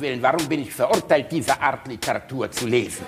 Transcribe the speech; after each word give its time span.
Willen, 0.00 0.22
warum 0.22 0.48
bin 0.48 0.62
ich 0.62 0.72
verurteilt, 0.72 1.30
diese 1.30 1.60
Art 1.60 1.86
Literatur 1.86 2.50
zu 2.50 2.66
lesen? 2.66 3.04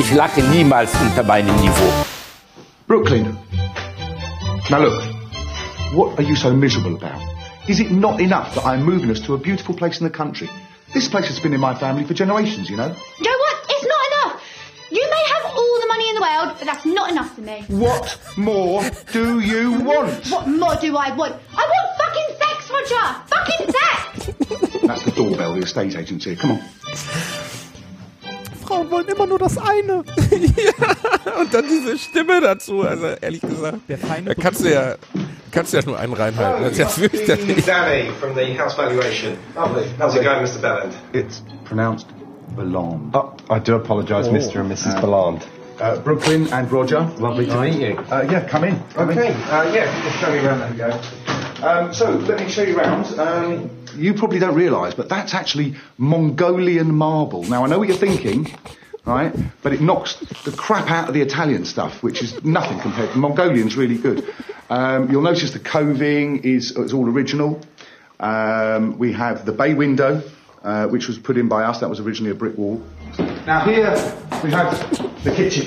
Ich 0.00 0.12
lache 0.12 0.42
niemals 0.42 0.92
unter 1.00 1.22
meinem 1.22 1.54
Niveau. 1.60 1.92
Brooklyn. 2.88 3.36
Now 4.68 4.80
look, 4.80 5.00
what 5.94 6.18
are 6.18 6.22
you 6.22 6.34
so 6.34 6.50
miserable 6.50 6.96
about? 6.96 7.20
Is 7.68 7.78
it 7.78 7.92
not 7.92 8.20
enough 8.20 8.52
that 8.54 8.64
I'm 8.64 8.84
moving 8.84 9.10
us 9.10 9.20
to 9.22 9.34
a 9.34 9.38
beautiful 9.38 9.76
place 9.76 10.00
in 10.00 10.06
the 10.06 10.12
country? 10.12 10.48
This 10.96 11.08
place 11.08 11.26
has 11.28 11.38
been 11.38 11.52
in 11.52 11.60
my 11.60 11.74
family 11.74 12.04
for 12.04 12.14
generations, 12.14 12.70
you 12.70 12.76
know? 12.78 12.86
You 12.86 13.24
know 13.24 13.38
what? 13.44 13.66
It's 13.68 13.84
not 13.84 14.02
enough. 14.08 14.42
You 14.90 15.06
may 15.10 15.24
have 15.34 15.44
all 15.44 15.80
the 15.82 15.88
money 15.88 16.08
in 16.08 16.14
the 16.14 16.22
world, 16.22 16.56
but 16.58 16.64
that's 16.64 16.86
not 16.86 17.10
enough 17.10 17.34
for 17.34 17.42
me. 17.42 17.64
What 17.68 18.18
more 18.38 18.82
do 19.12 19.40
you 19.40 19.72
want? 19.72 20.26
What 20.28 20.48
more 20.48 20.74
do 20.76 20.96
I 20.96 21.14
want? 21.14 21.34
I 21.54 21.68
want 21.74 21.88
fucking 22.00 22.30
sex, 22.40 22.70
Roger! 22.70 23.06
Fucking 23.28 23.74
sex! 23.76 24.80
That's 24.86 25.04
the 25.04 25.10
doorbell, 25.10 25.52
the 25.52 25.64
estate 25.64 25.94
agent's 25.96 26.24
here. 26.24 26.34
Come 26.36 26.52
on. 26.52 26.60
Frauen 28.64 28.90
wollen 28.90 29.08
immer 29.08 29.26
nur 29.26 29.38
das 29.38 29.58
eine. 29.58 30.02
ja, 30.06 31.32
und 31.40 31.52
dann 31.52 31.68
diese 31.68 31.98
Stimme 31.98 32.40
dazu. 32.40 32.80
Also 32.80 33.08
ehrlich 33.20 33.42
gesagt, 33.42 33.80
Der 33.86 33.98
feine 33.98 34.34
da 34.34 34.34
kannst 34.34 34.64
du 34.64 34.72
ja, 34.72 34.96
kannst 35.56 35.72
du 35.72 35.78
ja 35.78 35.82
nur 35.86 35.98
einen 35.98 36.12
reinhalten. 36.12 36.62
Das 36.64 36.72
ist 36.72 36.78
ja 36.78 36.86
fürchterlich. 36.86 37.64
Danny 37.64 38.10
from 38.20 38.34
the 38.34 38.58
house 38.58 38.76
valuation. 38.76 39.38
Lovely. 39.54 39.86
How's 39.98 40.14
it 40.14 40.22
going, 40.22 40.42
Mr. 40.42 40.60
Belland? 40.60 40.92
It's 41.14 41.42
pronounced 41.64 42.06
Belland. 42.54 43.14
Oh, 43.14 43.32
I 43.48 43.58
do 43.58 43.74
apologise, 43.74 44.28
Mr. 44.28 44.60
and 44.60 44.70
Mrs. 44.70 45.00
Belland. 45.00 45.42
Uh, 45.80 45.98
Brooklyn 46.00 46.46
and 46.52 46.70
Roger. 46.70 47.00
Lovely 47.18 47.46
to 47.46 47.60
meet 47.60 47.80
you. 47.80 47.96
Uh, 48.10 48.26
yeah, 48.30 48.46
come 48.46 48.64
in. 48.64 48.78
Come 48.94 49.10
in. 49.12 49.18
Okay, 49.18 49.32
uh, 49.50 49.72
yeah, 49.72 50.02
just 50.04 50.18
show 50.18 50.30
me 50.30 50.38
around. 50.38 50.60
There 50.60 50.72
you 50.72 50.76
go. 50.78 51.66
Um, 51.66 51.94
so 51.94 52.10
let 52.10 52.38
me 52.38 52.48
show 52.50 52.62
you 52.62 52.76
around. 52.78 53.18
Um, 53.18 53.70
you 53.96 54.12
probably 54.12 54.38
don't 54.38 54.54
realise, 54.54 54.94
but 54.94 55.08
that's 55.08 55.32
actually 55.32 55.74
Mongolian 55.96 56.94
marble. 56.94 57.44
Now 57.44 57.64
I 57.64 57.68
know 57.68 57.78
what 57.78 57.88
you're 57.88 57.96
thinking, 57.96 58.54
right? 59.06 59.34
But 59.62 59.72
it 59.72 59.80
knocks 59.80 60.16
the 60.44 60.52
crap 60.52 60.90
out 60.90 61.08
of 61.08 61.14
the 61.14 61.22
Italian 61.22 61.64
stuff, 61.64 62.02
which 62.02 62.22
is 62.22 62.44
nothing 62.44 62.80
compared 62.80 63.12
to 63.12 63.18
Mongolian's 63.18 63.76
really 63.76 63.96
good. 63.96 64.28
Um, 64.68 65.10
you'll 65.10 65.22
notice 65.22 65.52
the 65.52 65.60
coving 65.60 66.44
is, 66.44 66.72
is 66.72 66.92
all 66.92 67.08
original. 67.08 67.60
Um, 68.18 68.98
we 68.98 69.12
have 69.12 69.46
the 69.46 69.52
bay 69.52 69.74
window, 69.74 70.22
uh, 70.62 70.88
which 70.88 71.06
was 71.06 71.18
put 71.18 71.36
in 71.38 71.48
by 71.48 71.64
us. 71.64 71.80
That 71.80 71.88
was 71.88 72.00
originally 72.00 72.32
a 72.32 72.34
brick 72.34 72.58
wall. 72.58 72.82
Now 73.46 73.64
here 73.64 73.92
we 74.42 74.50
have 74.50 74.72
the 75.22 75.32
kitchen. 75.34 75.64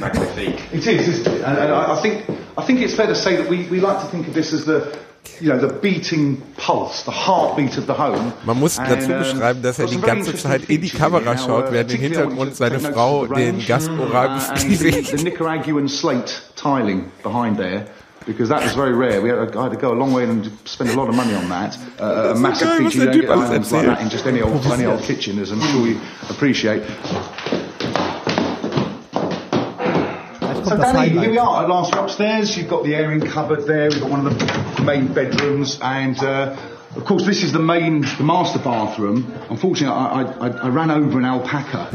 Magnifique. 0.00 0.72
It 0.72 0.86
is, 0.86 1.08
isn't 1.08 1.26
it? 1.26 1.42
And, 1.42 1.58
and 1.58 1.72
I, 1.72 1.98
I 1.98 2.02
think 2.02 2.24
I 2.56 2.66
think 2.66 2.80
it's 2.80 2.94
fair 2.94 3.06
to 3.06 3.14
say 3.14 3.36
that 3.36 3.50
we, 3.50 3.68
we 3.68 3.80
like 3.80 4.02
to 4.02 4.10
think 4.10 4.26
of 4.28 4.34
this 4.34 4.54
as 4.54 4.64
the 4.64 4.98
you 5.40 5.48
know 5.48 5.58
the 5.58 5.72
beating 5.72 6.40
pulse, 6.56 7.04
the 7.04 7.10
heartbeat 7.10 7.76
of 7.78 7.86
the 7.86 7.94
home. 7.94 8.32
Man 8.44 8.58
muss 8.58 8.76
dazu 8.76 9.12
um, 9.12 9.18
beschreiben, 9.18 9.62
dass 9.62 9.78
er 9.78 9.86
die 9.86 10.00
ganze 10.00 10.34
Zeit 10.34 10.68
in 10.68 10.80
die 10.80 10.90
Kamera 10.90 11.36
schaut, 11.36 11.68
uh, 11.68 11.72
während 11.72 11.92
im 11.92 12.00
particularly 12.00 12.16
I 12.16 12.36
want 12.36 12.50
Hintergrund 12.50 12.56
seine 12.56 12.80
Frau 12.80 13.26
the 13.26 13.34
den 13.34 13.66
Gastoral 13.66 14.38
uh, 14.38 14.52
befriedigt. 14.52 15.16
the, 15.16 15.24
Nicaraguan 15.24 15.88
slate 15.88 16.42
tiling 16.56 17.10
behind 17.22 17.58
there. 17.58 17.86
Because 18.26 18.50
that 18.50 18.62
was 18.62 18.74
very 18.74 18.92
rare. 18.92 19.22
We 19.22 19.30
had, 19.30 19.56
I 19.56 19.62
had 19.62 19.72
to 19.72 19.78
go 19.78 19.92
a 19.92 19.98
long 19.98 20.12
way 20.12 20.24
and 20.24 20.52
spend 20.66 20.90
a 20.90 20.94
lot 20.94 21.08
of 21.08 21.14
money 21.14 21.34
on 21.34 21.48
that. 21.48 21.78
Uh, 21.98 22.34
a 22.34 22.38
massive 22.38 22.68
feature. 22.76 22.98
You 22.98 23.04
don't 23.06 23.20
get 23.22 23.30
items 23.30 23.72
like 23.72 23.86
that 23.86 24.02
in 24.02 24.10
just 24.10 24.26
any 24.26 24.42
old, 24.42 24.64
any 24.66 24.84
old 24.84 25.02
kitchen, 25.02 25.38
as 25.38 25.50
I'm 25.50 25.60
sure 25.62 25.86
you 25.86 25.98
appreciate. 26.28 26.82
So 30.70 30.76
kommt 30.76 30.84
das 30.86 30.92
Danny, 30.92 31.10
here 31.18 31.30
we 31.32 31.38
are. 31.40 31.62
At 31.64 31.68
last, 31.68 31.92
we're 31.92 32.00
upstairs. 32.00 32.56
You've 32.56 32.68
got 32.68 32.84
the 32.84 32.94
airing 32.94 33.20
cupboard 33.20 33.66
there. 33.66 33.88
We've 33.90 34.00
got 34.00 34.08
one 34.10 34.24
of 34.24 34.38
the 34.38 34.82
main 34.84 35.12
bedrooms, 35.12 35.80
and 35.82 36.16
uh, 36.22 36.56
of 36.94 37.04
course, 37.04 37.26
this 37.26 37.42
is 37.42 37.52
the 37.52 37.58
main, 37.58 38.02
the 38.02 38.22
master 38.22 38.60
bathroom. 38.60 39.34
Unfortunately, 39.50 39.88
I, 39.88 40.22
I, 40.22 40.48
I- 40.48 40.66
I 40.66 40.68
ran 40.68 40.92
over 40.92 41.18
an 41.18 41.24
alpaca, 41.24 41.88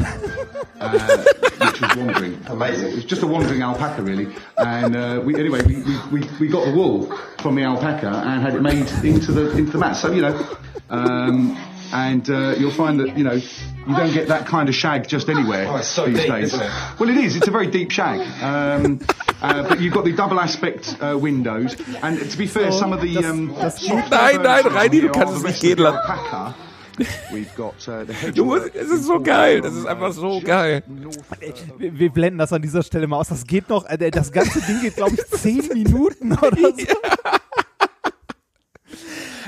uh, 0.78 1.24
which 1.64 1.80
was 1.80 1.96
wandering. 1.96 2.38
Amazing. 2.48 2.88
It 2.88 2.94
was 2.96 3.04
just 3.06 3.22
a 3.22 3.26
wandering 3.26 3.62
alpaca, 3.62 4.02
really. 4.02 4.28
And 4.58 4.94
uh, 4.94 5.22
we, 5.24 5.34
anyway, 5.36 5.62
we, 5.62 5.76
we, 5.82 6.20
we, 6.20 6.28
we 6.40 6.48
got 6.48 6.66
the 6.66 6.72
wool 6.72 7.06
from 7.40 7.54
the 7.54 7.62
alpaca 7.62 8.08
and 8.26 8.42
had 8.42 8.56
it 8.56 8.60
made 8.60 8.86
into 9.02 9.32
the 9.32 9.56
into 9.56 9.72
the 9.72 9.78
mat. 9.78 9.96
So 9.96 10.12
you 10.12 10.20
know. 10.20 10.56
Um, 10.90 11.56
and 11.92 12.28
uh, 12.30 12.54
you'll 12.58 12.70
find 12.70 13.00
that 13.00 13.16
you 13.16 13.24
know 13.24 13.32
you 13.34 13.94
don't 13.96 14.12
get 14.12 14.28
that 14.28 14.46
kind 14.46 14.68
of 14.68 14.74
shag 14.74 15.06
just 15.08 15.28
anywhere 15.28 15.66
Oh, 15.68 15.76
it's 15.76 15.88
so 15.88 16.06
these 16.06 16.18
deep, 16.20 16.28
days. 16.30 16.52
isn't 16.54 16.60
it? 16.62 16.70
Well, 16.98 17.08
it 17.10 17.16
is. 17.16 17.36
It's 17.36 17.48
a 17.48 17.50
very 17.50 17.66
deep 17.68 17.90
shag. 17.90 18.20
Um, 18.42 19.00
uh, 19.42 19.62
but 19.68 19.80
you've 19.80 19.92
got 19.94 20.04
the 20.04 20.12
double 20.12 20.40
aspect 20.40 20.96
uh, 21.00 21.16
windows, 21.18 21.76
and 22.02 22.18
to 22.30 22.36
be 22.38 22.46
fair, 22.46 22.72
some 22.72 22.92
of 22.92 23.00
the 23.00 23.16
um, 23.24 23.54
das- 23.54 23.80
softer 23.82 24.10
Nein, 24.16 24.42
nein, 24.42 24.64
Reini, 24.64 25.00
du 25.02 25.08
kannst 25.10 25.34
the 25.42 25.48
es 25.48 25.52
nicht 25.52 25.60
gehen 25.60 25.76
the 25.76 25.82
lassen. 25.84 26.32
uh, 26.32 26.52
Du 28.34 28.44
musst, 28.46 28.64
hedgerow 28.64 28.72
es 28.74 28.88
ist 28.88 29.04
so 29.04 29.20
geil, 29.20 29.60
das 29.60 29.74
ist 29.74 29.84
einfach 29.86 30.12
so 30.12 30.40
geil. 30.40 30.82
Wir, 31.76 31.98
wir 31.98 32.10
blenden 32.10 32.38
das 32.38 32.52
an 32.54 32.62
dieser 32.62 32.82
Stelle 32.82 33.06
mal 33.06 33.18
aus. 33.18 33.28
Das 33.28 33.46
geht 33.46 33.68
noch, 33.68 33.84
äh, 33.84 34.10
das 34.10 34.32
ganze 34.32 34.62
Ding 34.62 34.80
geht, 34.80 34.96
glaube 34.96 35.14
ich, 35.14 35.26
zehn 35.38 35.68
Minuten 35.74 36.32
oder 36.32 36.56
so. 36.56 36.86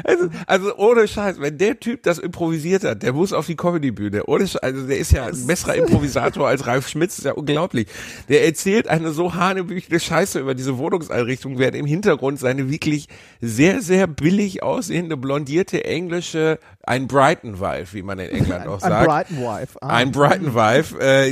Also, 0.04 0.28
also 0.46 0.76
ohne 0.76 1.08
Scheiß, 1.08 1.40
wenn 1.40 1.58
der 1.58 1.78
Typ 1.78 2.02
das 2.02 2.18
improvisiert 2.18 2.84
hat, 2.84 3.02
der 3.02 3.12
muss 3.12 3.32
auf 3.32 3.46
die 3.46 3.56
Comedy-Bühne. 3.56 4.26
Ohne 4.26 4.46
Scheiß, 4.46 4.62
also 4.62 4.86
der 4.86 4.98
ist 4.98 5.12
ja 5.12 5.26
ein 5.26 5.46
besserer 5.46 5.74
Improvisator 5.76 6.48
als 6.48 6.66
Ralf 6.66 6.88
Schmitz, 6.88 7.18
ist 7.18 7.24
ja 7.24 7.32
unglaublich. 7.32 7.88
Der 8.28 8.44
erzählt 8.44 8.88
eine 8.88 9.12
so 9.12 9.34
hanebüchene 9.34 10.00
Scheiße 10.00 10.40
über 10.40 10.54
diese 10.54 10.78
Wohnungseinrichtung, 10.78 11.58
während 11.58 11.76
im 11.76 11.86
Hintergrund 11.86 12.38
seine 12.38 12.70
wirklich 12.70 13.08
sehr, 13.40 13.80
sehr 13.82 14.06
billig 14.06 14.62
aussehende, 14.62 15.16
blondierte 15.16 15.84
englische, 15.84 16.58
ein 16.88 17.06
Brighton-Wife, 17.06 17.94
wie 17.94 18.02
man 18.02 18.18
in 18.18 18.30
England 18.30 18.66
auch 18.68 18.82
Ein 18.82 18.90
sagt. 18.90 19.06
Brighton 19.06 19.36
Wife. 19.38 19.78
Ah. 19.82 19.88
Ein 19.88 20.10
Brighton 20.10 20.54
Wife, 20.54 20.96
äh, 21.00 21.30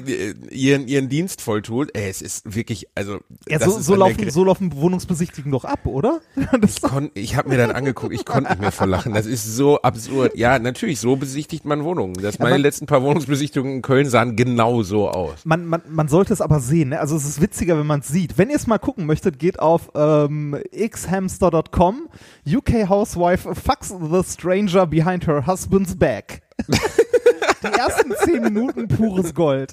ihren, 0.51 0.87
ihren 0.87 1.09
Dienst 1.09 1.41
volltut. 1.41 1.91
Ey, 1.97 2.09
es 2.09 2.23
ist 2.23 2.55
wirklich, 2.55 2.87
also, 2.95 3.19
Ja, 3.49 3.59
so, 3.59 3.79
so, 3.79 3.95
laufen, 3.95 4.31
so 4.31 4.45
laufen 4.45 4.73
Wohnungsbesichtigungen 4.75 5.53
doch 5.53 5.65
ab, 5.65 5.87
oder? 5.87 6.21
Das, 6.61 6.81
kon 6.81 7.11
ich 7.15 7.37
habe 7.37 7.49
mir 7.49 7.57
dann 7.59 7.71
angeguckt, 7.73 8.15
ich 8.15 8.25
konnte 8.25 8.51
nicht 8.51 8.61
mehr 8.61 8.73
vor 8.73 8.87
lachen. 8.87 9.13
Das 9.15 9.27
ist 9.27 9.45
so 9.45 9.81
absurd. 9.83 10.37
Ja, 10.37 10.59
natürlich, 10.59 11.01
so 11.01 11.17
besichtigt 11.17 11.65
man 11.65 11.85
Wohnungen. 11.85 12.15
Das 12.15 12.39
meine 12.39 12.55
Aber- 12.55 12.59
letzten 12.59 12.87
paar 12.87 13.03
Wohnungsbesichtigungen 13.03 13.77
in 13.77 13.83
Köln 13.83 14.09
sahen 14.09 14.37
genau 14.37 14.83
so 14.83 15.09
aus. 15.11 15.45
man, 15.45 15.67
man, 15.67 15.83
man 15.89 16.09
sollte 16.09 16.33
es 16.33 16.41
aber 16.41 16.61
sehen. 16.61 16.91
Ne? 16.91 17.01
Also 17.01 17.17
es 17.17 17.25
ist 17.25 17.41
witziger, 17.41 17.79
wenn 17.79 17.87
man 17.87 18.01
es 18.01 18.09
sieht. 18.09 18.37
Wenn 18.39 18.51
ihr 18.51 18.57
es 18.57 18.67
mal 18.67 18.79
gucken 18.79 19.07
möchtet, 19.07 19.39
geht 19.39 19.59
auf 19.59 19.91
ähm, 19.95 20.57
xhamster.com. 20.77 22.09
UK 22.47 22.89
Housewife 22.89 23.55
fucks 23.55 23.89
the 23.89 24.23
stranger 24.25 24.87
behind 24.87 25.27
her 25.27 25.46
husband's 25.47 25.97
back. 25.97 26.43
Die 26.69 27.79
ersten 27.79 28.15
zehn 28.25 28.43
Minuten 28.43 28.89
pures 28.89 29.35
Gold. 29.35 29.73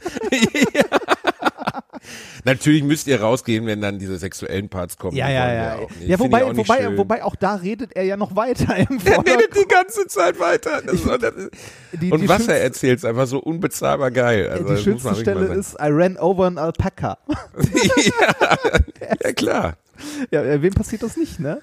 Natürlich 2.43 2.83
müsst 2.83 3.07
ihr 3.07 3.21
rausgehen, 3.21 3.65
wenn 3.65 3.81
dann 3.81 3.99
diese 3.99 4.17
sexuellen 4.17 4.69
Parts 4.69 4.97
kommen. 4.97 5.15
Ja, 5.15 5.29
ja, 5.29 5.53
ja. 5.53 5.75
Ja, 5.75 5.87
ich 6.01 6.19
wobei, 6.19 6.43
auch 6.43 6.55
wobei, 6.55 6.81
schön. 6.83 6.97
wobei 6.97 7.23
auch 7.23 7.35
da 7.35 7.55
redet 7.55 7.95
er 7.95 8.03
ja 8.03 8.17
noch 8.17 8.35
weiter 8.35 8.75
im 8.77 8.99
er 9.05 9.19
redet 9.19 9.55
die 9.55 9.67
ganze 9.67 10.07
Zeit 10.07 10.39
weiter. 10.39 10.81
Das 10.85 10.95
ist, 10.95 11.05
das 11.07 11.33
Die- 11.93 12.11
und 12.11 12.21
die 12.21 12.29
was 12.29 12.47
er 12.47 12.61
erzählt, 12.61 12.97
ist 12.97 13.05
einfach 13.05 13.27
so 13.27 13.39
unbezahlbar 13.39 14.11
geil. 14.11 14.49
Also, 14.49 14.75
Die 14.75 14.81
schönste 14.81 15.15
Stelle 15.15 15.45
ist, 15.53 15.73
I 15.73 15.87
ran 15.89 16.17
over 16.17 16.45
an 16.45 16.57
alpaca. 16.57 17.17
sagen. 17.55 18.83
ja, 19.23 19.31
klar. 19.33 19.77
Ja, 20.31 20.43
äh, 20.43 20.61
wem 20.61 20.73
passiert 20.73 21.03
das 21.03 21.17
nicht, 21.17 21.39
ne? 21.39 21.61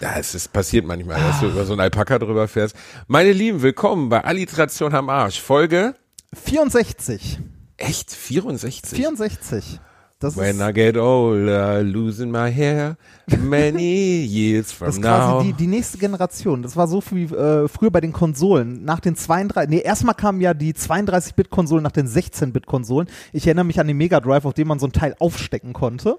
Ja, 0.00 0.14
es 0.18 0.34
ist 0.34 0.52
passiert 0.52 0.86
manchmal, 0.86 1.20
dass 1.20 1.40
du 1.40 1.46
über 1.46 1.64
so 1.64 1.72
einen 1.72 1.80
Alpaka 1.80 2.18
drüber 2.18 2.48
fährst. 2.48 2.74
Meine 3.06 3.32
Lieben, 3.32 3.62
willkommen 3.62 4.08
bei 4.08 4.24
Alliteration 4.24 4.94
am 4.94 5.08
Arsch. 5.10 5.40
Folge 5.40 5.94
64. 6.32 7.38
echt 7.82 8.12
64. 8.12 8.98
64. 8.98 9.80
Das 10.18 10.36
When 10.36 10.60
ist, 10.60 10.68
I 10.68 10.72
get 10.72 10.96
older, 10.96 11.82
losing 11.82 12.30
my 12.30 12.48
hair, 12.52 12.96
many 13.40 14.22
years 14.24 14.70
from 14.70 14.86
das 14.86 14.94
ist 14.94 15.02
now. 15.02 15.08
quasi 15.08 15.46
die, 15.48 15.52
die 15.54 15.66
nächste 15.66 15.98
Generation. 15.98 16.62
Das 16.62 16.76
war 16.76 16.86
so 16.86 17.02
wie 17.10 17.24
äh, 17.24 17.66
früher 17.66 17.90
bei 17.90 18.00
den 18.00 18.12
Konsolen. 18.12 18.84
Nach 18.84 19.00
den 19.00 19.16
32, 19.16 19.68
nee, 19.68 19.80
erstmal 19.80 20.14
kamen 20.14 20.40
ja 20.40 20.54
die 20.54 20.74
32-Bit-Konsolen 20.74 21.82
nach 21.82 21.90
den 21.90 22.06
16-Bit-Konsolen. 22.06 23.08
Ich 23.32 23.48
erinnere 23.48 23.64
mich 23.64 23.80
an 23.80 23.88
den 23.88 23.96
Mega 23.96 24.20
Drive, 24.20 24.44
auf 24.44 24.54
dem 24.54 24.68
man 24.68 24.78
so 24.78 24.86
ein 24.86 24.92
Teil 24.92 25.16
aufstecken 25.18 25.72
konnte. 25.72 26.18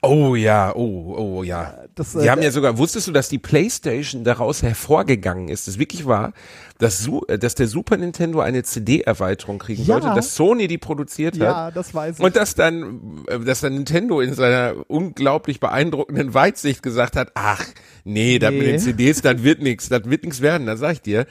Oh 0.00 0.34
ja, 0.34 0.74
oh, 0.74 1.14
oh 1.18 1.42
ja. 1.42 1.74
Das, 1.94 2.12
Die 2.12 2.20
äh, 2.20 2.30
haben 2.30 2.40
ja 2.40 2.50
sogar, 2.50 2.78
wusstest 2.78 3.08
du, 3.08 3.12
dass 3.12 3.28
die 3.28 3.38
Playstation 3.38 4.24
daraus 4.24 4.62
hervorgegangen 4.62 5.48
ist? 5.48 5.68
Das 5.68 5.78
wirklich 5.78 6.06
war, 6.06 6.32
dass, 6.78 7.08
äh, 7.28 7.38
dass 7.38 7.54
der 7.54 7.66
Super 7.68 7.96
Nintendo 7.96 8.40
eine 8.40 8.62
CD-Erweiterung 8.62 9.58
kriegen 9.58 9.82
Ja. 9.82 10.00
sollte, 10.00 10.14
dass 10.14 10.34
Sony 10.34 10.68
die 10.68 10.78
produziert 10.78 11.36
Ja, 11.36 11.66
hat. 11.66 11.76
das 11.76 11.94
weiß 11.94 12.18
ich. 12.18 12.24
Und 12.24 12.36
dass 12.36 12.54
dann, 12.54 13.22
äh, 13.28 13.38
dass 13.40 13.60
dann 13.60 13.74
Nintendo 13.74 14.20
in 14.20 14.34
seiner 14.34 14.74
unglaublich 14.88 15.60
beeindruckenden 15.60 16.34
Weitsicht 16.34 16.82
gesagt 16.82 17.16
hat, 17.16 17.32
ach, 17.34 17.64
nee, 18.04 18.38
das 18.38 18.50
mit 18.52 18.60
Nee. 18.62 18.72
den 18.72 18.78
CDs, 18.80 19.22
das 19.22 19.42
wird 19.42 19.62
nix, 19.62 19.88
das 19.88 20.04
wird 20.04 20.24
nix 20.24 20.40
werden, 20.40 20.66
das 20.66 20.80
sag 20.80 20.92
ich 20.92 21.00
dir. 21.02 21.26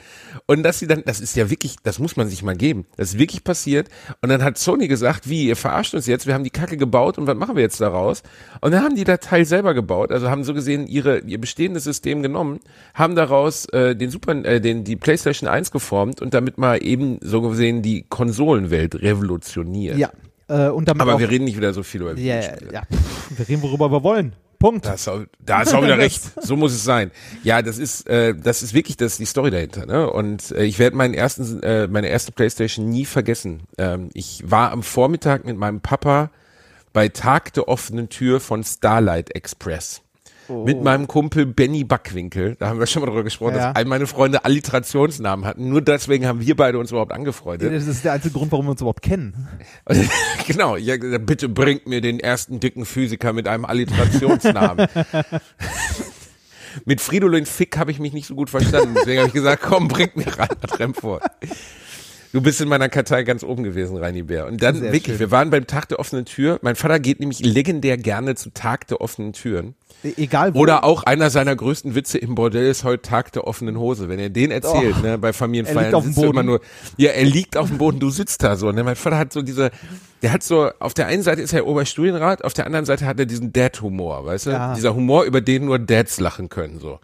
Und 0.46 0.62
dass 0.62 0.78
sie 0.78 0.86
dann, 0.86 1.02
das 1.04 1.20
ist 1.20 1.36
ja 1.36 1.50
wirklich, 1.50 1.76
das 1.82 1.98
muss 1.98 2.16
man 2.16 2.28
sich 2.28 2.42
mal 2.42 2.56
geben. 2.56 2.86
Das 2.96 3.10
ist 3.10 3.18
wirklich 3.18 3.44
passiert. 3.44 3.88
Und 4.22 4.28
dann 4.28 4.42
hat 4.42 4.58
Sony 4.58 4.88
gesagt, 4.88 5.28
wie, 5.28 5.46
ihr 5.46 5.56
verarscht 5.56 5.94
uns 5.94 6.06
jetzt, 6.06 6.26
wir 6.26 6.34
haben 6.34 6.44
die 6.44 6.50
Kacke 6.50 6.76
gebaut 6.76 7.18
und 7.18 7.26
was 7.26 7.36
machen 7.36 7.56
wir 7.56 7.62
jetzt 7.62 7.80
daraus? 7.80 8.22
Und 8.60 8.72
dann 8.72 8.82
haben 8.82 8.94
die 8.96 9.04
das 9.04 9.20
Teil 9.20 9.44
selber 9.44 9.74
gebaut, 9.74 10.10
also 10.12 10.28
haben 10.30 10.44
so 10.44 10.54
gesehen 10.54 10.86
ihre, 10.86 11.18
ihr 11.20 11.40
bestehendes 11.40 11.84
System 11.84 12.22
genommen, 12.22 12.60
haben 12.94 13.14
daraus 13.14 13.66
äh, 13.70 13.94
den 13.94 14.10
Super, 14.10 14.32
äh, 14.44 14.60
den, 14.60 14.84
die 14.84 14.96
PlayStation 14.96 15.35
1 15.44 15.70
geformt 15.70 16.22
und 16.22 16.34
damit 16.34 16.58
mal 16.58 16.82
eben 16.82 17.18
so 17.20 17.42
gesehen 17.42 17.82
die 17.82 18.04
Konsolenwelt 18.08 18.94
revolutioniert. 18.96 19.98
ja. 19.98 20.10
Äh, 20.48 20.68
und 20.68 20.86
damit 20.86 21.02
Aber 21.02 21.14
auch, 21.14 21.18
wir 21.18 21.28
reden 21.28 21.44
nicht 21.44 21.56
wieder 21.56 21.72
so 21.72 21.82
viel 21.82 22.02
über 22.02 22.14
ja, 22.14 22.36
Videospiele. 22.36 22.72
ja, 22.72 22.82
pff, 22.82 23.38
wir 23.38 23.48
reden, 23.48 23.62
worüber 23.62 23.90
wir 23.90 24.04
wollen. 24.04 24.34
Punkt. 24.58 24.86
Da 24.86 24.94
ist 24.94 25.08
auch, 25.08 25.20
da 25.40 25.62
ist 25.62 25.74
auch 25.74 25.82
wieder 25.82 25.98
recht. 26.06 26.22
So 26.40 26.56
muss 26.56 26.72
es 26.72 26.84
sein. 26.84 27.10
Ja, 27.42 27.62
das 27.62 27.78
ist, 27.78 28.08
äh, 28.08 28.34
das 28.34 28.62
ist 28.62 28.72
wirklich 28.72 28.96
das 28.96 29.16
die 29.18 29.24
Story 29.26 29.50
dahinter. 29.50 29.86
Ne? 29.86 30.08
Und 30.08 30.52
äh, 30.52 30.64
ich 30.64 30.78
werde 30.78 30.96
meinen 30.96 31.14
ersten, 31.14 31.62
äh, 31.62 31.88
meine 31.88 32.08
erste 32.08 32.32
PlayStation 32.32 32.88
nie 32.88 33.04
vergessen. 33.04 33.62
Ähm, 33.76 34.08
ich 34.14 34.42
war 34.46 34.70
am 34.70 34.82
Vormittag 34.82 35.44
mit 35.44 35.56
meinem 35.56 35.80
Papa 35.80 36.30
bei 36.92 37.08
Tag 37.08 37.52
der 37.54 37.68
offenen 37.68 38.08
Tür 38.08 38.40
von 38.40 38.64
Starlight 38.64 39.34
Express. 39.34 40.00
Mit 40.48 40.82
meinem 40.82 41.06
Kumpel 41.06 41.46
Benny 41.46 41.84
Backwinkel, 41.84 42.56
da 42.56 42.68
haben 42.68 42.78
wir 42.78 42.86
schon 42.86 43.02
mal 43.02 43.06
drüber 43.06 43.24
gesprochen, 43.24 43.56
Ja. 43.56 43.68
dass 43.68 43.76
all 43.76 43.84
meine 43.84 44.06
Freunde 44.06 44.44
Alliterationsnamen 44.44 45.44
hatten. 45.44 45.68
Nur 45.68 45.82
deswegen 45.82 46.26
haben 46.26 46.40
wir 46.40 46.56
beide 46.56 46.78
uns 46.78 46.90
überhaupt 46.90 47.12
angefreundet. 47.12 47.72
Das 47.72 47.86
ist 47.86 48.04
der 48.04 48.12
einzige 48.12 48.34
Grund, 48.34 48.52
warum 48.52 48.66
wir 48.66 48.70
uns 48.70 48.80
überhaupt 48.80 49.02
kennen. 49.02 49.48
genau, 50.46 50.74
gesagt, 50.76 51.26
bitte 51.26 51.48
bringt 51.48 51.86
mir 51.86 52.00
den 52.00 52.20
ersten 52.20 52.60
dicken 52.60 52.84
Physiker 52.84 53.32
mit 53.32 53.48
einem 53.48 53.64
Alliterationsnamen. 53.64 54.86
mit 56.84 57.00
Fridolin 57.00 57.46
Fick 57.46 57.76
habe 57.78 57.90
ich 57.90 57.98
mich 57.98 58.12
nicht 58.12 58.26
so 58.26 58.34
gut 58.34 58.50
verstanden, 58.50 58.94
deswegen 58.96 59.18
habe 59.18 59.28
ich 59.28 59.34
gesagt, 59.34 59.62
komm, 59.62 59.88
bringt 59.88 60.16
mir 60.16 60.26
Reinhard 60.26 60.78
Remford. 60.78 61.22
Du 62.36 62.42
bist 62.42 62.60
in 62.60 62.68
meiner 62.68 62.90
Kartei 62.90 63.22
ganz 63.22 63.42
oben 63.42 63.62
gewesen, 63.64 63.96
Reini 63.96 64.22
Bär. 64.22 64.46
Und 64.46 64.62
dann 64.62 64.74
Sehr 64.74 64.92
wirklich, 64.92 65.04
schön. 65.16 65.20
wir 65.20 65.30
waren 65.30 65.48
beim 65.48 65.66
Tag 65.66 65.88
der 65.88 65.98
offenen 65.98 66.26
Tür. 66.26 66.58
Mein 66.60 66.76
Vater 66.76 67.00
geht 67.00 67.18
nämlich 67.18 67.40
legendär 67.40 67.96
gerne 67.96 68.34
zu 68.34 68.50
Tag 68.50 68.86
der 68.88 69.00
offenen 69.00 69.32
Türen. 69.32 69.74
E 70.04 70.12
egal 70.18 70.54
wo. 70.54 70.58
Oder 70.58 70.84
auch 70.84 71.04
einer 71.04 71.30
seiner 71.30 71.56
größten 71.56 71.94
Witze 71.94 72.18
im 72.18 72.34
Bordell 72.34 72.66
ist 72.70 72.84
heute 72.84 73.00
Tag 73.08 73.32
der 73.32 73.46
offenen 73.46 73.78
Hose. 73.78 74.10
Wenn 74.10 74.18
er 74.18 74.28
den 74.28 74.50
erzählt, 74.50 74.96
Oh. 74.98 75.02
ne, 75.02 75.16
bei 75.16 75.28
Er 75.28 75.32
Familienfeiern, 75.32 75.84
liegt 75.84 75.94
auf 75.94 76.04
dem 76.04 76.14
du 76.14 76.22
immer 76.24 76.32
Boden. 76.34 76.46
nur, 76.46 76.60
ja, 76.98 77.12
er 77.12 77.24
liegt 77.24 77.56
auf 77.56 77.68
dem 77.68 77.78
Boden, 77.78 78.00
du 78.00 78.10
sitzt 78.10 78.42
da 78.42 78.56
so. 78.56 78.70
Ne? 78.70 78.84
Mein 78.84 78.96
Vater 78.96 79.16
hat 79.16 79.32
so 79.32 79.40
diese, 79.40 79.70
der 80.20 80.30
hat 80.34 80.42
so, 80.42 80.68
auf 80.78 80.92
der 80.92 81.06
einen 81.06 81.22
Seite 81.22 81.40
ist 81.40 81.54
er 81.54 81.66
Oberstudienrat, 81.66 82.44
auf 82.44 82.52
der 82.52 82.66
anderen 82.66 82.84
Seite 82.84 83.06
hat 83.06 83.18
er 83.18 83.24
diesen 83.24 83.54
Dad-Humor, 83.54 84.26
weißt 84.26 84.44
du? 84.44 84.50
Ja. 84.50 84.74
Dieser 84.74 84.94
Humor, 84.94 85.24
über 85.24 85.40
den 85.40 85.64
nur 85.64 85.78
Dads 85.78 86.20
lachen 86.20 86.50
können, 86.50 86.80
so. 86.80 87.00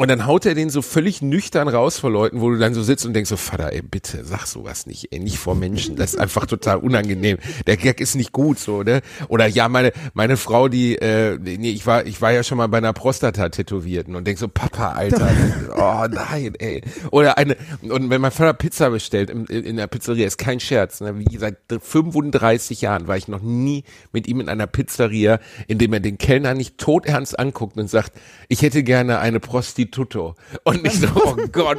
Und 0.00 0.08
dann 0.08 0.24
haut 0.24 0.46
er 0.46 0.54
den 0.54 0.70
so 0.70 0.80
völlig 0.80 1.20
nüchtern 1.20 1.68
raus 1.68 1.98
vor 1.98 2.10
Leuten, 2.10 2.40
wo 2.40 2.48
du 2.48 2.56
dann 2.56 2.72
so 2.72 2.82
sitzt 2.82 3.04
und 3.04 3.12
denkst 3.12 3.28
so, 3.28 3.36
Vater, 3.36 3.70
ey, 3.70 3.82
bitte, 3.82 4.24
sag 4.24 4.46
sowas 4.46 4.86
nicht, 4.86 5.08
ey, 5.12 5.18
nicht 5.18 5.36
vor 5.36 5.54
Menschen. 5.54 5.94
Das 5.96 6.14
ist 6.14 6.18
einfach 6.18 6.46
total 6.46 6.78
unangenehm. 6.78 7.36
Der 7.66 7.76
Gag 7.76 8.00
ist 8.00 8.14
nicht 8.14 8.32
gut, 8.32 8.58
so, 8.58 8.82
ne? 8.82 9.02
Oder 9.28 9.46
ja, 9.46 9.68
meine, 9.68 9.92
meine 10.14 10.38
Frau, 10.38 10.68
die, 10.68 10.96
äh, 10.96 11.36
nee, 11.38 11.68
ich 11.68 11.86
war, 11.86 12.06
ich 12.06 12.22
war 12.22 12.32
ja 12.32 12.42
schon 12.42 12.56
mal 12.56 12.68
bei 12.68 12.78
einer 12.78 12.94
Prostata-Tätowierten 12.94 14.16
und 14.16 14.26
denk 14.26 14.38
so, 14.38 14.48
Papa, 14.48 14.92
Alter, 14.92 15.30
oh 15.76 16.06
nein, 16.10 16.54
ey. 16.58 16.80
Oder 17.10 17.36
eine, 17.36 17.58
und 17.82 18.08
wenn 18.08 18.22
mein 18.22 18.30
Vater 18.30 18.54
Pizza 18.54 18.88
bestellt 18.88 19.28
in, 19.28 19.44
in 19.44 19.76
der 19.76 19.86
Pizzeria, 19.86 20.26
ist 20.26 20.38
kein 20.38 20.60
Scherz, 20.60 21.02
ne? 21.02 21.18
Wie 21.18 21.36
seit 21.36 21.58
35 21.68 22.80
Jahren 22.80 23.06
war 23.06 23.18
ich 23.18 23.28
noch 23.28 23.42
nie 23.42 23.84
mit 24.14 24.28
ihm 24.28 24.40
in 24.40 24.48
einer 24.48 24.66
Pizzeria, 24.66 25.40
in 25.68 25.76
dem 25.76 25.92
er 25.92 26.00
den 26.00 26.16
Kellner 26.16 26.54
nicht 26.54 26.78
todernst 26.78 27.38
anguckt 27.38 27.76
und 27.76 27.90
sagt, 27.90 28.14
ich 28.48 28.62
hätte 28.62 28.82
gerne 28.82 29.18
eine 29.18 29.40
Prostituto. 29.90 30.34
Und 30.64 30.86
ich 30.86 31.00
so, 31.00 31.06
oh 31.14 31.36
Gott, 31.52 31.78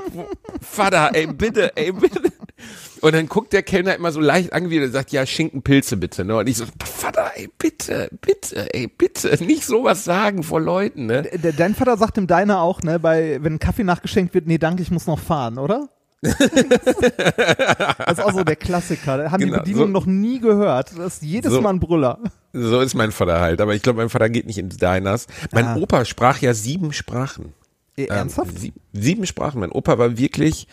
Vater, 0.62 1.12
ey, 1.14 1.28
bitte, 1.28 1.76
ey, 1.76 1.92
bitte. 1.92 2.22
Und 3.02 3.16
dann 3.16 3.28
guckt 3.28 3.54
der 3.54 3.64
Kellner 3.64 3.96
immer 3.96 4.12
so 4.12 4.20
leicht 4.20 4.54
angewidert 4.54 4.88
und 4.88 4.94
sagt, 4.94 5.12
ja, 5.12 5.26
Schinkenpilze 5.26 5.98
bitte, 5.98 6.24
ne? 6.26 6.38
Und 6.38 6.48
ich 6.48 6.58
so, 6.58 6.66
Vater, 6.86 7.32
ey, 7.36 7.50
bitte, 7.58 8.10
bitte, 8.22 8.72
ey, 8.74 8.88
bitte, 8.88 9.44
nicht 9.44 9.66
sowas 9.66 10.04
sagen 10.04 10.44
vor 10.44 10.62
Leuten, 10.62 11.08
ne? 11.08 11.24
De- 11.24 11.54
Dein 11.56 11.74
Vater 11.74 11.98
sagt 11.98 12.18
dem 12.18 12.28
Deiner 12.28 12.62
auch, 12.62 12.82
ne, 12.84 13.00
bei, 13.00 13.40
wenn 13.42 13.58
Kaffee 13.60 13.84
nachgeschenkt 13.84 14.34
wird, 14.36 14.46
nee, 14.48 14.58
danke, 14.60 14.84
ich 14.84 14.92
muss 14.92 15.08
noch 15.08 15.20
fahren, 15.20 15.58
oder? 15.58 15.90
das 16.22 16.40
ist 18.20 18.24
auch 18.24 18.32
so 18.34 18.44
der 18.44 18.56
Klassiker. 18.56 19.18
Da 19.18 19.32
haben 19.32 19.40
Genau, 19.40 19.54
die 19.56 19.60
Bedienungen 19.62 19.88
so- 19.88 20.00
noch 20.00 20.06
nie 20.06 20.40
gehört. 20.40 20.92
Das 20.96 21.16
ist 21.16 21.24
jedes 21.24 21.52
So. 21.52 21.62
Mal 21.62 21.72
ein 21.72 21.80
Brüller. 21.80 22.20
So 22.54 22.80
ist 22.82 22.94
mein 22.94 23.12
Vater 23.12 23.40
halt. 23.40 23.60
Aber 23.60 23.74
ich 23.74 23.82
glaube, 23.82 23.98
mein 23.98 24.10
Vater 24.10 24.30
geht 24.30 24.46
nicht 24.46 24.60
in 24.60 24.70
Diners. 24.70 25.26
Mein 25.52 25.66
Ah. 25.66 25.76
Opa 25.78 26.06
sprach 26.06 26.38
ja 26.40 26.54
sieben 26.54 26.94
Sprachen. 26.94 27.54
Ernsthaft? 27.98 28.52
Ähm, 28.52 28.58
sie, 28.58 28.74
sieben 28.94 29.26
Sprachen. 29.26 29.60
Mein 29.60 29.72
Opa 29.72 29.98
war 29.98 30.18
wirklich 30.18 30.68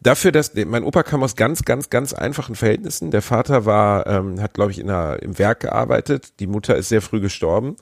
dafür, 0.00 0.32
dass 0.32 0.52
mein 0.54 0.84
Opa 0.84 1.02
kam 1.02 1.22
aus 1.22 1.36
ganz, 1.36 1.64
ganz, 1.64 1.90
ganz 1.90 2.12
einfachen 2.12 2.54
Verhältnissen. 2.54 3.10
Der 3.10 3.22
Vater 3.22 3.64
war, 3.64 4.06
ähm, 4.06 4.40
hat 4.40 4.54
glaube 4.54 4.70
ich 4.70 4.78
in 4.78 4.90
einer, 4.90 5.22
im 5.22 5.38
Werk 5.38 5.60
gearbeitet. 5.60 6.40
Die 6.40 6.46
Mutter 6.46 6.76
ist 6.76 6.88
sehr 6.88 7.02
früh 7.02 7.20
gestorben. 7.20 7.76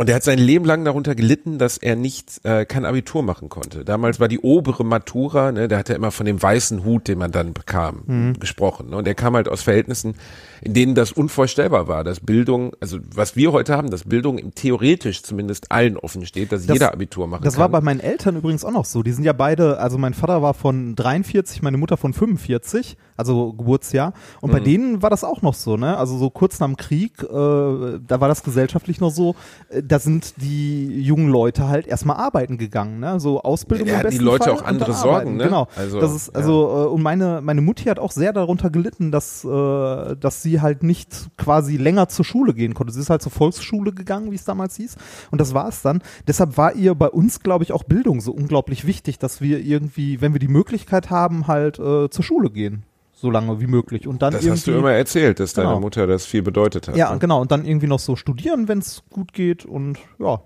Und 0.00 0.08
er 0.08 0.14
hat 0.14 0.22
sein 0.22 0.38
Leben 0.38 0.64
lang 0.64 0.84
darunter 0.84 1.16
gelitten, 1.16 1.58
dass 1.58 1.76
er 1.76 1.96
nicht 1.96 2.44
äh, 2.44 2.64
kein 2.64 2.84
Abitur 2.84 3.24
machen 3.24 3.48
konnte. 3.48 3.84
Damals 3.84 4.20
war 4.20 4.28
die 4.28 4.38
obere 4.38 4.84
Matura, 4.84 5.50
ne, 5.50 5.66
da 5.66 5.76
hat 5.78 5.90
er 5.90 5.96
immer 5.96 6.12
von 6.12 6.24
dem 6.24 6.40
weißen 6.40 6.84
Hut, 6.84 7.08
den 7.08 7.18
man 7.18 7.32
dann 7.32 7.52
bekam, 7.52 8.02
Mhm. 8.06 8.38
gesprochen. 8.38 8.90
Ne? 8.90 8.96
Und 8.96 9.08
er 9.08 9.16
kam 9.16 9.34
halt 9.34 9.48
aus 9.48 9.62
Verhältnissen, 9.62 10.14
in 10.62 10.72
denen 10.72 10.94
das 10.94 11.10
unvorstellbar 11.10 11.88
war, 11.88 12.04
dass 12.04 12.20
Bildung, 12.20 12.74
also 12.78 12.98
was 13.12 13.34
wir 13.34 13.50
heute 13.50 13.76
haben, 13.76 13.90
dass 13.90 14.04
Bildung 14.04 14.38
im 14.38 14.54
theoretisch 14.54 15.24
zumindest 15.24 15.72
allen 15.72 15.96
offen 15.96 16.24
steht, 16.26 16.52
dass 16.52 16.64
Das- 16.66 16.74
jeder 16.74 16.92
Abitur 16.92 17.26
machen 17.26 17.42
Das 17.42 17.54
kann. 17.54 17.62
war 17.62 17.68
bei 17.68 17.80
meinen 17.80 17.98
Eltern 17.98 18.36
übrigens 18.36 18.64
auch 18.64 18.70
noch 18.70 18.84
so. 18.84 19.02
Die 19.02 19.10
sind 19.12 19.24
ja 19.24 19.32
beide, 19.32 19.80
also 19.80 19.98
mein 19.98 20.14
Vater 20.14 20.42
war 20.42 20.54
von 20.54 20.94
43, 20.94 21.60
meine 21.60 21.76
Mutter 21.76 21.96
von 21.96 22.12
45, 22.12 22.96
also 23.16 23.52
Geburtsjahr. 23.52 24.12
Und 24.40 24.50
Mhm. 24.50 24.54
bei 24.54 24.60
denen 24.60 25.02
war 25.02 25.10
das 25.10 25.24
auch 25.24 25.42
noch 25.42 25.54
so, 25.54 25.76
ne? 25.76 25.96
Also 25.96 26.16
so 26.18 26.30
kurz 26.30 26.60
nach 26.60 26.68
dem 26.68 26.76
Krieg, 26.76 27.20
äh, 27.20 27.26
da 27.26 28.20
war 28.20 28.28
das 28.28 28.44
gesellschaftlich 28.44 29.00
noch 29.00 29.10
so, 29.10 29.34
äh, 29.70 29.82
da 29.88 29.98
sind 29.98 30.34
die 30.42 31.00
jungen 31.02 31.28
Leute 31.28 31.68
halt 31.68 31.86
erstmal 31.86 32.16
arbeiten 32.16 32.58
gegangen, 32.58 33.00
ne? 33.00 33.18
So 33.18 33.42
Ausbildung 33.42 33.88
Ja, 33.88 33.94
im 33.94 33.98
hatten 33.98 34.10
die 34.10 34.16
besten 34.16 34.24
Leute 34.24 34.44
Fall 34.44 34.52
auch 34.52 34.62
andere 34.62 34.92
Sorgen, 34.92 35.36
ne? 35.36 35.44
Genau. 35.44 35.66
Also, 35.76 36.00
das 36.00 36.14
ist, 36.14 36.36
also, 36.36 36.86
äh, 36.86 36.88
und 36.88 37.02
meine, 37.02 37.40
meine 37.42 37.60
Mutti 37.60 37.84
hat 37.84 37.98
auch 37.98 38.12
sehr 38.12 38.32
darunter 38.32 38.70
gelitten, 38.70 39.10
dass, 39.10 39.44
äh, 39.44 40.16
dass 40.16 40.42
sie 40.42 40.60
halt 40.60 40.82
nicht 40.82 41.30
quasi 41.36 41.76
länger 41.76 42.08
zur 42.08 42.24
Schule 42.24 42.54
gehen 42.54 42.74
konnte. 42.74 42.92
Sie 42.92 43.00
ist 43.00 43.10
halt 43.10 43.22
zur 43.22 43.32
Volksschule 43.32 43.92
gegangen, 43.92 44.30
wie 44.30 44.36
es 44.36 44.44
damals 44.44 44.76
hieß. 44.76 44.96
Und 45.30 45.40
das 45.40 45.54
war 45.54 45.68
es 45.68 45.82
dann. 45.82 46.02
Deshalb 46.26 46.56
war 46.56 46.74
ihr 46.74 46.94
bei 46.94 47.08
uns, 47.08 47.40
glaube 47.40 47.64
ich, 47.64 47.72
auch 47.72 47.84
Bildung 47.84 48.20
so 48.20 48.32
unglaublich 48.32 48.86
wichtig, 48.86 49.18
dass 49.18 49.40
wir 49.40 49.60
irgendwie, 49.60 50.20
wenn 50.20 50.32
wir 50.32 50.40
die 50.40 50.48
Möglichkeit 50.48 51.10
haben, 51.10 51.46
halt 51.46 51.78
äh, 51.78 52.10
zur 52.10 52.24
Schule 52.24 52.50
gehen. 52.50 52.84
So 53.20 53.30
lange 53.32 53.60
wie 53.60 53.66
möglich. 53.66 54.06
Und 54.06 54.22
dann 54.22 54.32
das 54.32 54.48
hast 54.48 54.66
du 54.68 54.72
immer 54.72 54.92
erzählt, 54.92 55.40
dass 55.40 55.52
deine 55.52 55.68
Genau. 55.70 55.80
Mutter 55.80 56.06
das 56.06 56.24
viel 56.24 56.42
bedeutet 56.42 56.86
hat. 56.86 56.96
Ja, 56.96 57.12
ne? 57.12 57.18
genau. 57.18 57.40
Und 57.40 57.50
dann 57.50 57.64
irgendwie 57.64 57.88
noch 57.88 57.98
so 57.98 58.14
studieren, 58.14 58.68
wenn 58.68 58.78
es 58.78 59.02
gut 59.10 59.32
geht. 59.32 59.64
Und 59.64 59.98
ja, 60.20 60.40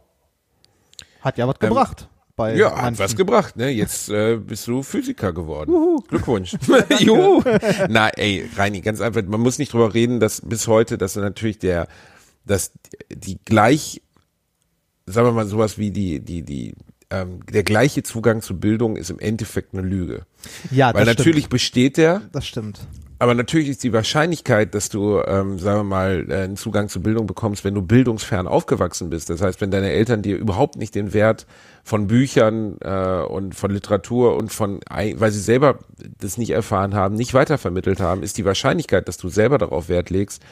hat 1.20 1.36
ja 1.36 1.46
was 1.46 1.56
Ähm, 1.60 1.68
gebracht. 1.68 2.08
bei 2.34 2.56
Ja, 2.56 2.70
hat 2.74 2.82
manchen. 2.84 2.98
was 3.00 3.14
gebracht, 3.14 3.56
ne? 3.56 3.68
Jetzt 3.68 4.08
äh, 4.08 4.36
bist 4.38 4.66
du 4.68 4.82
Physiker 4.82 5.34
geworden. 5.34 5.98
Glückwunsch. 6.08 6.56
Juhu. 6.98 7.42
Na, 7.90 8.08
ey, 8.08 8.48
Reini, 8.56 8.80
ganz 8.80 9.02
einfach, 9.02 9.22
man 9.22 9.40
muss 9.42 9.58
nicht 9.58 9.74
drüber 9.74 9.92
reden, 9.92 10.18
dass 10.18 10.40
bis 10.40 10.66
heute, 10.66 10.96
dass 10.96 11.14
natürlich 11.16 11.58
der, 11.58 11.88
dass 12.46 12.72
die 13.10 13.38
gleich, 13.44 14.00
sagen 15.04 15.26
wir 15.28 15.32
mal 15.32 15.46
sowas 15.46 15.76
wie 15.76 15.90
die, 15.90 16.20
die, 16.20 16.42
die, 16.42 16.74
ähm, 17.12 17.40
der 17.52 17.62
gleiche 17.62 18.02
Zugang 18.02 18.40
zu 18.42 18.58
Bildung 18.58 18.96
ist 18.96 19.10
im 19.10 19.18
Endeffekt 19.18 19.74
eine 19.74 19.82
Lüge. 19.82 20.22
Ja, 20.70 20.92
Weil 20.94 21.04
natürlich 21.04 21.42
Stimmt. 21.44 21.50
besteht 21.50 21.96
der, 21.98 22.22
Das 22.32 22.46
stimmt. 22.46 22.80
aber 23.18 23.34
natürlich 23.34 23.68
ist 23.68 23.84
die 23.84 23.92
Wahrscheinlichkeit, 23.92 24.74
dass 24.74 24.88
du, 24.88 25.20
ähm, 25.24 25.58
sagen 25.58 25.80
wir 25.80 25.84
mal, 25.84 26.26
äh, 26.28 26.34
einen 26.44 26.56
Zugang 26.56 26.88
zu 26.88 27.00
Bildung 27.00 27.26
bekommst, 27.26 27.64
wenn 27.64 27.74
du 27.74 27.82
bildungsfern 27.82 28.46
aufgewachsen 28.48 29.10
bist. 29.10 29.30
Das 29.30 29.40
heißt, 29.42 29.60
wenn 29.60 29.70
deine 29.70 29.90
Eltern 29.90 30.22
dir 30.22 30.36
überhaupt 30.36 30.76
nicht 30.76 30.94
den 30.94 31.12
Wert 31.12 31.46
von 31.84 32.06
Büchern 32.08 32.76
äh, 32.80 33.22
und 33.22 33.54
von 33.54 33.70
Literatur 33.70 34.36
und 34.36 34.52
von, 34.52 34.80
ei- 34.88 35.14
weil 35.18 35.30
sie 35.32 35.40
selber 35.40 35.78
das 36.18 36.38
nicht 36.38 36.50
erfahren 36.50 36.94
haben, 36.94 37.14
nicht 37.14 37.34
weitervermittelt 37.34 38.00
haben, 38.00 38.22
ist 38.22 38.38
die 38.38 38.44
Wahrscheinlichkeit, 38.44 39.06
dass 39.06 39.16
du 39.18 39.28
selber 39.28 39.58
darauf 39.58 39.88
Wert 39.88 40.10
legst, 40.10 40.42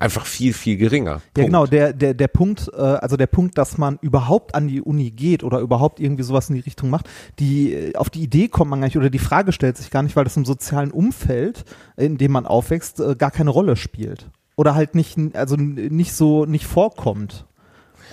einfach 0.00 0.26
viel, 0.26 0.52
viel 0.52 0.76
geringer. 0.76 1.10
Ja, 1.10 1.20
Punkt. 1.34 1.46
genau, 1.46 1.66
der, 1.66 1.92
der, 1.92 2.14
der 2.14 2.28
Punkt, 2.28 2.70
äh, 2.72 2.80
also 2.80 3.16
der 3.16 3.26
Punkt, 3.26 3.56
dass 3.58 3.78
man 3.78 3.98
überhaupt 4.00 4.54
an 4.54 4.66
die 4.66 4.80
Uni 4.80 5.10
geht 5.10 5.44
oder 5.44 5.60
überhaupt 5.60 6.00
irgendwie 6.00 6.22
sowas 6.22 6.48
in 6.48 6.56
die 6.56 6.62
Richtung 6.62 6.90
macht, 6.90 7.08
die, 7.38 7.72
äh, 7.72 7.96
auf 7.96 8.10
die 8.10 8.22
Idee 8.22 8.48
kommt 8.48 8.70
man 8.70 8.80
gar 8.80 8.86
nicht 8.86 8.96
oder 8.96 9.10
die 9.10 9.18
Frage 9.18 9.52
stellt 9.52 9.76
sich 9.76 9.90
gar 9.90 10.02
nicht, 10.02 10.16
weil 10.16 10.24
das 10.24 10.36
im 10.36 10.44
sozialen 10.44 10.90
Umfeld, 10.90 11.64
in 11.96 12.18
dem 12.18 12.32
man 12.32 12.46
aufwächst, 12.46 12.98
äh, 12.98 13.14
gar 13.14 13.30
keine 13.30 13.50
Rolle 13.50 13.76
spielt. 13.76 14.30
Oder 14.56 14.74
halt 14.74 14.94
nicht, 14.94 15.18
also 15.34 15.56
nicht 15.56 16.14
so, 16.14 16.44
nicht 16.44 16.66
vorkommt. 16.66 17.46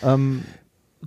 Ähm, 0.04 0.44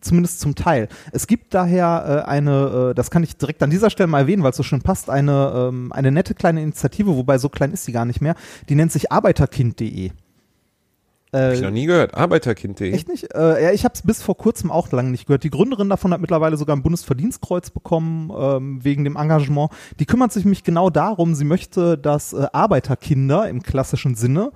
zumindest 0.00 0.40
zum 0.40 0.54
Teil. 0.54 0.88
Es 1.12 1.26
gibt 1.26 1.54
daher 1.54 2.24
äh, 2.26 2.28
eine, 2.28 2.90
äh, 2.90 2.94
das 2.94 3.10
kann 3.10 3.22
ich 3.22 3.36
direkt 3.36 3.62
an 3.62 3.70
dieser 3.70 3.90
Stelle 3.90 4.06
mal 4.06 4.20
erwähnen, 4.20 4.42
weil 4.42 4.50
es 4.50 4.56
so 4.56 4.62
schön 4.62 4.82
passt, 4.82 5.10
eine, 5.10 5.52
ähm, 5.54 5.92
eine 5.92 6.10
nette 6.10 6.34
kleine 6.34 6.62
Initiative, 6.62 7.16
wobei 7.16 7.38
so 7.38 7.48
klein 7.48 7.72
ist 7.72 7.84
sie 7.84 7.92
gar 7.92 8.04
nicht 8.04 8.20
mehr, 8.20 8.34
die 8.68 8.74
nennt 8.74 8.92
sich 8.92 9.12
arbeiterkind.de. 9.12 10.12
Hab 11.32 11.52
ich 11.52 11.60
noch 11.60 11.70
nie 11.70 11.86
gehört. 11.86 12.14
Arbeiterkind.de. 12.14 12.92
Echt 12.92 13.08
nicht? 13.08 13.32
Äh, 13.34 13.62
ja, 13.62 13.72
ich 13.72 13.84
habe 13.84 13.94
es 13.94 14.02
bis 14.02 14.22
vor 14.22 14.36
kurzem 14.36 14.70
auch 14.70 14.90
lange 14.90 15.10
nicht 15.10 15.26
gehört. 15.26 15.44
Die 15.44 15.50
Gründerin 15.50 15.88
davon 15.88 16.12
hat 16.12 16.20
mittlerweile 16.20 16.56
sogar 16.56 16.74
ein 16.74 16.82
Bundesverdienstkreuz 16.82 17.70
bekommen 17.70 18.32
ähm, 18.36 18.84
wegen 18.84 19.04
dem 19.04 19.16
Engagement. 19.16 19.70
Die 20.00 20.06
kümmert 20.06 20.32
sich 20.32 20.44
nämlich 20.44 20.64
genau 20.64 20.90
darum. 20.90 21.34
Sie 21.34 21.44
möchte, 21.44 21.96
dass 21.96 22.32
äh, 22.32 22.46
Arbeiterkinder 22.52 23.48
im 23.48 23.62
klassischen 23.62 24.16
Sinne 24.16 24.50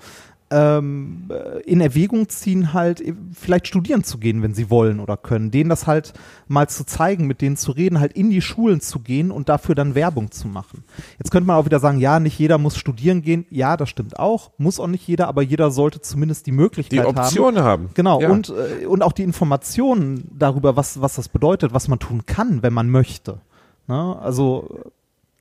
ähm, 0.50 1.30
äh, 1.30 1.60
in 1.62 1.80
Erwägung 1.80 2.28
ziehen, 2.28 2.72
halt 2.72 3.00
e- 3.00 3.14
vielleicht 3.32 3.66
studieren 3.66 4.04
zu 4.04 4.18
gehen, 4.18 4.42
wenn 4.42 4.54
sie 4.54 4.70
wollen 4.70 5.00
oder 5.00 5.16
können. 5.16 5.50
Denen 5.50 5.70
das 5.70 5.86
halt 5.86 6.12
mal 6.48 6.68
zu 6.68 6.84
zeigen, 6.84 7.26
mit 7.26 7.40
denen 7.40 7.56
zu 7.56 7.72
reden, 7.72 7.98
halt 7.98 8.12
in 8.12 8.30
die 8.30 8.40
Schulen 8.42 8.80
zu 8.80 9.00
gehen 9.00 9.30
und 9.30 9.48
dafür 9.48 9.74
dann 9.74 9.94
Werbung 9.94 10.30
zu 10.30 10.46
machen. 10.46 10.84
Jetzt 11.18 11.30
könnte 11.30 11.46
man 11.46 11.56
auch 11.56 11.64
wieder 11.64 11.80
sagen, 11.80 11.98
ja, 11.98 12.20
nicht 12.20 12.38
jeder 12.38 12.58
muss 12.58 12.76
studieren 12.76 13.22
gehen. 13.22 13.46
Ja, 13.50 13.76
das 13.76 13.88
stimmt 13.88 14.18
auch. 14.18 14.50
Muss 14.58 14.78
auch 14.78 14.86
nicht 14.86 15.06
jeder, 15.08 15.28
aber 15.28 15.42
jeder 15.42 15.70
sollte 15.70 16.00
zumindest 16.00 16.46
die 16.46 16.52
Möglichkeit 16.52 16.92
Die 16.92 17.00
haben. 17.00 17.16
Option 17.18 17.58
haben. 17.58 17.90
Genau, 17.94 18.20
Ja. 18.20 18.30
und, 18.30 18.50
äh, 18.82 18.86
und 18.86 19.02
auch 19.02 19.12
die 19.12 19.22
Informationen 19.22 20.28
darüber, 20.38 20.76
was, 20.76 21.00
was 21.00 21.14
das 21.14 21.28
bedeutet, 21.28 21.72
was 21.74 21.88
man 21.88 21.98
tun 21.98 22.26
kann, 22.26 22.62
wenn 22.62 22.72
man 22.72 22.90
möchte. 22.90 23.40
Ne? 23.86 24.16
Also, 24.20 24.92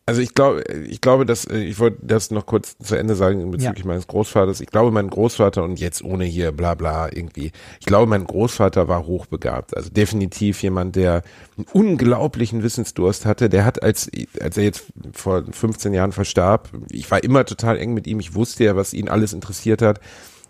Also 0.06 0.20
ich 0.20 0.34
glaube, 0.34 0.64
ich 0.90 1.00
glaube, 1.00 1.26
dass 1.26 1.46
äh, 1.46 1.60
ich 1.60 1.80
wollte 1.80 1.98
das 2.02 2.30
noch 2.30 2.46
kurz 2.46 2.78
zu 2.78 2.96
Ende 2.96 3.16
sagen 3.16 3.50
bezüglich 3.52 3.86
Ja. 3.86 3.88
meines 3.88 4.06
Großvaters. 4.08 4.60
Ich 4.60 4.68
glaube, 4.68 4.92
mein 4.92 5.10
Großvater 5.10 5.64
und 5.64 5.80
jetzt 5.80 6.04
ohne 6.04 6.26
hier 6.26 6.52
bla 6.52 6.76
bla 6.76 7.08
irgendwie. 7.10 7.52
Ich 7.80 7.86
glaube, 7.86 8.08
mein 8.10 8.26
Großvater 8.26 8.90
war 8.90 9.06
hochbegabt. 9.06 9.78
Also 9.78 9.90
definitiv 9.90 10.62
jemand, 10.62 10.98
der 10.98 11.22
einen 11.58 11.68
unglaublichen 11.72 12.64
Wissensdurst 12.64 13.26
hatte. 13.26 13.50
Der 13.50 13.64
hat 13.64 13.82
als 13.82 14.12
als 14.42 14.58
er 14.58 14.66
jetzt 14.66 14.84
vor 15.14 15.44
15 15.50 15.94
Jahren 15.94 16.12
verstarb, 16.12 16.70
ich 16.92 17.10
war 17.10 17.24
immer 17.24 17.46
total 17.46 17.78
eng 17.78 17.94
mit 17.94 18.06
ihm. 18.06 18.20
Ich 18.20 18.36
wusste 18.36 18.66
ja, 18.66 18.76
was 18.76 18.94
ihn 18.94 19.08
alles 19.08 19.32
interessiert 19.32 19.82
hat. 19.82 20.02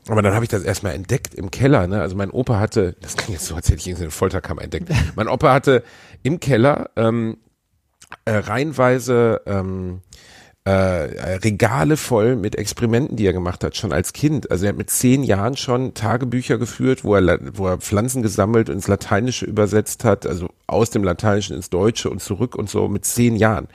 Aber 0.07 0.21
dann 0.21 0.33
habe 0.33 0.43
ich 0.43 0.49
das 0.49 0.63
erstmal 0.63 0.95
entdeckt 0.95 1.33
im 1.35 1.49
Keller. 1.51 1.87
Ne? 1.87 2.01
Also 2.01 2.15
mein 2.15 2.29
Opa 2.31 2.59
hatte, 2.59 2.95
das 3.01 3.15
klingt 3.15 3.37
jetzt 3.39 3.45
so, 3.45 3.55
als 3.55 3.67
hätte 3.67 3.77
ich 3.77 3.87
irgendeine 3.87 4.11
Folterkammer 4.11 4.61
entdeckt. 4.63 4.89
Mein 5.15 5.29
Opa 5.29 5.53
hatte 5.53 5.81
im 6.23 6.41
Keller 6.41 6.89
ähm, 6.97 7.37
äh, 8.25 8.35
reihenweise 8.35 9.41
ähm, 9.45 10.01
äh, 10.65 10.71
Regale 10.71 11.97
voll 11.97 12.35
mit 12.37 12.55
Experimenten, 12.55 13.17
die 13.17 13.25
er 13.25 13.33
gemacht 13.33 13.63
hat, 13.63 13.75
schon 13.75 13.91
als 13.91 14.13
Kind. 14.13 14.49
Also 14.49 14.65
er 14.65 14.69
hat 14.69 14.77
mit 14.77 14.89
zehn 14.89 15.23
Jahren 15.23 15.57
schon 15.57 15.93
Tagebücher 15.93 16.57
geführt, 16.57 17.03
wo 17.03 17.15
er, 17.15 17.39
wo 17.57 17.67
er 17.67 17.79
Pflanzen 17.79 18.21
gesammelt 18.21 18.69
und 18.69 18.75
ins 18.75 18.87
Lateinische 18.87 19.45
übersetzt 19.45 20.05
hat, 20.05 20.25
also 20.25 20.49
aus 20.67 20.89
dem 20.89 21.03
Lateinischen 21.03 21.55
ins 21.55 21.69
Deutsche 21.69 22.09
und 22.09 22.21
zurück 22.21 22.55
und 22.55 22.69
so 22.69 22.87
mit 22.87 23.03
zehn 23.03 23.35
Jahren. 23.35 23.67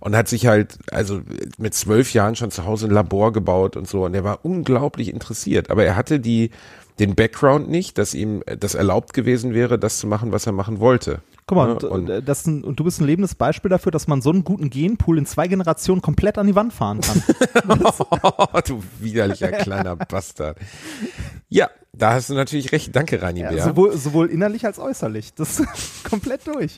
Und 0.00 0.16
hat 0.16 0.28
sich 0.28 0.46
halt, 0.46 0.78
also 0.90 1.22
mit 1.58 1.74
zwölf 1.74 2.12
Jahren 2.12 2.36
schon 2.36 2.50
zu 2.50 2.64
Hause 2.64 2.86
ein 2.86 2.92
Labor 2.92 3.32
gebaut 3.32 3.76
und 3.76 3.88
so. 3.88 4.04
Und 4.04 4.14
er 4.14 4.24
war 4.24 4.44
unglaublich 4.44 5.12
interessiert. 5.12 5.70
Aber 5.70 5.84
er 5.84 5.96
hatte 5.96 6.20
die, 6.20 6.50
den 6.98 7.14
Background 7.14 7.70
nicht, 7.70 7.98
dass 7.98 8.14
ihm 8.14 8.42
das 8.58 8.74
erlaubt 8.74 9.14
gewesen 9.14 9.54
wäre, 9.54 9.78
das 9.78 9.98
zu 9.98 10.06
machen, 10.06 10.32
was 10.32 10.46
er 10.46 10.52
machen 10.52 10.80
wollte. 10.80 11.20
Guck 11.46 11.56
mal, 11.56 11.68
Ja, 11.68 11.74
und, 11.74 12.08
und- 12.10 12.28
das 12.28 12.46
ein, 12.46 12.64
und 12.64 12.78
du 12.80 12.84
bist 12.84 13.00
ein 13.00 13.06
lebendes 13.06 13.34
Beispiel 13.34 13.68
dafür, 13.68 13.92
dass 13.92 14.06
man 14.08 14.20
so 14.22 14.30
einen 14.30 14.44
guten 14.44 14.68
Genpool 14.70 15.18
in 15.18 15.26
zwei 15.26 15.48
Generationen 15.48 16.02
komplett 16.02 16.38
an 16.38 16.46
die 16.46 16.54
Wand 16.54 16.72
fahren 16.72 17.00
kann. 17.00 17.22
du 18.66 18.82
widerlicher 19.00 19.52
kleiner 19.52 19.96
Bastard. 19.96 20.58
Ja, 21.48 21.70
da 21.98 22.12
hast 22.12 22.30
du 22.30 22.34
natürlich 22.34 22.72
recht. 22.72 22.94
Danke, 22.94 23.20
Rani 23.22 23.40
ja, 23.40 23.50
Bär. 23.50 23.64
sowohl, 23.64 23.96
sowohl 23.96 24.26
innerlich 24.26 24.66
als 24.66 24.78
äußerlich. 24.78 25.34
Das 25.34 25.60
ist 25.60 26.04
komplett 26.04 26.46
durch. 26.46 26.76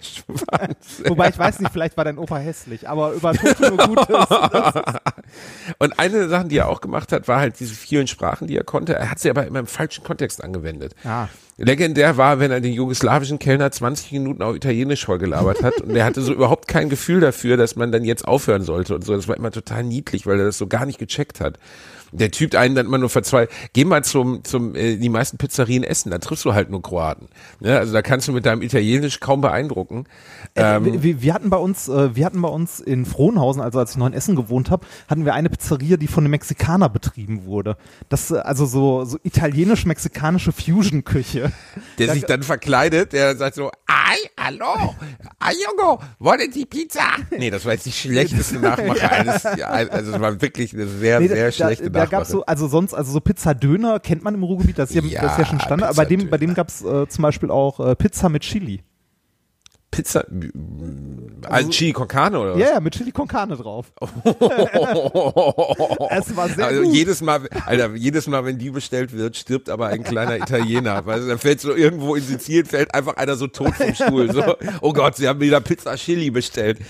Schwanz. 0.00 1.02
Wobei 1.04 1.28
ich 1.28 1.38
weiß 1.38 1.60
nicht, 1.60 1.72
vielleicht 1.72 1.96
war 1.96 2.04
dein 2.04 2.18
Opa 2.18 2.38
hässlich, 2.38 2.88
aber 2.88 3.12
über 3.12 3.34
Tote 3.34 3.68
nur 3.68 3.76
Gutes. 3.76 4.06
Und 5.78 5.98
eine 5.98 6.18
der 6.18 6.28
Sachen, 6.28 6.48
die 6.48 6.58
er 6.58 6.68
auch 6.68 6.80
gemacht 6.80 7.12
hat, 7.12 7.28
war 7.28 7.40
halt 7.40 7.60
diese 7.60 7.74
vielen 7.74 8.06
Sprachen, 8.06 8.46
die 8.46 8.56
er 8.56 8.64
konnte. 8.64 8.94
Er 8.94 9.10
hat 9.10 9.18
sie 9.18 9.30
aber 9.30 9.46
immer 9.46 9.60
im 9.60 9.66
falschen 9.66 10.04
Kontext 10.04 10.42
angewendet. 10.42 10.94
Ah. 11.04 11.28
Legendär 11.60 12.16
war, 12.16 12.38
wenn 12.38 12.52
er 12.52 12.60
den 12.60 12.72
jugoslawischen 12.72 13.40
Kellner 13.40 13.70
20 13.70 14.12
Minuten 14.12 14.42
auf 14.42 14.54
Italienisch 14.54 15.04
vollgelabert 15.04 15.64
hat 15.64 15.80
und 15.80 15.94
er 15.96 16.04
hatte 16.04 16.22
so 16.22 16.32
überhaupt 16.32 16.68
kein 16.68 16.88
Gefühl 16.88 17.18
dafür, 17.18 17.56
dass 17.56 17.74
man 17.74 17.90
dann 17.90 18.04
jetzt 18.04 18.26
aufhören 18.26 18.62
sollte 18.62 18.94
und 18.94 19.04
so. 19.04 19.14
Das 19.16 19.26
war 19.26 19.36
immer 19.36 19.50
total 19.50 19.82
niedlich, 19.82 20.24
weil 20.24 20.38
er 20.38 20.46
das 20.46 20.56
so 20.56 20.68
gar 20.68 20.86
nicht 20.86 21.00
gecheckt 21.00 21.40
hat. 21.40 21.58
Der 22.12 22.30
Typ 22.30 22.54
einen 22.54 22.74
dann 22.74 22.86
immer 22.86 22.98
nur 22.98 23.10
verzweifelt. 23.10 23.50
Geh 23.72 23.84
mal 23.84 24.02
zum, 24.04 24.42
zum, 24.44 24.74
äh, 24.74 24.96
die 24.96 25.08
meisten 25.08 25.36
Pizzerien 25.38 25.84
essen, 25.84 26.10
da 26.10 26.18
triffst 26.18 26.44
du 26.44 26.54
halt 26.54 26.70
nur 26.70 26.82
Kroaten. 26.82 27.28
Ne? 27.60 27.76
Also 27.78 27.92
da 27.92 28.02
kannst 28.02 28.28
du 28.28 28.32
mit 28.32 28.46
deinem 28.46 28.62
Italienisch 28.62 29.20
kaum 29.20 29.40
beeindrucken. 29.40 30.04
Ähm, 30.56 30.84
wir, 30.84 31.02
wir- 31.02 31.22
wir 31.22 31.34
hatten 31.34 31.50
bei 31.50 31.56
uns, 31.58 31.88
äh, 31.88 32.14
wir 32.16 32.24
hatten 32.24 32.40
bei 32.40 32.48
uns 32.48 32.80
in 32.80 33.04
Frohnhausen, 33.06 33.60
also 33.60 33.78
als 33.78 33.90
ich 33.92 33.96
noch 33.98 34.06
in 34.06 34.12
Essen 34.14 34.36
gewohnt 34.36 34.70
habe, 34.70 34.86
hatten 35.08 35.24
wir 35.24 35.34
eine 35.34 35.50
Pizzeria, 35.50 35.96
die 35.96 36.06
von 36.06 36.24
einem 36.24 36.30
Mexikaner 36.30 36.88
betrieben 36.88 37.44
wurde. 37.44 37.76
Das 38.08 38.30
äh, 38.30 38.38
also 38.38 38.64
so 38.66 39.04
so 39.04 39.18
italienisch-mexikanische 39.22 40.52
Fusion-Küche. 40.52 41.52
der 41.98 42.06
Da- 42.06 42.12
sich 42.14 42.24
dann 42.24 42.42
verkleidet, 42.42 43.12
der 43.12 43.36
sagt 43.36 43.54
so, 43.56 43.70
ai, 43.86 44.16
hallo, 44.38 44.94
ai, 45.38 45.52
Jungo, 45.52 46.00
wollen 46.18 46.50
die 46.50 46.64
Pizza? 46.66 47.02
Nee, 47.30 47.50
das 47.50 47.64
war 47.64 47.72
jetzt 47.72 47.86
die 47.86 47.92
schlechteste 47.92 48.58
Nachmache 48.58 49.10
eines, 49.10 49.44
also 49.44 50.12
es 50.12 50.20
war 50.20 50.40
wirklich 50.40 50.72
eine 50.72 50.86
sehr, 50.86 51.20
Nee, 51.20 51.28
sehr 51.28 51.46
da, 51.46 51.52
schlechte 51.52 51.90
da, 51.98 52.06
gab's 52.06 52.30
so, 52.30 52.44
also 52.44 52.68
sonst, 52.68 52.94
also 52.94 53.12
so 53.12 53.20
Pizza-Döner 53.20 54.00
kennt 54.00 54.22
man 54.22 54.34
im 54.34 54.42
Ruhrgebiet, 54.42 54.78
das 54.78 54.90
ist 54.90 54.96
ja, 54.96 55.02
Ja, 55.02 55.22
das 55.22 55.32
ist 55.32 55.38
ja 55.38 55.44
schon 55.46 55.60
Standard, 55.60 55.90
aber 55.90 55.96
bei 55.96 56.04
dem, 56.04 56.30
bei 56.30 56.38
dem 56.38 56.54
gab's 56.54 56.82
äh, 56.82 57.08
zum 57.08 57.22
Beispiel 57.22 57.50
auch 57.50 57.80
äh, 57.80 57.96
Pizza 57.96 58.28
mit 58.28 58.42
Chili. 58.42 58.82
Pizza, 59.90 60.22
also, 61.48 61.70
Chili 61.70 61.92
con 61.92 62.06
Carne 62.06 62.38
oder 62.38 62.52
was? 62.52 62.60
Ja, 62.60 62.72
ja, 62.72 62.80
mit 62.80 62.94
Chili 62.94 63.10
con 63.10 63.26
Carne 63.26 63.56
drauf. 63.56 63.90
es 64.00 64.06
war 66.36 66.50
sehr 66.50 66.66
also 66.66 66.82
gut. 66.82 66.94
jedes 66.94 67.22
Mal, 67.22 67.48
Alter, 67.64 67.94
jedes 67.94 68.26
Mal, 68.26 68.44
wenn 68.44 68.58
die 68.58 68.68
bestellt 68.70 69.14
wird, 69.14 69.36
stirbt 69.36 69.70
aber 69.70 69.86
ein 69.86 70.02
kleiner 70.02 70.36
Italiener. 70.36 71.06
Weißt 71.06 71.24
du, 71.24 71.28
dann 71.28 71.38
fällt 71.38 71.60
so 71.60 71.74
irgendwo 71.74 72.16
in 72.16 72.22
Sizilien, 72.22 72.66
fällt 72.66 72.94
einfach 72.94 73.16
einer 73.16 73.36
so 73.36 73.46
tot 73.46 73.74
vom 73.74 73.94
Stuhl. 73.94 74.30
So, 74.30 74.56
oh 74.82 74.92
Gott, 74.92 75.16
sie 75.16 75.26
haben 75.26 75.40
wieder 75.40 75.62
Pizza 75.62 75.96
Chili 75.96 76.30
bestellt. 76.30 76.80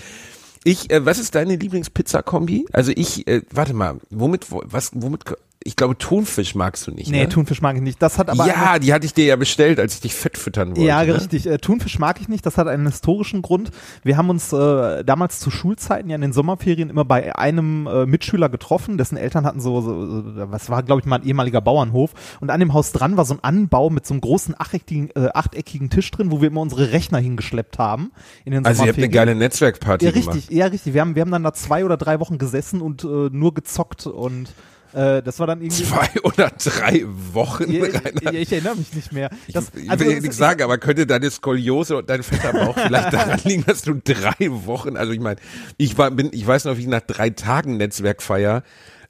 Ich, 0.63 0.91
äh, 0.91 1.05
was 1.05 1.19
ist 1.19 1.35
deine 1.35 1.55
Lieblingspizza-Kombi? 1.55 2.65
Also 2.73 2.91
ich, 2.95 3.27
äh, 3.27 3.41
warte 3.51 3.73
mal, 3.73 3.97
womit, 4.09 4.51
wo, 4.51 4.61
was, 4.65 4.91
womit, 4.93 5.23
ich 5.61 5.75
glaube 5.75 5.97
Thunfisch 5.97 6.55
magst 6.55 6.87
du 6.87 6.91
nicht, 6.91 7.11
Nee, 7.11 7.23
ne? 7.23 7.29
Thunfisch 7.29 7.61
mag 7.61 7.75
ich 7.75 7.81
nicht. 7.81 8.01
Das 8.01 8.17
hat 8.17 8.29
aber 8.29 8.47
ja, 8.47 8.79
die 8.79 8.93
hatte 8.93 9.05
ich 9.05 9.13
dir 9.13 9.25
ja 9.25 9.35
bestellt, 9.35 9.77
als 9.77 9.95
ich 9.95 9.99
dich 9.99 10.13
fett 10.13 10.37
füttern 10.37 10.69
wollte. 10.69 10.81
Ja, 10.83 11.03
ne? 11.03 11.15
richtig. 11.15 11.47
Äh, 11.47 11.57
Thunfisch 11.57 11.99
mag 11.99 12.21
ich 12.21 12.29
nicht. 12.29 12.45
Das 12.45 12.57
hat 12.57 12.67
einen 12.67 12.85
historischen 12.85 13.41
Grund. 13.41 13.69
Wir 14.01 14.15
haben 14.15 14.29
uns 14.29 14.53
äh, 14.53 15.03
damals 15.03 15.41
zu 15.41 15.51
Schulzeiten 15.51 16.09
ja 16.09 16.15
in 16.15 16.21
den 16.21 16.31
Sommerferien 16.31 16.89
immer 16.89 17.03
bei 17.03 17.35
einem 17.35 17.87
äh, 17.87 18.05
Mitschüler 18.05 18.47
getroffen, 18.47 18.97
dessen 18.97 19.17
Eltern 19.17 19.45
hatten 19.45 19.59
so, 19.59 19.81
so 19.81 20.23
was 20.49 20.69
war, 20.69 20.81
glaube 20.81 21.01
ich, 21.01 21.05
mal 21.05 21.17
ein 21.17 21.25
ehemaliger 21.25 21.59
Bauernhof. 21.59 22.11
Und 22.39 22.51
an 22.51 22.61
dem 22.61 22.71
Haus 22.71 22.93
dran 22.93 23.17
war 23.17 23.25
so 23.25 23.33
ein 23.33 23.43
Anbau 23.43 23.89
mit 23.89 24.05
so 24.05 24.13
einem 24.13 24.21
großen 24.21 24.55
achteckigen, 24.57 25.09
äh, 25.15 25.27
achteckigen 25.33 25.89
Tisch 25.89 26.09
drin, 26.11 26.31
wo 26.31 26.39
wir 26.39 26.47
immer 26.47 26.61
unsere 26.61 26.93
Rechner 26.93 27.17
hingeschleppt 27.19 27.77
haben. 27.79 28.13
In 28.45 28.53
den 28.53 28.65
Also 28.65 28.83
ihr 28.83 28.89
habt 28.89 28.97
eine 28.97 29.09
geile 29.09 29.35
Netzwerkparty 29.35 30.05
Ja, 30.05 30.11
gemacht. 30.11 30.35
richtig, 30.37 30.55
ja, 30.55 30.67
richtig. 30.67 30.93
Wir 30.93 31.01
haben, 31.01 31.15
wir 31.15 31.21
haben 31.21 31.31
dann 31.31 31.43
da 31.43 31.51
zwei 31.53 31.83
oder 31.83 31.97
drei 31.97 32.21
Wochen 32.21 32.37
gesessen 32.37 32.79
und 32.81 33.03
äh, 33.03 33.07
nur 33.29 33.53
gezockt 33.53 34.07
und 34.07 34.47
äh, 34.93 35.21
das 35.21 35.39
war 35.39 35.47
dann 35.47 35.61
irgendwie. 35.61 35.83
Zwei 35.83 36.07
oder 36.23 36.49
drei 36.49 37.03
Wochen. 37.33 37.71
Ja, 37.71 37.85
ja, 37.85 38.31
ich 38.31 38.51
erinnere 38.51 38.75
mich 38.75 38.93
nicht 38.93 39.11
mehr. 39.11 39.29
Ich, 39.47 39.53
Das, 39.53 39.71
ich 39.75 39.89
also, 39.89 40.05
will 40.05 40.13
es- 40.17 40.21
nichts 40.21 40.37
sagen, 40.37 40.61
aber 40.63 40.77
könnte 40.77 41.05
deine 41.07 41.29
Skoliose 41.29 41.97
und 41.97 42.09
dein 42.09 42.23
fetter 42.23 42.53
Bauch 42.53 42.77
vielleicht 42.77 43.13
daran 43.13 43.39
liegen, 43.43 43.65
dass 43.65 43.81
du 43.83 43.93
drei 44.03 44.35
Wochen, 44.65 44.97
also 44.97 45.11
ich 45.11 45.19
meine, 45.19 45.39
ich 45.77 45.97
war, 45.97 46.11
bin, 46.11 46.29
ich 46.31 46.45
weiß 46.45 46.65
noch, 46.65 46.77
wie 46.77 46.81
ich 46.81 46.87
nach 46.87 47.01
drei 47.01 47.29
Tagen 47.29 47.77
Netzwerkfeier 47.77 48.63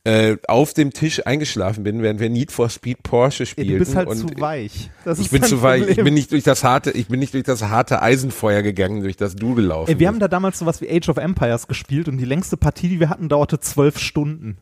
äh, 0.05 0.37
auf 0.47 0.73
dem 0.73 0.93
Tisch 0.93 1.27
eingeschlafen 1.27 1.83
bin, 1.83 2.01
während 2.01 2.21
wir 2.21 2.29
Need 2.29 2.53
for 2.53 2.69
Speed 2.69 3.03
Porsche 3.03 3.43
Ja, 3.43 3.47
spielten. 3.47 3.71
du 3.73 3.79
bist 3.79 3.95
halt 3.97 4.17
zu 4.17 4.27
weich. 4.39 4.89
Das 5.03 5.19
ich 5.19 5.29
bin 5.29 5.43
zu 5.43 5.61
weich. 5.61 5.81
Ich 5.81 5.87
Problem. 5.87 6.05
bin 6.05 6.13
nicht 6.13 6.31
durch 6.31 6.43
das 6.43 6.63
harte, 6.63 6.91
ich 6.91 7.09
bin 7.09 7.19
nicht 7.19 7.33
durch 7.33 7.43
das 7.43 7.63
harte 7.63 8.01
Eisenfeuer 8.01 8.61
gegangen, 8.61 9.01
durch 9.01 9.17
das 9.17 9.35
du 9.35 9.55
gelaufen 9.55 9.91
Ey, 9.91 9.99
wir 9.99 10.07
haben 10.07 10.15
bist. 10.15 10.21
da 10.23 10.27
damals 10.29 10.57
sowas 10.59 10.79
wie 10.79 10.89
Age 10.89 11.09
of 11.09 11.17
Empires 11.17 11.67
gespielt 11.67 12.07
und 12.07 12.17
die 12.17 12.23
längste 12.25 12.55
Partie, 12.55 12.87
die 12.87 13.01
wir 13.01 13.09
hatten, 13.09 13.27
dauerte 13.27 13.59
zwölf 13.59 13.99
Stunden. 13.99 14.57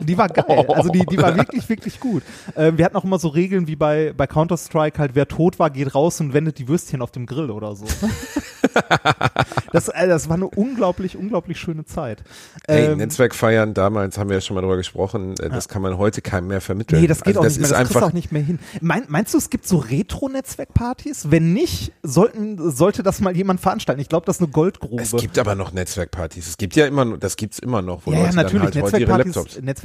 Die 0.00 0.16
war 0.16 0.28
geil. 0.28 0.66
Also 0.68 0.90
die, 0.90 1.04
die 1.06 1.18
war 1.18 1.36
wirklich, 1.36 1.68
wirklich 1.68 2.00
gut. 2.00 2.22
Ähm, 2.56 2.78
wir 2.78 2.84
hatten 2.84 2.96
auch 2.96 3.04
immer 3.04 3.18
so 3.18 3.28
Regeln 3.28 3.66
wie 3.66 3.76
bei, 3.76 4.12
bei 4.16 4.26
Counter-Strike 4.26 4.98
halt, 4.98 5.14
wer 5.14 5.28
tot 5.28 5.58
war, 5.58 5.70
geht 5.70 5.94
raus 5.94 6.20
und 6.20 6.32
wendet 6.32 6.58
die 6.58 6.68
Würstchen 6.68 7.02
auf 7.02 7.10
dem 7.10 7.26
Grill 7.26 7.50
oder 7.50 7.74
so. 7.74 7.86
das, 9.72 9.88
äh, 9.88 10.08
das 10.08 10.28
war 10.28 10.36
eine 10.36 10.48
unglaublich, 10.48 11.16
unglaublich 11.16 11.58
schöne 11.58 11.84
Zeit. 11.84 12.22
Ey, 12.66 12.86
Ähm, 12.86 12.98
Netzwerkfeiern 12.98 13.74
damals 13.74 14.18
haben 14.18 14.28
wir 14.28 14.36
ja 14.36 14.40
schon 14.40 14.54
mal 14.54 14.60
drüber 14.60 14.76
gesprochen, 14.76 15.34
äh, 15.38 15.48
das 15.50 15.68
kann 15.68 15.82
man 15.82 15.98
heute 15.98 16.22
keinem 16.22 16.48
mehr 16.48 16.60
vermitteln. 16.60 17.00
Nee, 17.00 17.06
das 17.06 17.22
geht 17.22 17.36
also 17.36 17.40
auch 17.40 17.44
das 17.44 17.58
nicht 17.58 17.70
mehr. 17.70 17.78
Das 17.78 17.88
kriegst 17.88 18.02
auch 18.02 18.12
nicht 18.12 18.32
mehr 18.32 18.42
hin. 18.42 18.58
Mein, 18.80 19.04
meinst 19.08 19.34
du, 19.34 19.38
es 19.38 19.50
gibt 19.50 19.66
so 19.66 19.78
Retro-Netzwerkpartys? 19.78 21.30
Wenn 21.30 21.52
nicht, 21.52 21.92
sollten, 22.02 22.70
sollte 22.70 23.02
das 23.02 23.20
mal 23.20 23.36
jemand 23.36 23.60
veranstalten. 23.60 24.00
Ich 24.00 24.08
glaube, 24.08 24.26
das 24.26 24.36
ist 24.36 24.42
eine 24.42 24.50
Goldgrube. 24.50 25.02
Es 25.02 25.12
gibt 25.12 25.38
aber 25.38 25.54
noch 25.54 25.72
Netzwerkpartys. 25.72 26.48
Es 26.48 26.56
gibt 26.56 26.76
ja 26.76 26.86
immer 26.86 27.04
noch, 27.04 27.18
das 27.18 27.36
gibt's 27.36 27.58
immer 27.58 27.82
noch, 27.82 28.06
wo 28.06 28.12
ja, 28.12 28.18
ja, 28.18 28.24
Leute 28.24 28.36
natürlich. 28.36 28.70
dann 28.70 28.82
halt 28.82 28.92
heute 28.92 28.98
ihre 29.00 29.16
Netzwerkpartys, 29.16 29.34
Laptops. 29.36 29.62
Netzwerkpartys 29.62 29.79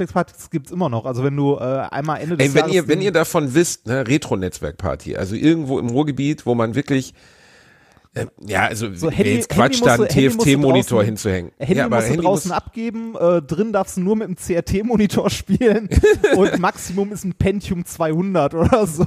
gibt's 0.50 0.70
immer 0.70 0.88
noch. 0.88 1.06
Also 1.06 1.24
wenn 1.24 1.36
du 1.36 1.56
äh, 1.56 1.86
einmal 1.90 2.20
Ende 2.20 2.36
des 2.36 2.48
Ey, 2.48 2.54
wenn 2.54 2.60
Jahres 2.60 2.74
ihr, 2.74 2.88
wenn 2.88 3.00
ihr 3.02 3.12
davon 3.12 3.54
wisst, 3.54 3.86
ne, 3.86 4.06
Retro-Netzwerkparty, 4.06 5.16
also 5.16 5.34
irgendwo 5.34 5.78
im 5.78 5.88
Ruhrgebiet, 5.88 6.46
wo 6.46 6.54
man 6.54 6.74
wirklich, 6.74 7.14
ja, 8.46 8.66
also 8.66 8.92
so 8.94 9.10
wer 9.16 9.26
jetzt 9.26 9.48
Quatsch, 9.48 9.80
da 9.84 9.94
einen 9.94 10.06
Handy 10.06 10.28
TFT-Monitor 10.30 11.04
hinzuhängen. 11.04 11.52
Handy 11.58 11.74
ja, 11.76 11.84
aber 11.86 11.96
musst 11.96 12.08
du 12.08 12.12
Handy 12.12 12.24
draußen 12.26 12.48
muss- 12.50 12.56
abgeben, 12.56 13.14
äh, 13.18 13.42
drin 13.42 13.72
darfst 13.72 13.96
du 13.96 14.00
nur 14.00 14.16
mit 14.16 14.28
dem 14.28 14.36
CRT-Monitor 14.36 15.30
spielen 15.30 15.88
und 16.36 16.58
Maximum 16.58 17.12
ist 17.12 17.24
ein 17.24 17.34
Pentium 17.34 17.84
200 17.84 18.54
oder 18.54 18.86
so. 18.86 19.06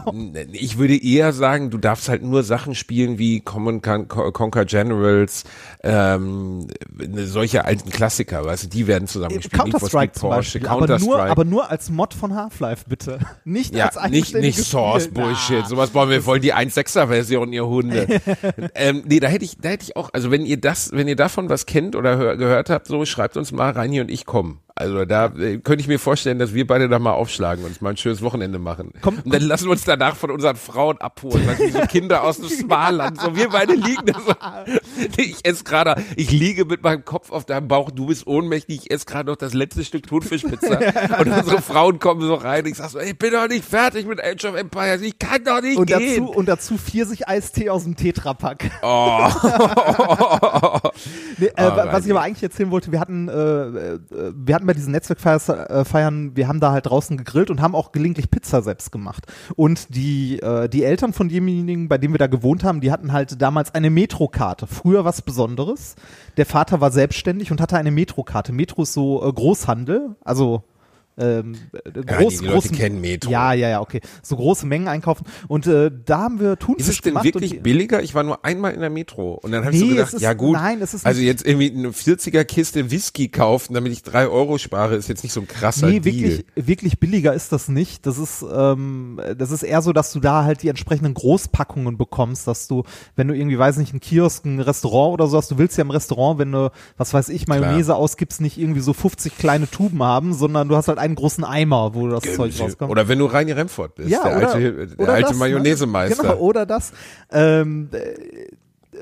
Ich 0.52 0.78
würde 0.78 0.96
eher 1.02 1.34
sagen, 1.34 1.70
du 1.70 1.78
darfst 1.78 2.10
halt 2.10 2.24
nur 2.24 2.44
Sachen 2.44 2.76
spielen 2.76 3.18
wie 3.18 3.40
Common 3.42 3.82
Con 3.82 4.08
Con- 4.08 4.34
Conquer 4.34 4.66
Generals, 4.66 5.44
ähm, 5.84 6.68
ne, 6.98 7.26
solche 7.26 7.66
alten 7.66 7.90
Klassiker, 7.90 8.46
weißt 8.46 8.66
du, 8.66 8.68
die 8.68 8.88
werden 8.88 9.08
zusammengespielt. 9.08 9.54
Counter-Strike 9.62 10.14
zum 10.14 10.30
Beispiel, 10.30 10.68
aber 10.68 11.00
nur, 11.00 11.22
aber 11.24 11.46
nur 11.46 11.70
als 11.70 11.90
Mod 11.90 12.14
von 12.14 12.36
Half-Life, 12.36 12.86
bitte. 12.88 13.20
Nicht 13.46 13.74
Ja, 13.76 13.88
als 13.90 14.12
nicht, 14.12 14.36
nicht 14.36 14.60
Source 14.64 15.06
Spiel. 15.06 15.24
Bullshit. 15.24 15.60
Na. 15.62 15.68
Sowas 15.70 15.94
wollen 15.94 16.10
wir, 16.10 16.26
wollen 16.26 16.42
die 16.42 16.54
1.6er 16.54 17.08
Version, 17.08 17.52
ihr 17.54 17.66
Hunde. 17.66 18.08
ähm, 18.76 18.99
nee, 19.06 19.20
da 19.20 19.28
hätte 19.28 19.46
ich, 19.46 19.58
da 19.58 19.70
hätte 19.70 19.84
ich 19.84 19.96
auch, 19.96 20.10
also 20.14 20.32
wenn 20.32 20.46
ihr 20.46 20.60
das, 20.60 20.92
wenn 20.92 21.08
ihr 21.08 21.16
davon 21.16 21.50
was 21.50 21.66
kennt 21.66 21.96
oder 21.96 22.18
hör, 22.18 22.38
gehört 22.38 22.70
habt, 22.70 22.88
so 22.88 23.06
schreibt 23.06 23.38
uns 23.38 23.52
mal 23.52 23.72
rein 23.72 23.92
hier 23.92 24.02
und 24.02 24.10
ich 24.10 24.26
komme. 24.26 24.58
Also 24.80 25.04
da 25.04 25.26
äh, 25.26 25.58
könnte 25.58 25.82
ich 25.82 25.88
mir 25.90 26.00
vorstellen, 26.00 26.40
dass 26.40 26.54
wir 26.54 26.66
beide 26.66 26.88
da 26.88 27.00
mal 27.00 27.12
aufschlagen 27.12 27.66
und 27.66 27.72
uns 27.72 27.82
mal 27.82 27.90
ein 27.90 27.98
schönes 27.98 28.22
Wochenende 28.22 28.60
machen. 28.60 28.92
Komm, 29.02 29.20
und 29.24 29.34
dann 29.34 29.42
lassen 29.42 29.66
wir 29.66 29.72
uns 29.72 29.84
danach 29.84 30.16
von 30.16 30.32
unseren 30.32 30.56
Frauen 30.56 30.98
abholen, 31.00 31.44
du, 31.58 31.66
wie 31.66 31.72
so 31.72 31.80
Kinder 31.82 32.24
aus 32.24 32.38
dem 32.38 32.48
Smarland. 32.48 33.20
So, 33.20 33.36
wir 33.36 33.50
beide 33.50 33.74
liegen 33.74 34.06
da 34.06 34.14
so. 34.20 34.34
Ich 35.18 35.46
esse 35.46 35.66
gerade, 35.66 36.02
ich 36.16 36.32
liege 36.32 36.64
mit 36.64 36.82
meinem 36.82 37.04
Kopf 37.04 37.30
auf 37.32 37.44
deinem 37.46 37.68
Bauch, 37.68 37.92
du 37.92 38.06
bist 38.06 38.26
ohnmächtig, 38.26 38.84
ich 38.86 38.92
esse 38.92 39.06
gerade 39.06 39.30
noch 39.30 39.36
das 39.36 39.54
letzte 39.54 39.84
Stück 39.84 40.08
Thunfischpizza. 40.08 40.80
und 41.20 41.28
unsere 41.28 41.62
Frauen 41.62 42.00
kommen 42.00 42.22
so 42.22 42.36
rein. 42.36 42.66
Ich 42.66 42.76
sag 42.76 42.90
so, 42.90 43.00
ich 43.00 43.18
bin 43.18 43.34
doch 43.34 43.50
nicht 43.50 43.66
fertig 43.66 44.06
mit 44.08 44.24
Age 44.24 44.46
of 44.46 44.56
Empires, 44.56 45.02
ich 45.02 45.20
kann 45.20 45.44
doch 45.44 45.62
nicht 45.62 45.78
Und 45.78 45.88
gehen. 45.88 46.00
dazu, 46.26 46.32
und 46.32 46.46
dazu 46.48 46.78
Pfirsich-Eistee 46.78 47.70
aus 47.70 47.84
dem 47.84 47.98
Tetrapack. 47.98 48.72
Oh. 48.82 49.28
Nee, 51.38 51.46
äh, 51.48 51.52
Ah, 51.56 51.76
wa- 51.78 51.88
was 51.94 52.06
ich 52.06 52.12
aber 52.12 52.22
eigentlich 52.22 52.44
erzählen 52.44 52.70
wollte, 52.72 52.92
wir 52.92 53.00
hatten, 53.00 53.30
äh, 53.30 53.34
äh, 53.34 54.00
wir 54.36 54.56
hatten 54.56 54.66
bei 54.70 54.74
diesen 54.74 54.92
Netzwerkfeiern, 54.92 56.36
wir 56.36 56.48
haben 56.48 56.60
da 56.60 56.72
halt 56.72 56.86
draußen 56.86 57.18
gegrillt 57.18 57.50
und 57.50 57.60
haben 57.60 57.74
auch 57.74 57.92
gelegentlich 57.92 58.30
Pizza 58.30 58.62
selbst 58.62 58.92
gemacht. 58.92 59.26
Und 59.56 59.96
die, 59.96 60.40
äh, 60.44 60.70
die 60.70 60.84
Eltern 60.84 61.12
von 61.12 61.28
demjenigen, 61.28 61.90
bei 61.90 61.98
dem 61.98 62.12
wir 62.14 62.20
da 62.20 62.28
gewohnt 62.28 62.64
haben, 62.64 62.80
die 62.80 62.92
hatten 62.92 63.12
halt 63.12 63.42
damals 63.42 63.74
eine 63.74 63.90
Metrokarte. 63.90 64.68
Früher 64.68 65.06
was 65.06 65.24
Besonderes. 65.24 65.96
Der 66.38 66.46
Vater 66.46 66.82
war 66.82 66.92
selbstständig 66.92 67.50
und 67.52 67.62
hatte 67.62 67.78
eine 67.78 67.90
Metrokarte. 67.90 68.54
Metro 68.54 68.84
ist 68.84 68.94
so 68.94 69.28
äh, 69.28 69.34
Großhandel, 69.34 70.16
also 70.24 70.62
ähm, 71.20 71.56
äh, 71.74 71.92
die 71.92 72.02
groß, 72.06 72.42
Leute 72.42 72.54
großen, 72.54 72.76
kennen 72.76 73.02
Metro. 73.02 73.30
Ja, 73.32 73.54
ja, 73.54 73.70
ja, 73.70 73.82
okay. 73.82 74.02
So 74.24 74.36
große 74.36 74.66
Mengen 74.66 74.88
einkaufen. 74.88 75.26
Und 75.48 75.68
äh, 75.68 75.92
da 76.06 76.20
haben 76.20 76.40
wir 76.40 76.58
Thunfisch 76.58 76.88
Ist 76.88 76.96
es 76.96 77.02
denn 77.02 77.16
wirklich 77.24 77.62
billiger? 77.62 78.02
Ich 78.02 78.16
war 78.16 78.24
nur 78.24 78.44
einmal 78.46 78.74
in 78.74 78.80
der 78.82 78.90
Metro 78.90 79.34
und 79.34 79.52
dann 79.52 79.66
habe 79.66 79.76
ich 79.76 79.82
Nee, 79.82 79.90
so 79.90 79.96
gedacht, 79.96 80.14
ist- 80.14 80.22
ja 80.22 80.34
gut, 80.34 80.54
nein, 80.54 80.82
also 80.82 81.22
jetzt 81.22 81.46
irgendwie 81.46 81.72
eine 81.72 81.90
40er 81.90 82.44
Kiste 82.46 82.92
Whisky 82.92 83.28
kaufen, 83.28 83.74
damit 83.74 83.92
ich 83.92 84.04
drei 84.04 84.28
Euro 84.28 84.58
spare, 84.58 84.96
ist 84.96 85.10
jetzt 85.10 85.24
nicht 85.24 85.34
so 85.34 85.42
ein 85.42 85.48
krasser 85.48 85.88
Nee, 85.88 86.00
Deal. 86.00 86.16
wirklich, 86.16 86.46
wirklich 86.56 87.00
billiger 87.00 87.34
ist 87.34 87.52
das 87.52 87.68
nicht. 87.68 88.06
Das 88.06 88.18
ist, 88.18 88.46
ähm, 88.52 89.20
das 89.38 89.52
ist 89.52 89.64
eher 89.64 89.82
so, 89.82 89.94
dass 89.94 90.12
du 90.14 90.20
da 90.20 90.44
halt 90.44 90.64
die 90.64 90.68
entsprechenden 90.70 91.14
Großpackungen 91.14 91.98
bekommst, 91.98 92.48
dass 92.48 92.68
du, 92.68 92.84
wenn 93.16 93.28
du 93.28 93.36
irgendwie, 93.36 93.58
weiß 93.60 93.78
nicht, 93.78 93.94
ein 93.94 94.00
Kiosk, 94.00 94.46
ein 94.46 94.60
Restaurant 94.60 95.14
oder 95.14 95.28
so 95.28 95.38
hast, 95.38 95.52
du 95.52 95.58
willst 95.58 95.78
ja 95.78 95.84
im 95.84 95.92
Restaurant, 95.92 96.40
wenn 96.40 96.52
du, 96.52 96.72
was 96.98 97.14
weiß 97.14 97.30
ich, 97.30 97.48
Mayonnaise 97.48 97.96
ausgibst, 97.96 98.42
nicht 98.42 98.58
irgendwie 98.58 98.80
so 98.82 98.94
50 98.94 99.38
kleine 99.38 99.70
Tuben 99.70 100.02
haben, 100.04 100.34
sondern 100.34 100.68
du 100.70 100.76
hast 100.76 100.88
halt 100.88 100.98
einen 101.10 101.16
großen 101.16 101.44
Eimer, 101.44 101.94
wo 101.94 102.08
das 102.08 102.24
Zeug 102.36 102.60
rauskommt. 102.60 102.92
Oder 102.92 103.08
wenn 103.08 103.20
du 103.20 103.26
Reini 103.26 103.52
Remford 103.52 103.96
bist, 103.96 104.12
der 104.12 104.22
oder, 104.22 104.54
alte, 104.54 104.88
der 104.88 105.10
alte 105.10 105.30
das, 105.30 105.38
Mayonnaise-Meister. 105.38 106.24
Ne? 106.24 106.30
Genau, 106.30 106.42
oder 106.42 106.66
das. 106.66 106.92
Ähm, 107.32 107.90
äh, 107.92 108.48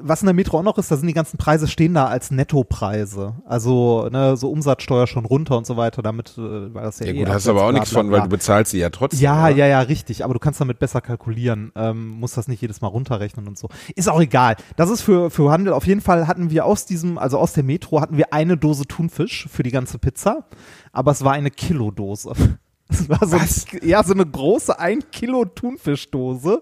was 0.02 0.22
in 0.22 0.28
der 0.28 0.36
Metro 0.36 0.60
auch 0.60 0.64
noch 0.64 0.78
ist, 0.78 0.92
da 0.92 0.98
sind 0.98 1.08
die 1.08 1.14
ganzen 1.14 1.38
Preise 1.38 1.68
stehen 1.68 1.94
da 1.94 2.06
als 2.06 2.32
Nettopreise. 2.32 3.36
Also 3.46 4.08
ne, 4.12 4.38
so 4.38 4.52
Umsatzsteuer 4.52 5.08
schon 5.08 5.26
runter 5.26 5.58
und 5.58 5.66
so 5.66 5.78
weiter, 5.78 6.02
damit 6.02 6.38
äh, 6.38 6.74
war 6.74 6.84
das 6.84 7.00
ja 7.00 7.08
ja 7.08 7.14
eh 7.14 7.18
gut, 7.20 7.30
hast 7.30 7.48
aber 7.48 7.66
auch 7.66 7.72
nichts 7.72 7.92
von, 7.92 8.12
weil 8.12 8.22
du 8.22 8.30
bezahlst 8.30 8.72
sie 8.72 8.80
ja 8.80 8.90
trotzdem. 8.90 9.20
Ja, 9.20 9.46
oder? 9.46 9.56
ja, 9.56 9.68
ja, 9.68 9.80
richtig. 9.82 10.24
Aber 10.24 10.34
du 10.34 10.40
kannst 10.40 10.62
damit 10.62 10.80
besser 10.80 11.02
kalkulieren. 11.02 11.72
Ähm, 11.76 12.10
musst 12.10 12.38
das 12.38 12.48
nicht 12.48 12.62
jedes 12.62 12.82
Mal 12.82 12.88
runterrechnen 12.88 13.48
und 13.48 13.58
so. 13.58 13.70
Ist 13.96 14.10
auch 14.10 14.22
egal. 14.22 14.56
Das 14.76 14.90
ist 14.90 15.02
für, 15.02 15.30
für 15.30 15.52
Handel. 15.52 15.74
Auf 15.74 15.88
jeden 15.88 16.02
Fall 16.02 16.28
hatten 16.28 16.50
wir 16.50 16.66
aus 16.66 16.86
diesem, 16.86 17.18
also 17.18 17.38
aus 17.38 17.54
der 17.54 17.64
Metro 17.64 18.02
hatten 18.02 18.18
wir 18.18 18.34
eine 18.34 18.58
Dose 18.58 18.86
Thunfisch 18.86 19.48
für 19.52 19.64
die 19.64 19.72
ganze 19.72 19.98
Pizza. 20.00 20.46
Aber 20.92 21.12
es 21.12 21.24
war 21.24 21.34
eine 21.34 21.52
Kilodose. 21.52 22.34
Es 22.90 23.10
war 23.10 23.20
so, 23.28 23.36
Was? 23.36 23.66
ja, 23.82 24.02
so 24.02 24.14
eine 24.14 24.26
große 24.26 24.80
1 24.80 25.08
Kilo 25.12 25.44
Thunfischdose. 25.44 26.62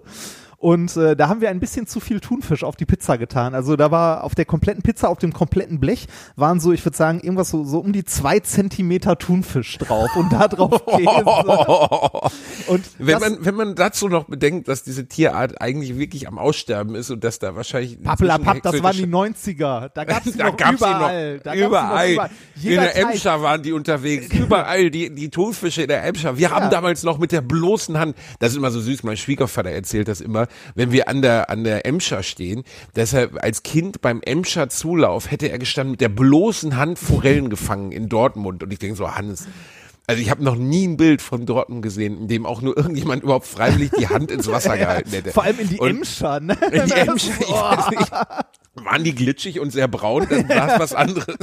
Und 0.57 0.95
äh, 0.97 1.15
da 1.15 1.27
haben 1.29 1.41
wir 1.41 1.49
ein 1.49 1.59
bisschen 1.59 1.87
zu 1.87 1.99
viel 1.99 2.19
Thunfisch 2.19 2.63
auf 2.63 2.75
die 2.75 2.85
Pizza 2.85 3.17
getan. 3.17 3.53
Also 3.55 3.75
da 3.75 3.91
war 3.91 4.23
auf 4.23 4.35
der 4.35 4.45
kompletten 4.45 4.81
Pizza, 4.83 5.09
auf 5.09 5.17
dem 5.17 5.33
kompletten 5.33 5.79
Blech, 5.79 6.07
waren 6.35 6.59
so, 6.59 6.71
ich 6.71 6.83
würde 6.85 6.97
sagen, 6.97 7.19
irgendwas 7.19 7.49
so, 7.49 7.63
so 7.63 7.79
um 7.79 7.93
die 7.93 8.03
zwei 8.05 8.39
Zentimeter 8.39 9.17
Thunfisch 9.17 9.77
drauf 9.77 10.09
und 10.15 10.31
da 10.31 10.47
drauf 10.47 10.85
Käse. 10.95 12.71
Und 12.71 12.85
Wenn 12.97 13.19
man, 13.19 13.37
wenn 13.45 13.55
man 13.55 13.75
dazu 13.75 14.07
noch 14.07 14.25
bedenkt, 14.25 14.67
dass 14.67 14.83
diese 14.83 15.07
Tierart 15.07 15.61
eigentlich 15.61 15.97
wirklich 15.97 16.27
am 16.27 16.37
Aussterben 16.37 16.95
ist 16.95 17.09
und 17.11 17.23
dass 17.23 17.39
da 17.39 17.55
wahrscheinlich 17.55 18.01
Pappelapapp, 18.01 18.61
das 18.61 18.81
waren 18.83 18.95
die 18.95 19.03
exotische- 19.03 19.55
90er. 19.55 19.89
Da 19.93 20.05
die 20.25 20.31
da 20.37 20.45
noch 20.45 20.57
gab's 20.57 20.77
überall. 20.77 21.39
Da 21.39 21.55
noch, 21.55 21.67
überall. 21.67 22.07
noch 22.07 22.13
überall. 22.13 22.29
In 22.63 22.69
der 22.69 22.93
Teich. 22.93 23.03
Emscher 23.03 23.41
waren 23.41 23.61
die 23.61 23.71
unterwegs. 23.73 24.27
Überall 24.33 24.89
die, 24.91 25.13
die 25.13 25.29
Thunfische 25.29 25.83
in 25.83 25.87
der 25.87 26.03
Emscher. 26.03 26.37
Wir 26.37 26.51
haben 26.51 26.69
damals 26.69 27.03
noch 27.03 27.17
mit 27.17 27.31
der 27.31 27.41
bloßen 27.41 27.97
Hand, 27.97 28.15
das 28.39 28.51
ist 28.51 28.57
immer 28.57 28.71
so 28.71 28.79
süß, 28.79 29.03
mein 29.03 29.17
Schwiegervater 29.17 29.69
erzählt 29.71 30.07
das 30.07 30.21
immer, 30.21 30.44
wenn 30.75 30.91
wir 30.91 31.07
an 31.07 31.21
der, 31.21 31.49
an 31.49 31.63
der 31.63 31.85
Emscher 31.85 32.23
stehen, 32.23 32.63
deshalb 32.95 33.41
als 33.43 33.63
Kind 33.63 34.01
beim 34.01 34.21
Emscher 34.23 34.69
Zulauf 34.69 35.29
hätte 35.31 35.47
er 35.49 35.59
gestanden 35.59 35.91
mit 35.91 36.01
der 36.01 36.09
bloßen 36.09 36.77
Hand 36.77 36.99
Forellen 36.99 37.49
gefangen 37.49 37.91
in 37.91 38.09
Dortmund. 38.09 38.63
Und 38.63 38.71
ich 38.73 38.79
denke 38.79 38.95
so, 38.95 39.15
Hannes, 39.15 39.47
also 40.07 40.21
ich 40.21 40.29
habe 40.29 40.43
noch 40.43 40.55
nie 40.55 40.87
ein 40.87 40.97
Bild 40.97 41.21
von 41.21 41.45
Dortmund 41.47 41.81
gesehen, 41.81 42.17
in 42.19 42.27
dem 42.27 42.45
auch 42.45 42.61
nur 42.61 42.77
irgendjemand 42.77 43.23
überhaupt 43.23 43.47
freiwillig 43.47 43.89
die 43.99 44.07
Hand 44.07 44.29
ins 44.29 44.47
Wasser 44.47 44.77
gehalten 44.77 45.09
hätte. 45.09 45.31
Vor 45.31 45.43
allem 45.43 45.59
in 45.59 45.69
die 45.69 45.79
Und- 45.79 45.89
Emscher, 45.89 46.39
ne? 46.39 46.55
in 46.71 46.85
die 46.85 46.91
Emscher, 46.93 47.31
ich 47.39 47.49
weiß 47.49 47.89
nicht. 47.89 48.11
Waren 48.75 49.03
die 49.05 49.15
glitschig 49.15 49.59
und 49.61 49.71
sehr 49.71 49.87
braun, 49.87 50.27
dann 50.29 50.47
war 50.49 50.73
es 50.73 50.79
was 50.79 50.93
anderes. 50.93 51.33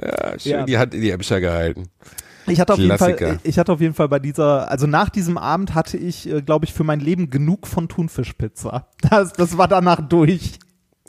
Ja, 0.00 0.38
schön 0.38 0.50
Ja. 0.52 0.64
die 0.64 0.78
Hand 0.78 0.94
in 0.94 1.00
die 1.00 1.10
Emscher 1.10 1.40
gehalten. 1.40 1.88
Ich 2.50 2.60
hatte 2.60 2.72
auf 2.74 2.78
jeden 2.78 2.98
Fall, 2.98 3.40
ich 3.42 3.58
hatte 3.58 3.72
auf 3.72 3.80
jeden 3.80 3.94
Fall 3.94 4.08
bei 4.08 4.18
dieser, 4.18 4.70
also 4.70 4.86
nach 4.86 5.08
diesem 5.08 5.38
Abend 5.38 5.74
hatte 5.74 5.96
ich, 5.96 6.28
äh, 6.28 6.42
glaube 6.42 6.64
ich, 6.64 6.72
für 6.72 6.84
mein 6.84 7.00
Leben 7.00 7.30
genug 7.30 7.66
von 7.66 7.88
Thunfischpizza. 7.88 8.86
Das, 9.10 9.32
das 9.32 9.56
war 9.56 9.68
danach 9.68 10.00
durch. 10.06 10.58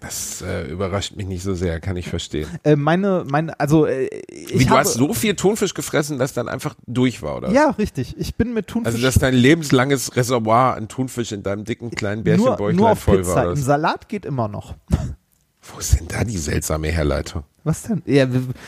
Das 0.01 0.41
äh, 0.41 0.71
überrascht 0.71 1.17
mich 1.17 1.27
nicht 1.27 1.43
so 1.43 1.53
sehr, 1.53 1.81
kann 1.81 1.97
ich 1.97 2.07
verstehen. 2.07 2.47
Äh, 2.63 2.77
meine, 2.77 3.25
meine, 3.29 3.59
also 3.59 3.85
äh, 3.85 4.05
ich 4.29 4.59
Wie, 4.59 4.63
du 4.63 4.69
habe, 4.69 4.79
hast 4.79 4.93
so 4.93 5.13
viel 5.13 5.35
Thunfisch 5.35 5.73
gefressen, 5.73 6.17
dass 6.17 6.33
dann 6.33 6.47
einfach 6.47 6.75
durch 6.87 7.21
war, 7.21 7.35
oder? 7.35 7.51
ja, 7.51 7.71
richtig. 7.71 8.15
Ich 8.17 8.35
bin 8.35 8.53
mit 8.53 8.67
Thunfisch 8.67 8.93
Also, 8.93 9.05
dass 9.05 9.15
dein 9.15 9.33
lebenslanges 9.33 10.15
Reservoir 10.15 10.75
an 10.75 10.87
Thunfisch 10.87 11.33
in 11.33 11.43
deinem 11.43 11.65
dicken 11.65 11.91
kleinen 11.91 12.19
nur, 12.19 12.23
Bärchenbäuchlein 12.23 12.75
nur 12.77 12.91
auf 12.91 12.99
voll 12.99 13.17
Pizza. 13.17 13.35
war. 13.35 13.41
Oder? 13.41 13.51
Im 13.51 13.57
was? 13.57 13.65
Salat 13.65 14.07
geht 14.07 14.25
immer 14.25 14.47
noch. 14.47 14.75
Wo 15.61 15.79
ist 15.79 15.99
denn 15.99 16.07
da 16.07 16.23
die 16.23 16.37
seltsame 16.37 16.87
Herleitung? 16.87 17.43
Was 17.65 17.83
denn? 17.83 18.01
Ja, 18.05 18.25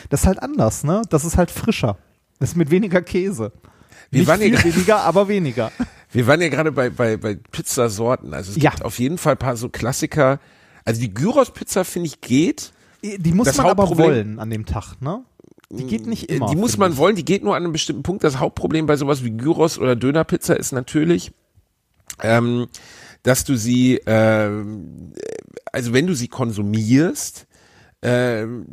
das 0.10 0.22
ist 0.22 0.28
halt 0.28 0.44
anders, 0.44 0.84
ne? 0.84 1.02
Das 1.10 1.24
ist 1.24 1.38
halt 1.38 1.50
frischer. 1.50 1.98
Das 2.42 2.50
ist 2.50 2.56
mit 2.58 2.70
weniger 2.72 3.02
Käse. 3.02 3.54
Wir 4.10 4.20
Nicht 4.22 4.28
waren 4.28 4.42
ja 4.42 4.58
viel 4.58 4.74
weniger, 4.76 5.00
aber 5.02 5.28
weniger. 5.30 5.72
Wir 6.12 6.28
waren 6.28 6.42
ja 6.42 6.50
gerade 6.50 6.74
bei, 6.74 6.90
bei, 6.90 7.16
bei 7.16 7.36
Pizzasorten. 7.36 8.34
Also 8.34 8.52
es 8.52 8.62
Ja. 8.62 8.72
gibt 8.72 8.84
auf 8.84 9.00
jeden 9.00 9.18
Fall 9.18 9.36
ein 9.36 9.38
paar 9.38 9.56
so 9.56 9.70
Klassiker. 9.70 10.40
Also 10.84 11.00
die 11.00 11.14
Gyros-Pizza, 11.14 11.86
finde 11.86 12.08
ich, 12.08 12.20
geht. 12.20 12.74
Die 13.02 13.32
muss 13.32 13.46
Das 13.48 13.58
man 13.58 13.68
aber 13.68 13.98
wollen 13.98 14.38
an 14.40 14.50
dem 14.50 14.66
Tag, 14.66 14.96
ne? 15.02 15.24
Die 15.70 15.86
geht 15.86 16.06
nicht 16.08 16.30
immer. 16.30 16.48
die 16.48 16.58
muss 16.58 16.78
man 16.78 16.92
ich. 16.92 16.98
wollen, 16.98 17.16
die 17.16 17.24
geht 17.24 17.46
nur 17.46 17.56
an 17.56 17.64
einem 17.64 17.72
bestimmten 17.72 18.04
Punkt. 18.04 18.26
Das 18.26 18.40
Hauptproblem 18.40 18.88
bei 18.88 18.98
sowas 18.98 19.24
wie 19.24 19.32
Gyros 19.32 19.80
oder 19.80 19.96
Dönerpizza 19.96 20.54
ist 20.56 20.74
natürlich, 20.74 21.32
ähm, 22.22 22.68
dass 23.24 23.46
du 23.46 23.56
sie, 23.56 24.02
ähm, 24.06 25.14
also 25.72 25.94
wenn 25.94 26.08
du 26.08 26.14
sie 26.14 26.28
konsumierst, 26.28 27.48
ähm, 28.04 28.66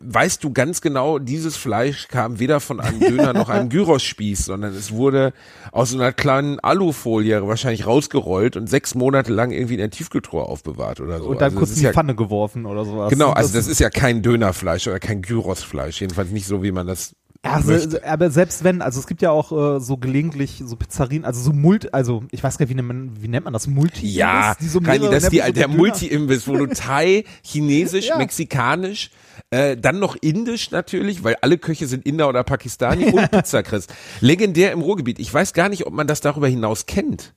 weißt 0.00 0.42
du 0.42 0.52
ganz 0.52 0.80
genau, 0.80 1.20
dieses 1.20 1.56
Fleisch 1.56 2.08
kam 2.08 2.40
weder 2.40 2.58
von 2.58 2.80
einem 2.80 2.98
Döner 2.98 3.32
noch 3.32 3.48
einem 3.48 3.68
Gyros-Spieß, 3.68 4.46
sondern 4.46 4.74
es 4.74 4.90
wurde 4.90 5.32
aus 5.70 5.90
so 5.90 5.98
einer 5.98 6.12
kleinen 6.12 6.58
Alufolie 6.58 7.46
wahrscheinlich 7.46 7.86
rausgerollt 7.86 8.56
und 8.56 8.68
sechs 8.68 8.96
Monate 8.96 9.32
lang 9.32 9.52
irgendwie 9.52 9.74
in 9.74 9.80
der 9.80 9.90
Tiefkühltruhe 9.90 10.42
aufbewahrt 10.42 11.00
oder 11.00 11.20
so. 11.20 11.26
Und 11.26 11.40
dann 11.40 11.44
Also 11.44 11.54
das 11.54 11.58
kurz 11.58 11.70
in 11.70 11.76
die 11.76 11.84
ja, 11.84 11.92
Pfanne 11.92 12.16
geworfen 12.16 12.66
oder 12.66 12.84
sowas. 12.84 13.10
Genau, 13.10 13.30
also 13.30 13.54
das 13.54 13.68
ist 13.68 13.78
ja 13.78 13.88
kein 13.88 14.22
Dönerfleisch 14.22 14.88
oder 14.88 14.98
kein 14.98 15.22
Gyrosfleisch, 15.22 16.00
jedenfalls 16.00 16.30
nicht 16.30 16.46
so, 16.46 16.64
wie 16.64 16.72
man 16.72 16.88
das 16.88 17.14
also, 17.52 17.98
aber 18.04 18.30
selbst 18.30 18.64
wenn, 18.64 18.82
also 18.82 19.00
es 19.00 19.06
gibt 19.06 19.22
ja 19.22 19.30
auch 19.30 19.76
äh, 19.76 19.80
so 19.80 19.96
gelegentlich 19.96 20.62
so 20.64 20.76
Pizzerien, 20.76 21.24
also 21.24 21.40
so 21.42 21.52
Multi, 21.52 21.88
also 21.92 22.24
ich 22.30 22.42
weiß 22.42 22.58
gar 22.58 22.64
nicht, 22.66 22.70
wie 22.70 22.74
nennt 22.76 22.88
man, 22.88 23.22
wie 23.22 23.28
nennt 23.28 23.44
man 23.44 23.52
das? 23.52 23.66
Multi? 23.66 24.06
Ja, 24.06 24.54
die 24.60 24.68
so 24.68 24.80
mehrere- 24.80 25.10
das 25.10 25.24
ist 25.24 25.32
die, 25.32 25.52
der 25.52 25.68
Multi-Imbiss, 25.68 26.46
wo 26.48 26.56
du 26.56 26.66
Thai, 26.66 27.24
Chinesisch, 27.42 28.08
Ja. 28.08 28.18
Mexikanisch, 28.18 29.10
äh, 29.50 29.76
dann 29.76 29.98
noch 29.98 30.16
Indisch 30.20 30.70
natürlich, 30.70 31.22
weil 31.24 31.36
alle 31.42 31.58
Köche 31.58 31.86
sind 31.86 32.06
Inder 32.06 32.28
oder 32.28 32.42
Pakistani 32.44 33.06
und 33.12 33.30
Pizza 33.30 33.62
kriegst. 33.62 33.92
Legendär 34.20 34.72
im 34.72 34.80
Ruhrgebiet. 34.80 35.18
Ich 35.18 35.32
weiß 35.32 35.52
gar 35.52 35.68
nicht, 35.68 35.86
ob 35.86 35.92
man 35.92 36.06
das 36.06 36.20
darüber 36.20 36.48
hinaus 36.48 36.86
kennt. 36.86 37.34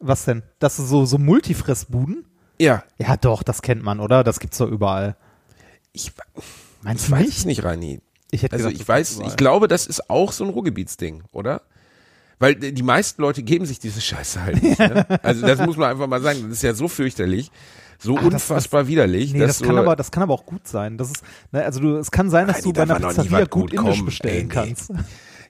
Was 0.00 0.24
denn? 0.24 0.42
Das 0.58 0.78
ist 0.78 0.88
so, 0.88 1.04
so 1.04 1.18
Multifressbuden? 1.18 2.24
Ja, 2.58 2.82
Ja, 2.98 3.16
doch, 3.16 3.42
das 3.42 3.62
kennt 3.62 3.82
man, 3.82 4.00
oder? 4.00 4.24
Das 4.24 4.40
gibt's 4.40 4.58
doch 4.58 4.68
überall. 4.68 5.16
ich, 5.92 6.12
Meinst 6.82 7.04
ich 7.06 7.10
weiß 7.10 7.20
nicht? 7.26 7.38
es 7.38 7.44
nicht, 7.44 7.64
Rani. 7.64 8.00
Ich 8.34 8.42
hätte 8.42 8.54
Also 8.54 8.64
gesagt, 8.70 8.80
ich 8.80 8.86
das 8.86 9.20
weiß, 9.20 9.28
ich 9.28 9.36
glaube, 9.36 9.68
das 9.68 9.86
ist 9.86 10.10
auch 10.10 10.32
so 10.32 10.42
ein 10.44 10.50
Ruhrgebietsding, 10.50 11.22
oder? 11.32 11.62
Weil 12.40 12.52
äh, 12.64 12.72
die 12.72 12.82
meisten 12.82 13.22
Leute 13.22 13.42
geben 13.44 13.66
sich 13.66 13.78
diese 13.78 14.00
Scheiße 14.00 14.42
halt 14.42 14.60
nicht. 14.62 14.78
Ne? 14.80 15.06
Also 15.22 15.46
das 15.46 15.60
muss 15.60 15.76
man 15.76 15.90
einfach 15.90 16.08
mal 16.08 16.20
sagen. 16.20 16.40
Das 16.48 16.52
ist 16.52 16.62
ja 16.62 16.74
so 16.74 16.88
fürchterlich, 16.88 17.52
so 18.00 18.16
Ah, 18.16 18.22
das- 18.22 18.32
unfassbar 18.32 18.88
widerlich. 18.88 19.32
Nee, 19.32 19.40
das 19.40 19.60
kann 19.62 19.78
aber, 19.78 19.94
das 19.94 20.10
kann 20.10 20.22
aber 20.24 20.34
auch 20.34 20.44
gut 20.46 20.66
sein. 20.66 20.98
Das 20.98 21.08
ist, 21.10 21.22
ne, 21.52 21.62
also 21.64 21.78
du, 21.80 21.96
es 21.98 22.10
kann 22.10 22.30
sein, 22.30 22.48
dass 22.48 22.56
Nein, 22.56 22.64
du 22.64 22.72
bei 22.72 22.82
einer 22.82 22.94
Pizzeria 23.08 23.40
gut 23.44 23.50
gut 23.50 23.72
indisch 23.74 23.96
kommen. 23.96 24.04
bestellen 24.06 24.36
Ey, 24.38 24.42
nee. 24.44 24.48
kannst. 24.48 24.90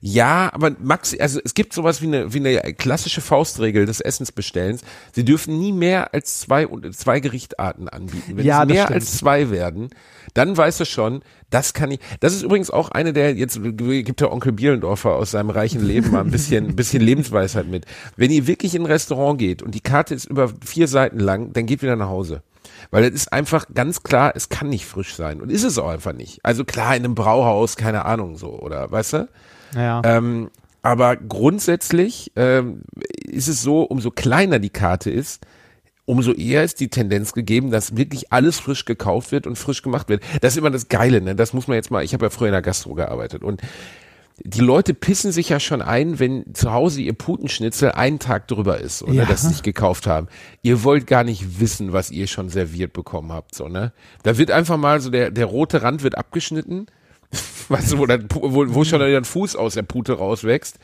Ja, 0.05 0.51
aber 0.53 0.73
Max, 0.81 1.17
also 1.17 1.41
es 1.45 1.55
gibt 1.55 1.73
sowas 1.73 2.03
wie 2.03 2.09
eine, 2.09 2.35
wie 2.35 2.39
eine 2.39 2.75
klassische 2.75 3.21
Faustregel 3.21 3.87
des 3.87 4.01
Essensbestellens. 4.01 4.81
Sie 5.13 5.25
dürfen 5.25 5.61
nie 5.61 5.71
mehr 5.71 6.13
als 6.13 6.41
zwei, 6.41 6.67
zwei 6.91 7.21
Gerichtarten 7.21 7.89
anbieten. 7.89 8.37
Wenn 8.37 8.45
Ja, 8.45 8.63
es 8.65 8.69
mehr 8.69 8.83
stimmt. 8.87 8.95
als 8.97 9.17
zwei 9.17 9.51
werden, 9.53 9.91
dann 10.35 10.57
weißt 10.57 10.81
du 10.81 10.87
schon, 10.87 11.23
das 11.51 11.73
kann 11.73 11.93
ich. 11.93 12.01
Das 12.19 12.35
ist 12.35 12.43
übrigens 12.43 12.73
auch 12.73 12.89
eine 12.91 13.13
der, 13.13 13.37
jetzt 13.37 13.61
gibt 13.63 14.21
der 14.21 14.33
Onkel 14.33 14.51
Bielendorfer 14.51 15.11
aus 15.15 15.31
seinem 15.31 15.51
reichen 15.51 15.85
Leben 15.87 16.11
mal 16.11 16.23
ein 16.25 16.33
bisschen, 16.33 16.67
ein 16.71 16.75
bisschen 16.77 17.01
Lebensweisheit 17.01 17.69
mit. 17.69 17.87
Wenn 18.17 18.33
ihr 18.33 18.49
wirklich 18.49 18.75
in 18.75 18.83
ein 18.83 18.87
Restaurant 18.87 19.39
geht 19.39 19.63
und 19.63 19.73
die 19.73 19.81
Karte 19.83 20.17
ist 20.17 20.25
über 20.25 20.51
vier 20.67 20.89
Seiten 20.89 21.21
lang, 21.21 21.53
dann 21.53 21.67
geht 21.67 21.81
wieder 21.81 21.95
nach 21.95 22.09
Hause. 22.09 22.43
Weil 22.91 23.05
es 23.05 23.13
ist 23.15 23.33
einfach 23.33 23.67
ganz 23.73 24.03
klar, 24.03 24.33
es 24.35 24.49
kann 24.49 24.69
nicht 24.69 24.85
frisch 24.85 25.15
sein. 25.15 25.41
Und 25.41 25.51
ist 25.53 25.63
es 25.63 25.79
auch 25.79 25.89
einfach 25.91 26.13
nicht. 26.13 26.41
Also 26.43 26.65
klar, 26.65 26.97
in 26.97 27.05
einem 27.05 27.15
Brauhaus, 27.15 27.77
keine 27.77 28.05
Ahnung 28.05 28.37
so, 28.37 28.59
oder 28.59 28.91
weißt 28.91 29.13
du? 29.13 29.29
Ja. 29.75 30.03
Ähm, 30.05 30.51
aber 30.83 31.17
grundsätzlich 31.17 32.33
ähm, 32.37 32.83
ist 33.25 33.49
es 33.49 33.63
so, 33.63 33.83
umso 33.83 34.11
kleiner 34.11 34.59
die 34.59 34.71
Karte 34.71 35.11
ist, 35.11 35.47
umso 36.05 36.33
eher 36.33 36.65
ist 36.65 36.81
die 36.81 36.89
Tendenz 36.89 37.33
gegeben, 37.33 37.71
dass 37.71 37.97
wirklich 37.97 38.33
alles 38.33 38.59
frisch 38.59 38.85
gekauft 38.85 39.31
wird 39.31 39.47
und 39.47 39.57
frisch 39.57 39.83
gemacht 39.83 40.09
wird. 40.09 40.23
Das 40.41 40.55
ist 40.55 40.59
immer 40.59 40.71
das 40.71 40.89
Geile, 40.89 41.21
ne? 41.21 41.37
Das 41.37 41.53
muss 41.53 41.69
man 41.69 41.77
jetzt 41.77 41.91
mal, 41.93 42.05
ich 42.05 42.13
habe 42.13 42.27
ja 42.27 42.31
früher 42.31 42.49
in 42.49 42.53
der 42.53 42.63
Gastro 42.63 42.95
gearbeitet 42.95 43.45
und 43.45 43.63
die 44.45 44.61
Leute 44.61 44.95
pissen 44.95 45.31
sich 45.31 45.51
ja 45.51 45.61
schon 45.61 45.83
ein, 45.83 46.19
wenn 46.19 46.53
zu 46.55 46.73
Hause 46.73 47.01
ihr 47.03 47.13
Putenschnitzel 47.13 47.93
einen 47.93 48.19
Tag 48.19 48.49
drüber 48.49 48.79
ist 48.81 49.03
oder 49.03 49.13
Ja. 49.13 49.25
das 49.27 49.43
sie 49.43 49.49
nicht 49.49 49.63
gekauft 49.63 50.07
haben. 50.09 50.27
Ihr 50.63 50.83
wollt 50.83 51.07
gar 51.07 51.23
nicht 51.23 51.61
wissen, 51.61 51.93
was 51.93 52.11
ihr 52.11 52.27
schon 52.27 52.49
serviert 52.49 52.93
bekommen 52.93 53.31
habt, 53.31 53.55
so, 53.55 53.69
ne? 53.69 53.93
Da 54.25 54.39
wird 54.39 54.51
einfach 54.51 54.79
mal 54.79 55.01
so 55.01 55.11
der, 55.11 55.31
der 55.31 55.47
rote 55.47 55.83
Rand 55.83 56.03
wird 56.03 56.19
abgeschnitten. 56.19 56.87
Weißt 57.73 57.93
du, 57.93 57.99
wo, 57.99 58.07
dann, 58.07 58.27
wo, 58.31 58.75
wo 58.75 58.85
schon 58.85 59.01
wieder 59.01 59.17
ein 59.17 59.25
Fuß 59.25 59.57
aus 59.57 59.75
der 59.75 59.83
Pute 59.83 60.13
rauswächst. 60.13 60.79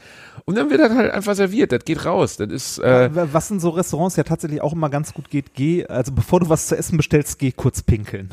Und 0.47 0.57
dann 0.57 0.71
wird 0.71 0.81
das 0.81 0.93
halt 0.93 1.11
einfach 1.13 1.35
serviert. 1.35 1.71
Das 1.71 1.85
geht 1.85 2.07
raus. 2.07 2.39
Das 2.39 2.49
ist, 2.49 2.79
äh, 2.79 3.11
Was 3.33 3.51
in 3.51 3.61
so 3.61 3.69
Restaurants 3.71 4.17
ja 4.17 4.25
tatsächlich 4.25 4.63
auch 4.63 4.73
immer 4.73 4.89
ganz 4.89 5.13
gut 5.13 5.29
geht, 5.29 5.53
geh, 5.53 5.87
also 5.87 6.13
bevor 6.13 6.41
du 6.41 6.49
was 6.49 6.67
zu 6.69 6.79
essen 6.79 6.97
bestellst, 6.97 7.39
geh 7.39 7.53
kurz 7.53 7.83
pinkeln. 7.83 8.31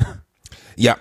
ja, 0.76 0.96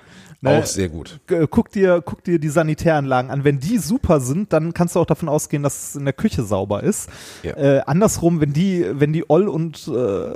Ne? 0.46 0.60
auch 0.60 0.66
sehr 0.66 0.90
gut. 0.90 1.20
G- 1.28 1.46
Guck 1.50 1.72
dir, 1.72 2.02
guck 2.04 2.24
dir 2.24 2.40
die 2.40 2.50
Sanitäranlagen 2.50 3.32
an. 3.32 3.44
Wenn 3.44 3.60
die 3.60 3.78
super 3.78 4.20
sind, 4.20 4.54
dann 4.54 4.74
kannst 4.74 4.96
du 4.96 5.00
auch 5.00 5.06
davon 5.06 5.28
ausgehen, 5.30 5.64
dass 5.64 5.90
es 5.90 5.96
in 5.96 6.06
der 6.06 6.14
Küche 6.14 6.44
sauber 6.44 6.84
ist. 6.84 7.10
Ja. 7.44 7.56
Äh, 7.58 7.82
andersrum, 7.86 8.42
wenn 8.42 8.54
die, 8.54 8.86
wenn 8.94 9.12
die 9.14 9.30
oll 9.30 9.48
und 9.48 9.88
äh, 9.88 10.34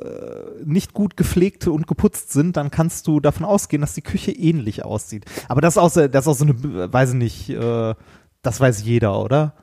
nicht 0.65 0.93
gut 0.93 1.15
gepflegt 1.17 1.67
und 1.67 1.87
geputzt 1.87 2.31
sind, 2.33 2.57
dann 2.57 2.71
kannst 2.71 3.07
du 3.07 3.19
davon 3.19 3.45
ausgehen, 3.45 3.81
dass 3.81 3.93
die 3.93 4.01
Küche 4.01 4.31
ähnlich 4.31 4.83
aussieht. 4.85 5.25
Aber 5.47 5.61
das 5.61 5.73
ist 5.73 5.77
auch 5.77 5.89
so, 5.89 6.07
das 6.07 6.25
ist 6.25 6.27
auch 6.27 6.35
so 6.35 6.45
eine, 6.45 6.91
weiß 6.93 7.09
ich 7.11 7.15
nicht, 7.15 7.49
äh, 7.49 7.95
das 8.41 8.59
weiß 8.59 8.83
jeder, 8.83 9.19
oder? 9.21 9.53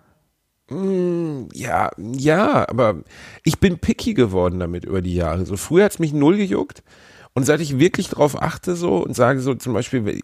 Ja, 1.52 1.90
ja, 1.96 2.68
aber 2.68 2.96
ich 3.44 3.60
bin 3.60 3.78
picky 3.78 4.14
geworden 4.14 4.58
damit 4.58 4.84
über 4.84 5.00
die 5.00 5.14
Jahre. 5.14 5.46
So 5.46 5.56
früher 5.56 5.84
hat's 5.84 6.00
mich 6.00 6.12
null 6.12 6.36
gejuckt. 6.36 6.82
Und 7.34 7.44
seit 7.44 7.60
ich 7.60 7.78
wirklich 7.78 8.08
drauf 8.08 8.40
achte 8.40 8.74
so 8.76 8.96
und 9.04 9.14
sage 9.14 9.40
so 9.40 9.54
zum 9.54 9.74
Beispiel, 9.74 10.20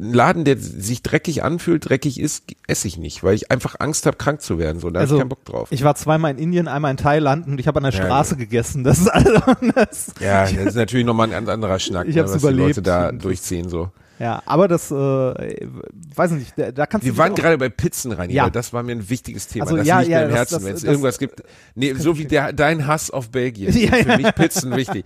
ein 0.00 0.12
Laden, 0.14 0.44
der 0.44 0.56
sich 0.58 1.02
dreckig 1.02 1.42
anfühlt, 1.42 1.88
dreckig 1.88 2.20
ist, 2.20 2.44
esse 2.66 2.86
ich 2.86 2.98
nicht, 2.98 3.22
weil 3.24 3.34
ich 3.34 3.50
einfach 3.50 3.76
Angst 3.80 4.06
habe, 4.06 4.16
krank 4.16 4.40
zu 4.40 4.58
werden. 4.58 4.78
So, 4.80 4.90
da 4.90 5.00
hab 5.00 5.10
ich 5.10 5.18
keinen 5.18 5.28
Bock 5.28 5.44
drauf. 5.44 5.62
Also, 5.62 5.74
Ich 5.74 5.82
war 5.82 5.94
zweimal 5.96 6.30
in 6.32 6.38
Indien, 6.38 6.68
einmal 6.68 6.90
in 6.92 6.96
Thailand 6.96 7.46
und 7.48 7.58
ich 7.58 7.66
habe 7.66 7.78
an 7.78 7.84
der 7.84 7.92
Straße 7.92 8.34
ja. 8.34 8.38
gegessen. 8.38 8.84
Das 8.84 8.98
ist 8.98 9.08
also, 9.08 9.32
das, 9.74 10.12
ja, 10.20 10.42
das 10.44 10.52
ist 10.52 10.74
natürlich 10.76 11.04
nochmal 11.06 11.26
ein 11.28 11.32
ganz 11.32 11.48
anderer 11.48 11.78
Schnack, 11.78 12.06
Ich 12.08 12.14
ne, 12.14 12.22
was 12.24 12.32
die 12.32 12.38
Leute 12.46 12.54
überlebt. 12.80 12.86
da 12.86 13.10
durchziehen 13.12 13.68
so. 13.68 13.90
ja, 14.20 14.40
aber 14.46 14.68
das, 14.68 14.90
äh, 14.90 14.94
weiß 14.94 16.30
nicht, 16.32 16.52
da, 16.56 16.70
da 16.72 16.86
kannst 16.86 17.04
Wir 17.04 17.12
du 17.12 17.18
waren 17.18 17.34
dich 17.34 17.40
auch- 17.40 17.46
gerade 17.46 17.58
bei 17.58 17.68
Pizzen 17.68 18.12
rein, 18.12 18.30
Ja. 18.30 18.50
das 18.50 18.72
war 18.72 18.82
mir 18.82 18.92
ein 18.92 19.08
wichtiges 19.10 19.46
Thema. 19.48 19.64
Also, 19.66 19.76
das 19.76 19.86
ja, 19.86 19.98
liegt 20.00 20.10
ja, 20.12 20.18
mir 20.18 20.24
im 20.24 20.30
das- 20.30 20.38
Herzen, 20.38 20.64
wenn 20.64 20.74
es 20.74 20.84
irgendwas 20.84 21.18
gibt. 21.18 21.42
Nee, 21.74 21.94
so 21.94 22.16
wie 22.18 22.24
der, 22.24 22.52
dein 22.52 22.86
Hass 22.86 23.10
auf 23.10 23.30
Belgien. 23.30 23.72
Ja, 23.76 23.92
Für 23.96 24.16
mich 24.16 24.34
Pizzen 24.34 24.74
wichtig. 24.76 25.04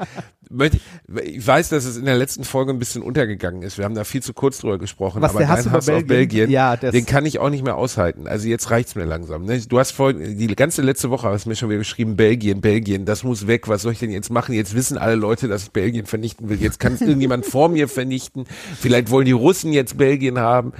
Ich- 0.60 1.46
weiß, 1.46 1.70
dass 1.70 1.84
es 1.84 1.96
in 1.96 2.04
der 2.04 2.16
letzten 2.16 2.44
Folge 2.44 2.72
ein 2.72 2.78
bisschen 2.78 3.02
untergegangen 3.02 3.62
ist. 3.62 3.78
Wir 3.78 3.84
haben 3.84 3.94
da 3.94 4.04
viel 4.04 4.22
zu 4.22 4.34
kurz 4.34 4.58
drüber 4.58 4.78
gesprochen. 4.78 5.22
Was, 5.22 5.30
aber 5.30 5.40
der 5.40 5.48
Hass 5.48 5.66
Hass 5.70 5.74
auf 5.74 5.86
Belgien? 5.86 6.06
Belgien, 6.06 6.50
Ja, 6.50 6.76
den 6.76 7.06
kann 7.06 7.24
ich 7.26 7.38
auch 7.38 7.50
nicht 7.50 7.64
mehr 7.64 7.76
aushalten. 7.76 8.26
Also 8.26 8.48
jetzt 8.48 8.70
reicht's 8.70 8.94
mir 8.94 9.04
langsam. 9.04 9.44
Ne? 9.44 9.60
Du 9.60 9.78
hast 9.78 9.92
vorhin, 9.92 10.36
die 10.38 10.46
ganze 10.54 10.82
letzte 10.82 11.10
Woche 11.10 11.28
hast 11.28 11.44
du 11.46 11.48
mir 11.48 11.56
schon 11.56 11.68
wieder 11.70 11.78
geschrieben, 11.78 12.16
Belgien, 12.16 12.60
Belgien, 12.60 13.04
das 13.04 13.24
muss 13.24 13.46
weg. 13.46 13.68
Was 13.68 13.82
soll 13.82 13.92
ich 13.92 13.98
denn 13.98 14.10
jetzt 14.10 14.30
machen? 14.30 14.54
Jetzt 14.54 14.74
wissen 14.74 14.98
alle 14.98 15.14
Leute, 15.14 15.48
dass 15.48 15.64
ich 15.64 15.70
Belgien 15.70 16.06
vernichten 16.06 16.48
will. 16.48 16.60
Jetzt 16.60 16.80
kann 16.80 16.94
es 16.94 17.00
irgendjemand 17.02 17.46
vor 17.46 17.68
mir 17.68 17.88
vernichten. 17.88 18.44
Vielleicht 18.78 19.10
wollen 19.10 19.26
die 19.26 19.32
Russen 19.32 19.72
jetzt 19.72 19.96
Belgien 19.96 20.38
haben. 20.38 20.72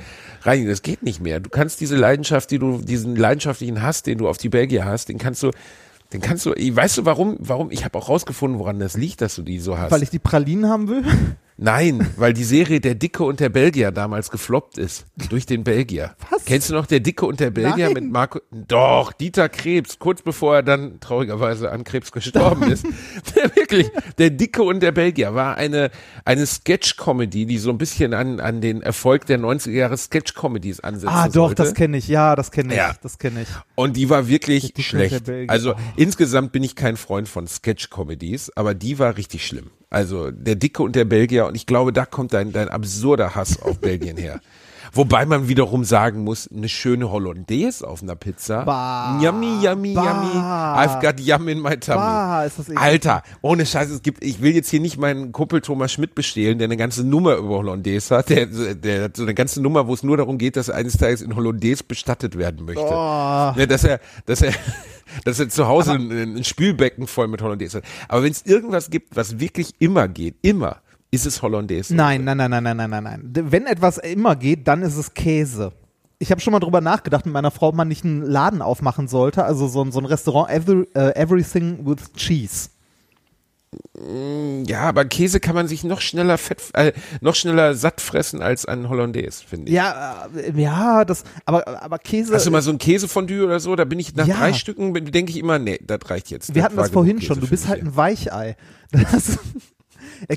Reini, 0.43 0.67
das 0.67 0.83
geht 0.83 1.03
nicht 1.03 1.21
mehr. 1.21 1.41
Du 1.41 1.51
kannst 1.51 1.81
diese 1.81 1.97
Leidenschaft, 1.97 2.51
die 2.51 2.59
du, 2.59 2.79
diesen 2.79 3.15
leidenschaftlichen 3.17 3.81
Hass, 3.83 4.03
den 4.03 4.19
du 4.19 4.29
auf 4.29 4.39
die 4.39 4.49
Belgier 4.49 4.85
hast, 4.85 5.09
den 5.09 5.19
kannst 5.19 5.43
du, 5.43 5.51
den 6.13 6.21
kannst 6.21 6.47
du, 6.47 6.51
weißt 6.51 6.99
du 6.99 7.05
warum, 7.05 7.37
warum, 7.41 7.71
ich 7.71 7.85
habe 7.85 7.99
auch 7.99 8.09
rausgefunden, 8.09 8.59
woran 8.59 8.79
das 8.79 8.97
liegt, 8.97 9.21
dass 9.21 9.35
du 9.35 9.43
die 9.43 9.59
so 9.59 9.79
hast. 9.79 9.91
weil 9.91 10.03
ich 10.03 10.11
die 10.11 10.19
Pralinen 10.19 10.69
haben 10.69 10.89
will. 10.89 11.05
Nein, 11.63 12.09
weil 12.17 12.33
die 12.33 12.45
Serie 12.45 12.81
Der 12.81 12.95
Dicke 12.95 13.23
und 13.25 13.39
der 13.41 13.49
Belgier 13.49 13.91
damals 13.93 14.31
gefloppt 14.31 14.79
ist. 14.79 15.05
Durch 15.31 15.47
den 15.47 15.63
Belgier. 15.65 16.15
Was? 16.31 16.45
Kennst 16.45 16.71
du 16.71 16.75
noch 16.75 16.87
Der 16.87 17.01
Dicke 17.01 17.25
und 17.25 17.39
der 17.41 17.51
Belgier 17.51 17.87
Nein. 17.87 17.95
mit 18.05 18.13
Marco? 18.13 18.41
Doch, 18.51 19.13
Dieter 19.13 19.49
Krebs, 19.49 19.99
kurz 19.99 20.23
bevor 20.23 20.57
er 20.57 20.63
dann 20.63 20.99
traurigerweise 21.01 21.71
an 21.71 21.85
Krebs 21.85 22.11
gestorben 22.13 22.71
ist. 22.73 22.85
Wirklich. 23.55 23.91
Der 24.19 24.31
Dicke 24.31 24.63
und 24.63 24.81
der 24.83 24.93
Belgier 24.93 25.35
war 25.35 25.57
eine, 25.57 25.91
eine 26.25 26.47
Sketch-Comedy, 26.47 27.47
die 27.47 27.59
so 27.59 27.71
ein 27.71 27.79
bisschen 27.79 28.13
an, 28.15 28.41
an 28.41 28.61
den 28.61 28.83
Erfolg 28.83 29.27
der 29.27 29.39
90er 29.39 29.71
Jahre 29.71 29.97
Sketch-Comedies 29.97 30.81
ansetzen 30.81 31.09
Ah, 31.15 31.27
doch, 31.29 31.33
sollte. 31.49 31.63
das 31.63 31.75
kenne 31.75 31.97
ich. 31.97 32.09
Ja, 32.09 32.35
das 32.37 32.51
kenne 32.51 32.73
ich. 32.73 32.77
Ja. 32.79 32.95
Das 33.03 33.19
kenne 33.19 33.43
ich. 33.43 33.49
Und 33.77 33.97
die 33.97 34.11
war 34.11 34.27
wirklich 34.29 34.73
schlecht. 34.81 35.31
Also 35.49 35.75
Oh. 35.75 35.77
insgesamt 35.97 36.53
bin 36.53 36.63
ich 36.65 36.75
kein 36.77 36.97
Freund 36.97 37.29
von 37.29 37.47
Sketch-Comedies, 37.47 38.51
aber 38.57 38.75
die 38.75 38.99
war 38.99 39.17
richtig 39.17 39.47
schlimm. 39.47 39.71
Also 39.93 40.31
der 40.31 40.55
Dicke 40.55 40.83
und 40.83 40.97
der 40.97 41.05
Belgier 41.05 41.45
und 41.45 41.55
ich 41.55 41.67
glaube, 41.67 41.93
da 41.93 42.07
kommt 42.07 42.33
dein, 42.33 42.51
dein 42.51 42.71
absurder 42.71 43.35
Hass 43.35 43.61
auf 43.61 43.79
Belgien 43.79 44.17
her. 44.17 44.41
Wobei 44.95 45.25
man 45.25 45.49
wiederum 45.49 45.85
sagen 45.85 46.23
muss, 46.23 46.51
eine 46.55 46.69
schöne 46.69 47.11
Hollandaise 47.11 47.87
auf 47.87 48.03
einer 48.03 48.15
Pizza. 48.15 48.65
Bah. 48.65 49.19
yummy, 49.23 49.65
yummy, 49.65 49.95
Bah. 49.95 50.05
yummy. 50.05 50.37
I've 50.37 51.01
got 51.01 51.19
yum 51.19 51.49
in 51.49 51.61
my 51.63 51.79
tummy. 51.79 51.97
Bah, 51.99 52.45
ist 52.45 52.59
das 52.59 52.69
eklig. 52.69 52.79
Alter, 52.79 53.23
ohne 53.41 53.65
Scheiß, 53.65 53.89
es 53.89 54.03
gibt, 54.03 54.23
ich 54.23 54.43
will 54.43 54.55
jetzt 54.55 54.69
hier 54.69 54.81
nicht 54.81 54.99
meinen 54.99 55.33
Kumpel 55.33 55.63
Thomas 55.63 55.93
Schmidt 55.93 56.15
bestehlen, 56.15 56.59
der 56.59 56.67
eine 56.67 56.77
ganze 56.77 57.05
Nummer 57.05 57.37
über 57.37 57.57
Hollandaise 57.57 58.15
hat, 58.15 58.29
der, 58.29 58.45
der 58.47 59.05
hat 59.05 59.17
so 59.17 59.23
eine 59.23 59.33
ganze 59.33 59.63
Nummer, 59.63 59.87
wo 59.87 59.95
es 59.95 60.03
nur 60.03 60.19
darum 60.19 60.37
geht, 60.37 60.57
dass 60.57 60.69
er 60.69 60.75
eines 60.75 60.99
Tages 60.99 61.23
in 61.23 61.35
Hollandaise 61.37 61.85
bestattet 61.85 62.37
werden 62.37 62.67
möchte. 62.67 62.83
Oh. 62.85 62.93
Ja, 63.57 63.65
dass 63.67 63.85
er, 63.85 63.99
dass 64.27 64.43
er, 64.43 64.53
dass 65.25 65.41
er 65.41 65.49
zu 65.49 65.67
Hause 65.69 65.93
ein, 65.93 66.11
ein 66.37 66.45
Spülbecken 66.45 67.07
voll 67.07 67.29
mit 67.29 67.41
Hollandaise 67.41 67.79
hat. 67.79 67.85
Aber 68.09 68.25
wenn 68.25 68.33
es 68.33 68.45
irgendwas 68.45 68.91
gibt, 68.91 69.17
was 69.17 69.41
wirklich 69.41 69.73
immer 69.79 70.07
geht, 70.07 70.37
immer, 70.43 70.82
ist 71.13 71.27
es 71.27 71.41
Hollandaise. 71.43 71.95
Nein, 71.95 72.25
nein, 72.25 72.37
nein, 72.39 72.51
nein, 72.51 72.63
nein, 72.65 72.77
nein, 72.77 72.91
nein, 72.91 73.05
nein. 73.05 73.31
Wenn 73.51 73.67
etwas 73.67 73.99
immer 73.99 74.35
geht, 74.35 74.67
dann 74.67 74.83
ist 74.83 74.97
es 74.97 75.15
Käse. 75.15 75.73
Ich 76.19 76.31
habe 76.31 76.41
schon 76.41 76.53
mal 76.53 76.61
drüber 76.61 76.81
nachgedacht 76.81 77.25
mit 77.27 77.33
meiner 77.33 77.51
Frau, 77.51 77.69
ob 77.69 77.75
man 77.75 77.87
nicht 77.89 78.05
einen 78.05 78.23
Laden 78.23 78.63
aufmachen 78.63 79.09
sollte, 79.09 79.45
also 79.45 79.69
so, 79.69 79.83
ein- 79.85 79.93
so 79.93 79.99
ein 80.01 80.07
Restaurant, 80.07 80.51
every, 80.51 80.87
äh, 80.95 81.15
Everything 81.21 81.85
with 81.87 82.13
Cheese. 82.17 82.71
Ja, 84.67 84.81
aber 84.83 85.07
Käse 85.07 85.41
kann 85.41 85.55
man 85.55 85.67
sich 85.67 85.83
noch 85.83 86.03
schneller 86.03 86.37
fett, 86.37 86.61
äh, 86.75 86.93
noch 87.23 87.35
schneller 87.35 87.75
satt 87.75 88.03
fressen 88.03 88.43
als 88.43 88.67
ein 88.67 88.89
Hollandaise, 88.91 89.43
finde 89.49 89.69
ich. 89.69 89.75
Ja, 89.75 90.29
äh, 90.37 90.53
ja, 90.61 91.05
das, 91.07 91.25
aber, 91.47 91.67
aber 91.83 91.99
Käse. 91.99 92.35
Hast 92.35 92.47
du 92.47 92.51
mal 92.51 92.61
so 92.61 92.71
ein 92.71 92.77
Käsefondue 92.79 93.45
oder 93.45 93.61
so? 93.61 93.75
Da 93.75 93.85
bin 93.87 93.99
ich 93.99 94.15
nach 94.15 94.27
Ja. 94.27 94.37
drei 94.37 94.53
Stücken, 94.53 94.93
denke 94.93 95.31
ich 95.31 95.39
immer, 95.39 95.59
nee, 95.59 95.79
das 95.87 95.99
reicht 96.11 96.31
jetzt. 96.31 96.55
wir 96.55 96.63
hatten 96.65 96.77
das 96.77 96.91
vorhin 96.91 97.23
schon, 97.23 97.41
du 97.41 97.47
bist 97.49 97.67
halt 97.69 97.83
ein 97.83 97.97
Weichei. 97.97 98.57
Das, 99.11 99.39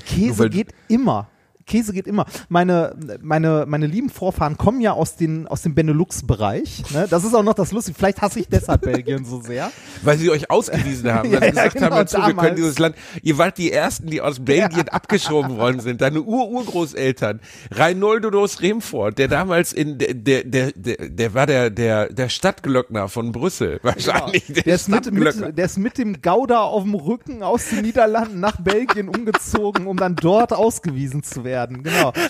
Käse 0.04 0.38
weil- 0.38 0.50
geht 0.50 0.72
immer. 0.88 1.28
Käse 1.66 1.92
geht 1.92 2.06
immer. 2.06 2.26
Meine, 2.48 2.94
meine, 3.20 3.64
meine 3.66 3.86
lieben 3.86 4.08
Vorfahren 4.08 4.56
kommen 4.56 4.80
ja 4.80 4.92
aus, 4.92 5.16
den, 5.16 5.48
aus 5.48 5.62
dem 5.62 5.74
Benelux-Bereich. 5.74 6.84
Ne? 6.92 7.06
Das 7.10 7.24
ist 7.24 7.34
auch 7.34 7.42
noch 7.42 7.54
das 7.54 7.72
Lustige. 7.72 7.98
Vielleicht 7.98 8.22
hasse 8.22 8.38
ich 8.40 8.48
deshalb 8.48 8.82
Belgien 8.82 9.24
so 9.24 9.40
sehr. 9.40 9.72
Weil 10.02 10.16
sie 10.16 10.30
euch 10.30 10.48
ausgewiesen 10.48 11.12
haben, 11.12 11.30
Ja, 11.30 11.40
weil 11.40 11.50
sie 11.52 11.56
ja, 11.56 11.64
gesagt 11.64 11.74
genau, 11.74 11.86
haben, 11.86 11.96
dazu, 11.96 12.18
wir 12.18 12.34
können 12.34 12.56
dieses 12.56 12.78
Land, 12.78 12.94
ihr 13.22 13.36
wart 13.36 13.58
die 13.58 13.72
Ersten, 13.72 14.06
die 14.06 14.20
aus 14.20 14.38
Belgien 14.44 14.88
abgeschoben 14.88 15.56
worden 15.56 15.80
sind, 15.80 16.00
deine 16.00 16.22
Ur-Urgroßeltern, 16.22 17.40
Reinoldo 17.72 18.30
dos 18.30 18.62
Remfort, 18.62 19.18
der 19.18 19.26
damals 19.26 19.72
in, 19.72 19.98
der, 19.98 20.14
der, 20.14 20.44
der, 20.44 20.72
der, 20.72 20.96
der 21.08 21.34
war 21.34 21.46
der, 21.46 21.70
der, 21.70 22.12
der 22.12 22.28
Stadtglöckner 22.28 23.08
von 23.08 23.32
Brüssel, 23.32 23.80
wahrscheinlich, 23.82 24.44
Der 24.46 24.74
ist, 24.74 24.88
mit, 24.88 25.10
mit, 25.12 25.58
der 25.58 25.64
ist 25.64 25.78
mit 25.78 25.98
dem 25.98 26.22
Gouda 26.22 26.60
auf 26.60 26.84
dem 26.84 26.94
Rücken 26.94 27.42
aus 27.42 27.70
den 27.70 27.82
Niederlanden 27.82 28.38
nach 28.38 28.60
Belgien 28.60 29.08
umgezogen, 29.08 29.88
um 29.88 29.96
dann 29.96 30.14
dort 30.14 30.52
ausgewiesen 30.52 31.24
zu 31.24 31.42
werden. 31.42 31.55
Genau. 31.64 32.12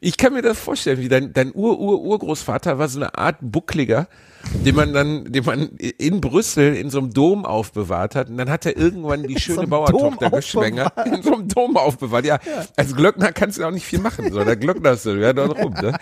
Ich 0.00 0.16
kann 0.16 0.32
mir 0.32 0.42
das 0.42 0.58
vorstellen, 0.58 1.00
wie 1.00 1.08
dein, 1.08 1.32
dein 1.32 1.52
Ur-Ur-Urgroßvater 1.52 2.78
war 2.78 2.88
so 2.88 3.00
eine 3.00 3.18
Art 3.18 3.38
Buckliger, 3.40 4.06
den 4.64 4.76
man 4.76 4.92
dann, 4.92 5.32
den 5.32 5.44
man 5.44 5.68
in 5.76 6.20
Brüssel 6.20 6.74
in 6.76 6.90
so 6.90 6.98
einem 6.98 7.12
Dom 7.12 7.44
aufbewahrt 7.44 8.14
hat. 8.14 8.28
Und 8.28 8.38
dann 8.38 8.48
hat 8.48 8.64
er 8.64 8.76
irgendwann 8.76 9.24
die 9.24 9.38
schöne 9.40 9.62
einem 9.62 9.70
Bauertochter 9.70 10.30
geschwängert. 10.30 10.92
In 11.06 11.22
so 11.22 11.34
einem 11.34 11.48
Dom 11.48 11.76
aufbewahrt. 11.76 12.24
Ja, 12.24 12.38
als 12.76 12.94
Glöckner 12.94 13.32
kannst 13.32 13.58
du 13.58 13.64
auch 13.64 13.72
nicht 13.72 13.86
viel 13.86 13.98
machen. 13.98 14.32
So, 14.32 14.44
der 14.44 14.56
Glöckner 14.56 14.92
ist 14.92 15.02
so, 15.02 15.14
ja, 15.14 15.32
dort 15.32 15.58
rum, 15.58 15.74
ne? 15.74 15.98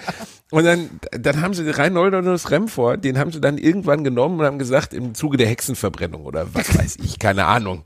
Und 0.50 0.64
dann, 0.64 0.90
dann 1.12 1.40
haben 1.40 1.54
sie 1.54 1.68
Reinhold 1.68 2.14
und 2.14 2.26
das 2.26 2.50
Remford, 2.50 3.02
den 3.02 3.18
haben 3.18 3.32
sie 3.32 3.40
dann 3.40 3.56
irgendwann 3.56 4.04
genommen 4.04 4.40
und 4.40 4.46
haben 4.46 4.58
gesagt, 4.58 4.92
im 4.92 5.14
Zuge 5.14 5.38
der 5.38 5.48
Hexenverbrennung 5.48 6.24
oder 6.24 6.46
was 6.52 6.76
weiß 6.76 6.98
ich, 7.02 7.18
keine 7.18 7.46
Ahnung. 7.46 7.82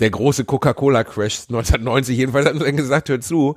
Der 0.00 0.10
große 0.10 0.44
Coca-Cola-Crash 0.44 1.48
1990, 1.48 2.16
jedenfalls 2.16 2.46
haben 2.46 2.58
sie 2.58 2.64
dann 2.64 2.76
gesagt, 2.76 3.08
hör 3.08 3.20
zu, 3.20 3.56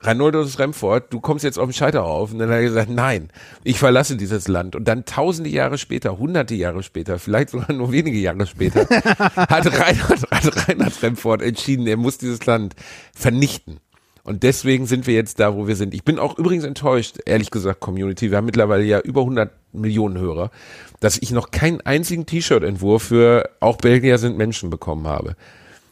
Reinholdus 0.00 0.58
Remford, 0.58 1.12
du 1.12 1.20
kommst 1.20 1.44
jetzt 1.44 1.58
auf 1.58 1.68
den 1.68 1.72
Scheiterhaufen. 1.72 2.34
Und 2.34 2.40
dann 2.40 2.50
hat 2.50 2.56
er 2.56 2.62
gesagt, 2.62 2.90
nein, 2.90 3.30
ich 3.64 3.78
verlasse 3.78 4.16
dieses 4.16 4.48
Land. 4.48 4.76
Und 4.76 4.86
dann 4.86 5.04
tausende 5.04 5.50
Jahre 5.50 5.78
später, 5.78 6.18
hunderte 6.18 6.54
Jahre 6.54 6.82
später, 6.82 7.18
vielleicht 7.18 7.50
sogar 7.50 7.72
nur 7.72 7.92
wenige 7.92 8.18
Jahre 8.18 8.46
später, 8.46 8.86
hat 8.88 9.66
Reinhard, 9.66 10.30
hat 10.30 10.68
Reinhard 10.68 11.02
Remford 11.02 11.42
entschieden, 11.42 11.86
er 11.86 11.96
muss 11.96 12.18
dieses 12.18 12.44
Land 12.46 12.74
vernichten. 13.14 13.80
Und 14.26 14.42
deswegen 14.42 14.86
sind 14.86 15.06
wir 15.06 15.14
jetzt 15.14 15.38
da, 15.38 15.54
wo 15.54 15.68
wir 15.68 15.76
sind. 15.76 15.94
Ich 15.94 16.02
bin 16.04 16.18
auch 16.18 16.36
übrigens 16.36 16.64
enttäuscht, 16.64 17.18
ehrlich 17.26 17.52
gesagt, 17.52 17.78
Community. 17.78 18.30
Wir 18.30 18.38
haben 18.38 18.44
mittlerweile 18.46 18.82
ja 18.82 18.98
über 18.98 19.20
100 19.20 19.52
Millionen 19.72 20.18
Hörer, 20.18 20.50
dass 20.98 21.16
ich 21.16 21.30
noch 21.30 21.52
keinen 21.52 21.80
einzigen 21.82 22.26
T-Shirt-Entwurf 22.26 23.04
für 23.04 23.48
auch 23.60 23.76
Belgier 23.76 24.18
sind 24.18 24.36
Menschen 24.36 24.68
bekommen 24.68 25.06
habe. 25.06 25.36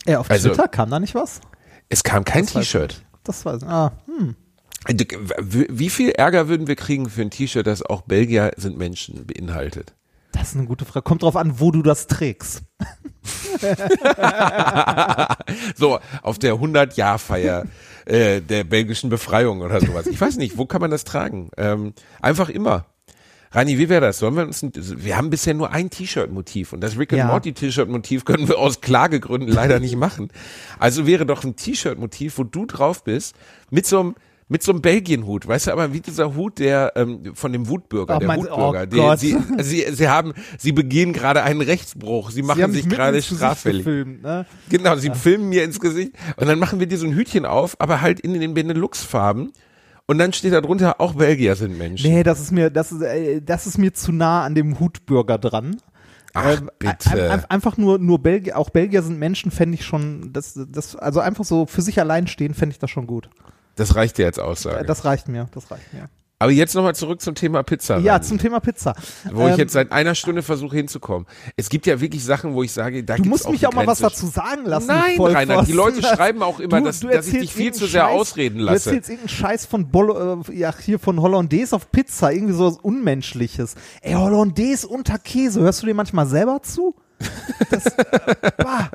Ja, 0.05 0.18
auf 0.18 0.29
Also- 0.31 0.49
Twitter 0.49 0.66
kam 0.66 0.90
da 0.90 0.99
nicht 0.99 1.14
was? 1.14 1.40
Es 1.88 2.03
kam 2.03 2.25
kein 2.25 2.44
T-Shirt. 2.47 3.03
Das 3.23 3.44
ich. 3.44 3.62
Ah, 3.62 3.92
hm. 4.07 4.35
Wie 5.38 5.88
viel 5.88 6.11
Ärger 6.11 6.49
würden 6.49 6.66
wir 6.66 6.77
kriegen 6.77 7.09
für 7.09 7.23
ein 7.23 7.31
T-Shirt, 7.31 7.66
das 7.66 7.83
auch 7.83 8.03
Belgier 8.03 8.51
sind 8.57 8.77
Menschen 8.77 9.27
beinhaltet? 9.27 9.94
Das 10.33 10.49
ist 10.49 10.57
eine 10.57 10.66
gute 10.66 10.85
Frage. 10.85 11.05
Kommt 11.05 11.23
drauf 11.23 11.37
an, 11.37 11.61
wo 11.61 11.70
du 11.70 11.83
das 11.83 12.09
trägst. 12.09 12.62
So, 15.77 15.99
auf 16.23 16.38
der 16.38 16.55
100-Jahr-Feier 16.55 17.64
äh, 18.07 18.40
der 18.40 18.64
belgischen 18.64 19.11
Befreiung 19.11 19.61
oder 19.61 19.81
sowas. 19.81 20.07
Ich 20.07 20.21
weiß 20.21 20.37
nicht, 20.37 20.59
wo 20.59 20.67
kann 20.67 20.81
man 20.81 20.90
das 20.90 21.05
tragen? 21.05 21.51
Ähm, 21.57 21.95
einfach 22.21 22.49
immer. 22.49 22.87
Rani, 23.53 23.79
wie 23.79 23.88
wäre 23.88 24.01
das? 24.01 24.19
Sollen 24.19 24.35
wir 24.35 24.43
uns 24.43 24.62
ein, 24.62 24.73
wir 24.75 25.17
haben 25.17 25.31
bisher 25.31 25.55
nur 25.55 25.71
ein 25.71 25.88
T-Shirt-Motiv 25.88 26.73
und 26.73 26.81
das 26.81 26.99
Rick 26.99 27.12
and 27.12 27.21
Ja. 27.21 27.27
Morty 27.29 27.53
T-Shirt-Motiv 27.53 28.25
können 28.25 28.49
wir 28.49 28.59
aus 28.59 28.81
Klagegründen 28.81 29.49
leider 29.49 29.79
nicht 29.79 29.95
machen. 29.95 30.29
Also 30.81 31.07
wäre 31.07 31.25
doch 31.25 31.45
ein 31.45 31.55
T-Shirt-Motiv, 31.55 32.38
wo 32.38 32.43
du 32.43 32.67
drauf 32.67 33.05
bist, 33.05 33.37
mit 33.71 33.87
so 33.87 34.01
einem 34.01 34.14
mit 34.55 34.62
so 34.62 34.71
einem 34.71 34.83
Belgien-Hut, 34.83 35.49
weißt 35.49 35.67
du, 35.67 35.73
aber 35.73 35.93
wie 35.93 35.99
dieser 36.01 36.37
Hut, 36.37 36.61
der 36.61 36.93
ähm, 36.95 37.35
von 37.35 37.53
dem 37.53 37.67
Wutbürger, 37.69 38.14
Oh, 38.17 38.19
der 38.21 38.37
Wutbürger, 38.37 38.83
oh 38.85 39.14
die, 39.17 39.19
sie, 39.19 39.37
sie, 39.62 39.85
sie 39.93 40.09
haben, 40.09 40.33
sie 40.59 40.71
begehen 40.71 41.12
gerade 41.12 41.43
einen 41.43 41.61
Rechtsbruch, 41.61 42.31
sie 42.31 42.43
machen 42.43 42.71
sich 42.73 42.85
mitten 42.85 42.95
gerade 42.97 43.21
straffällig. 43.21 43.85
gefilmt, 43.85 44.23
ne? 44.23 44.47
Genau, 44.71 44.95
sie 44.95 45.11
filmen 45.11 45.49
mir 45.49 45.64
ins 45.64 45.81
Gesicht 45.81 46.12
und 46.37 46.47
dann 46.47 46.61
machen 46.61 46.79
wir 46.79 46.87
dir 46.87 46.99
so 46.99 47.05
ein 47.07 47.14
Hütchen 47.17 47.47
auf, 47.47 47.75
aber 47.81 48.01
halt 48.01 48.21
in 48.21 48.38
den 48.38 48.55
Benelux-Farben. 48.55 49.51
Und 50.07 50.19
dann 50.19 50.33
steht 50.33 50.53
da 50.53 50.61
drunter, 50.61 51.01
auch 51.01 51.14
Belgier 51.14 51.57
sind 51.57 51.77
Menschen. 51.77 52.09
Nee, 52.09 52.23
das 52.23 52.38
ist 52.40 52.53
mir, 52.53 52.71
das 52.71 52.93
ist, 52.93 53.03
äh, 53.03 53.40
das 53.43 53.67
ist 53.67 53.79
mir 53.79 53.93
zu 53.93 54.12
nah 54.12 54.45
an 54.45 54.55
dem 54.55 54.79
Hutbürger 54.79 55.37
dran. 55.38 55.79
Ach, 56.35 56.45
Ähm, 56.61 56.71
bitte. 56.79 57.11
ein- 57.11 57.40
ein- 57.40 57.45
einfach 57.47 57.77
nur, 57.77 57.99
nur 57.99 58.19
Belgier, 58.23 58.57
auch 58.59 58.71
Belgier 58.71 59.03
sind 59.03 59.19
Menschen, 59.19 59.51
fände 59.51 59.75
ich 59.77 59.85
schon, 59.85 60.31
das, 60.33 60.61
das, 60.69 60.95
also 60.95 61.19
einfach 61.21 61.45
so 61.45 61.67
für 61.67 61.81
sich 61.83 61.99
allein 62.01 62.27
stehen, 62.29 62.55
fände 62.55 62.73
ich 62.75 62.79
das 62.79 62.90
schon 62.90 63.07
gut. 63.07 63.31
Das 63.77 63.95
reicht 63.97 64.19
dir 64.19 64.27
als 64.27 64.39
Aussage. 64.39 64.85
Das 64.85 65.05
reicht 65.05 65.29
mir, 65.29 65.49
das 65.53 65.71
reicht 65.71 65.93
mir. 65.93 66.09
aber 66.39 66.51
jetzt 66.53 66.75
nochmal 66.75 66.95
zurück 66.95 67.21
zum 67.23 67.35
Thema 67.35 67.63
Pizza. 67.63 67.99
Ja, 67.99 68.21
zum 68.21 68.39
Thema 68.39 68.61
Pizza. 68.61 68.95
wo 69.33 69.47
ich 69.47 69.55
Ähm, 69.55 69.59
jetzt 69.61 69.73
seit 69.73 69.93
einer 69.93 70.15
Stunde 70.15 70.43
versuche 70.43 70.77
hinzukommen. 70.77 71.27
Es 71.57 71.71
gibt 71.71 71.87
ja 71.87 72.01
wirklich 72.01 72.23
Sachen, 72.25 72.53
wo 72.55 72.63
ich 72.63 72.71
sage, 72.73 73.03
da 73.03 73.17
Du 73.17 73.25
musst 73.25 73.47
auch 73.47 73.53
mich 73.53 73.67
auch 73.67 73.73
mal 73.73 73.87
was 73.87 74.01
dazu 74.01 74.27
sagen 74.27 74.67
lassen. 74.67 74.89
Nein, 74.89 75.17
du 75.17 75.25
Reinhard, 75.27 75.67
die. 75.69 75.73
Leute 75.73 76.03
schreiben 76.03 76.43
auch 76.43 76.61
immer, 76.61 76.81
dass- 76.83 77.01
dass 77.01 77.27
ich 77.29 77.39
dich 77.39 77.53
viel 77.55 77.73
zu 77.73 77.87
sehr 77.87 78.09
ausreden 78.09 78.59
lasse. 78.59 78.91
Du 78.91 78.97
erzählst 78.97 79.09
irgendeinen 79.11 79.29
Scheiß 79.37 79.67
von 79.67 79.89
Bolo, 79.91 80.43
äh, 80.49 80.55
ja, 80.57 80.75
hier 80.79 80.99
von 80.99 81.21
Hollandaise 81.21 81.75
auf 81.75 81.91
Pizza, 81.91 82.33
irgendwie 82.33 82.53
so 82.55 82.67
was 82.67 82.77
Unmenschliches. 82.79 83.75
Ey, 84.03 84.13
Hollandaise 84.15 84.87
unter 84.87 85.19
Käse, 85.19 85.61
hörst 85.61 85.83
du 85.83 85.87
dir 85.87 85.95
manchmal 85.95 86.27
selber 86.27 86.63
zu? 86.63 86.95
Das, 87.71 87.85
bah. 88.57 88.91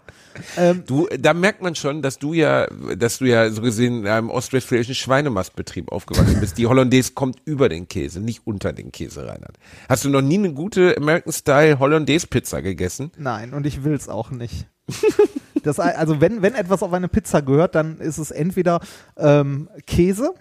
ähm, 0.57 0.83
Du, 0.85 1.07
da 1.19 1.33
merkt 1.33 1.61
man 1.61 1.75
schon, 1.75 2.01
dass 2.01 2.17
du 2.19 2.33
ja, 2.33 2.67
dass 2.97 3.19
du 3.19 3.25
ja 3.25 3.49
so 3.49 3.61
gesehen 3.61 4.01
in 4.01 4.07
einem 4.07 4.29
ostwestfälischen 4.29 4.95
Schweinemastbetrieb 4.95 5.91
aufgewachsen 5.91 6.39
bist. 6.39 6.57
Die 6.57 6.67
Hollandaise 6.67 7.13
kommt 7.13 7.37
über 7.45 7.69
den 7.69 7.87
Käse, 7.87 8.19
nicht 8.19 8.41
unter 8.45 8.73
den 8.73 8.91
Käse, 8.91 9.27
Reinhard. 9.27 9.57
Hast 9.87 10.05
du 10.05 10.09
noch 10.09 10.21
nie 10.21 10.37
eine 10.37 10.53
gute 10.53 10.95
American 10.97 11.33
Style 11.33 11.79
Hollandaise 11.79 12.27
Pizza 12.27 12.61
gegessen? 12.61 13.11
Nein, 13.17 13.53
und 13.53 13.65
ich 13.65 13.83
will's 13.83 14.09
auch 14.09 14.31
nicht. 14.31 14.67
Das, 15.63 15.79
also 15.79 16.21
wenn, 16.21 16.41
wenn 16.41 16.55
etwas 16.55 16.83
auf 16.83 16.93
eine 16.93 17.07
Pizza 17.07 17.41
gehört, 17.41 17.75
dann 17.75 17.99
ist 17.99 18.17
es 18.17 18.31
entweder 18.31 18.79
ähm, 19.17 19.69
Käse, 19.85 20.33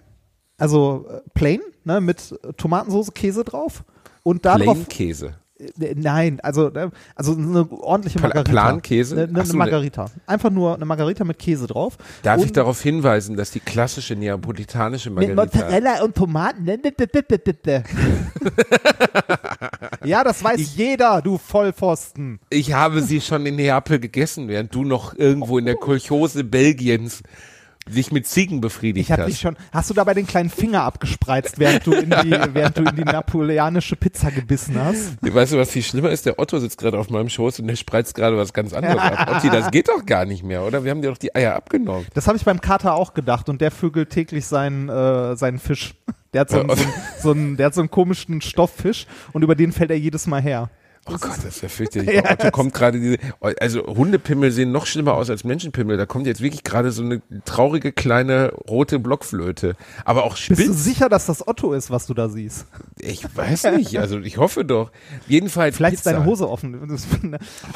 also 0.57 1.07
äh, 1.09 1.21
plain, 1.33 1.59
ne, 1.83 2.01
mit 2.01 2.39
Tomatensauce, 2.57 3.13
Käse 3.13 3.43
drauf 3.43 3.83
und 4.23 4.45
darauf 4.45 4.59
Plain 4.61 4.87
Käse. 4.87 5.33
Äh, 5.59 5.95
Nein, 5.95 6.39
also, 6.41 6.73
äh, 6.73 6.89
also 7.15 7.33
eine 7.33 7.69
ordentliche 7.71 8.19
Margarita. 8.19 8.51
Plankäse? 8.51 9.15
Eine, 9.15 9.23
eine, 9.23 9.41
Ach 9.41 9.45
so, 9.45 9.51
eine 9.51 9.57
Margarita. 9.59 10.05
Einfach 10.25 10.49
nur 10.49 10.75
eine 10.75 10.85
Margarita 10.85 11.23
mit 11.23 11.37
Käse 11.39 11.67
drauf. 11.67 11.97
Darf 12.23 12.39
und 12.39 12.45
ich 12.45 12.53
darauf 12.53 12.81
hinweisen, 12.81 13.35
dass 13.35 13.51
die 13.51 13.59
klassische 13.59 14.15
neapolitanische 14.15 15.09
mit 15.09 15.35
Margarita 15.35 15.59
Mozzarella 15.59 16.03
und 16.03 16.15
Tomaten. 16.15 16.65
ja, 20.03 20.23
das 20.23 20.43
weiß 20.43 20.75
jeder, 20.75 21.21
du 21.21 21.37
Vollpfosten. 21.37 22.39
Ich 22.49 22.73
habe 22.73 23.01
sie 23.01 23.21
schon 23.21 23.45
in 23.45 23.55
Neapel 23.57 23.99
gegessen, 23.99 24.47
während 24.47 24.73
du 24.73 24.83
noch 24.83 25.15
irgendwo 25.17 25.57
in 25.57 25.65
der 25.65 25.75
Kolchose 25.75 26.43
Belgiens 26.43 27.21
dich 27.95 28.11
mit 28.11 28.27
Ziegen 28.27 28.61
befriedigt 28.61 29.07
Ich 29.07 29.11
hab 29.11 29.19
hast. 29.19 29.27
dich 29.27 29.39
schon. 29.39 29.55
Hast 29.71 29.89
du 29.89 29.93
dabei 29.93 30.13
den 30.13 30.27
kleinen 30.27 30.49
Finger 30.49 30.83
abgespreizt, 30.83 31.59
während 31.59 31.85
du 31.85 31.93
in 31.93 32.09
die, 32.09 32.31
während 32.53 32.77
du 32.77 32.83
in 32.83 32.95
die 32.95 33.03
napoleonische 33.03 33.95
Pizza 33.95 34.31
gebissen 34.31 34.75
hast? 34.81 35.17
Weißt 35.21 35.53
du, 35.53 35.57
was 35.57 35.71
viel 35.71 35.83
schlimmer 35.83 36.09
ist? 36.09 36.25
Der 36.25 36.39
Otto 36.39 36.59
sitzt 36.59 36.77
gerade 36.77 36.97
auf 36.97 37.09
meinem 37.09 37.29
Schoß 37.29 37.59
und 37.59 37.67
der 37.67 37.75
spreizt 37.75 38.15
gerade 38.15 38.37
was 38.37 38.53
ganz 38.53 38.73
anderes 38.73 38.99
ab. 38.99 39.31
Otti, 39.35 39.49
das 39.49 39.71
geht 39.71 39.89
doch 39.89 40.05
gar 40.05 40.25
nicht 40.25 40.43
mehr, 40.43 40.63
oder? 40.63 40.83
Wir 40.83 40.91
haben 40.91 41.01
dir 41.01 41.09
doch 41.09 41.17
die 41.17 41.35
Eier 41.35 41.55
abgenommen. 41.55 42.05
Das 42.13 42.27
habe 42.27 42.37
ich 42.37 42.45
beim 42.45 42.61
Kater 42.61 42.93
auch 42.95 43.13
gedacht 43.13 43.49
und 43.49 43.61
der 43.61 43.71
vögelt 43.71 44.09
täglich 44.09 44.45
seinen, 44.45 44.89
äh, 44.89 45.35
seinen 45.35 45.59
Fisch. 45.59 45.95
Der 46.33 46.41
hat 46.41 46.51
so 46.51 46.59
einen, 46.59 46.69
so, 46.69 46.75
einen, 46.83 46.93
so, 47.21 47.31
einen, 47.31 47.57
der 47.57 47.65
hat 47.67 47.73
so 47.73 47.81
einen 47.81 47.89
komischen 47.89 48.41
Stofffisch 48.41 49.07
und 49.33 49.43
über 49.43 49.55
den 49.55 49.71
fällt 49.71 49.89
er 49.89 49.97
jedes 49.97 50.27
Mal 50.27 50.41
her. 50.41 50.69
Oh 51.13 51.17
Gott, 51.19 51.37
das 51.37 51.45
ist 51.45 51.61
ja 51.61 51.69
fürchterlich. 51.69 52.21
Bei 52.23 52.31
Otto 52.31 52.51
kommt 52.51 52.73
gerade 52.73 52.99
diese, 52.99 53.17
also 53.59 53.85
Hundepimmel 53.85 54.51
sehen 54.51 54.71
noch 54.71 54.85
schlimmer 54.85 55.13
aus 55.15 55.29
als 55.29 55.43
Menschenpimmel. 55.43 55.97
Da 55.97 56.05
kommt 56.05 56.27
jetzt 56.27 56.41
wirklich 56.41 56.63
gerade 56.63 56.91
so 56.91 57.03
eine 57.03 57.21
traurige 57.45 57.91
kleine 57.91 58.51
rote 58.69 58.99
Blockflöte. 58.99 59.75
Aber 60.05 60.23
auch 60.23 60.35
Bist 60.35 60.49
du 60.49 60.55
spitz. 60.55 60.83
sicher, 60.83 61.09
dass 61.09 61.25
das 61.25 61.47
Otto 61.47 61.73
ist, 61.73 61.91
was 61.91 62.05
du 62.05 62.13
da 62.13 62.29
siehst? 62.29 62.65
Ich 62.99 63.23
weiß 63.35 63.65
nicht, 63.75 63.97
also 63.99 64.19
ich 64.19 64.37
hoffe 64.37 64.65
doch. 64.65 64.91
Jedenfalls 65.27 65.75
Vielleicht 65.77 65.97
Pizza. 65.97 66.11
ist 66.11 66.15
deine 66.17 66.25
Hose 66.25 66.49
offen. 66.49 66.87
Das- 66.87 67.07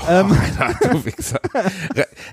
ähm, 0.10 0.38
Alter, 0.60 0.90
du 0.92 1.06
Wichser. 1.06 1.40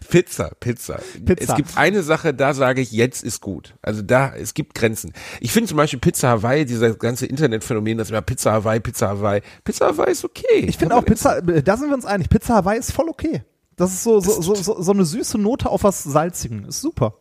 Pizza, 0.08 0.50
Pizza, 0.60 1.00
Pizza. 1.24 1.52
Es 1.52 1.56
gibt 1.56 1.76
eine 1.76 2.02
Sache, 2.02 2.34
da 2.34 2.54
sage 2.54 2.80
ich, 2.80 2.92
jetzt 2.92 3.22
ist 3.22 3.40
gut. 3.40 3.74
Also 3.82 4.02
da, 4.02 4.34
es 4.34 4.54
gibt 4.54 4.74
Grenzen. 4.74 5.12
Ich 5.40 5.52
finde 5.52 5.68
zum 5.68 5.76
Beispiel 5.76 5.98
Pizza 6.00 6.28
Hawaii, 6.28 6.64
dieser 6.64 6.94
ganze 6.94 7.26
Internetphänomen, 7.26 7.98
das 7.98 8.10
immer 8.10 8.22
Pizza 8.22 8.52
Hawaii, 8.52 8.80
Pizza 8.80 9.08
Hawaii. 9.08 9.40
Pizza 9.64 9.86
Hawaii 9.86 10.12
ist 10.12 10.24
okay. 10.24 10.64
ich 10.66 10.78
finde 10.78 10.89
auch 10.92 11.04
Pizza, 11.04 11.38
äh, 11.38 11.62
da 11.62 11.76
sind 11.76 11.88
wir 11.88 11.94
uns 11.94 12.06
einig. 12.06 12.28
Pizza 12.28 12.54
Hawaii 12.54 12.78
ist 12.78 12.92
voll 12.92 13.08
okay. 13.08 13.42
Das 13.76 13.92
ist 13.92 14.02
so, 14.02 14.20
so, 14.20 14.42
so, 14.42 14.54
so, 14.54 14.82
so 14.82 14.92
eine 14.92 15.04
süße 15.04 15.38
Note 15.38 15.70
auf 15.70 15.84
was 15.84 16.02
Salzigen. 16.04 16.64
Ist 16.66 16.80
super. 16.82 17.14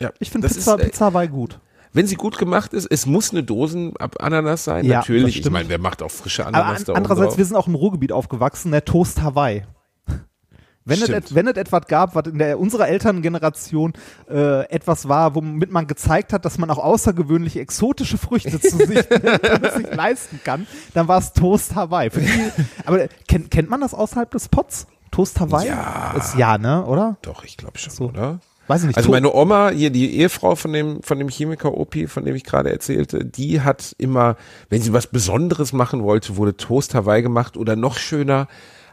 Ja, 0.00 0.10
Ich 0.20 0.30
finde 0.30 0.48
Pizza, 0.48 0.74
ist, 0.74 0.80
äh, 0.80 0.84
Pizza 0.86 1.06
Hawaii 1.06 1.28
gut. 1.28 1.60
Wenn 1.92 2.06
sie 2.06 2.16
gut 2.16 2.38
gemacht 2.38 2.72
ist, 2.74 2.86
es 2.90 3.06
muss 3.06 3.30
eine 3.30 3.42
Dosen-Ananas 3.42 4.64
sein, 4.64 4.84
Ja, 4.84 4.98
natürlich. 4.98 5.40
Ich 5.40 5.50
meine, 5.50 5.68
wer 5.68 5.78
macht 5.78 6.02
auch 6.02 6.10
frische 6.10 6.46
Ananas 6.46 6.80
an, 6.80 6.84
da 6.86 6.92
andererseits, 6.94 7.30
drauf? 7.30 7.38
wir 7.38 7.44
sind 7.44 7.56
auch 7.56 7.66
im 7.66 7.74
Ruhrgebiet 7.74 8.12
aufgewachsen, 8.12 8.70
der 8.72 8.84
Toast 8.84 9.22
Hawaii. 9.22 9.64
Wenn 10.88 10.98
es, 10.98 11.04
Stimmt. 11.04 11.34
wenn 11.34 11.46
es 11.46 11.56
etwas 11.56 11.86
gab, 11.86 12.14
was 12.14 12.26
in 12.26 12.38
der 12.38 12.58
unserer 12.58 12.88
Elterngeneration 12.88 13.92
äh, 14.30 14.66
etwas 14.70 15.08
war, 15.08 15.34
womit 15.34 15.70
man 15.70 15.86
gezeigt 15.86 16.32
hat, 16.32 16.44
dass 16.44 16.58
man 16.58 16.70
auch 16.70 16.78
außergewöhnliche 16.78 17.60
exotische 17.60 18.18
Früchte 18.18 18.58
zu 18.60 18.76
sich 18.78 18.88
sich 18.88 19.94
leisten 19.94 20.40
kann, 20.44 20.66
dann 20.94 21.08
war 21.08 21.18
es 21.18 21.32
Toast 21.32 21.74
Hawaii. 21.74 22.10
Die, 22.10 22.28
aber 22.86 23.08
kennt, 23.26 23.50
kennt 23.50 23.68
man 23.70 23.80
das 23.80 23.94
außerhalb 23.94 24.30
des 24.30 24.48
Pots? 24.48 24.86
Toast 25.10 25.38
Hawaii? 25.40 25.68
Ja. 25.68 26.14
Ist 26.16 26.36
ja, 26.36 26.58
ne, 26.58 26.84
oder? 26.84 27.16
Doch, 27.22 27.44
ich 27.44 27.56
glaube 27.56 27.78
schon, 27.78 27.92
So. 27.92 28.04
oder? 28.06 28.40
Weiß 28.68 28.82
ich 28.82 28.88
nicht. 28.88 28.96
Also 28.98 29.10
meine 29.10 29.32
Oma, 29.34 29.70
hier 29.70 29.88
die 29.90 30.16
Ehefrau 30.16 30.54
von 30.54 30.72
dem, 30.74 31.02
von 31.02 31.18
dem 31.18 31.28
Chemiker 31.28 31.74
Opi, 31.74 32.06
von 32.06 32.24
dem 32.26 32.34
ich 32.34 32.44
gerade 32.44 32.70
erzählte, 32.70 33.24
die 33.24 33.62
hat 33.62 33.94
immer, 33.98 34.36
wenn 34.68 34.82
sie 34.82 34.92
was 34.92 35.06
Besonderes 35.06 35.72
machen 35.72 36.02
wollte, 36.02 36.36
wurde 36.36 36.56
Toast 36.56 36.94
Hawaii 36.94 37.22
gemacht 37.22 37.56
oder 37.56 37.76
noch 37.76 37.96
schöner, 37.96 38.46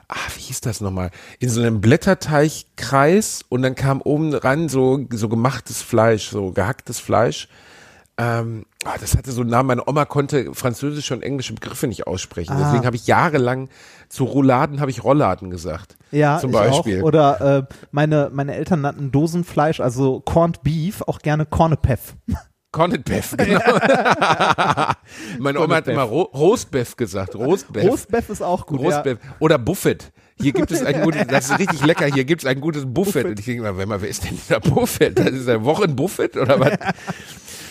ah, 0.07 0.15
wie 0.35 0.41
hieß 0.41 0.61
das 0.61 0.81
nochmal? 0.81 1.11
In 1.39 1.49
so 1.49 1.61
einem 1.61 1.81
Blätterteigkreis 1.81 3.43
und 3.49 3.61
dann 3.61 3.75
kam 3.75 4.01
oben 4.01 4.33
ran 4.33 4.69
so, 4.69 5.05
so 5.11 5.29
gemachtes 5.29 5.81
Fleisch, 5.81 6.29
so 6.29 6.51
gehacktes 6.51 6.99
Fleisch. 6.99 7.47
Ähm, 8.17 8.65
ah, 8.85 8.95
das 8.99 9.17
hatte 9.17 9.31
so 9.31 9.41
einen 9.41 9.49
Namen. 9.49 9.67
Meine 9.67 9.87
Oma 9.87 10.05
konnte 10.05 10.53
französische 10.53 11.13
und 11.13 11.21
englische 11.21 11.53
Begriffe 11.53 11.87
nicht 11.87 12.07
aussprechen. 12.07 12.53
Ah. 12.53 12.63
Deswegen 12.63 12.85
habe 12.85 12.95
ich 12.95 13.07
jahrelang 13.07 13.69
zu 14.07 14.23
Rouladen 14.23 14.79
habe 14.79 14.91
ich 14.91 15.03
Rolladen 15.03 15.49
gesagt. 15.49 15.97
Ja, 16.11 16.39
zum 16.39 16.51
ich 16.51 16.55
Beispiel. 16.55 17.01
Auch. 17.01 17.05
Oder 17.05 17.57
äh, 17.69 17.75
meine, 17.91 18.29
meine 18.31 18.55
Eltern 18.55 18.81
nannten 18.81 19.11
Dosenfleisch, 19.11 19.79
also 19.79 20.21
Corned 20.21 20.63
Beef, 20.63 21.01
auch 21.01 21.19
gerne 21.19 21.45
Cornepef. 21.45 22.15
Corned 22.75 23.05
Beef, 23.05 23.33
genau. 23.37 23.61
Meine 25.39 25.61
Oma 25.61 25.75
hat 25.75 25.87
immer 25.87 26.03
Ro 26.03 26.23
Roastbeef 26.23 26.97
gesagt. 26.97 27.33
Roastbeef. 27.33 27.85
Roastbeef 27.85 28.29
ist 28.29 28.41
auch 28.41 28.65
gut. 28.65 28.81
Ja. 28.81 28.87
Roastbeef. 28.87 29.17
Oder 29.39 29.57
Buffet. 29.57 30.11
Hier 30.41 30.51
gibt 30.51 30.71
es 30.71 30.83
ein 30.83 31.01
gutes, 31.03 31.25
das 31.27 31.49
ist 31.49 31.59
richtig 31.59 31.85
lecker, 31.85 32.07
hier 32.07 32.25
gibt 32.25 32.43
es 32.43 32.45
ein 32.45 32.59
gutes 32.59 32.83
Buffet. 32.85 33.23
Und 33.23 33.39
ich 33.39 33.45
denke 33.45 33.63
mal, 33.63 33.77
wer 33.77 33.85
mal, 33.85 34.01
wer 34.01 34.09
ist 34.09 34.25
denn 34.25 34.35
dieser 34.35 34.59
Buffet? 34.59 35.11
Das 35.11 35.29
ist 35.29 35.47
ein 35.47 35.63
Wochenbuffet 35.63 36.35
oder 36.35 36.59
was? 36.59 36.73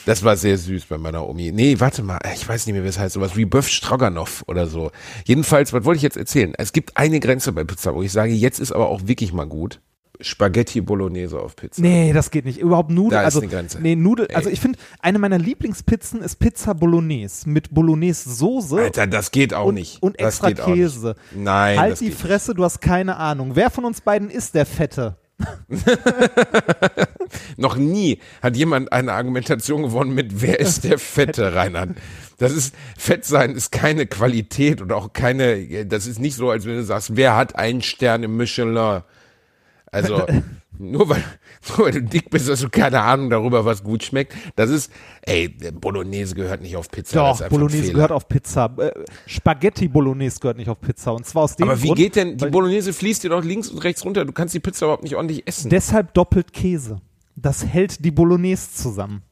Das 0.07 0.23
war 0.23 0.37
sehr 0.37 0.59
süß 0.59 0.85
bei 0.85 0.99
meiner 0.99 1.27
Omi. 1.27 1.51
Nee, 1.51 1.81
warte 1.81 2.03
mal, 2.03 2.19
ich 2.35 2.47
weiß 2.47 2.67
nicht 2.67 2.75
mehr, 2.75 2.85
wie 2.85 2.89
es 2.89 2.99
heißt, 2.99 3.15
sowas 3.15 3.37
wie 3.37 3.47
Böff 3.47 3.69
Stroganoff 3.69 4.45
oder 4.47 4.67
so. 4.67 4.91
Jedenfalls, 5.25 5.73
was 5.73 5.87
wollte 5.87 5.97
ich 5.97 6.03
jetzt 6.03 6.19
erzählen? 6.19 6.53
Es 6.59 6.75
gibt 6.75 6.99
eine 6.99 7.21
Grenze 7.21 7.53
bei 7.53 7.65
Pizza, 7.65 7.95
wo 7.95 8.03
ich 8.03 8.13
sage, 8.13 8.35
jetzt 8.35 8.59
ist 8.61 8.71
aber 8.71 8.91
auch 8.91 9.07
wirklich 9.07 9.33
mal 9.33 9.47
gut. 9.47 9.81
Spaghetti 10.21 10.81
Bolognese 10.81 11.41
auf 11.41 11.57
Pizza. 11.57 11.83
Nee, 11.83 12.13
das 12.13 12.31
geht 12.31 12.45
nicht. 12.45 12.59
Überhaupt 12.59 12.91
Nudeln. 12.91 13.11
Da 13.11 13.21
ist 13.21 13.27
also, 13.27 13.41
eine 13.41 13.49
Grenze. 13.49 13.81
Nee, 13.81 13.97
Nudel. 13.97 14.27
Ey. 14.29 14.37
Also 14.37 14.51
ich 14.51 14.61
finde, 14.61 14.79
eine 15.01 15.19
meiner 15.19 15.39
Lieblingspizzen 15.39 16.23
ist 16.23 16.37
Pizza 16.37 16.75
Bolognese 16.75 17.49
mit 17.49 17.75
Bolognese 17.75 18.33
Soße. 18.33 18.77
Alter, 18.77 19.07
das 19.07 19.31
geht 19.31 19.55
auch 19.55 19.67
und, 19.67 19.75
nicht. 19.75 20.03
Und 20.03 20.19
extra 20.19 20.51
nicht. 20.51 20.63
Käse. 20.63 21.17
Nein, 21.35 21.79
Halt 21.79 22.01
die 22.01 22.11
Fresse, 22.11 22.55
du 22.55 22.65
hast 22.65 22.81
keine 22.81 23.17
Ahnung. 23.17 23.53
Wer 23.55 23.71
von 23.71 23.85
uns 23.85 24.01
beiden 24.01 24.31
ist 24.31 24.55
der 24.55 24.67
Fette? 24.67 25.17
Noch 27.57 27.77
nie 27.77 28.21
hat 28.41 28.57
jemand 28.57 28.93
eine 28.93 29.13
Argumentation 29.13 29.83
gewonnen 29.83 30.15
mit 30.15 30.41
Wer 30.43 30.61
ist 30.61 30.85
der 30.85 30.99
Fette, 30.99 31.55
Reinhard? 31.55 31.91
Das 32.39 32.53
ist, 32.53 32.75
Fett 32.97 33.25
sein 33.25 33.53
ist 33.53 33.73
keine 33.73 34.07
Qualität 34.07 34.81
und 34.81 34.93
auch 34.93 35.13
keine, 35.13 35.87
das 35.87 36.07
ist 36.07 36.21
nicht 36.21 36.37
so, 36.37 36.51
als 36.51 36.67
wenn 36.67 36.77
du 36.77 36.85
sagst, 36.85 37.17
wer 37.17 37.37
hat 37.37 37.57
einen 37.57 37.83
Stern 37.83 38.23
im 38.23 38.37
Michelin? 38.37 39.03
Also, 39.95 40.27
nur 40.79 41.09
weil, 41.09 41.23
nur 41.69 41.87
weil 41.87 41.93
du 41.93 42.03
dick 42.03 42.29
bist, 42.31 42.51
hast 42.51 42.65
du 42.65 42.69
keine 42.69 43.01
Ahnung 43.01 43.31
darüber, 43.31 43.65
was 43.65 43.85
gut 43.85 44.03
schmeckt. 44.03 44.35
Das 44.57 44.71
ist, 44.71 44.91
ey, 45.23 45.49
Bolognese 45.49 46.35
gehört 46.35 46.63
nicht 46.63 46.77
auf 46.77 46.91
Pizza. 46.91 47.17
Doch, 47.17 47.49
Bolognese 47.49 47.93
gehört 47.93 48.13
auf 48.13 48.29
Pizza. 48.29 48.75
Äh, 48.79 48.91
Spaghetti 49.27 49.87
Bolognese 49.89 50.41
gehört 50.41 50.57
nicht 50.57 50.69
auf 50.69 50.81
Pizza. 50.81 51.13
Und 51.13 51.27
zwar 51.27 51.45
aus 51.45 51.57
dem 51.57 51.69
Aber 51.69 51.81
wie 51.81 51.87
Grund, 51.87 51.99
geht 51.99 52.17
denn, 52.17 52.37
die 52.37 52.47
Bolognese 52.47 52.93
fließt 52.93 53.23
dir 53.23 53.31
doch 53.31 53.45
links 53.45 53.69
und 53.69 53.79
rechts 53.79 54.05
runter. 54.05 54.25
Du 54.25 54.33
kannst 54.33 54.55
die 54.55 54.61
Pizza 54.61 54.87
überhaupt 54.87 55.05
nicht 55.05 55.15
ordentlich 55.15 55.47
essen. 55.47 55.71
Deshalb 55.71 56.13
doppelt 56.15 56.53
Käse. 56.53 57.01
Das 57.37 57.65
hält 57.65 58.05
die 58.05 58.11
Bolognese 58.11 58.73
zusammen. 58.73 59.23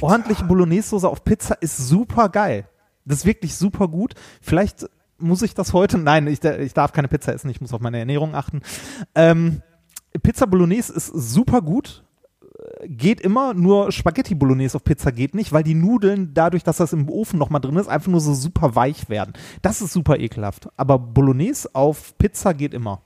Ordentliche 0.00 0.44
Bolognese-Soße 0.44 1.08
auf 1.08 1.24
Pizza 1.24 1.54
ist 1.60 1.76
super 1.76 2.28
geil. 2.28 2.66
Das 3.04 3.18
ist 3.18 3.26
wirklich 3.26 3.54
super 3.54 3.88
gut. 3.88 4.14
Vielleicht 4.40 4.88
muss 5.22 5.42
ich 5.42 5.54
das 5.54 5.72
heute. 5.72 5.98
Nein, 5.98 6.26
ich, 6.26 6.42
ich 6.44 6.74
darf 6.74 6.92
keine 6.92 7.08
Pizza 7.08 7.32
essen, 7.32 7.50
ich 7.50 7.60
muss 7.60 7.72
auf 7.72 7.80
meine 7.80 7.98
Ernährung 7.98 8.34
achten. 8.34 8.60
Ähm, 9.14 9.62
Pizza 10.22 10.46
Bolognese 10.46 10.92
ist 10.92 11.06
super 11.06 11.62
gut. 11.62 12.04
Geht 12.84 13.20
immer, 13.20 13.54
nur 13.54 13.92
Spaghetti 13.92 14.34
Bolognese 14.34 14.76
auf 14.76 14.84
Pizza 14.84 15.12
geht 15.12 15.34
nicht, 15.34 15.52
weil 15.52 15.62
die 15.62 15.74
Nudeln, 15.74 16.34
dadurch, 16.34 16.64
dass 16.64 16.76
das 16.76 16.92
im 16.92 17.08
Ofen 17.08 17.38
nochmal 17.38 17.60
drin 17.60 17.76
ist, 17.76 17.88
einfach 17.88 18.10
nur 18.10 18.20
so 18.20 18.34
super 18.34 18.74
weich 18.74 19.08
werden. 19.08 19.32
Das 19.62 19.80
ist 19.80 19.92
super 19.92 20.18
ekelhaft. 20.18 20.68
Aber 20.76 20.98
Bolognese 20.98 21.70
auf 21.74 22.16
Pizza 22.18 22.54
geht 22.54 22.74
immer. 22.74 23.02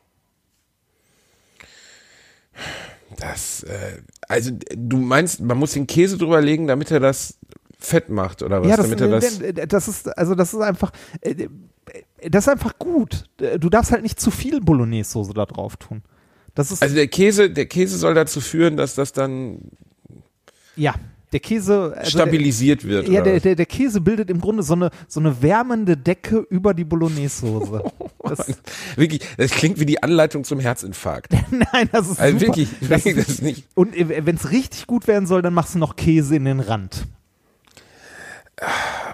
Das, 3.19 3.63
äh, 3.63 4.03
also 4.29 4.51
du 4.75 4.97
meinst, 4.99 5.41
man 5.41 5.59
muss 5.59 5.73
den 5.73 5.87
Käse 5.87 6.19
drüber 6.19 6.41
legen, 6.41 6.67
damit 6.67 6.91
er 6.91 7.01
das 7.01 7.39
fett 7.79 8.09
macht 8.09 8.43
oder 8.43 8.63
was? 8.63 8.69
Ja, 8.69 8.77
das, 8.77 8.87
damit 8.91 9.01
er 9.01 9.09
das, 9.09 9.69
das 9.69 9.89
ist, 9.89 10.19
also 10.19 10.35
das 10.35 10.55
ist 10.55 10.61
einfach, 10.61 10.93
äh, 11.21 11.49
das 12.31 12.45
ist 12.45 12.49
einfach 12.49 12.79
gut. 12.79 13.25
Du 13.59 13.69
darfst 13.69 13.93
halt 13.93 14.03
nicht 14.03 14.21
zu 14.21 14.31
viel 14.31 14.61
Bolognese-Soße 14.61 15.35
da 15.35 15.47
drauf 15.47 15.77
tun. 15.77 16.03
Das 16.55 16.71
ist, 16.71 16.83
also 16.83 16.95
der 16.95 17.09
Käse, 17.09 17.51
der 17.51 17.67
Käse 17.67 17.99
soll 17.99 18.15
dazu 18.15 18.41
führen, 18.41 18.77
dass 18.77 18.95
das 18.95 19.13
dann 19.13 19.59
ja, 20.77 20.95
der 21.33 21.41
Käse. 21.41 21.95
Also 21.97 22.11
stabilisiert 22.13 22.85
wird. 22.85 23.09
Der, 23.09 23.15
ja, 23.15 23.21
oder 23.21 23.33
der, 23.33 23.41
der, 23.41 23.55
der 23.57 23.67
Käse 23.67 24.01
bildet 24.01 24.31
im 24.31 24.41
Grunde 24.41 24.63
so 24.63 24.75
eine, 24.75 24.91
so 25.09 25.21
eine 25.21 25.43
wärmende 25.43 25.97
Decke 25.97 26.47
über 26.51 26.75
die 26.75 26.85
Bolognese-Soße. 26.85 27.83
Das, 28.29 28.45
wirklich, 28.97 29.21
das 29.37 29.53
klingt 29.53 29.79
wie 29.79 29.87
die 29.87 30.03
Anleitung 30.03 30.43
zum 30.43 30.59
Herzinfarkt. 30.59 31.33
nein, 31.73 31.89
das 31.93 32.09
ist 32.11 32.19
Also 32.19 32.37
super. 32.41 32.49
wirklich, 32.49 32.69
wirklich, 32.81 33.15
das 33.15 33.29
ist 33.29 33.41
nicht. 33.41 33.69
und 33.77 33.95
wenn 33.95 34.35
es 34.35 34.51
richtig 34.51 34.89
gut 34.89 35.07
werden 35.07 35.29
soll, 35.29 35.43
dann 35.43 35.55
machst 35.55 35.77
du 35.77 35.79
noch 35.79 35.95
Käse 35.95 36.35
in 36.35 36.45
den 36.45 36.59
Rand. 36.59 37.07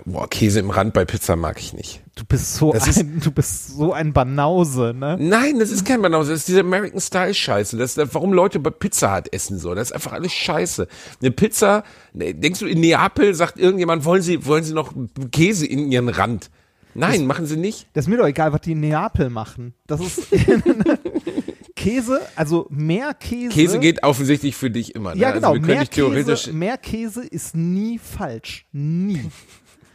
Boah, 0.04 0.28
Käse 0.30 0.60
im 0.60 0.70
Rand 0.70 0.94
bei 0.94 1.04
Pizza 1.04 1.34
mag 1.34 1.58
ich 1.58 1.72
nicht. 1.72 2.00
Du 2.14 2.24
bist 2.24 2.54
so 2.54 2.72
Das 2.72 2.86
ist- 2.86 2.98
ein, 3.00 3.18
du 3.20 3.32
bist 3.32 3.76
so 3.76 3.92
ein 3.92 4.12
Banause, 4.12 4.94
ne? 4.96 5.16
Nein, 5.18 5.58
das 5.58 5.70
ist 5.70 5.84
kein 5.84 6.00
Banause, 6.00 6.30
das 6.30 6.40
ist 6.40 6.48
diese 6.48 6.60
American 6.60 7.00
Style 7.00 7.34
Scheiße. 7.34 7.76
Das 7.76 7.96
ist, 7.96 8.14
warum 8.14 8.32
Leute 8.32 8.60
bei 8.60 8.70
Pizza 8.70 9.16
Hut 9.16 9.32
essen 9.32 9.58
so. 9.58 9.74
Das 9.74 9.88
ist 9.88 9.92
einfach 9.92 10.12
alles 10.12 10.32
Scheiße. 10.32 10.86
Eine 11.20 11.30
Pizza, 11.32 11.82
ne, 12.12 12.34
denkst 12.34 12.60
du, 12.60 12.66
in 12.66 12.80
Neapel 12.80 13.34
sagt 13.34 13.58
irgendjemand, 13.58 14.04
wollen 14.04 14.22
Sie, 14.22 14.46
wollen 14.46 14.62
Sie 14.62 14.74
noch 14.74 14.92
Käse 15.32 15.66
in 15.66 15.90
Ihren 15.90 16.08
Rand? 16.08 16.50
Nein, 16.94 17.26
machen 17.26 17.46
Sie 17.46 17.56
nicht. 17.56 17.88
Das 17.94 18.04
ist 18.04 18.08
mir 18.10 18.18
doch 18.18 18.26
egal, 18.26 18.52
was 18.52 18.60
die 18.60 18.72
in 18.72 18.80
Neapel 18.80 19.28
machen. 19.30 19.74
Das 19.86 20.00
ist 20.00 20.22
Käse, 21.82 22.20
also 22.36 22.66
mehr 22.70 23.14
Käse. 23.14 23.48
Käse 23.48 23.78
geht 23.78 24.02
offensichtlich 24.02 24.56
für 24.56 24.70
dich 24.70 24.94
immer. 24.94 25.14
Ne? 25.14 25.20
Ja, 25.20 25.30
genau. 25.32 25.52
Also 25.52 25.66
wir 25.66 25.66
können 25.66 26.12
mehr. 26.14 26.26
Käse, 26.26 26.52
mehr 26.52 26.78
Käse 26.78 27.24
ist 27.24 27.56
nie 27.56 27.98
falsch. 27.98 28.66
Nie. 28.72 29.30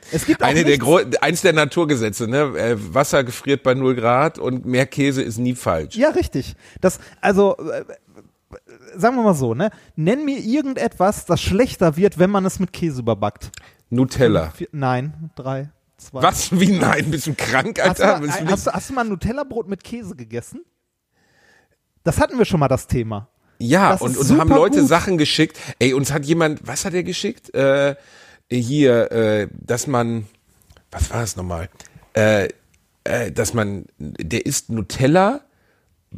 Es 0.10 0.26
gibt 0.26 0.41
Eine 0.41 0.63
der 0.63 0.78
Gro 0.78 1.02
eins 1.19 1.41
der 1.41 1.52
Naturgesetze, 1.52 2.30
ne? 2.30 2.58
Äh, 2.58 2.78
Wasser 2.93 3.26
gefriert 3.26 3.63
bei 3.63 3.73
0 3.73 3.95
Grad 3.95 4.39
und 4.39 4.65
mehr 4.65 4.86
Käse 4.86 5.21
ist 5.21 5.38
nie 5.38 5.54
falsch. 5.54 5.97
Ja, 5.97 6.12
richtig. 6.12 6.56
Das, 6.80 7.00
also, 7.19 7.58
äh, 7.58 7.84
sagen 8.95 9.17
wir 9.17 9.23
mal 9.23 9.34
so, 9.34 9.54
ne? 9.54 9.69
Nenn 9.97 10.23
mir 10.23 10.39
irgendetwas, 10.39 11.26
das 11.26 11.41
schlechter 11.41 11.97
wird, 11.97 12.19
wenn 12.19 12.30
man 12.30 12.45
es 12.45 12.60
mit 12.60 12.71
Käse 12.71 13.02
überbackt. 13.02 13.52
Nutella. 13.89 14.52
Vier, 14.52 14.69
nein, 14.71 15.30
drei, 15.36 15.71
zwei. 15.97 16.21
Was? 16.21 16.58
Wie 16.58 16.71
nein? 16.71 17.12
Bist 17.12 17.28
du 17.28 17.34
krank, 17.34 17.78
Hast 17.82 18.02
Alter? 18.02 18.21
du, 18.21 18.28
Bist 18.28 18.39
mal, 18.39 18.45
du 18.45 18.52
hast, 18.54 18.67
du, 18.67 18.71
hast 18.71 18.89
du 18.89 18.93
mal 18.93 19.02
ein 19.02 19.10
Nutella-Brot 19.10 19.67
mit 19.67 19.84
Käse 19.84 20.15
gegessen? 20.15 20.62
Das 22.08 22.20
hatten 22.22 22.38
wir 22.38 22.46
schon 22.46 22.62
mal, 22.62 22.70
das 22.70 22.88
Thema. 22.88 23.28
Ja, 23.60 23.91
Das 23.91 24.02
und 24.02 24.15
uns 24.15 24.32
haben 24.32 24.50
Leute 24.50 24.80
gut. 24.80 24.88
Sachen 24.88 25.17
geschickt. 25.17 25.60
Ey, 25.78 25.93
uns 25.93 26.13
hat 26.13 26.24
jemand, 26.24 26.65
was 26.65 26.86
hat 26.86 26.93
er 26.93 27.04
geschickt? 27.04 27.54
Äh, 27.54 27.96
hier, 28.50 29.12
äh, 29.12 29.48
dass 29.52 29.88
man, 29.88 30.26
was 30.89 31.10
war 31.10 31.20
das 31.20 31.36
nochmal? 31.36 31.67
Äh, 32.13 32.48
äh, 33.04 33.30
dass 33.34 33.54
man, 33.54 33.88
der 33.98 34.46
isst 34.46 34.70
Nutella, 34.70 35.41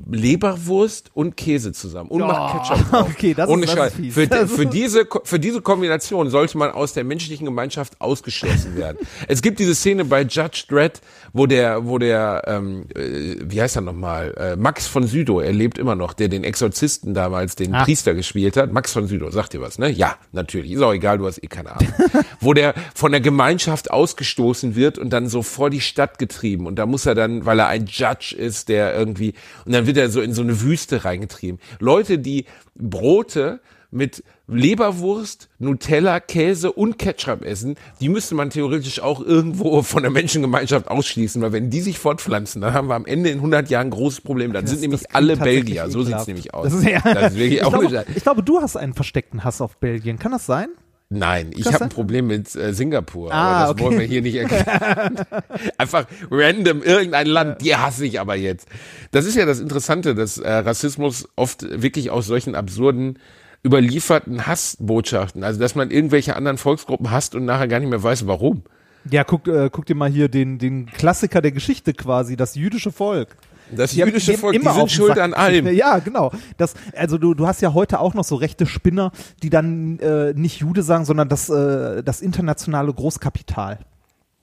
Leberwurst 0.09 1.12
und 1.13 1.35
Käse 1.38 1.71
zusammen 1.71 2.09
und 2.09 2.21
macht 2.21 2.67
Ketchup 2.69 2.89
drauf. 2.89 3.07
okay, 3.15 3.33
das 3.33 3.47
ist- 3.47 3.51
Ohne 3.53 3.62
das 3.65 3.71
ist 3.71 3.77
Scheiß. 3.77 3.93
Für, 4.13 4.27
Das 4.27 4.51
für, 4.51 4.63
ist- 4.63 4.73
diese, 4.73 5.07
für 5.23 5.39
diese 5.39 5.62
Kombination 5.62 6.29
sollte 6.29 6.57
man 6.57 6.71
aus 6.71 6.93
der 6.93 7.03
menschlichen 7.03 7.45
Gemeinschaft 7.45 7.99
ausgeschlossen 7.99 8.75
werden. 8.75 8.97
es 9.27 9.41
gibt 9.41 9.59
diese 9.59 9.75
Szene 9.75 10.05
bei 10.05 10.21
Judge 10.21 10.63
Dredd, 10.67 11.01
wo 11.33 11.45
der, 11.45 11.85
wo 11.85 11.97
der, 11.97 12.43
ähm, 12.47 12.85
äh, 12.95 13.35
wie 13.43 13.62
heißt 13.62 13.75
er 13.75 13.81
nochmal, 13.81 14.33
äh, 14.38 14.55
Max 14.55 14.88
von 14.88 15.05
Südow, 15.07 15.41
er 15.41 15.53
lebt 15.53 15.77
immer 15.77 15.95
noch, 15.95 16.13
der 16.13 16.27
den 16.27 16.43
Exorzisten 16.43 17.13
damals, 17.13 17.55
den 17.55 17.73
Ah. 17.73 17.83
Priester 17.83 18.13
gespielt 18.13 18.57
hat. 18.57 18.71
Max 18.71 18.93
von 18.93 19.07
Südow, 19.07 19.31
sagt 19.31 19.53
dir 19.53 19.62
was, 19.62 19.79
ne? 19.79 19.89
Ja, 19.89 20.15
natürlich. 20.31 20.71
Ist 20.71 20.81
auch 20.81 20.93
egal, 20.93 21.17
du 21.17 21.27
hast 21.27 21.43
eh 21.43 21.47
keine 21.47 21.71
Ahnung. 21.75 21.91
wo 22.41 22.53
der 22.53 22.73
von 22.95 23.12
der 23.12 23.21
Gemeinschaft 23.21 23.91
ausgestoßen 23.91 24.75
wird 24.75 24.97
und 24.97 25.12
dann 25.12 25.27
so 25.27 25.41
vor 25.43 25.69
die 25.69 25.81
Stadt 25.81 26.19
getrieben. 26.19 26.65
Und 26.67 26.75
da 26.77 26.85
muss 26.85 27.05
er 27.05 27.15
dann, 27.15 27.45
weil 27.45 27.59
er 27.59 27.67
ein 27.67 27.85
Judge 27.88 28.35
ist, 28.38 28.69
der 28.69 28.95
irgendwie, 28.97 29.33
und 29.65 29.73
dann 29.73 29.85
wird 29.89 29.97
er 29.97 30.10
so 30.10 30.21
in 30.21 30.34
so 30.34 30.43
eine 30.43 30.62
Wüste 30.62 31.04
reingetrieben. 31.04 31.60
Leute, 31.80 32.19
die 32.19 32.45
Brote 32.75 33.60
mit 33.91 34.23
Leberwurst, 34.47 35.49
Nutella, 35.58 36.19
Käse 36.19 36.71
und 36.71 36.99
Ketchup 36.99 37.43
essen, 37.43 37.75
die 37.99 38.10
müsste 38.10 38.36
man 38.36 38.52
theoretisch 38.52 38.99
auch 38.99 39.19
irgendwo 39.19 39.82
von 39.82 40.04
der 40.04 40.12
Menschengemeinschaft 40.12 40.89
ausschließen, 40.89 41.41
weil 41.41 41.54
wenn 41.54 41.71
die 41.71 41.82
sich 41.82 41.97
fortpflanzen, 41.97 42.62
dann 42.62 42.73
haben 42.73 42.88
wir 42.88 42.95
am 42.95 43.08
Ende 43.08 43.30
in 43.30 43.38
100 43.38 43.69
Jahren 43.69 43.88
ein 43.88 43.91
großes 43.91 44.21
Problem. 44.21 44.54
Dann 44.54 44.67
sind 44.67 44.81
nämlich 44.81 45.12
alle 45.12 45.37
Belgier. 45.37 45.90
So 45.90 46.04
sieht's 46.04 46.27
nämlich 46.27 46.54
aus. 46.54 46.65
Das 46.65 46.73
ist, 46.75 46.87
ja, 46.87 47.02
Das 47.02 47.33
ist 47.33 47.40
wirklich 47.40 47.54
ich, 47.62 47.63
auch 47.63 47.71
glaube, 47.71 48.06
ich 48.15 48.23
glaube, 48.23 48.44
du 48.44 48.62
hast 48.62 48.75
einen 48.75 48.94
versteckten 48.94 49.44
Hass 49.44 49.60
auf 49.60 49.77
Belgien. 49.77 50.19
Kann 50.19 50.31
das 50.31 50.46
sein? 50.46 50.69
Nein, 51.12 51.49
ich 51.55 51.65
habe 51.73 51.85
ein? 51.85 51.89
Problem 51.89 52.27
mit 52.27 52.55
äh, 52.55 52.71
Singapur, 52.71 53.33
Ah, 53.33 53.35
aber 53.35 53.60
das 53.62 53.69
okay. 53.71 53.81
wollen 53.83 53.99
wir 53.99 54.05
hier 54.05 54.21
nicht 54.21 54.35
erklären. 54.35 55.19
Einfach 55.79 56.05
random 56.29 56.83
irgendein 56.83 57.25
Land, 57.25 57.62
die 57.62 57.75
hasse 57.75 58.05
ich 58.05 58.19
aber 58.19 58.35
jetzt. 58.35 58.67
Das 59.10 59.25
ist 59.25 59.35
ja 59.35 59.47
das 59.47 59.60
Interessante, 59.60 60.13
dass 60.13 60.37
äh, 60.37 60.47
Rassismus 60.51 61.27
oft 61.35 61.63
wirklich 61.81 62.12
aus 62.12 62.27
solchen 62.27 62.53
absurden 62.53 63.17
überlieferten 63.65 64.45
Hassbotschaften, 64.45 65.43
also 65.43 65.60
dass 65.60 65.75
man 65.75 65.89
irgendwelche 65.91 66.35
anderen 66.35 66.57
Volksgruppen 66.57 67.10
hasst 67.12 67.33
und 67.35 67.43
nachher 67.43 67.67
gar 67.67 67.79
nicht 67.79 67.89
mehr 67.89 68.01
weiß, 68.03 68.27
warum. 68.27 68.63
Ja, 69.10 69.23
guck, 69.23 69.47
äh, 69.47 69.69
guck 69.71 69.85
dir 69.85 69.95
mal 69.95 70.10
hier 70.10 70.29
den, 70.29 70.60
den 70.60 70.85
Klassiker 70.85 71.41
der 71.41 71.51
Geschichte 71.51 71.93
quasi, 71.93 72.35
das 72.37 72.55
jüdische 72.55 72.91
Volk. 72.91 73.35
Das 73.75 73.91
Die 73.91 73.99
jüdische 73.99 74.31
die 74.31 74.37
Volk, 74.37 74.53
die 74.53 74.59
immer 74.61 74.73
sind 74.73 74.81
auf 74.83 74.89
den 74.89 74.95
schuld 74.95 75.09
Sack 75.15 75.23
an 75.23 75.33
allem. 75.33 75.67
Ja, 75.75 75.99
genau. 75.99 76.31
Das, 76.57 76.73
also 76.95 77.17
du, 77.17 77.33
du 77.33 77.47
hast 77.47 77.61
ja 77.61 77.73
heute 77.73 77.99
auch 77.99 78.13
noch 78.13 78.23
so 78.23 78.35
rechte 78.35 78.65
Spinner, 78.65 79.11
die 79.43 79.49
dann 79.49 79.99
äh, 79.99 80.33
nicht 80.33 80.59
Jude 80.59 80.83
sagen, 80.83 81.05
sondern 81.05 81.29
das, 81.29 81.49
äh, 81.49 82.03
das 82.03 82.21
internationale 82.21 82.93
Großkapital. 82.93 83.79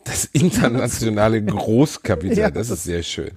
Das 0.04 0.24
internationale 0.26 1.42
Großkapital, 1.44 2.38
Ja, 2.38 2.50
das 2.50 2.68
das- 2.68 2.78
ist 2.78 2.84
sehr 2.84 3.02
schön. 3.02 3.30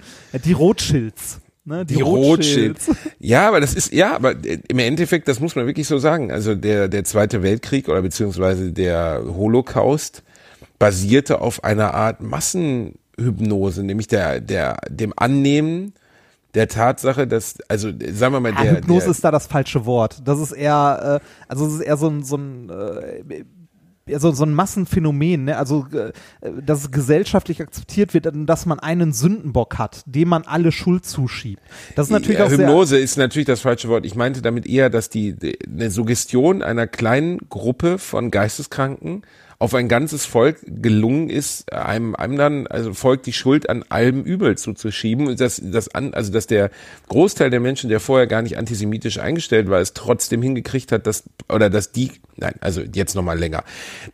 Die 0.45 0.53
Rothschilds. 0.53 1.39
Ne? 1.65 1.85
Die 1.85 2.01
Rothschild. 2.01 2.77
Ja, 3.19 3.47
aber 3.47 3.59
das 3.59 3.73
ist, 3.75 3.91
ja, 3.93 4.15
aber 4.15 4.31
äh, 4.43 4.59
im 4.67 4.79
Endeffekt, 4.79 5.27
das 5.27 5.39
muss 5.39 5.55
man 5.55 5.65
wirklich 5.67 5.87
so 5.87 5.97
sagen. 5.97 6.31
Also 6.31 6.55
der, 6.55 6.87
der 6.87 7.03
Zweite 7.03 7.43
Weltkrieg 7.43 7.89
oder 7.89 8.01
beziehungsweise 8.01 8.71
der 8.71 9.23
Holocaust 9.25 10.23
basierte 10.79 11.41
auf 11.41 11.63
einer 11.63 11.93
Art 11.93 12.21
Massenhypnose, 13.19 13.83
nämlich 13.83 14.07
der, 14.07 14.39
der, 14.39 14.77
dem 14.89 15.13
Annehmen 15.15 15.93
der 16.55 16.67
Tatsache, 16.67 17.27
dass, 17.27 17.57
also 17.67 17.89
sagen 17.89 18.33
wir 18.33 18.39
mal, 18.39 18.53
Ah, 18.55 18.63
der, 18.63 18.77
Hypnose 18.77 19.05
der 19.05 19.11
ist 19.11 19.23
da 19.23 19.31
das 19.31 19.47
falsche 19.47 19.85
Wort. 19.85 20.21
Das 20.25 20.39
ist 20.39 20.51
eher, 20.51 21.21
äh, 21.21 21.25
also 21.47 21.67
es 21.67 21.75
ist 21.75 21.81
eher 21.81 21.97
so 21.97 22.07
ein, 22.07 22.23
so 22.23 22.37
ein, 22.37 22.69
äh, 22.69 23.43
so, 24.17 24.31
so 24.31 24.43
ein 24.43 24.53
Massenphänomen, 24.55 25.45
ne? 25.45 25.57
also 25.57 25.85
äh, 25.93 26.11
dass 26.65 26.81
es 26.81 26.91
gesellschaftlich 26.91 27.61
akzeptiert 27.61 28.15
wird, 28.15 28.27
dass 28.33 28.65
man 28.65 28.79
einen 28.79 29.13
Sündenbock 29.13 29.77
hat, 29.77 30.01
dem 30.07 30.29
man 30.29 30.41
alle 30.43 30.71
Schuld 30.71 31.05
zuschiebt. 31.05 31.61
Das 31.95 32.07
ist 32.07 32.11
natürlich 32.11 32.39
ja, 32.39 32.45
auch 32.45 32.49
sehr, 32.49 32.57
Hypnose 32.57 32.97
ist 32.97 33.17
natürlich 33.17 33.45
das 33.45 33.61
falsche 33.61 33.87
Wort. 33.87 34.03
Ich 34.07 34.15
meinte 34.15 34.41
damit 34.41 34.65
eher, 34.65 34.89
dass 34.89 35.09
die, 35.09 35.33
die 35.33 35.59
eine 35.63 35.91
Suggestion 35.91 36.63
einer 36.63 36.87
kleinen 36.87 37.37
Gruppe 37.49 37.99
von 37.99 38.31
Geisteskranken 38.31 39.21
auf 39.61 39.73
ein 39.73 39.89
ganzes 39.89 40.25
Volk 40.25 40.57
gelungen 40.65 41.29
ist, 41.29 41.71
einem 41.73 42.15
anderen, 42.15 42.65
also 42.67 42.93
Volk 42.93 43.23
die 43.23 43.33
Schuld 43.33 43.69
an 43.69 43.83
allem 43.89 44.23
Übel 44.23 44.57
zuzuschieben 44.57 45.27
und 45.27 45.41
dass 45.41 45.61
das 45.61 45.93
an, 45.93 46.13
also 46.13 46.31
dass 46.31 46.47
der 46.47 46.71
Großteil 47.09 47.49
der 47.49 47.59
Menschen, 47.59 47.89
der 47.89 47.99
vorher 47.99 48.25
gar 48.25 48.41
nicht 48.41 48.57
antisemitisch 48.57 49.19
eingestellt 49.19 49.69
war, 49.69 49.81
es 49.81 49.93
trotzdem 49.93 50.41
hingekriegt 50.41 50.93
hat, 50.93 51.05
dass 51.05 51.25
oder 51.49 51.69
dass 51.69 51.91
die, 51.91 52.13
nein, 52.37 52.55
also 52.61 52.81
jetzt 52.81 53.15
noch 53.15 53.21
mal 53.21 53.37
länger, 53.37 53.65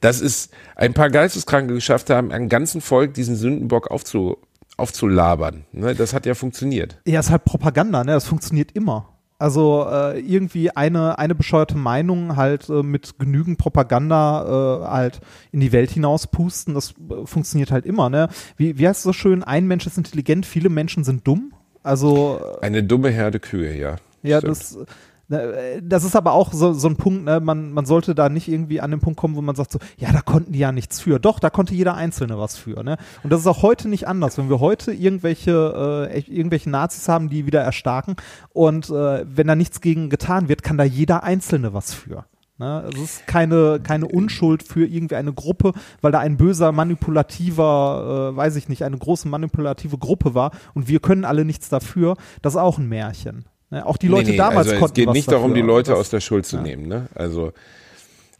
dass 0.02 0.20
es 0.20 0.50
ein 0.76 0.96
paar 0.96 1.12
Geisteskranke 1.12 1.76
geschafft 1.76 2.10
haben, 2.10 2.32
einem 2.32 2.50
ganzen 2.50 2.82
Volk 2.82 3.14
diesen 3.14 3.36
Sündenbock 3.36 3.91
aufzu 3.91 4.38
aufzulabern. 4.78 5.64
Ne, 5.72 5.96
das 5.96 6.14
hat 6.14 6.26
ja 6.26 6.34
funktioniert. 6.34 6.98
ja, 7.06 7.20
ist 7.20 7.30
halt 7.30 7.46
Propaganda, 7.46 8.04
ne? 8.04 8.12
Das 8.12 8.26
funktioniert 8.26 8.74
immer. 8.74 9.14
Also 9.38 9.86
äh, 9.92 10.20
irgendwie 10.20 10.72
eine, 10.72 11.20
eine 11.20 11.36
bescheuerte 11.36 11.78
Meinung 11.78 12.38
halt 12.38 12.70
äh, 12.70 12.84
mit 12.84 13.20
genügend 13.20 13.58
Propaganda 13.58 14.84
äh, 14.84 14.88
halt 14.88 15.20
in 15.52 15.60
die 15.60 15.74
Welt 15.74 15.92
hinaus 15.92 16.28
pusten, 16.28 16.74
das 16.74 16.92
äh, 16.92 17.26
funktioniert 17.26 17.70
halt 17.70 17.86
immer, 17.86 18.10
ne? 18.10 18.30
Wie, 18.56 18.78
wie 18.78 18.88
heißt 18.88 19.00
es 19.00 19.04
so 19.04 19.12
schön, 19.12 19.44
ein 19.44 19.68
Mensch 19.68 19.86
ist 19.88 19.98
intelligent, 19.98 20.46
viele 20.46 20.70
Menschen 20.70 21.04
sind 21.04 21.28
dumm. 21.28 21.54
Also 21.84 22.40
Eine 22.62 22.84
dumme 22.84 23.10
Herde 23.10 23.40
Kühe, 23.42 23.78
ja. 23.78 23.98
Ja, 24.24 24.38
Stimmt. 24.40 24.52
das, 24.52 24.76
äh, 24.78 24.86
das 25.28 26.03
ist 26.03 26.15
aber 26.15 26.34
auch 26.34 26.53
so, 26.53 26.73
so 26.73 26.88
ein 26.88 26.97
Punkt, 26.97 27.26
ne? 27.26 27.39
man, 27.39 27.71
man 27.71 27.86
sollte 27.86 28.13
da 28.13 28.30
nicht 28.30 28.47
irgendwie 28.47 28.80
an 28.80 28.91
den 28.91 28.99
Punkt 28.99 29.19
kommen, 29.19 29.36
wo 29.36 29.41
man 29.41 29.55
sagt 29.55 29.71
so, 29.71 29.80
ja, 29.97 30.11
da 30.11 30.21
konnten 30.21 30.51
die 30.51 30.59
ja 30.59 30.71
nichts 30.71 30.99
für. 30.99 31.19
Doch, 31.19 31.39
da 31.39 31.49
konnte 31.49 31.73
jeder 31.73 31.95
Einzelne 31.95 32.38
was 32.38 32.57
für. 32.57 32.84
Ne? 32.84 32.97
Und 33.23 33.32
das 33.32 33.41
ist 33.41 33.47
auch 33.47 33.63
heute 33.63 33.89
nicht 33.89 34.07
anders. 34.07 34.38
Wenn 34.38 34.49
wir 34.49 34.59
heute 34.59 34.93
irgendwelche, 34.93 36.09
äh, 36.11 36.19
irgendwelche 36.19 36.69
Nazis 36.69 37.07
haben, 37.07 37.30
die 37.30 37.47
wieder 37.47 37.61
erstarken 37.61 38.15
und 38.53 38.89
äh, 38.89 39.26
wenn 39.28 39.47
da 39.47 39.55
nichts 39.55 39.82
gegen 39.82 40.09
getan 40.09 40.47
wird, 40.47 40.61
kann 40.61 40.78
da 40.78 40.84
jeder 40.84 41.23
Einzelne 41.23 41.73
was 41.73 41.93
für. 41.93 42.26
Ne? 42.57 42.89
Es 42.93 42.99
ist 42.99 43.28
keine, 43.28 43.80
keine 43.82 44.07
Unschuld 44.07 44.63
für 44.63 44.86
irgendwie 44.86 45.15
eine 45.15 45.34
Gruppe, 45.34 45.73
weil 46.01 46.11
da 46.11 46.19
ein 46.19 46.38
böser, 46.38 46.71
manipulativer, 46.71 48.32
äh, 48.32 48.38
weiß 48.38 48.55
ich 48.55 48.69
nicht, 48.69 48.84
eine 48.84 48.97
große 48.97 49.28
manipulative 49.28 49.97
Gruppe 49.97 50.36
war 50.36 50.51
und 50.73 50.88
wir 50.88 50.99
können 50.99 51.26
alle 51.26 51.45
nichts 51.45 51.67
dafür. 51.67 52.15
Das 52.41 52.53
ist 52.53 52.59
auch 52.59 52.78
ein 52.78 52.88
Märchen. 52.88 53.45
Ne? 53.70 53.86
Auch 53.86 53.97
die 53.97 54.07
Leute 54.07 54.26
Nee, 54.26 54.32
nee, 54.32 54.38
damals 54.38 54.68
also 54.68 54.80
konnten 54.80 54.99
Es 55.01 55.05
geht 55.05 55.13
nicht 55.13 55.32
darum, 55.32 55.51
dafür. 55.51 55.63
die 55.63 55.68
Leute 55.68 55.95
aus 55.95 56.09
der 56.09 56.20
Schuld 56.20 56.45
zu 56.45 56.57
nehmen. 56.57 56.88
Ne? 56.88 57.07
Also 57.16 57.51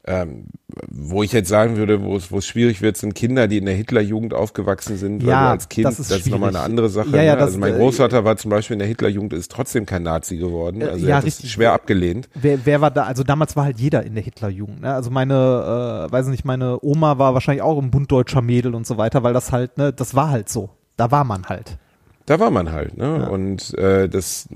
ähm, 0.08 0.46
wo 0.88 1.24
ich 1.24 1.32
jetzt 1.32 1.50
sagen 1.50 1.78
würde, 1.78 2.04
wo 2.04 2.16
es 2.18 2.46
schwierig 2.46 2.84
wird, 2.84 2.96
sind 2.96 3.16
Kinder, 3.16 3.48
die 3.48 3.58
in 3.58 3.66
der 3.66 3.74
Hitlerjugend 3.74 4.36
aufgewachsen 4.36 4.98
sind, 4.98 5.24
weil 5.24 5.30
Ja, 5.30 5.50
als 5.50 5.68
Kind, 5.68 5.86
das 5.88 5.98
das 5.98 6.12
ist 6.12 6.20
ist, 6.28 6.28
nochmal 6.30 6.50
eine 6.50 6.60
andere 6.60 6.90
Sache. 6.90 7.10
Ja, 7.10 7.24
ja, 7.24 7.34
ne? 7.34 7.40
das, 7.40 7.48
also 7.48 7.60
mein 7.60 7.74
äh, 7.74 7.78
Großvater 7.78 8.24
war 8.24 8.38
zum 8.38 8.52
Beispiel 8.52 8.76
in 8.76 8.80
der 8.80 8.88
Hitlerjugend, 8.88 9.34
ist 9.34 9.52
trotzdem 9.52 9.88
kein 9.88 10.04
Nazi 10.04 10.38
geworden. 10.38 10.82
Äh, 10.82 10.86
Also 10.90 11.08
ja, 11.08 11.18
richtig. 11.18 11.52
schwer 11.52 11.74
abgelehnt. 11.74 12.30
Wer, 12.36 12.64
wer 12.68 12.82
war 12.82 12.92
da? 12.92 13.04
Also 13.06 13.24
damals 13.24 13.56
war 13.56 13.64
halt 13.66 13.80
jeder 13.80 14.04
in 14.04 14.14
der 14.14 14.24
Hitlerjugend. 14.24 14.82
Ne? 14.82 14.94
Also 14.94 15.10
meine, 15.10 16.06
äh, 16.08 16.12
weiß 16.12 16.28
nicht, 16.28 16.46
meine 16.46 16.78
Oma 16.84 17.18
war 17.18 17.34
wahrscheinlich 17.34 17.64
auch 17.64 17.82
ein 17.82 17.90
Bund 17.90 18.12
deutscher 18.12 18.44
Mädel 18.44 18.76
und 18.76 18.86
so 18.86 18.98
weiter, 18.98 19.24
weil 19.24 19.34
das 19.34 19.52
halt, 19.52 19.78
ne, 19.80 19.92
das 19.92 20.14
war 20.14 20.30
halt 20.30 20.50
so. 20.50 20.70
Da 20.98 21.10
war 21.10 21.24
man 21.24 21.46
halt. 21.46 21.80
Da 22.26 22.40
war 22.40 22.50
man 22.50 22.72
halt, 22.72 22.98
ne? 22.98 23.30
Und 23.30 23.76
äh, 23.76 24.10
das, 24.10 24.50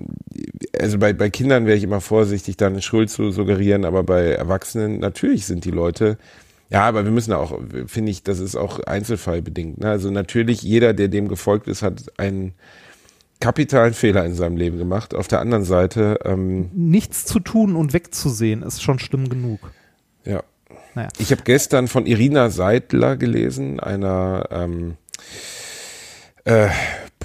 also 0.77 0.97
bei, 0.97 1.13
bei 1.13 1.29
Kindern 1.29 1.67
wäre 1.67 1.77
ich 1.77 1.83
immer 1.83 2.01
vorsichtig, 2.01 2.57
da 2.57 2.67
eine 2.67 2.81
Schuld 2.81 3.11
zu 3.11 3.31
suggerieren, 3.31 3.85
aber 3.85 4.03
bei 4.03 4.31
Erwachsenen, 4.31 4.99
natürlich 4.99 5.45
sind 5.45 5.65
die 5.65 5.71
Leute, 5.71 6.17
ja, 6.71 6.87
aber 6.87 7.03
wir 7.03 7.11
müssen 7.11 7.33
auch, 7.33 7.59
finde 7.87 8.11
ich, 8.11 8.23
das 8.23 8.39
ist 8.39 8.55
auch 8.55 8.79
einzelfallbedingt. 8.79 9.79
Ne? 9.79 9.89
Also 9.89 10.09
natürlich, 10.11 10.61
jeder, 10.61 10.93
der 10.93 11.07
dem 11.07 11.27
gefolgt 11.27 11.67
ist, 11.67 11.81
hat 11.81 12.11
einen 12.17 12.53
kapitalen 13.39 13.93
Fehler 13.93 14.25
in 14.25 14.33
seinem 14.33 14.57
Leben 14.57 14.77
gemacht. 14.77 15.15
Auf 15.15 15.27
der 15.27 15.39
anderen 15.39 15.63
Seite, 15.63 16.19
ähm, 16.25 16.69
Nichts 16.73 17.25
zu 17.25 17.39
tun 17.39 17.75
und 17.75 17.93
wegzusehen 17.93 18.61
ist 18.63 18.81
schon 18.81 18.99
schlimm 18.99 19.29
genug. 19.29 19.71
ja. 20.25 20.43
Naja. 20.95 21.09
Ich 21.19 21.31
habe 21.31 21.43
gestern 21.43 21.87
von 21.87 22.07
Irina 22.07 22.49
Seidler 22.49 23.15
gelesen, 23.15 23.79
einer 23.79 24.47
ähm, 24.49 24.97
äh, 26.45 26.67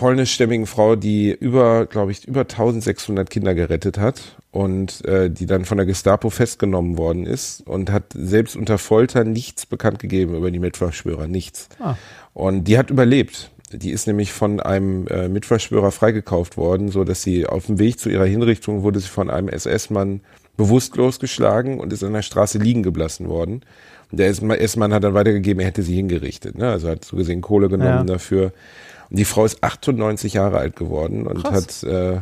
polnischstämmigen 0.05 0.66
Frau, 0.66 0.96
die 0.96 1.32
über, 1.32 1.86
glaube 1.86 2.12
ich, 2.12 2.28
über 2.28 2.40
1600 2.42 3.30
Kinder 3.30 3.55
gerettet 3.55 3.96
hat 3.96 4.36
und 4.50 5.02
äh, 5.07 5.30
die 5.30 5.46
dann 5.46 5.64
von 5.64 5.78
der 5.78 5.86
Gestapo 5.86 6.28
festgenommen 6.28 6.98
worden 6.98 7.24
ist 7.24 7.66
und 7.66 7.90
hat 7.90 8.12
selbst 8.14 8.55
unter 8.55 8.76
Folter 8.76 9.24
nichts 9.24 9.64
bekannt 9.64 10.00
gegeben 10.00 10.34
über 10.34 10.50
die 10.50 10.59
Mitverschwörer, 10.59 11.26
nichts. 11.26 11.70
Ah. 11.80 11.94
Und 12.34 12.64
die 12.64 12.76
hat 12.76 12.90
überlebt. 12.90 13.50
Die 13.72 13.92
ist 13.92 14.07
nämlich 14.07 14.30
von 14.30 14.61
einem 14.61 15.07
äh, 15.07 15.26
Mitverschwörer 15.30 15.90
freigekauft 15.90 16.59
worden, 16.59 16.90
so 16.90 17.05
dass 17.05 17.22
sie 17.22 17.46
auf 17.46 17.64
dem 17.64 17.78
Weg 17.78 17.98
zu 17.98 18.11
ihrer 18.11 18.26
Hinrichtung 18.26 18.82
wurde 18.82 19.00
sie 19.00 19.09
von 19.09 19.30
einem 19.30 19.48
SS-Mann 19.48 20.20
bewusstlos 20.59 21.18
geschlagen 21.18 21.80
und 21.80 21.94
ist 21.94 22.05
an 22.05 22.12
der 22.12 22.20
Straße 22.20 22.59
liegen 22.59 22.82
geblassen 22.82 23.30
worden. 23.30 23.62
Und 24.12 24.18
der 24.18 24.28
SS-Mann 24.28 24.92
hat 24.92 25.02
dann 25.02 25.14
weitergegeben, 25.14 25.61
er 25.61 25.68
hätte 25.68 25.82
sie 25.82 25.96
hingerichtet. 25.96 26.59
Ne? 26.59 26.68
Also 26.68 26.90
hat 26.90 27.07
so 27.07 27.16
gesehen 27.16 27.40
Kohle 27.40 27.70
genommen 27.70 27.90
Ja. 27.90 28.05
dafür. 28.05 28.52
Die 29.17 29.25
Frau 29.25 29.45
ist 29.45 29.62
98 29.62 30.35
Jahre 30.35 30.59
alt 30.59 30.77
geworden 30.77 31.27
und 31.27 31.45
Krass. 31.45 31.83
hat 31.83 31.91
äh, 31.91 32.21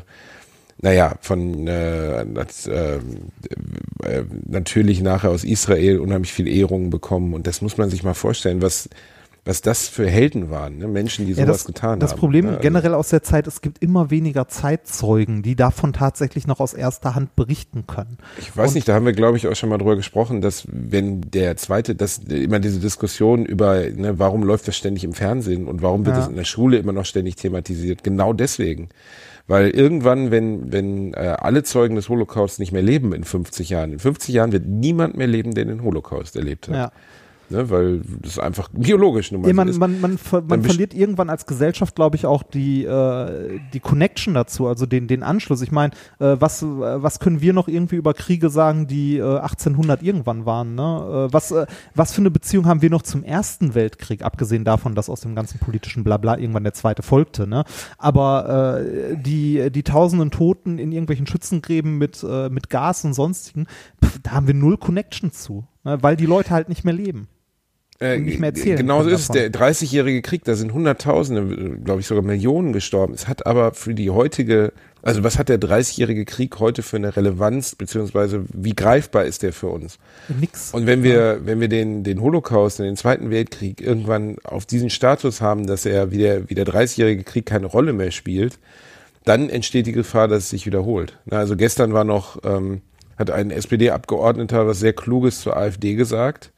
naja, 0.83 1.15
von 1.21 1.69
äh, 1.69 2.25
hat, 2.37 2.67
äh, 2.67 2.97
äh, 2.97 4.25
natürlich 4.49 5.01
nachher 5.01 5.31
aus 5.31 5.45
Israel 5.45 6.01
unheimlich 6.01 6.33
viel 6.33 6.49
Ehrungen 6.49 6.91
bekommen 6.91 7.35
und 7.35 7.47
das 7.47 7.63
muss 7.63 7.79
man 7.79 7.89
sich 7.89 8.03
mal 8.03 8.15
vorstellen, 8.15 8.63
was 8.63 8.89
was 9.45 9.61
das 9.61 9.89
für 9.89 10.09
Helden 10.09 10.51
waren, 10.51 10.79
ne? 10.79 10.87
Menschen, 10.87 11.27
die 11.27 11.33
Ja, 11.33 11.45
sowas 11.45 11.59
das, 11.59 11.65
getan 11.67 11.99
das 11.99 12.13
haben. 12.13 12.19
Problem 12.21 12.45
ne? 12.45 12.51
Also- 12.53 12.63
generell 12.63 12.95
aus 12.95 13.09
der 13.09 13.25
Zeit, 13.25 13.47
es 13.49 13.61
gibt 13.61 13.83
immer 13.83 14.11
weniger 14.11 14.47
Zeitzeugen, 14.47 15.43
die 15.43 15.57
davon 15.57 15.93
tatsächlich 15.93 16.47
noch 16.47 16.61
aus 16.61 16.75
erster 16.75 17.15
Hand 17.17 17.35
berichten 17.35 17.87
können. 17.89 18.19
Ich 18.39 18.57
weiß 18.57 18.69
Und- 18.71 18.75
nicht, 18.77 18.89
da 18.89 18.95
haben 18.95 19.05
wir, 19.05 19.13
glaube 19.13 19.37
ich, 19.37 19.49
auch 19.49 19.57
schon 19.57 19.69
mal 19.69 19.79
drüber 19.79 19.97
gesprochen, 19.97 20.41
dass 20.41 20.65
wenn 20.71 21.23
der 21.23 21.57
zweite, 21.57 21.95
dass 21.97 22.19
immer 22.19 22.61
diese 22.61 22.79
Diskussion 22.79 23.45
über, 23.45 23.81
ne, 23.91 24.19
warum 24.19 24.45
läuft 24.45 24.69
das 24.69 24.77
ständig 24.77 25.03
im 25.03 25.13
Fernsehen 25.13 25.67
und 25.67 25.83
warum 25.83 26.07
wird 26.07 26.15
Ja. 26.17 26.21
das 26.23 26.31
in 26.31 26.37
der 26.37 26.45
Schule 26.45 26.79
immer 26.79 26.93
noch 26.93 27.05
ständig 27.07 27.35
thematisiert, 27.37 28.05
genau 28.05 28.33
deswegen. 28.33 28.91
Weil 29.49 29.71
irgendwann, 29.71 30.31
wenn, 30.31 30.73
wenn 30.73 31.15
äh, 31.15 31.35
alle 31.39 31.65
Zeugen 31.65 31.97
des 31.97 32.09
Holocaust 32.09 32.61
nicht 32.61 32.71
mehr 32.71 32.81
leben 32.83 33.13
in 33.13 33.25
50 33.25 33.71
Jahren, 33.71 33.93
in 33.93 33.99
50 33.99 34.33
Jahren 34.35 34.53
wird 34.53 34.67
niemand 34.67 35.17
mehr 35.17 35.27
leben, 35.27 35.53
der 35.55 35.65
den 35.65 35.83
Holocaust 35.83 36.37
erlebt 36.37 36.69
hat. 36.69 36.75
Ja. 36.77 36.93
Ne, 37.51 37.69
weil 37.69 38.01
das 38.23 38.33
ist 38.33 38.39
einfach 38.39 38.69
biologisch 38.73 39.31
nun 39.31 39.43
mal 39.43 39.49
Ja, 39.49 39.53
so 39.53 39.57
man, 39.57 39.69
ist. 39.69 39.79
man, 39.79 40.01
man, 40.01 40.19
ver 40.19 40.43
man 40.43 40.63
verliert 40.63 40.95
irgendwann 40.95 41.29
als 41.29 41.45
Gesellschaft, 41.45 41.95
glaube 41.95 42.17
ich, 42.17 42.25
auch 42.25 42.43
die, 42.43 42.85
äh, 42.85 43.61
die 43.73 43.81
Connection 43.81 44.35
dazu, 44.35 44.67
also 44.67 44.87
den, 44.87 45.07
den 45.07 45.23
Anschluss. 45.23 45.61
Ich 45.61 45.71
meine, 45.71 45.93
äh, 46.19 46.37
was, 46.39 46.63
was 46.63 47.21
können 47.21 47.43
wir 47.43 47.53
noch 47.53 47.69
irgendwie 47.69 47.97
über 47.97 48.15
Kriege 48.15 48.49
sagen, 48.49 48.87
die 48.87 49.19
äh, 49.19 49.39
1800 49.39 50.03
irgendwann 50.03 50.47
waren? 50.47 50.75
Ne? 50.75 51.29
Äh, 51.29 51.33
was, 51.33 51.51
äh, 51.51 51.67
was 51.95 52.13
für 52.13 52.23
eine 52.23 52.31
Beziehung 52.31 52.67
haben 52.67 52.81
wir 52.81 52.91
noch 52.91 53.03
zum 53.03 53.23
Ersten 53.23 53.75
Weltkrieg, 53.75 54.23
abgesehen 54.23 54.65
davon, 54.65 54.95
dass 54.95 55.11
aus 55.11 55.21
dem 55.21 55.35
ganzen 55.35 55.59
politischen 55.59 56.05
Blabla 56.05 56.39
irgendwann 56.39 56.65
der 56.65 56.75
zweite 56.75 57.03
folgte? 57.03 57.47
Ne? 57.47 57.65
Aber 57.99 58.79
äh, 58.81 59.17
die, 59.17 59.71
die 59.71 59.83
tausenden 59.83 60.31
Toten 60.31 60.79
in 60.79 60.91
irgendwelchen 60.91 61.27
Schützengräben 61.27 61.99
mit, 61.99 62.23
mit 62.51 62.71
Gas 62.71 63.05
und 63.05 63.15
sonstigen, 63.15 63.67
pf, 64.03 64.21
da 64.23 64.33
haben 64.33 64.47
wir 64.47 64.55
null 64.55 64.79
Connection 64.79 65.33
zu, 65.33 65.67
ne? 65.85 65.99
weil 66.03 66.17
die 66.17 66.27
Leute 66.27 66.51
halt 66.51 66.69
nicht 66.69 66.85
mehr 66.85 66.95
leben. 66.95 67.29
äh, 68.01 68.19
nicht 68.19 68.41
mehr 68.41 68.51
erzählen 68.51 68.77
Genauso 68.77 69.11
ist 69.11 69.23
es. 69.23 69.29
Der 69.29 69.53
30-jährige 69.53 70.23
Krieg, 70.23 70.45
da 70.45 70.55
sind 70.55 70.73
Hunderttausende, 70.73 71.79
glaube 71.85 72.01
ich 72.01 72.07
sogar 72.07 72.25
Millionen 72.25 72.73
gestorben. 72.73 73.15
Es 73.15 73.29
hat 73.29 73.47
aber 73.47 73.75
für 73.75 73.95
die 73.95 74.11
heutige, 74.11 74.73
also 75.03 75.23
was 75.23 75.39
hat 75.39 75.49
der 75.49 75.61
30-jährige 75.61 76.25
Krieg 76.25 76.59
heute 76.59 76.83
für 76.83 76.97
eine 76.97 77.17
Relevanz, 77.17 77.75
beziehungsweise 77.75 78.45
wie 78.53 78.75
greifbar 78.75 79.25
ist 79.25 79.43
der 79.43 79.53
für 79.53 79.69
uns? 79.69 79.99
Nix. 80.29 80.73
Und 80.73 80.87
wenn 80.87 81.03
wir, 81.03 81.41
wenn 81.45 81.61
wir 81.61 81.69
den, 81.69 82.03
den 82.03 82.21
Holocaust, 82.21 82.81
den 82.81 82.97
Zweiten 82.97 83.31
Weltkrieg 83.31 83.81
irgendwann 83.81 84.37
auf 84.43 84.67
diesen 84.67 84.91
Status 84.91 85.41
haben, 85.41 85.67
dass 85.67 85.87
er 85.87 86.11
wie 86.11 86.19
der, 86.19 86.51
wie 86.51 86.55
der 86.55 86.67
30-jährige 86.67 87.25
Krieg 87.25 87.47
keine 87.47 87.67
Rolle 87.67 87.93
mehr 87.93 88.11
spielt, 88.11 88.59
dann 89.25 89.49
entsteht 89.49 89.87
die 89.87 89.93
Gefahr, 89.93 90.29
dass 90.29 90.45
es 90.45 90.51
sich 90.51 90.67
wiederholt. 90.67 91.19
Na, 91.27 91.39
also 91.39 91.57
gestern 91.57 91.93
war 91.93 92.05
noch, 92.05 92.39
ähm, 92.45 92.81
hat 93.23 93.31
ein 93.31 93.51
SPD-Abgeordneter 93.51 94.67
was 94.67 94.81
sehr 94.81 94.93
Kluges 94.93 95.41
zur 95.41 95.57
AfD 95.57 95.95
gesagt. 95.95 96.53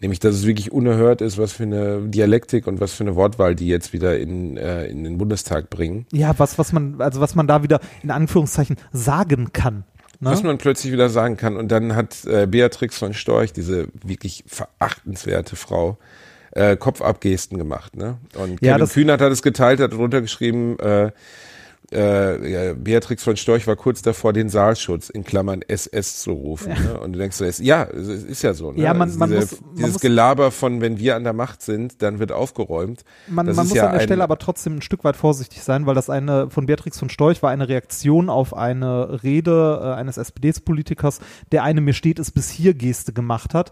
Nämlich, 0.00 0.20
dass 0.20 0.34
es 0.34 0.46
wirklich 0.46 0.72
unerhört 0.72 1.22
ist, 1.22 1.38
was 1.38 1.52
für 1.52 1.62
eine 1.62 2.02
Dialektik 2.02 2.66
und 2.66 2.80
was 2.80 2.92
für 2.92 3.04
eine 3.04 3.14
Wortwahl 3.16 3.54
die 3.54 3.66
jetzt 3.68 3.92
wieder 3.94 4.18
in, 4.18 4.56
äh, 4.58 4.86
in 4.86 5.04
den 5.04 5.16
Bundestag 5.16 5.70
bringen. 5.70 6.06
Ja, 6.12 6.34
was, 6.38 6.58
was 6.58 6.72
man, 6.72 7.00
also 7.00 7.20
was 7.20 7.34
man 7.34 7.46
da 7.46 7.62
wieder 7.62 7.80
in 8.02 8.10
Anführungszeichen 8.10 8.76
sagen 8.92 9.52
kann. 9.54 9.84
Ne? 10.20 10.30
Was 10.30 10.42
man 10.42 10.58
plötzlich 10.58 10.92
wieder 10.92 11.08
sagen 11.08 11.36
kann. 11.38 11.56
Und 11.56 11.68
dann 11.72 11.94
hat 11.96 12.24
äh, 12.26 12.46
Beatrix 12.46 12.98
von 12.98 13.14
Storch, 13.14 13.52
diese 13.54 13.88
wirklich 14.04 14.44
verachtenswerte 14.46 15.56
Frau, 15.56 15.96
äh, 16.52 16.76
Kopfabgesten 16.76 17.56
gemacht. 17.58 17.96
Ne? 17.96 18.18
Und 18.34 18.60
Ja, 18.62 18.72
Kevin 18.74 18.80
das- 18.80 18.92
Kühnert 18.92 19.20
hat 19.22 19.32
es 19.32 19.42
geteilt, 19.42 19.80
hat 19.80 19.92
drunter 19.94 20.20
geschrieben, 20.20 20.78
äh, 20.78 21.10
äh, 21.92 22.50
ja, 22.68 22.72
Beatrix 22.74 23.22
von 23.22 23.36
Storch 23.36 23.66
war 23.66 23.76
kurz 23.76 24.02
davor, 24.02 24.32
den 24.32 24.48
Saalschutz 24.48 25.08
in 25.08 25.22
Klammern 25.24 25.62
SS 25.66 26.20
zu 26.22 26.32
rufen. 26.32 26.72
Ne? 26.72 26.98
Und 27.00 27.12
du 27.12 27.18
denkst, 27.18 27.38
ja, 27.60 27.84
es 27.84 28.08
ist 28.08 28.42
ja 28.42 28.54
so. 28.54 28.72
Ne? 28.72 28.82
Ja, 28.82 28.92
man- 28.92 29.08
Also 29.08 29.18
man 29.20 29.30
diese, 29.30 29.40
muss- 29.42 29.60
man 29.60 29.74
dieses 29.76 29.92
muss- 29.94 30.02
Gelaber 30.02 30.50
von, 30.50 30.80
wenn 30.80 30.98
wir 30.98 31.14
an 31.16 31.22
der 31.24 31.32
Macht 31.32 31.62
sind, 31.62 32.02
dann 32.02 32.18
wird 32.18 32.32
aufgeräumt. 32.32 33.04
Man, 33.28 33.46
man 33.46 33.48
ist 33.52 33.56
muss 33.56 33.72
ja 33.74 33.84
an 33.86 33.92
der 33.92 34.00
ein- 34.00 34.06
Stelle 34.06 34.24
aber 34.24 34.38
trotzdem 34.38 34.76
ein 34.76 34.82
Stück 34.82 35.04
weit 35.04 35.16
vorsichtig 35.16 35.62
sein, 35.62 35.86
weil 35.86 35.94
das 35.94 36.10
eine 36.10 36.50
von 36.50 36.66
Beatrix 36.66 36.98
von 36.98 37.08
Storch 37.08 37.42
war 37.42 37.50
eine 37.50 37.68
Reaktion 37.68 38.28
auf 38.30 38.54
eine 38.56 39.22
Rede 39.22 39.80
äh, 39.82 39.92
eines 39.94 40.16
SPD-Politikers, 40.16 41.20
der 41.52 41.62
eine 41.62 41.80
mir 41.80 41.92
steht 41.94 42.18
es 42.18 42.30
bis 42.30 42.50
hier 42.50 42.74
Geste 42.74 43.12
gemacht 43.12 43.54
hat. 43.54 43.70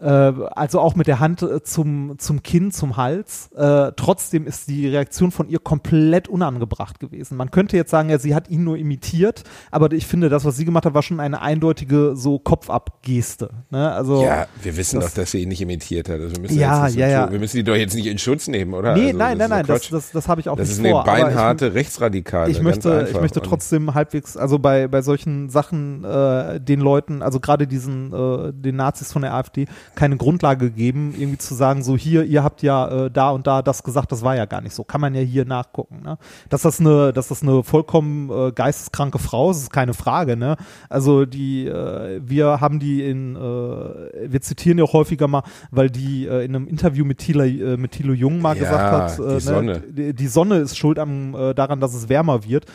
Äh, 0.00 0.06
also 0.06 0.80
auch 0.80 0.94
mit 0.94 1.06
der 1.06 1.20
Hand 1.20 1.42
äh, 1.42 1.62
zum, 1.62 2.18
zum 2.18 2.42
Kinn, 2.42 2.72
zum 2.72 2.96
Hals. 2.96 3.50
Äh, 3.54 3.92
trotzdem 3.96 4.46
ist 4.46 4.68
die 4.68 4.88
Reaktion 4.88 5.30
von 5.30 5.48
ihr 5.48 5.58
komplett 5.58 6.26
unangebracht 6.28 6.98
gewesen. 7.00 7.36
Man 7.36 7.50
könnte 7.50 7.76
jetzt 7.76 7.90
sagen, 7.90 8.08
ja, 8.08 8.18
sie 8.18 8.34
hat 8.34 8.48
ihn 8.48 8.64
nur 8.64 8.76
imitiert, 8.78 9.44
aber 9.70 9.92
ich 9.92 10.06
finde, 10.06 10.28
das, 10.28 10.44
was 10.44 10.56
sie 10.56 10.64
gemacht 10.64 10.86
hat, 10.86 10.94
war 10.94 11.02
schon 11.02 11.20
eine 11.20 11.42
eindeutige 11.42 12.16
so 12.16 12.38
Kopfab-Geste. 12.38 13.50
Ne? 13.70 13.92
Also, 13.92 14.22
Ja, 14.24 14.46
wir 14.62 14.76
wissen 14.76 15.00
das- 15.00 15.10
doch, 15.14 15.20
dass 15.22 15.30
sie 15.32 15.42
ihn 15.42 15.48
nicht 15.48 15.60
imitiert 15.60 16.08
hat. 16.08 16.20
Also 16.20 16.34
wir 16.36 16.40
müssen 16.42 16.58
Ja, 16.58 16.84
nicht 16.84 16.94
so 16.94 17.00
ja, 17.00 17.08
ja. 17.08 17.30
Wir 17.30 17.38
müssen 17.38 17.56
die 17.58 17.64
doch 17.64 17.76
jetzt 17.76 17.94
nicht 17.94 18.06
in 18.06 18.18
Schutz 18.18 18.48
nehmen, 18.48 18.74
oder? 18.74 18.94
Nee, 18.94 19.06
also, 19.08 19.18
nein, 19.18 19.38
das 19.38 19.48
nein, 19.48 19.58
nein, 19.58 19.66
das, 19.66 19.88
das, 19.88 20.10
das 20.12 20.28
habe 20.28 20.40
ich 20.40 20.48
auch 20.48 20.56
Das 20.56 20.68
nicht 20.68 20.78
ist 20.78 20.84
eine 20.84 20.90
vor. 20.90 21.02
aber 21.06 21.18
ich- 21.18 21.24
beinharte 21.24 21.74
Rechtsradikale. 21.74 22.50
ich 22.50 22.62
möchte, 22.62 23.08
ich 23.10 23.20
möchte 23.20 23.40
trotzdem 23.42 23.94
halbwegs, 23.94 24.36
also 24.36 24.58
bei, 24.58 24.88
bei 24.88 25.02
solchen 25.02 25.50
Sachen 25.50 26.04
äh, 26.04 26.60
den 26.60 26.80
Leuten, 26.80 27.22
also 27.22 27.40
gerade 27.40 27.66
diesen, 27.66 28.12
äh, 28.12 28.52
den 28.52 28.76
Nazis 28.76 29.12
von 29.12 29.22
der 29.22 29.34
AfD, 29.34 29.66
keine 29.94 30.16
Grundlage 30.16 30.70
geben, 30.70 31.14
irgendwie 31.16 31.38
zu 31.38 31.54
sagen, 31.54 31.82
so 31.82 31.96
hier, 31.96 32.24
ihr 32.24 32.42
habt 32.42 32.62
ja 32.62 33.06
äh, 33.06 33.10
da 33.10 33.30
und 33.30 33.46
da 33.46 33.62
das 33.62 33.82
gesagt, 33.82 34.12
das 34.12 34.22
war 34.22 34.36
ja 34.36 34.46
gar 34.46 34.60
nicht 34.60 34.74
so. 34.74 34.84
Kann 34.84 35.00
man 35.00 35.14
ja 35.14 35.20
hier 35.20 35.44
nachgucken. 35.44 36.02
Ne? 36.02 36.18
Dass 36.48 36.62
das 36.62 36.80
eine, 36.80 37.12
dass 37.12 37.28
das 37.28 37.42
eine 37.42 37.62
vollkommen 37.62 38.30
äh, 38.30 38.52
geisteskranke 38.52 39.18
Frau 39.18 39.50
ist, 39.50 39.58
ist 39.58 39.72
keine 39.72 39.94
Frage. 39.94 40.36
Ne? 40.36 40.56
Also 40.88 41.26
die, 41.26 41.66
äh, 41.66 42.20
wir 42.24 42.60
haben 42.60 42.78
die 42.78 43.04
in, 43.04 43.36
äh, 43.36 43.38
wir 43.38 44.40
zitieren 44.40 44.78
ja 44.78 44.84
auch 44.84 44.92
häufiger 44.92 45.28
mal, 45.28 45.42
weil 45.70 45.90
die 45.90 46.26
äh, 46.26 46.44
in 46.44 46.54
einem 46.54 46.66
Interview 46.68 47.04
mit 47.04 47.18
Thilo, 47.18 47.44
äh, 47.44 47.76
mit 47.76 47.92
Thilo 47.92 48.12
Jung 48.12 48.40
mal 48.40 48.56
Ja, 48.56 48.62
gesagt 48.62 48.92
hat, 48.92 49.18
die 49.18 49.22
äh, 49.22 49.26
ne, 49.34 49.40
Sonne. 49.40 49.80
die, 49.88 50.14
die 50.14 50.28
Sonne 50.28 50.56
ist 50.56 50.76
schuld 50.76 50.98
am, 50.98 51.34
äh, 51.34 51.54
daran, 51.54 51.80
dass 51.80 51.94
es 51.94 52.08
wärmer 52.08 52.44
wird. 52.44 52.66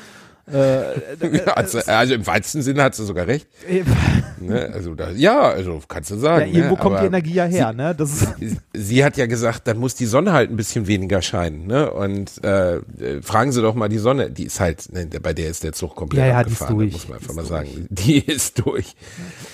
Äh, 0.52 1.40
also, 1.56 1.80
also 1.80 2.14
im 2.14 2.28
weitesten 2.28 2.62
Sinne 2.62 2.84
hat 2.84 2.96
sie 2.96 3.06
sogar 3.06 3.28
recht. 3.28 3.48
Ne? 4.38 4.70
Also 4.74 4.96
da, 4.96 5.12
ja, 5.12 5.44
also 5.44 5.82
kannst 5.88 6.12
du 6.12 6.16
ja, 6.16 6.22
sagen. 6.22 6.52
irgendwo 6.52 6.76
ne? 6.76 6.82
kommt 6.82 7.00
die 7.00 7.06
Energie 7.06 7.34
ja 7.34 7.46
her, 7.46 7.72
ne? 7.72 7.96
Das 7.96 8.22
ist, 8.22 8.28
Sie, 8.38 8.58
sie 8.74 9.06
hat 9.06 9.16
ja 9.16 9.28
gesagt, 9.28 9.66
dann 9.66 9.78
muss 9.78 9.96
die 9.96 10.06
Sonne 10.06 10.34
halt 10.34 10.52
ein 10.52 10.58
bisschen 10.58 10.88
weniger 10.88 11.22
scheinen. 11.22 11.66
Ne? 11.66 11.90
Und 11.90 12.44
äh, 12.44 12.76
äh, 12.76 12.82
fragen 13.22 13.54
Sie 13.54 13.62
doch 13.62 13.76
mal 13.76 13.88
die 13.88 13.98
Sonne. 13.98 14.30
Die 14.30 14.44
ist 14.44 14.60
halt, 14.60 14.92
ne, 14.92 15.08
bei 15.22 15.34
der 15.34 15.50
ist 15.50 15.64
der 15.64 15.72
Zug 15.72 15.96
komplett 15.96 16.20
Ja, 16.20 16.28
ja, 16.28 16.44
die 16.44 16.52
ist 16.52 16.62
abgefahren. 16.62 16.80
durch. 16.80 16.92
Muss 16.92 17.08
man 17.08 17.18
einfach 17.18 17.34
mal 17.34 17.46
sagen. 17.46 17.88
Die 17.90 18.20
ist 18.20 18.60
durch. 18.64 18.94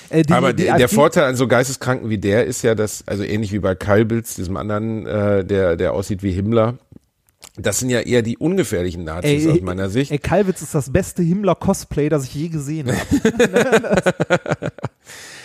äh, 0.09 0.23
die, 0.23 0.33
Aber 0.33 0.51
die 0.51 0.63
der, 0.63 0.77
der 0.77 0.89
Vorteil 0.89 1.25
an 1.25 1.35
so 1.35 1.47
Geisteskranken 1.47 2.09
wie 2.09 2.17
der 2.17 2.45
ist 2.45 2.63
ja, 2.63 2.73
dass, 2.73 3.03
also 3.07 3.23
ähnlich 3.23 3.53
wie 3.53 3.59
bei 3.59 3.75
Kalbitz, 3.75 4.35
diesem 4.35 4.57
anderen, 4.57 5.05
äh, 5.05 5.45
der, 5.45 5.75
der 5.77 5.93
aussieht 5.93 6.23
wie 6.23 6.31
Himmler, 6.31 6.79
das 7.58 7.80
sind 7.80 7.89
ja 7.89 7.99
eher 7.99 8.22
die 8.22 8.38
ungefährlichen 8.38 9.04
Nazis 9.04 9.47
aus 9.47 9.62
meiner 9.62 9.89
Sicht. 9.89 10.12
Ey, 10.12 10.20
Kalwitz 10.20 10.62
ist 10.62 10.74
das 10.74 10.91
beste 10.91 11.22
Himmler-Cosplay, 11.22 12.10
das 12.10 12.24
ich 12.24 12.34
je 12.34 12.47
gesehen 12.49 12.91
habe. 12.91 14.72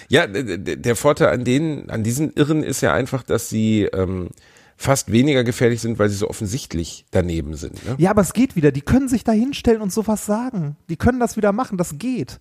Ja, 0.08 0.26
der 0.26 0.96
Vorteil 0.96 1.28
an 1.28 1.44
denen, 1.44 1.90
an 1.90 2.04
diesen 2.04 2.32
Irren 2.34 2.62
ist 2.62 2.80
ja 2.80 2.92
einfach, 2.92 3.22
dass 3.22 3.48
sie 3.48 3.84
ähm, 3.84 4.28
fast 4.76 5.10
weniger 5.10 5.42
gefährlich 5.42 5.80
sind, 5.80 5.98
weil 5.98 6.08
sie 6.08 6.16
so 6.16 6.28
offensichtlich 6.28 7.06
daneben 7.10 7.54
sind. 7.56 7.84
Ne? 7.86 7.96
ja, 7.98 8.10
aber 8.10 8.22
es 8.22 8.32
geht 8.32 8.56
wieder. 8.56 8.72
Die 8.72 8.82
können 8.82 9.08
sich 9.08 9.24
da 9.24 9.32
hinstellen 9.32 9.80
und 9.80 9.92
sowas 9.92 10.26
sagen. 10.26 10.76
Die 10.88 10.96
können 10.96 11.18
das 11.18 11.36
wieder 11.36 11.52
machen. 11.52 11.78
Das 11.78 11.98
geht. 11.98 12.38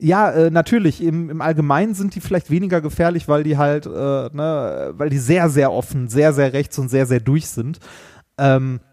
Ja, 0.00 0.30
äh, 0.30 0.50
natürlich, 0.50 1.02
im, 1.02 1.28
im 1.28 1.40
Allgemeinen 1.40 1.94
sind 1.94 2.14
die 2.14 2.20
vielleicht 2.20 2.50
weniger 2.50 2.80
gefährlich, 2.80 3.26
weil 3.26 3.42
die 3.42 3.56
halt, 3.56 3.86
äh, 3.86 3.90
ne, 3.90 4.92
weil 4.96 5.10
die 5.10 5.18
sehr, 5.18 5.48
sehr 5.48 5.72
offen, 5.72 6.08
sehr, 6.08 6.32
sehr 6.32 6.52
rechts 6.52 6.78
und 6.78 6.88
sehr, 6.88 7.06
sehr 7.06 7.20
durch 7.20 7.48
sind. 7.48 7.80
Ähm, 8.38 8.80
äh, 8.80 8.87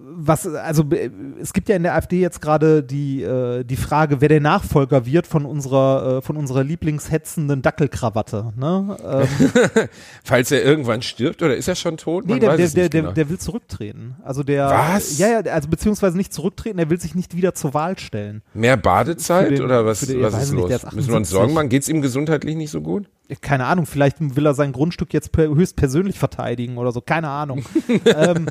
was, 0.00 0.46
also 0.46 0.84
äh, 0.90 1.10
es 1.40 1.52
gibt 1.52 1.68
ja 1.68 1.76
in 1.76 1.82
der 1.82 1.94
AfD 1.94 2.20
jetzt 2.20 2.40
gerade 2.40 2.82
die, 2.82 3.22
äh, 3.22 3.64
die 3.64 3.76
Frage, 3.76 4.20
wer 4.20 4.28
der 4.28 4.40
Nachfolger 4.40 5.06
wird 5.06 5.26
von 5.26 5.44
unserer, 5.44 6.18
äh, 6.18 6.22
von 6.22 6.36
unserer 6.36 6.64
lieblingshetzenden 6.64 7.62
Dackelkrawatte. 7.62 8.52
Ne? 8.56 8.96
Ähm, 9.04 9.88
Falls 10.24 10.50
er 10.50 10.62
irgendwann 10.64 11.02
stirbt 11.02 11.42
oder 11.42 11.56
ist 11.56 11.68
er 11.68 11.74
schon 11.74 11.96
tot? 11.96 12.26
nee, 12.26 12.32
Man 12.32 12.40
der, 12.40 12.50
weiß 12.50 12.56
der, 12.56 12.66
der, 12.68 12.88
der, 12.88 13.00
genau. 13.02 13.12
der 13.12 13.28
will 13.28 13.38
zurücktreten. 13.38 14.16
Also 14.24 14.42
der, 14.42 14.68
Was? 14.68 15.18
Ja, 15.18 15.28
ja, 15.28 15.52
also 15.52 15.68
beziehungsweise 15.68 16.16
nicht 16.16 16.32
zurücktreten, 16.32 16.78
er 16.78 16.90
will 16.90 17.00
sich 17.00 17.14
nicht 17.14 17.36
wieder 17.36 17.54
zur 17.54 17.74
Wahl 17.74 17.98
stellen. 17.98 18.42
Mehr 18.54 18.76
Badezeit 18.76 19.50
den- 19.52 19.62
oder 19.62 19.84
was, 19.86 20.00
den- 20.00 20.22
was 20.22 20.34
ist 20.42 20.52
nicht, 20.52 20.60
los? 20.60 20.70
Müssen 20.92 21.08
wir 21.08 21.16
uns 21.16 21.28
78. 21.28 21.30
Sorgen 21.30 21.54
machen? 21.54 21.68
Geht 21.68 21.82
es 21.82 21.88
ihm 21.88 22.02
gesundheitlich 22.02 22.56
nicht 22.56 22.70
so 22.70 22.80
gut? 22.80 23.08
Keine 23.40 23.66
Ahnung, 23.66 23.86
vielleicht 23.86 24.16
will 24.18 24.44
er 24.44 24.54
sein 24.54 24.72
Grundstück 24.72 25.12
jetzt 25.12 25.30
per, 25.30 25.46
höchst 25.48 25.76
persönlich 25.76 26.18
verteidigen 26.18 26.78
oder 26.78 26.90
so, 26.90 27.00
keine 27.00 27.28
Ahnung. 27.28 27.62
ähm, 28.04 28.46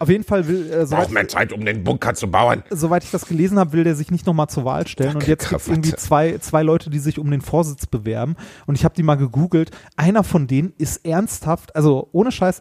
auf 0.00 0.08
jeden 0.08 0.24
Fall 0.24 0.43
will, 0.48 0.70
äh, 0.70 0.86
soweit, 0.86 1.04
Braucht 1.04 1.12
mehr 1.12 1.28
Zeit, 1.28 1.52
um 1.52 1.64
den 1.64 1.84
Bunker 1.84 2.14
zu 2.14 2.30
bauen. 2.30 2.62
soweit 2.70 3.04
ich 3.04 3.10
das 3.10 3.26
gelesen 3.26 3.58
habe, 3.58 3.72
will 3.72 3.84
der 3.84 3.94
sich 3.94 4.10
nicht 4.10 4.26
nochmal 4.26 4.48
zur 4.48 4.64
Wahl 4.64 4.86
stellen. 4.86 5.16
Und 5.16 5.26
jetzt 5.26 5.48
gibt 5.48 5.60
es 5.60 5.68
irgendwie 5.68 5.94
zwei, 5.94 6.38
zwei 6.38 6.62
Leute, 6.62 6.90
die 6.90 6.98
sich 6.98 7.18
um 7.18 7.30
den 7.30 7.40
Vorsitz 7.40 7.86
bewerben. 7.86 8.36
Und 8.66 8.76
ich 8.76 8.84
habe 8.84 8.94
die 8.94 9.02
mal 9.02 9.16
gegoogelt. 9.16 9.70
Einer 9.96 10.24
von 10.24 10.46
denen 10.46 10.72
ist 10.78 11.04
ernsthaft, 11.04 11.74
also 11.76 12.08
ohne 12.12 12.32
Scheiß, 12.32 12.60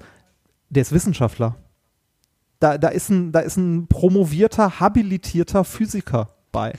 der 0.69 0.81
ist 0.81 0.91
Wissenschaftler. 0.91 1.55
Da, 2.59 2.77
da, 2.77 2.89
ist 2.89 3.09
ein, 3.09 3.31
da 3.31 3.41
ist 3.41 3.57
ein 3.57 3.87
promovierter, 3.87 4.79
habilitierter 4.79 5.63
Physiker 5.63 6.29
bei. 6.51 6.73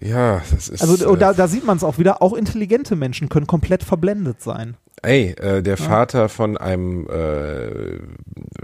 Ja, 0.00 0.42
das 0.50 0.68
ist. 0.68 0.82
Also 0.82 1.04
äh, 1.04 1.08
und 1.08 1.20
da, 1.20 1.32
da 1.32 1.48
sieht 1.48 1.64
man 1.64 1.76
es 1.76 1.84
auch 1.84 1.98
wieder, 1.98 2.22
auch 2.22 2.34
intelligente 2.34 2.96
Menschen 2.96 3.28
können 3.28 3.46
komplett 3.46 3.82
verblendet 3.82 4.42
sein. 4.42 4.76
Ey, 5.02 5.30
äh, 5.38 5.62
der 5.62 5.76
Vater 5.76 6.28
von 6.28 6.58
einem 6.58 7.08
äh, 7.08 8.00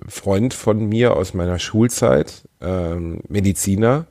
Freund 0.08 0.52
von 0.52 0.86
mir 0.86 1.16
aus 1.16 1.32
meiner 1.32 1.58
Schulzeit, 1.58 2.42
ähm, 2.60 3.22
Mediziner, 3.28 4.06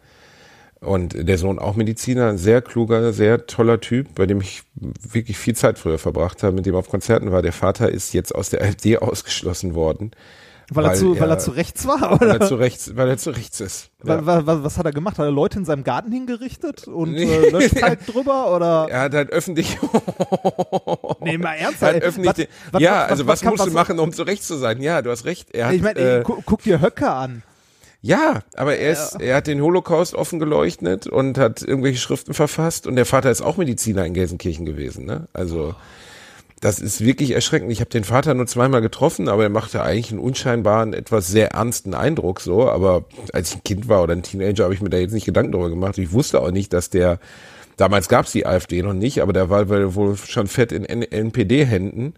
und 0.86 1.28
der 1.28 1.38
Sohn 1.38 1.60
auch 1.60 1.76
Mediziner, 1.76 2.30
ein 2.30 2.38
sehr 2.38 2.62
kluger, 2.62 3.12
sehr 3.12 3.48
toller 3.48 3.80
Typ, 3.80 4.14
bei 4.16 4.26
dem 4.26 4.40
ich 4.40 4.64
wirklich 4.76 5.38
viel 5.38 5.56
Zeit 5.56 5.80
früher 5.80 5.98
verbracht 5.98 6.44
habe, 6.44 6.56
mit 6.56 6.66
dem 6.66 6.76
auf 6.76 6.90
Konzerten 6.90 7.32
war. 7.32 7.42
Der 7.42 7.54
Vater 7.54 7.90
ist 7.90 8.14
jetzt 8.14 8.34
aus 8.34 8.50
der 8.50 8.62
AfD 8.64 8.98
ausgeschlossen 8.98 9.74
worden, 9.76 10.12
Weil, 10.72 10.86
er 10.86 10.90
Weil 10.92 10.98
zu, 10.98 11.20
weil 11.20 11.30
er- 11.30 11.36
er 11.36 11.40
zu 11.40 11.52
rechts 11.52 11.86
war? 11.88 12.02
weil 12.20 12.30
Oder? 12.30 12.40
er 12.42 12.48
zu 12.48 12.56
rechts, 12.56 12.96
weil 12.96 13.08
er 13.10 13.18
zu 13.18 13.30
rechts 13.30 13.60
ist. 13.60 13.92
Ja. 14.04 14.26
Wa- 14.26 14.26
wa- 14.26 14.46
wa- 14.48 14.64
Was 14.64 14.78
hat 14.78 14.86
er 14.86 14.92
gemacht? 14.92 15.20
Hat 15.20 15.26
er 15.26 15.32
Leute 15.32 15.60
in 15.60 15.66
seinem 15.66 15.84
Garten 15.84 16.12
hingerichtet 16.12 16.88
und 16.88 17.16
äh, 17.16 17.50
Löschkalk 17.52 18.06
drüber? 18.08 18.56
Oder? 18.56 18.88
Er 18.90 19.02
hat 19.02 19.14
halt 19.14 19.30
öffentlich, 19.32 19.78
Nee, 21.22 21.38
mal 21.38 21.54
er 21.54 21.66
ernsthaft. 21.68 21.82
hat 21.96 22.02
ey. 22.02 22.08
öffentlich, 22.08 22.30
Was- 22.30 22.36
den- 22.38 22.48
was- 22.72 22.82
ja, 22.82 23.04
was- 23.04 23.12
also 23.12 23.28
was 23.28 23.32
was, 23.34 23.42
kann- 23.42 23.50
musst 23.52 23.66
du 23.68 23.72
machen, 23.72 24.00
um 24.00 24.12
zu 24.12 24.24
rechts 24.24 24.48
zu 24.48 24.56
sein? 24.58 24.82
Ja, 24.82 25.02
du 25.02 25.12
hast 25.12 25.26
recht. 25.26 25.52
Er 25.54 25.68
hat, 25.68 25.74
Ich 25.76 25.82
meine, 25.82 26.00
äh, 26.00 26.22
gu 26.24 26.42
guck 26.46 26.64
dir 26.64 26.82
Höcke 26.82 27.10
an. 27.12 27.44
Ja, 28.02 28.42
aber 28.56 28.78
er, 28.78 28.92
ist, 28.92 29.20
er 29.20 29.38
hat 29.38 29.48
den 29.48 29.62
Holocaust 29.62 30.14
offen 30.14 30.38
geleuchtet 30.40 31.08
und 31.08 31.40
hat 31.40 31.64
irgendwelche 31.64 32.00
Schriften 32.00 32.36
verfasst 32.36 32.86
und 32.86 32.96
der 32.96 33.06
Vater 33.08 33.32
ist 33.32 33.42
auch 33.42 33.58
Mediziner 33.58 34.06
in 34.06 34.14
Gelsenkirchen 34.14 34.64
gewesen. 34.66 35.06
Ne? 35.06 35.28
Also 35.34 35.74
das 36.62 36.80
ist 36.80 37.04
wirklich 37.04 37.32
erschreckend. 37.32 37.72
Ich 37.72 37.82
habe 37.82 37.90
den 37.90 38.04
Vater 38.04 38.34
nur 38.34 38.48
zweimal 38.48 38.82
getroffen, 38.82 39.28
aber 39.28 39.44
er 39.44 39.50
machte 39.50 39.84
eigentlich 39.84 40.12
einen 40.12 40.20
unscheinbaren, 40.20 40.94
etwas 40.94 41.28
sehr 41.28 41.52
ernsten 41.52 41.94
Eindruck 41.94 42.40
so. 42.40 42.70
Aber 42.70 43.06
als 43.34 43.50
ich 43.50 43.58
ein 43.58 43.64
Kind 43.64 43.88
war 43.90 44.02
oder 44.04 44.14
ein 44.14 44.24
Teenager, 44.24 44.64
habe 44.64 44.74
ich 44.74 44.82
mir 44.82 44.90
da 44.90 44.98
jetzt 44.98 45.14
nicht 45.14 45.26
Gedanken 45.26 45.52
darüber 45.52 45.70
gemacht. 45.70 45.98
Ich 45.98 46.12
wusste 46.12 46.42
auch 46.42 46.52
nicht, 46.52 46.72
dass 46.74 46.90
der, 46.90 47.20
damals 47.78 48.08
gab 48.08 48.26
es 48.26 48.32
die 48.32 48.46
AfD 48.46 48.82
noch 48.82 48.94
nicht, 48.94 49.22
aber 49.22 49.34
der 49.34 49.50
war 49.50 49.96
wohl 49.96 50.16
schon 50.18 50.48
fett 50.48 50.72
in 50.72 50.86
NPD-Händen. 50.86 52.14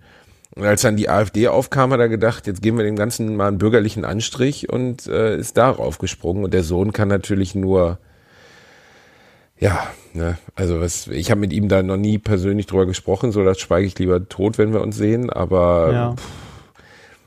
Und 0.56 0.66
als 0.66 0.82
dann 0.82 0.98
die 0.98 1.10
AfD 1.10 1.48
aufkam, 1.48 1.92
hat 1.92 2.00
er 2.00 2.10
gedacht, 2.10 2.48
jetzt 2.48 2.62
geben 2.62 2.78
wir 2.78 2.86
dem 2.86 2.96
Ganzen 2.96 3.36
mal 3.36 3.48
einen 3.48 3.58
bürgerlichen 3.58 4.06
Anstrich 4.06 4.70
und 4.70 5.08
äh, 5.08 5.38
ist 5.38 5.58
darauf 5.58 5.98
gesprungen. 5.98 6.44
Und 6.44 6.54
der 6.54 6.64
Sohn 6.64 6.94
kann 6.94 7.10
natürlich 7.10 7.54
nur, 7.54 8.00
ja, 9.60 9.88
ne, 10.18 10.38
also 10.56 10.82
was, 10.82 11.08
ich 11.08 11.32
habe 11.32 11.40
mit 11.40 11.54
ihm 11.54 11.70
da 11.70 11.82
noch 11.84 11.98
nie 11.98 12.18
persönlich 12.18 12.66
drüber 12.66 12.86
gesprochen, 12.86 13.32
so 13.32 13.44
das 13.44 13.60
schweige 13.60 13.88
ich 13.88 13.98
lieber 13.98 14.28
tot, 14.28 14.58
wenn 14.58 14.74
wir 14.74 14.82
uns 14.82 14.98
sehen, 14.98 15.30
aber 15.30 15.92
Ja. 15.94 16.16
pff, 16.16 16.24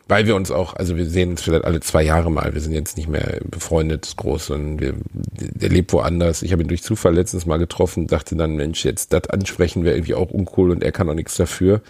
weil 0.08 0.26
wir 0.26 0.34
uns 0.34 0.50
auch, 0.50 0.74
also 0.74 0.96
wir 0.96 1.06
sehen 1.06 1.30
uns 1.30 1.42
vielleicht 1.42 1.64
alle 1.64 1.78
zwei 1.78 2.02
Jahre 2.02 2.32
mal, 2.32 2.52
wir 2.52 2.60
sind 2.60 2.72
jetzt 2.72 2.96
nicht 2.96 3.08
mehr 3.08 3.38
befreundet 3.48 4.12
groß 4.16 4.50
und 4.50 4.80
wir, 4.80 4.94
der 5.14 5.68
lebt 5.68 5.92
woanders. 5.92 6.42
Ich 6.42 6.50
habe 6.50 6.62
ihn 6.62 6.68
durch 6.68 6.82
Zufall 6.82 7.14
letztens 7.14 7.46
mal 7.46 7.58
getroffen, 7.58 8.08
dachte 8.08 8.34
dann, 8.34 8.56
Mensch, 8.56 8.84
jetzt 8.84 9.12
das 9.12 9.30
ansprechen 9.30 9.84
wäre 9.84 9.94
irgendwie 9.94 10.14
auch 10.14 10.30
uncool 10.30 10.72
und 10.72 10.82
er 10.82 10.90
kann 10.90 11.08
auch 11.08 11.14
nichts 11.14 11.36
dafür. 11.36 11.80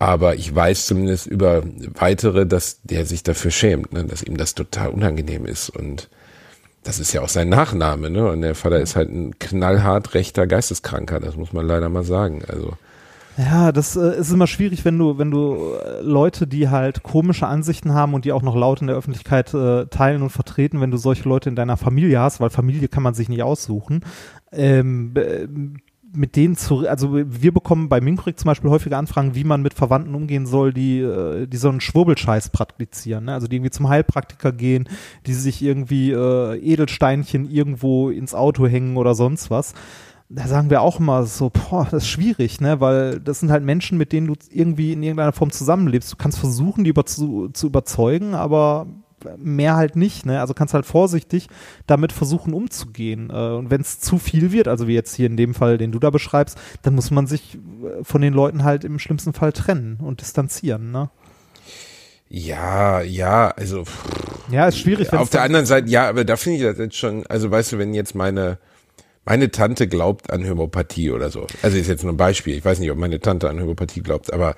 Aber 0.00 0.34
ich 0.34 0.52
weiß 0.52 0.86
zumindest 0.86 1.28
über 1.28 1.62
weitere, 1.94 2.46
dass 2.46 2.80
der 2.82 3.06
sich 3.06 3.22
dafür 3.22 3.52
schämt, 3.52 3.92
ne? 3.92 4.04
dass 4.04 4.22
ihm 4.24 4.36
das 4.36 4.56
total 4.56 4.88
unangenehm 4.88 5.46
ist. 5.46 5.70
Und 5.70 6.08
das 6.82 6.98
ist 6.98 7.12
ja 7.12 7.20
auch 7.20 7.28
sein 7.28 7.48
Nachname, 7.48 8.10
ne? 8.10 8.28
Und 8.28 8.42
der 8.42 8.54
Vater 8.54 8.80
ist 8.80 8.96
halt 8.96 9.10
ein 9.10 9.38
knallhart 9.38 10.14
rechter 10.14 10.46
Geisteskranker, 10.46 11.20
das 11.20 11.36
muss 11.36 11.52
man 11.52 11.66
leider 11.66 11.88
mal 11.88 12.04
sagen. 12.04 12.42
Also 12.48 12.72
Ja, 13.36 13.72
das 13.72 13.96
äh, 13.96 14.18
ist 14.18 14.32
immer 14.32 14.46
schwierig, 14.46 14.84
wenn 14.84 14.98
du, 14.98 15.18
wenn 15.18 15.30
du 15.30 15.74
äh, 15.74 16.00
Leute, 16.02 16.46
die 16.46 16.68
halt 16.68 17.02
komische 17.02 17.46
Ansichten 17.46 17.92
haben 17.92 18.14
und 18.14 18.24
die 18.24 18.32
auch 18.32 18.42
noch 18.42 18.56
laut 18.56 18.80
in 18.80 18.86
der 18.86 18.96
Öffentlichkeit 18.96 19.52
äh, 19.52 19.86
teilen 19.86 20.22
und 20.22 20.30
vertreten, 20.30 20.80
wenn 20.80 20.90
du 20.90 20.96
solche 20.96 21.28
Leute 21.28 21.48
in 21.48 21.56
deiner 21.56 21.76
Familie 21.76 22.20
hast, 22.20 22.40
weil 22.40 22.50
Familie 22.50 22.88
kann 22.88 23.02
man 23.02 23.14
sich 23.14 23.28
nicht 23.28 23.42
aussuchen, 23.42 24.04
ähm, 24.52 25.12
äh, 25.16 25.46
mit 26.12 26.36
denen 26.36 26.56
zu, 26.56 26.88
also 26.88 27.14
wir 27.14 27.52
bekommen 27.52 27.88
bei 27.88 28.00
Minkurik 28.00 28.38
zum 28.38 28.48
Beispiel 28.48 28.70
häufige 28.70 28.96
Anfragen, 28.96 29.34
wie 29.34 29.44
man 29.44 29.62
mit 29.62 29.74
Verwandten 29.74 30.14
umgehen 30.14 30.46
soll, 30.46 30.72
die, 30.72 31.00
äh, 31.00 31.46
die 31.46 31.56
so 31.56 31.68
einen 31.68 31.80
Schwurbelscheiß 31.80 32.50
praktizieren, 32.50 33.26
ne? 33.26 33.34
also 33.34 33.46
die 33.46 33.56
irgendwie 33.56 33.70
zum 33.70 33.88
Heilpraktiker 33.88 34.52
gehen, 34.52 34.88
die 35.26 35.34
sich 35.34 35.62
irgendwie 35.62 36.10
äh, 36.10 36.58
Edelsteinchen 36.58 37.50
irgendwo 37.50 38.10
ins 38.10 38.34
Auto 38.34 38.66
hängen 38.66 38.96
oder 38.96 39.14
sonst 39.14 39.50
was 39.50 39.74
da 40.32 40.46
sagen 40.46 40.70
wir 40.70 40.80
auch 40.80 41.00
immer 41.00 41.24
so, 41.24 41.50
boah, 41.50 41.88
das 41.90 42.04
ist 42.04 42.08
schwierig, 42.08 42.60
ne, 42.60 42.80
weil 42.80 43.18
das 43.18 43.40
sind 43.40 43.50
halt 43.50 43.64
Menschen, 43.64 43.98
mit 43.98 44.12
denen 44.12 44.28
du 44.28 44.34
irgendwie 44.48 44.92
in 44.92 45.02
irgendeiner 45.02 45.32
Form 45.32 45.50
zusammenlebst. 45.50 46.12
Du 46.12 46.16
kannst 46.16 46.38
versuchen, 46.38 46.84
die 46.84 46.90
über 46.90 47.04
zu, 47.04 47.48
zu 47.48 47.66
überzeugen, 47.66 48.34
aber 48.34 48.86
mehr 49.36 49.76
halt 49.76 49.96
nicht, 49.96 50.26
ne? 50.26 50.40
Also 50.40 50.54
kannst 50.54 50.74
halt 50.74 50.86
vorsichtig 50.86 51.48
damit 51.86 52.12
versuchen 52.12 52.54
umzugehen. 52.54 53.30
Äh, 53.30 53.34
Und 53.56 53.70
wenn 53.70 53.80
es 53.80 54.00
zu 54.00 54.18
viel 54.18 54.52
wird, 54.52 54.68
also 54.68 54.86
wie 54.88 54.94
jetzt 54.94 55.14
hier 55.14 55.26
in 55.26 55.36
dem 55.36 55.54
Fall, 55.54 55.78
den 55.78 55.92
du 55.92 55.98
da 55.98 56.10
beschreibst, 56.10 56.58
dann 56.82 56.94
muss 56.94 57.10
man 57.10 57.26
sich 57.26 57.56
äh, 57.56 58.02
von 58.04 58.20
den 58.20 58.32
Leuten 58.34 58.64
halt 58.64 58.84
im 58.84 58.98
schlimmsten 58.98 59.32
Fall 59.32 59.52
trennen 59.52 59.98
und 60.00 60.20
distanzieren, 60.20 60.90
ne? 60.90 61.10
ja, 62.28 63.00
ja, 63.00 63.48
also 63.50 63.84
Ja, 64.50 64.68
ist 64.68 64.78
schwierig. 64.78 65.12
auf 65.12 65.30
der 65.30 65.42
anderen 65.42 65.66
Seite, 65.66 65.88
ja, 65.88 66.08
aber 66.08 66.24
da 66.24 66.36
finde 66.36 66.58
ich 66.58 66.64
das 66.64 66.78
jetzt 66.78 66.96
schon, 66.96 67.26
also 67.26 67.50
weißt 67.50 67.72
du, 67.72 67.78
wenn 67.78 67.92
jetzt 67.94 68.14
meine 68.14 68.58
meine 69.26 69.50
Tante 69.50 69.86
glaubt 69.86 70.30
an 70.32 70.48
Homöopathie 70.48 71.10
oder 71.10 71.30
so. 71.30 71.46
Also 71.62 71.76
ist 71.76 71.88
jetzt 71.88 72.02
nur 72.02 72.12
ein 72.14 72.16
Beispiel. 72.16 72.56
Ich 72.56 72.64
weiß 72.64 72.78
nicht, 72.80 72.90
ob 72.90 72.96
meine 72.96 73.20
Tante 73.20 73.50
an 73.50 73.60
Homöopathie 73.60 74.00
glaubt, 74.00 74.32
aber 74.32 74.56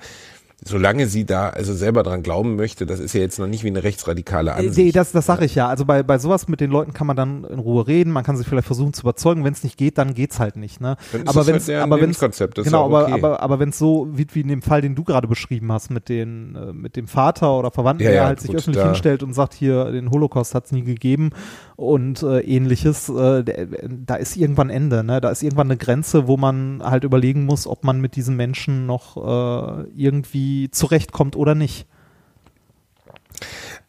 solange 0.65 1.07
sie 1.07 1.25
da 1.25 1.49
also 1.49 1.73
selber 1.73 2.03
dran 2.03 2.23
glauben 2.23 2.55
möchte, 2.55 2.85
das 2.85 2.99
ist 2.99 3.13
ja 3.13 3.21
jetzt 3.21 3.39
noch 3.39 3.47
nicht 3.47 3.63
wie 3.63 3.67
eine 3.67 3.83
rechtsradikale 3.83 4.53
Nee, 4.59 4.67
Ansicht. 4.67 4.95
das, 4.95 5.11
das 5.11 5.25
sage 5.25 5.45
ich 5.45 5.55
ja. 5.55 5.67
Also 5.67 5.85
bei, 5.85 6.03
bei 6.03 6.17
sowas 6.17 6.47
mit 6.47 6.59
den 6.61 6.71
Leuten 6.71 6.93
kann 6.93 7.07
man 7.07 7.15
dann 7.15 7.43
in 7.43 7.59
Ruhe 7.59 7.87
reden, 7.87 8.11
man 8.11 8.23
kann 8.23 8.37
sich 8.37 8.47
vielleicht 8.47 8.67
versuchen 8.67 8.93
zu 8.93 9.01
überzeugen. 9.01 9.43
Wenn 9.43 9.53
es 9.53 9.63
nicht 9.63 9.77
geht, 9.77 9.97
dann 9.97 10.13
geht's 10.13 10.39
halt 10.39 10.55
nicht. 10.55 10.81
Ne? 10.81 10.97
Dann 11.11 11.27
aber 11.27 11.45
wenn 11.47 11.53
halt 11.55 11.67
deren 11.67 11.83
aber 11.91 12.01
wenn's, 12.01 12.19
genau, 12.19 12.85
aber, 12.85 13.03
okay. 13.03 13.13
aber 13.13 13.41
aber 13.41 13.59
wenn 13.59 13.69
es 13.69 13.77
so 13.77 14.07
wie, 14.11 14.25
wie 14.33 14.41
in 14.41 14.47
dem 14.47 14.61
Fall, 14.61 14.81
den 14.81 14.95
du 14.95 15.03
gerade 15.03 15.27
beschrieben 15.27 15.71
hast, 15.71 15.89
mit 15.89 16.09
den 16.09 16.55
äh, 16.55 16.73
mit 16.73 16.95
dem 16.95 17.07
Vater 17.07 17.57
oder 17.57 17.71
Verwandten, 17.71 18.03
Ja, 18.05 18.11
der 18.11 18.25
halt 18.25 18.39
sich 18.39 18.49
gut, 18.49 18.57
öffentlich 18.59 18.81
da- 18.83 18.89
hinstellt 18.89 19.23
und 19.23 19.33
sagt, 19.33 19.53
hier 19.53 19.91
den 19.91 20.11
Holocaust 20.11 20.55
hat's 20.55 20.71
nie 20.71 20.83
gegeben 20.83 21.31
und 21.75 22.23
äh, 22.23 22.39
ähnliches, 22.41 23.09
äh, 23.09 23.43
der, 23.43 23.67
da 23.89 24.15
ist 24.15 24.37
irgendwann 24.37 24.69
Ende. 24.69 25.03
Ne? 25.03 25.19
Da 25.21 25.29
ist 25.29 25.43
irgendwann 25.43 25.67
eine 25.67 25.77
Grenze, 25.77 26.27
wo 26.27 26.37
man 26.37 26.81
halt 26.83 27.03
überlegen 27.03 27.45
muss, 27.45 27.67
ob 27.67 27.83
man 27.83 27.99
mit 27.99 28.15
diesen 28.15 28.35
Menschen 28.35 28.85
noch 28.85 29.17
äh, 29.17 29.83
irgendwie 29.95 30.52
zurechtkommt 30.71 31.35
oder 31.35 31.55
nicht. 31.55 31.87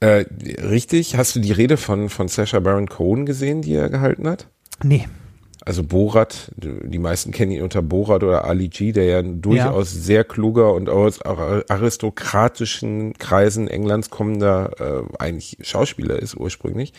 Äh, 0.01 0.25
richtig, 0.63 1.17
hast 1.17 1.37
du 1.37 1.41
die 1.41 1.53
Rede 1.53 1.77
von 1.77 2.09
von 2.09 2.29
Sacha 2.29 2.61
Baron 2.61 2.89
Cohen 2.89 3.27
gesehen, 3.27 3.63
die 3.63 3.75
er 3.75 3.89
gehalten 3.89 4.29
hat? 4.29 4.49
Nee. 4.83 5.07
Also 5.67 5.83
Borat, 5.83 6.51
die 6.57 6.99
meisten 6.99 7.33
kennen 7.33 7.53
ihn 7.53 7.63
unter 7.63 7.81
Borat 7.81 8.23
oder 8.23 8.45
Ali 8.45 8.69
G, 8.69 8.93
der 8.93 9.05
ja 9.05 9.23
durchaus 9.23 9.93
sehr 9.93 10.23
kluger 10.23 10.75
und 10.75 10.91
aus 10.91 11.23
aristokratischen 11.23 13.15
Kreisen 13.15 13.67
Englands 13.69 14.11
kommender 14.11 14.73
äh, 14.79 15.03
eigentlich 15.19 15.57
Schauspieler 15.63 16.19
ist 16.19 16.37
ursprünglich. 16.37 16.93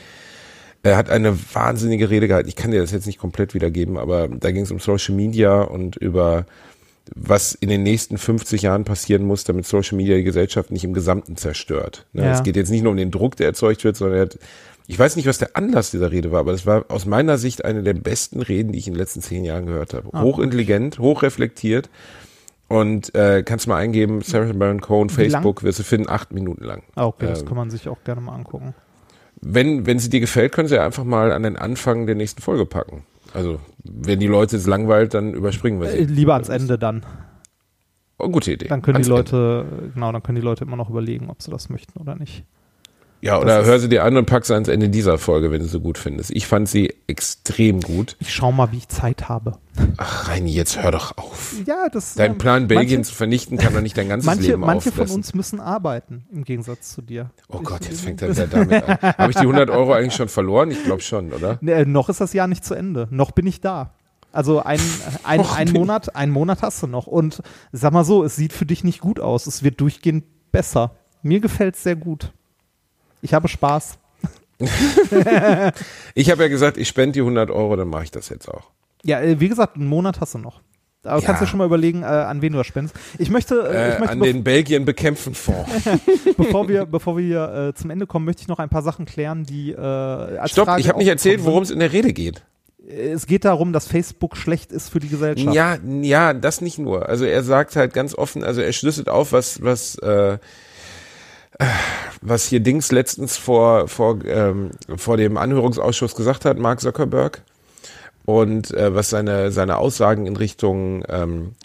Er 0.81 0.97
hat 0.97 1.11
eine 1.11 1.37
wahnsinnige 1.53 2.09
Rede 2.09 2.27
gehalten. 2.27 2.49
Ich 2.49 2.55
kann 2.55 2.71
dir 2.71 2.81
das 2.81 2.91
jetzt 2.91 3.05
nicht 3.05 3.19
komplett 3.19 3.53
wiedergeben, 3.53 3.97
aber 3.97 4.27
da 4.27 4.51
ging 4.51 4.63
es 4.63 4.71
um 4.71 4.79
Social 4.79 5.13
Media 5.13 5.61
und 5.61 5.95
über 5.95 6.47
was 7.13 7.53
in 7.53 7.69
den 7.69 7.83
nächsten 7.83 8.17
50 8.17 8.63
Jahren 8.63 8.83
passieren 8.83 9.23
muss, 9.25 9.43
damit 9.43 9.65
Social 9.65 9.97
Media 9.97 10.15
die 10.15 10.23
Gesellschaft 10.23 10.71
nicht 10.71 10.83
im 10.83 10.93
Gesamten 10.93 11.35
zerstört. 11.37 12.05
Ne? 12.13 12.23
Ja. 12.25 12.31
Es 12.33 12.43
geht 12.43 12.55
jetzt 12.55 12.71
nicht 12.71 12.81
nur 12.81 12.91
um 12.91 12.97
den 12.97 13.11
Druck, 13.11 13.35
der 13.35 13.47
erzeugt 13.47 13.83
wird, 13.83 13.95
sondern 13.95 14.17
er 14.17 14.21
hat, 14.23 14.39
ich 14.87 14.97
weiß 14.97 15.15
nicht, 15.15 15.27
was 15.27 15.37
der 15.37 15.55
Anlass 15.55 15.91
dieser 15.91 16.11
Rede 16.11 16.31
war, 16.31 16.39
aber 16.39 16.51
das 16.51 16.65
war 16.65 16.85
aus 16.89 17.05
meiner 17.05 17.37
Sicht 17.37 17.63
eine 17.65 17.83
der 17.83 17.93
besten 17.93 18.41
Reden, 18.41 18.71
die 18.71 18.79
ich 18.79 18.87
in 18.87 18.93
den 18.93 18.99
letzten 18.99 19.21
zehn 19.21 19.43
Jahren 19.45 19.65
gehört 19.67 19.93
habe. 19.93 20.09
Ah, 20.13 20.21
Hochintelligent, 20.23 20.97
hochreflektiert 20.99 21.89
und 22.67 23.13
äh, 23.13 23.43
kannst 23.43 23.67
mal 23.67 23.77
eingeben, 23.77 24.21
Sarah 24.21 24.51
Baron 24.53 24.81
Cohen? 24.81 25.09
Facebook, 25.09 25.61
wirst 25.63 25.79
du 25.79 25.83
finden, 25.83 26.09
acht 26.09 26.31
Minuten 26.33 26.63
lang. 26.63 26.81
Ah, 26.95 27.05
okay, 27.05 27.27
das 27.27 27.41
Ähm, 27.41 27.47
kann 27.47 27.57
man 27.57 27.69
sich 27.69 27.87
auch 27.87 28.03
gerne 28.03 28.21
mal 28.21 28.33
angucken. 28.33 28.73
wenn, 29.41 29.85
wenn 29.85 29.99
sie 29.99 30.09
dir 30.09 30.19
gefällt, 30.21 30.53
können 30.53 30.67
sie 30.67 30.79
einfach 30.79 31.03
mal 31.03 31.31
an 31.31 31.43
den 31.43 31.55
Anfang 31.55 32.07
der 32.07 32.15
nächsten 32.15 32.41
Folge 32.41 32.65
packen. 32.65 33.03
Also, 33.35 33.59
wenn 33.83 34.19
die 34.19 34.27
Leute 34.27 34.55
es 34.55 34.65
langweilt, 34.65 35.13
dann 35.13 35.33
überspringen 35.33 35.81
wir 35.81 35.89
sie. 35.89 35.97
Äh, 35.97 36.03
lieber 36.03 36.33
ans 36.33 36.49
Ende 36.49 36.77
dann. 36.77 37.05
Oh, 38.17 38.29
gute 38.29 38.53
Idee. 38.53 38.67
Dann 38.67 38.81
können 38.81 38.95
Ans 38.95 39.07
die 39.07 39.13
Ende. 39.13 39.31
Leute, 39.31 39.91
genau, 39.93 40.11
dann 40.11 40.23
können 40.23 40.37
die 40.37 40.41
Leute 40.41 40.63
immer 40.63 40.77
noch 40.77 40.89
überlegen, 40.89 41.29
ob 41.29 41.41
sie 41.41 41.51
das 41.51 41.69
möchten 41.69 41.99
oder 41.99 42.15
nicht. 42.15 42.45
Ja, 43.25 43.39
oder 43.39 43.65
hör 43.65 43.79
sie 43.79 43.89
dir 43.89 44.03
an 44.03 44.15
und 44.17 44.27
pack 44.27 44.45
sie 44.45 44.53
ans 44.53 44.67
Ende 44.67 44.87
dieser 44.87 45.17
Folge, 45.17 45.49
wenn 45.49 45.59
du 45.59 45.67
sie 45.67 45.79
gut 45.79 45.97
findest. 45.97 46.29
Ich 46.29 46.45
fand 46.45 46.69
sie 46.69 46.93
extrem 47.07 47.81
gut. 47.81 48.15
Ich 48.19 48.31
schau 48.31 48.51
mal, 48.51 48.71
wie 48.71 48.77
ich 48.77 48.87
Zeit 48.87 49.27
habe. 49.27 49.57
Ach, 49.97 50.29
Reini, 50.29 50.51
jetzt 50.51 50.83
hör 50.83 50.91
doch 50.91 51.17
auf. 51.17 51.55
Ja, 51.65 51.89
das 51.91 52.13
Dein 52.13 52.33
ähm, 52.33 52.37
Plan, 52.37 52.67
Belgien 52.67 52.97
manche, 52.99 53.09
zu 53.09 53.15
vernichten, 53.15 53.57
kann 53.57 53.73
doch 53.73 53.81
nicht 53.81 53.97
dein 53.97 54.09
ganzes 54.09 54.27
manche, 54.27 54.51
Leben 54.51 54.61
manche 54.61 54.91
von 54.91 55.01
auffressen. 55.01 55.15
uns 55.15 55.33
müssen 55.33 55.59
arbeiten, 55.59 56.27
im 56.31 56.43
Gegensatz 56.43 56.93
zu 56.93 57.01
dir. 57.01 57.31
Oh 57.49 57.61
Gott, 57.61 57.85
jetzt 57.89 58.01
fängt 58.01 58.21
er 58.21 58.29
wieder 58.29 58.45
damit 58.45 58.83
an. 58.87 58.97
Habe 59.17 59.31
ich 59.31 59.37
die 59.37 59.41
100 59.41 59.71
Euro 59.71 59.93
eigentlich 59.93 60.13
schon 60.13 60.29
verloren? 60.29 60.69
Ich 60.69 60.83
glaube 60.83 61.01
schon, 61.01 61.33
oder? 61.33 61.57
Nee, 61.61 61.71
äh, 61.71 61.85
noch 61.85 62.09
ist 62.09 62.21
das 62.21 62.31
Jahr 62.33 62.45
nicht 62.45 62.63
zu 62.63 62.75
Ende. 62.75 63.07
Noch 63.09 63.31
bin 63.31 63.47
ich 63.47 63.59
da. 63.59 63.95
Also 64.31 64.61
ein, 64.61 64.79
ein, 65.23 65.39
Noch 65.39 65.57
ein 65.57 65.71
Monat, 65.71 66.15
ein 66.15 66.29
Monat 66.29 66.61
hast 66.61 66.83
du 66.83 66.85
noch. 66.85 67.07
Und 67.07 67.41
sag 67.71 67.91
mal 67.91 68.05
so, 68.05 68.23
es 68.23 68.35
sieht 68.35 68.53
für 68.53 68.67
dich 68.67 68.83
nicht 68.83 68.99
gut 68.99 69.19
aus. 69.19 69.47
Es 69.47 69.63
wird 69.63 69.81
durchgehend 69.81 70.25
besser. 70.51 70.91
Mir 71.23 71.39
gefällt 71.39 71.73
es 71.73 71.81
sehr 71.81 71.95
gut. 71.95 72.31
Ich 73.25 73.33
habe 73.33 73.47
Spaß. 73.47 73.97
Ich 76.13 76.31
habe 76.31 76.43
ja 76.43 76.47
gesagt, 76.47 76.77
ich 76.77 76.87
spende 76.87 77.13
die 77.13 77.19
100 77.19 77.49
Euro, 77.51 77.75
dann 77.75 77.89
mache 77.89 78.03
ich 78.03 78.11
das 78.11 78.29
jetzt 78.29 78.47
auch. 78.47 78.69
Ja, 79.03 79.19
äh, 79.19 79.39
wie 79.39 79.49
gesagt, 79.49 79.75
einen 79.75 79.87
Monat 79.87 80.21
hast 80.21 80.35
du 80.35 80.37
noch. 80.37 80.61
Aber 81.03 81.19
Ja. 81.19 81.25
kannst 81.25 81.41
du 81.41 81.45
schon 81.45 81.57
mal 81.57 81.65
überlegen, 81.65 82.03
äh, 82.03 82.05
an 82.05 82.41
wen 82.41 82.53
du 82.53 82.57
das 82.59 82.67
spendest. 82.67 82.95
Ich 83.19 83.29
möchte, 83.29 83.55
äh, 83.55 83.89
ich 83.89 83.95
Äh, 83.95 83.99
möchte 83.99 84.11
an 84.13 84.19
den 84.21 84.43
Belgien 84.43 84.85
bekämpfen 84.85 85.35
Fonds. 85.35 85.69
bevor 86.37 86.69
wir, 86.69 86.85
bevor 86.85 87.17
wir 87.17 87.69
äh, 87.69 87.73
zum 87.73 87.89
Ende 87.89 88.07
kommen, 88.07 88.25
möchte 88.25 88.43
ich 88.43 88.47
noch 88.47 88.59
ein 88.59 88.69
paar 88.69 88.81
Sachen 88.81 89.05
klären, 89.05 89.43
die 89.43 89.71
äh, 89.71 89.77
als 89.77 90.51
Stopp, 90.51 90.65
Frage 90.67 90.81
ich 90.81 90.87
habe 90.87 90.99
nicht 90.99 91.09
erzählt, 91.09 91.43
worum 91.43 91.63
es 91.63 91.71
in 91.71 91.79
der 91.79 91.91
Rede 91.91 92.13
geht. 92.13 92.35
sind. 92.35 92.45
Es 92.87 93.25
geht 93.25 93.45
darum, 93.45 93.73
dass 93.73 93.87
Facebook 93.87 94.37
schlecht 94.37 94.71
ist 94.71 94.89
für 94.89 94.99
die 94.99 95.09
Gesellschaft. 95.09 95.53
Ja, 95.55 95.77
ja, 96.01 96.33
das 96.33 96.61
nicht 96.61 96.77
nur. 96.77 97.09
Also 97.09 97.25
er 97.25 97.43
sagt 97.43 97.75
halt 97.75 97.93
ganz 97.93 98.15
offen, 98.15 98.43
also 98.43 98.61
er 98.61 98.71
schlüsselt 98.73 99.09
auf, 99.09 99.31
was, 99.31 99.61
was, 99.63 99.95
äh, 100.03 100.33
äh, 100.33 100.37
was 102.21 102.45
hier 102.47 102.59
Dings 102.59 102.91
letztens 102.91 103.37
vor, 103.37 103.87
vor, 103.87 104.23
ähm, 104.25 104.71
vor 104.95 105.17
dem 105.17 105.37
Anhörungsausschuss 105.37 106.15
gesagt 106.15 106.45
hat, 106.45 106.57
Mark 106.57 106.81
Zuckerberg, 106.81 107.41
und 108.25 108.73
äh, 108.73 108.93
was 108.93 109.09
seine, 109.09 109.51
seine 109.51 109.77
Aussagen 109.77 110.25
in 110.25 110.35
Richtung 110.35 111.03
ähm, 111.07 111.55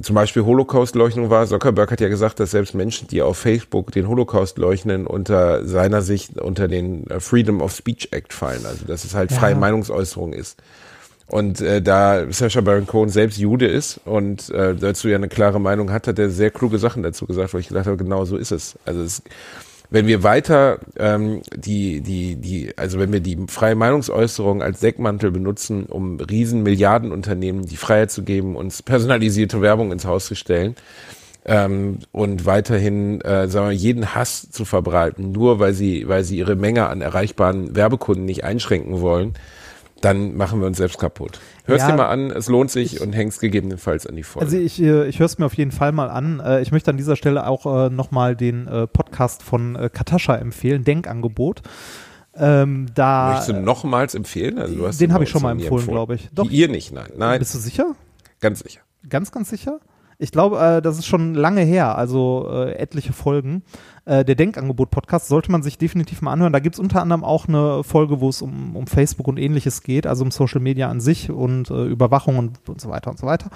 zum 0.00 0.14
Beispiel 0.14 0.44
Holocaust-Leugnung 0.44 1.30
war. 1.30 1.46
Zuckerberg 1.46 1.90
hat 1.90 2.00
ja 2.00 2.08
gesagt, 2.08 2.38
dass 2.40 2.52
selbst 2.52 2.74
Menschen, 2.74 3.08
die 3.08 3.20
auf 3.22 3.36
Facebook 3.36 3.90
den 3.90 4.06
Holocaust 4.08 4.58
leugnen, 4.58 5.06
unter 5.06 5.66
seiner 5.66 6.02
Sicht 6.02 6.40
unter 6.40 6.68
den 6.68 7.08
äh, 7.10 7.20
Freedom 7.20 7.60
of 7.60 7.72
Speech 7.72 8.08
Act 8.12 8.32
fallen. 8.32 8.64
Also 8.64 8.84
dass 8.84 9.04
es 9.04 9.14
halt 9.14 9.32
freie 9.32 9.56
Meinungsäußerung 9.56 10.32
ist. 10.32 10.62
Und 11.28 11.60
äh, 11.60 11.82
da 11.82 12.24
Sacha 12.30 12.62
Baron 12.62 12.86
Cohen 12.86 13.10
selbst 13.10 13.38
Jude 13.38 13.66
ist 13.66 14.00
und 14.06 14.48
äh, 14.50 14.74
dazu 14.74 15.08
ja 15.08 15.16
eine 15.16 15.28
klare 15.28 15.60
Meinung 15.60 15.92
hat, 15.92 16.06
hat 16.06 16.18
er 16.18 16.30
sehr 16.30 16.50
kluge 16.50 16.78
Sachen 16.78 17.02
dazu 17.02 17.26
gesagt, 17.26 17.52
wo 17.52 17.58
ich 17.58 17.68
gedacht 17.68 17.86
habe, 17.86 17.98
genau 17.98 18.24
so 18.24 18.38
ist 18.38 18.50
es. 18.50 18.78
Also 18.86 19.02
es, 19.02 19.22
wenn 19.90 20.06
wir 20.06 20.22
weiter 20.22 20.78
ähm, 20.98 21.42
die, 21.54 22.00
die, 22.00 22.36
die, 22.36 22.72
also 22.76 22.98
wenn 22.98 23.12
wir 23.12 23.20
die 23.20 23.38
freie 23.48 23.74
Meinungsäußerung 23.74 24.62
als 24.62 24.80
Deckmantel 24.80 25.30
benutzen, 25.30 25.84
um 25.84 26.18
riesen 26.18 26.62
Milliardenunternehmen 26.62 27.66
die 27.66 27.76
Freiheit 27.76 28.10
zu 28.10 28.22
geben, 28.22 28.56
uns 28.56 28.82
personalisierte 28.82 29.60
Werbung 29.60 29.92
ins 29.92 30.06
Haus 30.06 30.26
zu 30.26 30.34
stellen, 30.34 30.76
ähm, 31.44 32.00
und 32.12 32.44
weiterhin 32.44 33.22
äh, 33.22 33.48
sagen 33.48 33.68
wir, 33.68 33.74
jeden 33.74 34.14
Hass 34.14 34.50
zu 34.50 34.66
verbreiten, 34.66 35.32
nur 35.32 35.58
weil 35.58 35.72
sie, 35.72 36.06
weil 36.06 36.22
sie 36.22 36.36
ihre 36.36 36.56
Menge 36.56 36.88
an 36.88 37.00
erreichbaren 37.00 37.74
Werbekunden 37.74 38.26
nicht 38.26 38.44
einschränken 38.44 39.00
wollen, 39.00 39.32
dann 40.00 40.36
machen 40.36 40.60
wir 40.60 40.66
uns 40.66 40.76
selbst 40.78 40.98
kaputt. 40.98 41.40
Hörst 41.64 41.84
Ja. 41.86 41.90
dir 41.92 41.96
mal 41.96 42.08
an, 42.08 42.30
es 42.30 42.48
lohnt 42.48 42.70
sich 42.70 43.00
und 43.00 43.12
hängst 43.12 43.40
gegebenenfalls 43.40 44.06
an 44.06 44.14
die 44.16 44.22
Folge. 44.22 44.46
Also 44.46 44.56
ich, 44.58 44.80
äh, 44.80 45.08
ich 45.08 45.18
höre 45.18 45.26
es 45.26 45.38
mir 45.38 45.46
auf 45.46 45.54
jeden 45.54 45.72
Fall 45.72 45.92
mal 45.92 46.08
an. 46.10 46.40
Äh, 46.40 46.60
Ich 46.62 46.72
möchte 46.72 46.90
an 46.90 46.96
dieser 46.96 47.16
Stelle 47.16 47.46
auch 47.46 47.66
äh, 47.86 47.90
nochmal 47.90 48.36
den 48.36 48.66
Podcast 48.92 49.42
von 49.42 49.76
Katascha 49.92 50.36
empfehlen, 50.36 50.84
Denkangebot. 50.84 51.62
Ähm, 52.34 52.86
da, 52.94 53.30
Möchtest 53.30 53.48
du 53.50 53.60
nochmals 53.60 54.14
empfehlen? 54.14 54.58
Also 54.58 54.74
Den 54.90 55.10
ihn 55.10 55.12
hab 55.12 55.18
bei 55.18 55.24
ich 55.24 55.30
schon 55.30 55.42
mal 55.42 55.52
empfohlen, 55.52 55.80
empfohlen. 55.80 55.94
glaub 55.94 56.10
ich. 56.10 56.28
Doch. 56.32 56.48
Ihr 56.50 56.68
nicht, 56.68 56.92
nein. 56.92 57.10
Nein, 57.16 57.38
bist 57.40 57.54
du 57.54 57.58
sicher? 57.58 57.96
ganz 58.40 58.60
sicher. 58.60 58.80
Ganz, 59.08 59.32
ganz 59.32 59.50
sicher? 59.50 59.80
Ich 60.20 60.32
glaube, 60.32 60.58
äh, 60.58 60.82
das 60.82 60.98
ist 60.98 61.06
schon 61.06 61.34
lange 61.34 61.60
her, 61.60 61.96
also 61.96 62.48
äh, 62.50 62.72
etliche 62.72 63.12
Folgen. 63.12 63.62
Äh, 64.04 64.24
der 64.24 64.34
Denkangebot-Podcast 64.34 65.28
sollte 65.28 65.52
man 65.52 65.62
sich 65.62 65.78
definitiv 65.78 66.22
mal 66.22 66.32
anhören. 66.32 66.52
Da 66.52 66.58
gibt's 66.58 66.80
unter 66.80 67.00
anderem 67.00 67.22
auch 67.22 67.46
eine 67.46 67.84
Folge, 67.84 68.20
wo 68.20 68.28
es 68.28 68.42
um, 68.42 68.74
um 68.74 68.88
Facebook 68.88 69.28
und 69.28 69.38
ähnliches 69.38 69.84
geht, 69.84 70.08
also 70.08 70.24
um 70.24 70.32
Social 70.32 70.60
Media 70.60 70.88
an 70.88 71.00
sich 71.00 71.30
und 71.30 71.70
äh, 71.70 71.84
Überwachung 71.84 72.36
und, 72.36 72.68
und 72.68 72.80
so 72.80 72.88
weiter 72.88 73.10
und 73.10 73.18
so 73.18 73.28
weiter. 73.28 73.50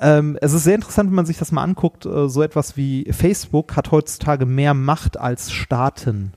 Ähm, 0.00 0.36
es 0.40 0.52
ist 0.52 0.64
sehr 0.64 0.74
interessant, 0.74 1.08
wenn 1.10 1.14
man 1.14 1.26
sich 1.26 1.38
das 1.38 1.52
mal 1.52 1.62
anguckt. 1.62 2.04
Äh, 2.04 2.28
so 2.28 2.42
etwas 2.42 2.76
wie 2.76 3.06
Facebook 3.12 3.76
hat 3.76 3.92
heutzutage 3.92 4.44
mehr 4.44 4.74
Macht 4.74 5.20
als 5.20 5.52
Staaten. 5.52 6.32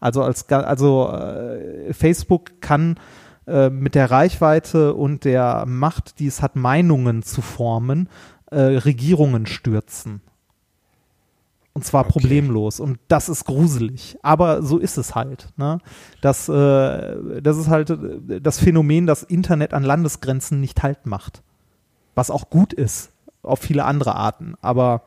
Also 0.00 0.24
als 0.24 0.50
also 0.50 1.10
äh, 1.12 1.92
Facebook 1.92 2.60
kann 2.60 2.96
äh, 3.46 3.70
mit 3.70 3.94
der 3.94 4.10
Reichweite 4.10 4.94
und 4.94 5.24
der 5.24 5.64
Macht, 5.66 6.20
die 6.20 6.26
es 6.26 6.42
hat, 6.42 6.54
Meinungen 6.54 7.22
zu 7.22 7.42
formen, 7.42 8.08
äh, 8.52 8.78
Regierungen 8.78 9.46
stürzen. 9.46 10.20
Und 11.74 11.84
zwar 11.84 12.04
problemlos. 12.04 12.80
Und 12.80 12.98
das 13.08 13.28
ist 13.28 13.44
gruselig. 13.44 14.18
Aber 14.22 14.62
so 14.62 14.78
ist 14.78 14.98
es 14.98 15.14
halt. 15.14 15.48
Ne? 15.56 15.78
Das, 16.20 16.48
äh, 16.48 17.40
das 17.40 17.56
ist 17.56 17.68
halt 17.68 17.90
äh, 17.90 18.40
das 18.40 18.58
Phänomen, 18.58 19.06
dass 19.06 19.22
Internet 19.22 19.72
an 19.72 19.82
Landesgrenzen 19.82 20.60
nicht 20.60 20.82
halt 20.82 21.06
macht. 21.06 21.42
Was 22.14 22.30
auch 22.30 22.50
gut 22.50 22.72
ist. 22.72 23.10
Auf 23.42 23.60
viele 23.60 23.84
andere 23.84 24.14
Arten. 24.14 24.54
Aber 24.60 25.02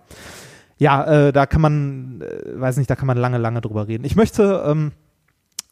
ja, 0.77 1.03
äh, 1.05 1.31
da 1.31 1.45
kann 1.45 1.61
man, 1.61 2.21
äh, 2.21 2.59
weiß 2.59 2.77
nicht, 2.77 2.89
da 2.89 2.95
kann 2.95 3.07
man 3.07 3.17
lange, 3.17 3.37
lange 3.37 3.61
drüber 3.61 3.87
reden. 3.87 4.03
Ich 4.03 4.15
möchte 4.15 4.63
ähm, 4.65 4.91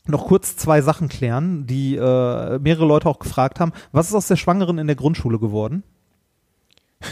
noch 0.05 0.27
kurz 0.27 0.55
zwei 0.57 0.81
Sachen 0.81 1.09
klären, 1.09 1.65
die 1.65 1.95
äh, 1.95 2.59
mehrere 2.59 2.85
Leute 2.85 3.09
auch 3.09 3.19
gefragt 3.19 3.59
haben. 3.59 3.73
Was 3.91 4.09
ist 4.09 4.15
aus 4.15 4.27
der 4.27 4.35
Schwangeren 4.35 4.77
in 4.77 4.87
der 4.87 4.95
Grundschule 4.95 5.39
geworden? 5.39 5.83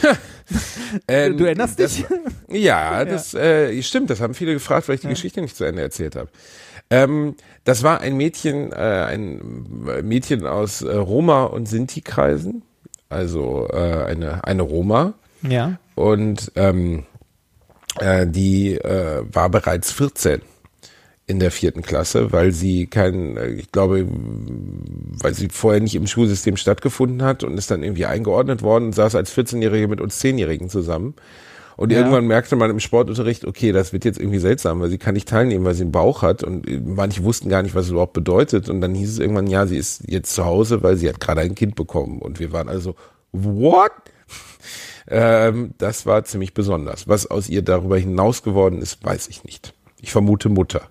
Ähm, 1.08 1.38
du 1.38 1.44
erinnerst 1.46 1.80
das, 1.80 1.96
dich? 1.96 2.04
Ja, 2.50 3.06
das 3.06 3.32
äh, 3.32 3.80
stimmt. 3.82 4.10
Das 4.10 4.20
haben 4.20 4.34
viele 4.34 4.52
gefragt, 4.52 4.88
weil 4.88 4.96
ich 4.96 5.00
die 5.00 5.08
Geschichte 5.08 5.40
nicht 5.40 5.56
zu 5.56 5.64
Ende 5.64 5.80
erzählt 5.80 6.16
habe. 6.16 6.28
Ähm, 6.90 7.36
das 7.64 7.82
war 7.82 8.02
ein 8.02 8.16
Mädchen, 8.18 8.70
äh, 8.72 8.74
ein 8.76 9.40
Mädchen 10.02 10.46
aus 10.46 10.82
äh, 10.82 10.94
Roma 10.94 11.44
und 11.44 11.66
Sinti-Kreisen, 11.66 12.62
also 13.08 13.68
äh, 13.72 14.04
eine 14.04 14.44
eine 14.44 14.62
Roma 14.62 15.14
Ja. 15.40 15.78
und 15.94 16.52
ähm, 16.56 17.06
äh, 17.98 18.26
die 18.26 18.74
äh, 18.74 19.22
war 19.32 19.48
bereits 19.48 19.92
14 19.92 20.42
in 21.32 21.40
der 21.40 21.50
vierten 21.50 21.82
Klasse, 21.82 22.30
weil 22.30 22.52
sie 22.52 22.86
kein, 22.86 23.36
äh, 23.36 23.48
ich 23.48 23.72
glaube, 23.72 24.06
weil 24.08 25.34
sie 25.34 25.48
vorher 25.50 25.80
nicht 25.80 25.94
im 25.96 26.06
Schulsystem 26.06 26.56
stattgefunden 26.56 27.22
hat 27.22 27.42
und 27.42 27.58
ist 27.58 27.70
dann 27.70 27.82
irgendwie 27.82 28.06
eingeordnet 28.06 28.62
worden 28.62 28.86
und 28.86 28.94
saß 28.94 29.14
als 29.16 29.36
14-Jährige 29.36 29.88
mit 29.88 30.00
uns 30.00 30.20
10-Jährigen 30.20 30.68
zusammen. 30.68 31.14
Und 31.78 31.90
Ja. 31.90 31.98
irgendwann 31.98 32.26
merkte 32.26 32.54
man 32.54 32.70
im 32.70 32.80
Sportunterricht, 32.80 33.46
okay, 33.46 33.72
das 33.72 33.92
wird 33.94 34.04
jetzt 34.04 34.20
irgendwie 34.20 34.38
seltsam, 34.38 34.80
weil 34.80 34.90
sie 34.90 34.98
kann 34.98 35.14
nicht 35.14 35.26
teilnehmen, 35.28 35.64
weil 35.64 35.74
sie 35.74 35.82
einen 35.82 35.90
Bauch 35.90 36.20
hat 36.22 36.44
und 36.44 36.68
äh, 36.68 36.80
manche 36.84 37.24
wussten 37.24 37.48
gar 37.48 37.62
nicht, 37.62 37.74
was 37.74 37.86
es 37.86 37.90
überhaupt 37.92 38.12
bedeutet. 38.12 38.68
Und 38.68 38.80
dann 38.82 38.94
hieß 38.94 39.10
es 39.10 39.18
irgendwann, 39.18 39.46
ja, 39.46 39.66
sie 39.66 39.78
ist 39.78 40.02
jetzt 40.06 40.34
zu 40.34 40.44
Hause, 40.44 40.82
weil 40.82 40.96
sie 40.96 41.08
hat 41.08 41.18
gerade 41.18 41.40
ein 41.40 41.54
Kind 41.54 41.74
bekommen. 41.74 42.20
Und 42.20 42.38
wir 42.40 42.52
waren 42.52 42.68
also, 42.68 42.94
what? 43.32 43.90
Ähm, 45.08 45.74
das 45.78 46.06
war 46.06 46.22
ziemlich 46.24 46.54
besonders. 46.54 47.08
Was 47.08 47.26
aus 47.28 47.48
ihr 47.48 47.62
darüber 47.62 47.98
hinaus 47.98 48.44
geworden 48.44 48.80
ist, 48.80 49.04
weiß 49.04 49.28
ich 49.28 49.42
nicht. 49.42 49.74
Ich 50.00 50.12
vermute 50.12 50.48
Mutter. 50.48 50.82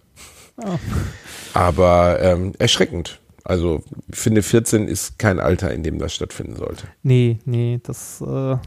Aber 1.53 2.19
ähm, 2.21 2.53
erschreckend. 2.59 3.19
Also 3.43 3.83
ich 4.11 4.17
finde 4.17 4.43
14 4.43 4.87
ist 4.87 5.17
kein 5.17 5.39
Alter, 5.39 5.73
in 5.73 5.83
dem 5.83 5.99
das 5.99 6.13
stattfinden 6.13 6.55
sollte. 6.55 6.87
Nee, 7.03 7.39
nee, 7.45 7.79
das, 7.83 8.21
äh, 8.21 8.57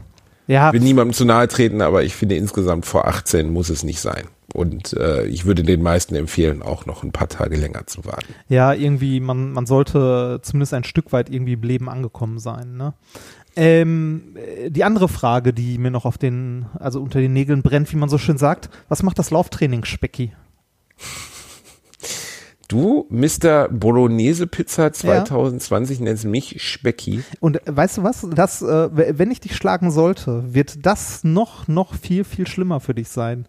ja. 0.47 0.67
Ich 0.67 0.73
will 0.73 0.81
niemandem 0.81 1.13
zu 1.13 1.25
nahe 1.25 1.47
treten, 1.47 1.81
aber 1.81 2.03
ich 2.03 2.15
finde 2.15 2.35
insgesamt 2.35 2.85
vor 2.85 3.07
18 3.07 3.51
muss 3.51 3.69
es 3.69 3.83
nicht 3.83 3.99
sein. 3.99 4.25
Und 4.53 4.93
äh, 4.93 5.25
ich 5.25 5.45
würde 5.45 5.63
den 5.63 5.81
meisten 5.81 6.15
empfehlen, 6.15 6.61
auch 6.61 6.85
noch 6.85 7.03
ein 7.03 7.11
paar 7.11 7.27
Tage 7.27 7.57
länger 7.57 7.87
zu 7.87 8.05
warten. 8.05 8.33
Ja, 8.47 8.73
irgendwie, 8.73 9.19
man, 9.19 9.51
man 9.51 9.65
sollte 9.65 10.39
zumindest 10.43 10.73
ein 10.73 10.85
Stück 10.85 11.11
weit 11.11 11.29
irgendwie 11.29 11.53
im 11.53 11.63
Leben 11.63 11.89
angekommen 11.89 12.39
sein. 12.39 12.77
Ne? 12.77 12.93
Ähm, 13.57 14.35
äh, 14.35 14.69
die 14.69 14.83
andere 14.83 15.09
Frage, 15.09 15.51
die 15.51 15.77
mir 15.77 15.91
noch 15.91 16.05
auf 16.05 16.17
den, 16.17 16.67
also 16.79 17.01
unter 17.01 17.19
den 17.19 17.33
Nägeln 17.33 17.63
brennt, 17.63 17.91
wie 17.91 17.97
man 17.97 18.07
so 18.07 18.17
schön 18.17 18.37
sagt, 18.37 18.69
was 18.87 19.03
macht 19.03 19.19
das 19.19 19.31
Lauftraining, 19.31 19.83
Specki? 19.83 20.31
Du, 22.67 23.05
Mr. 23.09 23.69
Bolognese 23.69 24.47
Pizza 24.47 24.91
2020, 24.91 25.99
nennst 25.99 26.25
mich 26.25 26.63
Specki. 26.63 27.23
Und 27.39 27.59
weißt 27.65 27.97
du 27.97 28.03
was, 28.03 28.27
das, 28.33 28.63
äh, 28.63 28.89
wenn 28.91 29.29
ich 29.29 29.39
dich 29.39 29.55
schlagen 29.55 29.91
sollte, 29.91 30.53
wird 30.53 30.85
das 30.85 31.23
noch, 31.23 31.67
noch 31.67 31.93
viel, 31.93 32.23
viel 32.23 32.47
schlimmer 32.47 32.79
für 32.79 32.95
dich 32.95 33.09
sein. 33.09 33.47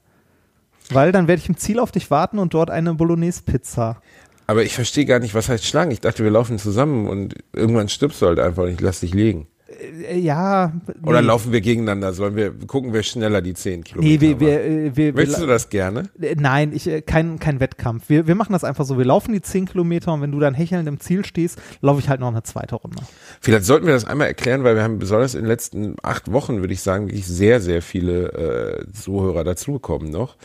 Weil 0.91 1.13
dann 1.13 1.29
werde 1.29 1.41
ich 1.41 1.49
im 1.49 1.57
Ziel 1.57 1.79
auf 1.79 1.93
dich 1.93 2.11
warten 2.11 2.39
und 2.39 2.53
dort 2.53 2.71
eine 2.71 2.95
Bolognese-Pizza. 2.95 4.01
Aber 4.47 4.63
ich 4.63 4.75
verstehe 4.75 5.07
gar 5.07 5.19
nicht, 5.19 5.35
was 5.35 5.49
heißt 5.49 5.65
schlagen. 5.65 5.91
Ich 5.91 6.01
dachte, 6.01 6.23
wir 6.23 6.31
laufen 6.31 6.59
zusammen 6.59 7.09
und 7.09 7.35
irgendwann 7.53 7.89
stirbst 7.89 8.23
du 8.23 8.27
halt 8.27 8.39
einfach 8.39 8.65
und 8.65 8.71
ich 8.71 8.81
lass 8.81 9.01
dich 9.01 9.15
liegen. 9.15 9.49
Äh, 9.69 10.19
ja. 10.19 10.73
Oder 11.03 11.21
nee. 11.21 11.27
laufen 11.27 11.53
wir 11.53 11.61
gegeneinander? 11.61 12.13
Sollen 12.13 12.37
wir 12.37 12.53
gucken, 12.67 12.93
wer 12.93 13.03
schneller 13.03 13.43
die 13.43 13.55
10 13.55 13.85
Kilometer 13.85 14.25
Nee, 14.25 14.39
wir, 14.39 14.65
äh, 14.65 14.85
wir, 14.85 14.97
wir, 14.97 15.13
Möchtest 15.15 15.43
du 15.43 15.47
das 15.47 15.69
gerne? 15.69 16.05
Äh, 16.21 16.37
Nein, 16.39 16.73
ich, 16.73 16.87
äh, 16.89 17.03
kein, 17.03 17.39
kein 17.39 17.59
Wettkampf. 17.59 18.09
Wir, 18.09 18.27
wir 18.27 18.35
machen 18.35 18.53
das 18.53 18.63
einfach 18.65 18.85
so. 18.85 18.97
Wir 18.97 19.05
laufen 19.05 19.33
die 19.33 19.43
10 19.43 19.67
Kilometer 19.67 20.13
und 20.13 20.23
wenn 20.23 20.31
du 20.33 20.39
dann 20.39 20.55
hechelnd 20.55 20.89
im 20.89 21.01
Ziel 21.01 21.25
stehst, 21.25 21.61
laufe 21.81 22.01
ich 22.01 22.09
halt 22.09 22.21
noch 22.21 22.29
eine 22.29 22.43
zweite 22.45 22.77
Runde. 22.77 22.99
Vielleicht 23.41 23.65
sollten 23.65 23.87
wir 23.87 23.95
das 23.95 24.05
einmal 24.05 24.29
erklären, 24.29 24.63
weil 24.63 24.77
wir 24.77 24.83
haben 24.83 24.99
besonders 24.99 25.35
in 25.35 25.43
den 25.43 25.49
letzten 25.49 25.97
acht 26.03 26.31
Wochen, 26.31 26.61
würde 26.61 26.73
ich 26.73 26.83
sagen, 26.83 27.09
wirklich 27.09 27.27
sehr, 27.27 27.61
sehr 27.61 27.83
viele 27.83 28.87
äh, 28.87 28.93
Zuhörer 28.93 29.43
dazugekommen 29.43 30.11
noch. 30.11 30.37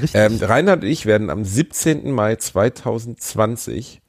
Richtig. 0.00 0.14
Ähm, 0.14 0.38
Reinhard 0.40 0.82
und 0.82 0.88
ich 0.88 1.04
werden 1.04 1.28
am 1.28 1.44
17. 1.44 2.10
Mai 2.10 2.36
2020 2.36 4.00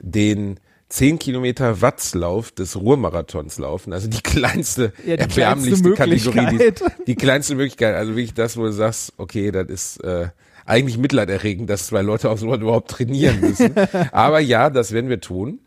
den 0.00 0.60
10 0.92 1.18
Kilometer 1.18 1.80
Wattslauf 1.80 2.52
des 2.52 2.76
Ruhrmarathons 2.78 3.56
laufen. 3.58 3.94
Also 3.94 4.08
die 4.08 4.20
kleinste, 4.20 4.92
Ja, 5.06 5.16
die 5.16 5.22
erbärmlichste 5.22 5.92
kleinste 5.92 6.30
Kategorie. 6.32 6.58
Die, 6.58 7.04
die 7.06 7.14
kleinste 7.14 7.54
Möglichkeit. 7.54 7.94
Also 7.94 8.10
wirklich 8.10 8.34
das, 8.34 8.58
wo 8.58 8.64
du 8.64 8.72
sagst, 8.72 9.14
okay, 9.16 9.50
das 9.50 9.68
ist 9.68 10.04
äh, 10.04 10.28
eigentlich 10.66 10.98
mitleiderregend, 10.98 11.70
dass 11.70 11.86
zwei 11.86 12.02
Leute 12.02 12.28
auf 12.28 12.40
sowas 12.40 12.60
überhaupt 12.60 12.90
trainieren 12.90 13.40
müssen. 13.40 13.72
Aber 14.12 14.40
ja, 14.40 14.68
das 14.68 14.92
werden 14.92 15.08
wir 15.08 15.22
tun. 15.22 15.60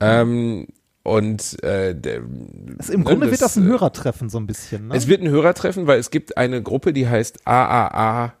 Ähm, 0.00 0.66
und 1.04 1.62
äh, 1.62 1.94
der, 1.94 2.22
Also 2.78 2.92
Im 2.92 3.02
ne, 3.02 3.06
Grunde 3.06 3.30
wird 3.30 3.40
das 3.40 3.56
ein 3.56 3.66
äh, 3.66 3.68
Hörertreffen 3.68 4.28
so 4.30 4.38
ein 4.38 4.48
bisschen. 4.48 4.88
Ne? 4.88 4.96
es 4.96 5.06
wird 5.06 5.22
ein 5.22 5.28
Hörertreffen, 5.28 5.86
weil 5.86 6.00
es 6.00 6.10
gibt 6.10 6.36
eine 6.36 6.60
Gruppe, 6.60 6.92
die 6.92 7.06
heißt 7.06 7.46
AAA-Team, 7.46 8.34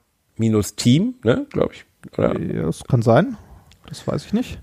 ne, 1.22 1.46
glaube 1.50 1.74
ich. 1.74 1.84
Oder 2.18 2.36
ja, 2.40 2.62
das 2.62 2.82
kann 2.82 3.02
sein. 3.02 3.36
Das 3.88 4.08
weiß 4.08 4.26
ich 4.26 4.32
nicht. 4.32 4.58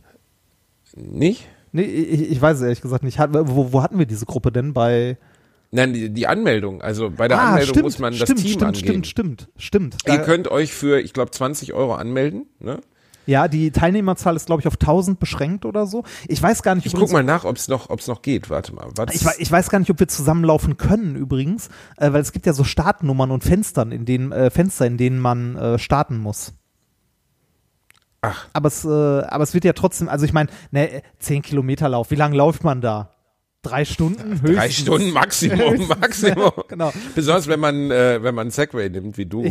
Nicht? 0.95 1.47
Nee, 1.71 1.83
ich, 1.83 2.31
ich 2.31 2.41
weiß 2.41 2.57
es 2.57 2.63
ehrlich 2.63 2.81
gesagt 2.81 3.03
nicht. 3.03 3.19
Wo, 3.19 3.73
wo 3.73 3.81
hatten 3.81 3.97
wir 3.97 4.05
diese 4.05 4.25
Gruppe 4.25 4.51
denn? 4.51 4.73
Bei 4.73 5.17
Nein, 5.71 5.91
die, 5.91 6.11
die 6.11 6.27
Anmeldung. 6.27 6.83
Also 6.83 7.09
bei 7.09 7.27
der 7.27 7.39
ah, 7.39 7.47
Anmeldung 7.49 7.73
stimmt, 7.73 7.83
muss 7.85 7.99
man 7.99 8.13
das 8.13 8.21
stimmt, 8.21 8.41
Team 8.41 8.49
stimmt, 8.49 8.63
angeben. 8.63 9.03
stimmt, 9.03 9.47
stimmt, 9.57 9.97
stimmt. 9.97 9.97
Ihr 10.05 10.19
könnt 10.19 10.47
euch 10.49 10.71
für, 10.71 11.01
ich 11.01 11.13
glaube, 11.13 11.31
20 11.31 11.73
Euro 11.73 11.95
anmelden. 11.95 12.45
Ne? 12.59 12.79
Ja, 13.25 13.47
die 13.47 13.71
Teilnehmerzahl 13.71 14.35
ist, 14.35 14.45
glaube 14.45 14.61
ich, 14.61 14.67
auf 14.67 14.75
1000 14.75 15.19
beschränkt 15.19 15.65
oder 15.65 15.87
so. 15.87 16.03
Ich 16.27 16.41
weiß 16.43 16.61
gar 16.61 16.75
nicht, 16.75 16.85
Ich 16.85 16.93
übrigens- 16.93 17.09
guck 17.09 17.17
mal 17.17 17.23
nach, 17.23 17.43
ob 17.43 17.55
es 17.55 17.69
noch, 17.69 17.89
ob's 17.89 18.07
noch 18.07 18.21
geht. 18.21 18.51
Warte 18.51 18.75
mal. 18.75 18.87
Was? 18.95 19.15
Ich, 19.15 19.25
ich 19.39 19.51
weiß 19.51 19.71
gar 19.71 19.79
nicht, 19.79 19.89
ob 19.89 19.99
wir 19.99 20.07
zusammenlaufen 20.07 20.77
können 20.77 21.15
übrigens, 21.15 21.69
äh, 21.97 22.13
weil 22.13 22.21
es 22.21 22.33
gibt 22.33 22.45
ja 22.45 22.53
so 22.53 22.63
Startnummern 22.63 23.31
und 23.31 23.43
Fenstern, 23.43 23.91
in 23.91 24.05
denen, 24.05 24.31
äh, 24.31 24.51
Fenster, 24.51 24.85
in 24.85 24.97
denen 24.97 25.19
man 25.19 25.55
äh, 25.55 25.79
starten 25.79 26.17
muss. 26.17 26.53
Ach. 28.23 28.47
Aber 28.53 28.67
es, 28.67 28.85
äh, 28.85 28.87
aber 28.87 29.43
es 29.43 29.53
wird 29.53 29.65
ja 29.65 29.73
trotzdem, 29.73 30.07
also 30.09 30.25
ich 30.25 30.33
meine, 30.33 30.49
ne, 30.71 31.01
10 31.19 31.41
Kilometer 31.41 31.89
Lauf, 31.89 32.09
wie 32.09 32.15
lange 32.15 32.35
läuft 32.37 32.63
man 32.63 32.81
da? 32.81 33.09
Drei 33.63 33.85
Stunden? 33.85 34.41
Höchstens. 34.41 34.55
Drei 34.55 34.69
Stunden 34.69 35.11
Maximum, 35.11 35.59
Höchstens. 35.71 35.89
Maximum. 35.89 36.51
Genau. 36.67 36.91
Besonders 37.15 37.47
wenn 37.47 37.59
man, 37.59 37.91
äh, 37.91 38.21
wenn 38.21 38.35
man 38.35 38.49
Segway 38.49 38.89
nimmt 38.89 39.17
wie 39.17 39.25
du, 39.25 39.43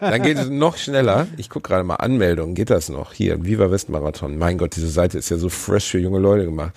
dann 0.00 0.22
geht 0.22 0.38
es 0.38 0.48
noch 0.50 0.76
schneller. 0.76 1.26
Ich 1.38 1.48
guck 1.48 1.64
gerade 1.64 1.84
mal 1.84 1.96
Anmeldungen, 1.96 2.54
geht 2.54 2.70
das 2.70 2.88
noch? 2.88 3.12
Hier, 3.12 3.44
Viva 3.44 3.70
West 3.70 3.88
Marathon. 3.88 4.36
Mein 4.36 4.58
Gott, 4.58 4.76
diese 4.76 4.88
Seite 4.88 5.16
ist 5.16 5.30
ja 5.30 5.38
so 5.38 5.48
fresh 5.48 5.90
für 5.90 5.98
junge 5.98 6.18
Leute 6.18 6.44
gemacht. 6.44 6.72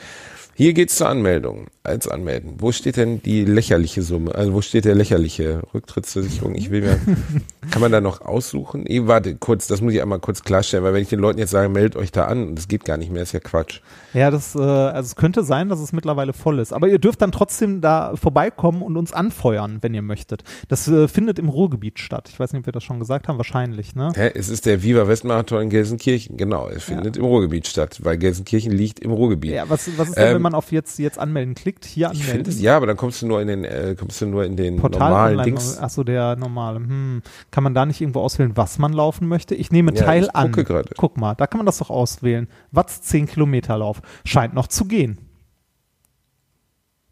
Hier 0.58 0.74
geht's 0.74 0.96
zur 0.96 1.08
Anmeldung. 1.08 1.68
Als 1.84 2.08
Anmelden. 2.08 2.56
Wo 2.58 2.72
steht 2.74 2.98
denn 2.98 3.22
die 3.22 3.46
lächerliche 3.46 4.02
Summe? 4.02 4.34
Also 4.36 4.54
wo 4.54 4.62
steht 4.62 4.84
der 4.86 4.96
lächerliche 4.96 5.62
Rücktrittsversicherung? 5.74 6.56
Ich 6.56 6.72
will 6.72 6.82
mir, 6.82 7.00
kann 7.72 7.80
man 7.80 7.92
da 7.92 8.02
noch 8.02 8.22
aussuchen? 8.22 8.86
Eh, 8.88 9.08
warte, 9.08 9.36
kurz, 9.36 9.68
das 9.68 9.80
muss 9.82 9.94
ich 9.94 10.02
einmal 10.02 10.20
kurz 10.20 10.44
klarstellen, 10.44 10.84
weil 10.84 10.94
wenn 10.94 11.04
ich 11.04 11.10
den 11.10 11.20
Leuten 11.20 11.40
jetzt 11.40 11.52
sage, 11.52 11.70
meldet 11.70 11.96
euch 11.96 12.12
da 12.12 12.26
an, 12.26 12.50
und 12.50 12.56
das 12.56 12.68
geht 12.68 12.84
gar 12.84 12.98
nicht 12.98 13.10
mehr, 13.10 13.24
ist 13.24 13.32
ja 13.32 13.40
Quatsch. 13.40 13.80
Ja, 14.14 14.32
das, 14.32 14.56
äh, 14.56 14.60
also 14.60 15.06
es 15.06 15.16
könnte 15.16 15.44
sein, 15.44 15.70
dass 15.70 15.80
es 15.80 15.94
mittlerweile 15.94 16.34
voll 16.34 16.60
ist. 16.60 16.74
Aber 16.74 16.90
ihr 16.90 17.00
dürft 17.00 17.22
dann 17.22 17.32
trotzdem 17.32 17.80
da 17.80 18.16
vorbeikommen 18.16 18.82
und 18.82 18.98
uns 18.98 19.14
anfeuern, 19.14 19.78
wenn 19.82 19.94
ihr 19.94 20.02
möchtet. 20.02 20.44
Das 20.68 20.88
äh, 20.88 21.08
findet 21.08 21.40
im 21.40 21.48
Ruhrgebiet 21.48 22.00
statt. 22.00 22.28
Ich 22.30 22.40
weiß 22.40 22.52
nicht, 22.52 22.62
ob 22.62 22.66
wir 22.66 22.74
das 22.74 22.84
schon 22.84 23.00
gesagt 23.00 23.28
haben. 23.28 23.38
Wahrscheinlich, 23.38 23.96
ne? 23.96 24.12
Hä? 24.16 24.32
Es 24.34 24.50
ist 24.50 24.66
der 24.66 24.84
Viva 24.84 25.08
West 25.08 25.24
Marathon 25.24 25.62
in 25.62 25.70
Gelsenkirchen. 25.70 26.36
Genau, 26.36 26.68
es 26.68 26.84
findet 26.84 27.16
im 27.16 27.24
Ruhrgebiet 27.24 27.68
statt, 27.68 28.00
weil 28.04 28.18
Gelsenkirchen 28.18 28.72
liegt 28.72 29.00
im 29.00 29.12
Ruhrgebiet. 29.12 29.52
Ja, 29.52 29.70
was, 29.70 29.90
was 29.98 30.10
ist 30.10 30.18
denn, 30.18 30.28
Ähm, 30.28 30.36
wenn 30.36 30.42
man 30.42 30.47
auf 30.56 30.72
jetzt, 30.72 31.00
jetzt 31.00 31.20
anmelden 31.20 31.56
klickt? 31.56 31.86
Hier 31.86 32.08
Ich 32.08 32.20
anmelden. 32.22 32.32
finde 32.36 32.50
es, 32.52 32.62
ja, 32.62 32.76
aber 32.78 32.88
dann 32.88 32.98
kommst 32.98 33.22
du 33.22 33.28
nur 33.28 33.42
in 33.42 33.48
den, 33.48 33.64
äh, 33.64 33.96
kommst 33.98 34.22
du 34.22 34.26
nur 34.28 34.46
in 34.46 34.56
den 34.56 34.78
Portal 34.78 35.10
normalen. 35.10 35.44
Dings. 35.44 35.78
Achso, 35.78 36.04
der 36.04 36.36
normale. 36.36 36.80
Hm. 36.80 37.22
Kann 37.52 37.64
man 37.64 37.74
da 37.74 37.86
nicht 37.86 38.02
irgendwo 38.02 38.22
auswählen, 38.22 38.52
was 38.56 38.78
man 38.80 38.94
laufen 38.94 39.28
möchte? 39.28 39.56
Ich 39.56 39.72
nehme 39.72 39.94
Ja, 39.96 40.04
Teil 40.06 40.24
ich 40.24 40.36
an. 40.36 40.52
gerade. 40.52 40.90
Guck 40.98 41.18
mal, 41.18 41.36
da 41.36 41.48
kann 41.48 41.58
man 41.60 41.66
das 41.66 41.78
doch 41.80 41.90
auswählen. 41.90 42.48
Watts 42.72 43.02
10 43.02 43.28
Kilometer 43.28 43.78
Lauf. 43.78 44.02
Scheint 44.26 44.54
noch 44.54 44.68
zu 44.68 44.86
gehen. 44.86 45.18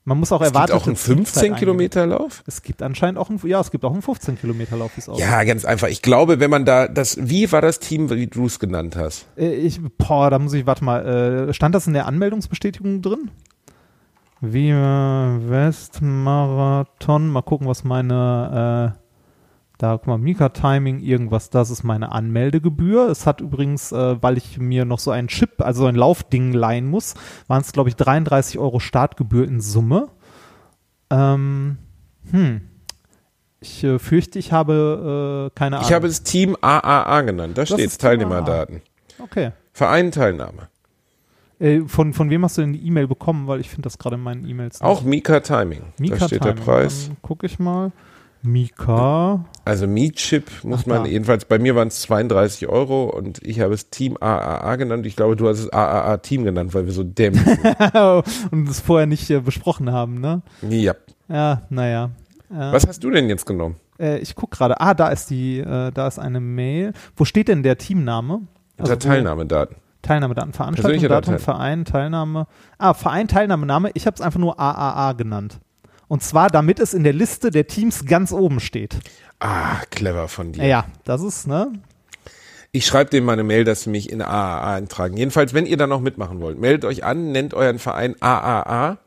Man 0.08 0.20
muss 0.20 0.32
auch 0.32 0.39
Es 0.41 0.47
gibt 0.49 0.56
erwarten. 0.56 0.74
auch 0.74 0.86
einen 0.86 0.95
15 0.95 1.56
Kilometer 1.56 2.06
Lauf. 2.06 2.43
Es 2.45 2.62
gibt 2.62 2.84
anscheinend 2.84 3.18
auch 3.18 3.30
einen, 3.32 3.39
ja, 3.45 3.60
es 3.60 3.72
gibt 3.72 3.84
auch 3.86 3.91
einen 3.91 4.03
15 4.03 4.39
Kilometer 4.39 4.78
Lauf, 4.78 4.91
wie 4.95 4.99
es 5.01 5.10
aussieht. 5.10 5.26
Ja, 5.26 5.43
ganz 5.43 5.66
einfach. 5.66 5.88
Ich 5.88 6.03
glaube, 6.03 6.39
wenn 6.39 6.51
man 6.51 6.64
da 6.64 6.88
das, 6.88 7.18
wie 7.20 7.51
war 7.51 7.62
das 7.62 7.80
Team, 7.80 8.10
wie 8.12 8.28
du 8.28 8.45
es 8.45 8.60
genannt 8.60 8.95
hast? 8.95 9.26
Äh, 9.36 9.49
Ich, 9.56 9.80
boah, 9.97 10.30
da 10.30 10.38
muss 10.38 10.53
ich, 10.53 10.68
warte 10.68 10.84
mal, 10.84 11.47
äh, 11.49 11.53
stand 11.56 11.74
das 11.74 11.88
in 11.88 11.93
der 11.93 12.06
Anmeldungsbestätigung 12.06 13.01
drin? 13.01 13.32
Viva 14.41 15.39
West 15.47 16.01
Marathon, 16.01 17.30
mal 17.30 17.41
gucken, 17.41 17.68
was 17.68 17.84
meine, 17.84 18.93
äh, 18.95 19.05
da, 19.78 19.97
guck 19.97 20.07
mal, 20.07 20.17
Mika 20.17 20.49
Timing, 20.49 20.99
irgendwas, 20.99 21.49
das 21.49 21.69
ist 21.69 21.84
meine 21.84 22.11
Anmeldegebühr. 22.11 23.09
Es 23.09 23.26
hat 23.26 23.41
übrigens, 23.41 23.91
äh, 23.91 24.21
weil 24.21 24.38
ich 24.38 24.57
mir 24.57 24.86
noch 24.86 24.99
so 24.99 25.11
einen 25.11 25.28
Chip, 25.28 25.61
also 25.61 25.82
so 25.84 25.88
ein 25.88 25.95
Laufding 25.95 26.53
leihen 26.53 26.88
muss, 26.88 27.15
waren 27.47 27.61
es, 27.61 27.73
glaube 27.73 27.89
ich, 27.89 27.95
33 27.95 28.57
Euro 28.57 28.80
Startgebühr 28.80 29.45
in 29.45 29.59
Summe. 29.59 30.09
Ähm, 31.09 31.78
hm. 32.32 32.61
Ich 33.59 33.84
äh, 33.84 33.99
fürchte, 33.99 34.39
ich 34.39 34.51
habe 34.51 35.49
äh, 35.51 35.57
keine 35.57 35.78
Ahnung. 35.78 35.88
Ich 35.88 35.93
habe 35.93 36.07
es 36.07 36.23
Team 36.23 36.55
AAA 36.61 37.21
genannt. 37.21 37.57
Da 37.57 37.65
steht 37.65 37.89
Team 37.89 37.97
Teilnehmerdaten. 37.97 38.82
Okay. 39.19 39.51
Verein 39.73 40.11
Teilnahme. 40.11 40.69
Äh, 41.59 41.82
von, 41.82 42.13
von 42.13 42.30
wem 42.30 42.43
hast 42.43 42.57
du 42.57 42.61
denn 42.61 42.73
die 42.73 42.86
E-Mail 42.86 43.07
bekommen? 43.07 43.47
Weil 43.47 43.59
ich 43.59 43.69
finde 43.69 43.84
das 43.84 43.97
gerade 43.97 44.15
in 44.15 44.21
meinen 44.21 44.47
E-Mails. 44.47 44.82
Auch 44.82 45.03
Mika 45.03 45.39
Timing. 45.39 45.82
Mika 45.97 46.17
da 46.17 46.28
steht 46.28 46.41
Timing. 46.41 46.55
der 46.57 46.63
Preis. 46.63 47.09
Gucke 47.21 47.45
ich 47.45 47.59
mal. 47.59 47.91
Mika. 48.46 49.46
Also 49.66 49.88
Meetchip 49.88 50.50
muss 50.64 50.82
Ach, 50.84 50.86
man, 50.86 51.06
jedenfalls 51.06 51.46
bei 51.46 51.60
mir 51.60 51.76
waren 51.76 51.88
es 51.89 52.02
32 52.02 52.68
Euro 52.68 53.06
und 53.06 53.41
ich 53.43 53.60
habe 53.60 53.74
es 53.74 53.89
Team 53.89 54.18
AAA 54.20 54.76
genannt. 54.76 55.06
Ich 55.06 55.16
glaube, 55.16 55.36
du 55.36 55.48
hast 55.48 55.60
es 55.60 55.70
AAA 55.74 56.18
Team 56.18 56.43
genannt, 56.43 56.74
weil 56.74 56.86
wir 56.86 56.93
so 56.93 57.04
dämlich 57.04 57.41
sind. 57.43 57.66
Und 58.52 58.70
das 58.70 58.80
vorher 58.80 59.08
nicht 59.08 59.30
äh, 59.30 59.39
besprochen 59.39 59.91
haben, 59.91 60.20
ne? 60.22 60.41
ja. 60.62 60.93
Ja, 61.28 61.64
naja. 61.70 62.12
Äh, 62.52 62.72
Was 62.72 62.88
hast 62.88 63.04
du 63.04 63.10
denn 63.10 63.28
jetzt 63.30 63.46
genommen? 63.48 63.76
Äh, 64.00 64.20
ich 64.20 64.36
gucke 64.36 64.56
gerade. 64.58 64.80
Ah, 64.80 64.93
da 64.93 65.08
ist 65.08 65.30
die, 65.32 65.60
äh, 65.60 65.91
da 65.91 66.08
ist 66.08 66.20
eine 66.20 66.39
Mail. 66.39 66.93
Wo 67.16 67.26
steht 67.26 67.48
denn 67.48 67.64
der 67.64 67.78
Teamname? 67.80 68.41
Unter 68.78 68.91
wo- 68.91 68.96
Teilnahmedaten. 68.98 69.76
Teilnahmedaten, 70.04 70.54
Veranstaltung, 70.54 71.10
Datum. 71.10 71.39
Verein, 71.39 71.84
Teilnahme. 71.84 72.46
Ah, 72.78 72.93
Verein, 72.93 73.28
Teilnahmename. 73.28 73.89
Ich 73.96 74.06
habe 74.06 74.14
es 74.14 74.22
einfach 74.22 74.39
nur 74.39 74.60
AAA 74.60 75.14
genannt. 75.14 75.60
Und 76.08 76.24
zwar, 76.24 76.49
damit 76.49 76.80
es 76.80 76.93
in 76.93 77.03
der 77.03 77.14
Liste 77.14 77.51
der 77.51 77.68
Teams 77.68 78.06
ganz 78.06 78.32
oben 78.32 78.60
steht. 78.60 78.97
Ah, 79.39 79.78
clever 79.89 80.28
von 80.28 80.51
dir. 80.51 80.66
Ja, 80.66 80.86
das 81.03 81.22
ist, 81.22 81.47
ne? 81.47 81.72
Ich 82.72 82.86
schreibe 82.86 83.10
denen 83.10 83.26
mal 83.26 83.34
eine 83.34 83.43
Mail, 83.43 83.64
dass 83.64 83.84
sie 83.84 83.89
mich 83.89 84.12
in 84.12 84.22
AAA 84.22 84.76
eintragen. 84.76 85.16
Jedenfalls, 85.16 85.53
wenn 85.53 85.66
ihr 85.66 85.78
da 85.78 85.88
noch 85.88 86.01
mitmachen 86.01 86.41
wollt, 86.41 86.60
meldet 86.60 86.84
euch 86.86 87.03
an, 87.03 87.32
nennt 87.32 87.53
euren 87.53 87.80
Verein 87.80 88.16
AAA. 88.20 88.97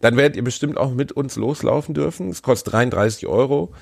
Dann 0.00 0.16
werdet 0.16 0.36
ihr 0.36 0.44
bestimmt 0.44 0.76
auch 0.76 0.92
mit 0.92 1.12
uns 1.12 1.36
loslaufen 1.36 1.94
dürfen. 1.94 2.28
Es 2.28 2.42
kostet 2.42 2.74
33 2.74 3.26
Euro. 3.26 3.72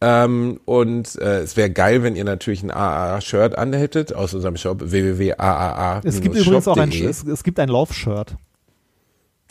Ähm, 0.00 0.60
und 0.66 1.16
äh, 1.18 1.40
es 1.40 1.56
wäre 1.56 1.70
geil, 1.70 2.02
wenn 2.02 2.14
ihr 2.14 2.24
natürlich 2.24 2.62
ein 2.62 2.70
AAA-Shirt 2.70 3.56
anhättet 3.56 4.14
aus 4.14 4.34
unserem 4.34 4.58
Shop 4.58 4.82
www.aaa. 4.82 6.02
Es 6.04 6.20
gibt 6.20 6.36
übrigens 6.36 6.68
auch 6.68 6.76
ein, 6.76 6.92
es, 6.92 7.24
es 7.24 7.42
gibt 7.42 7.58
ein 7.58 7.70
Laufshirt. 7.70 8.36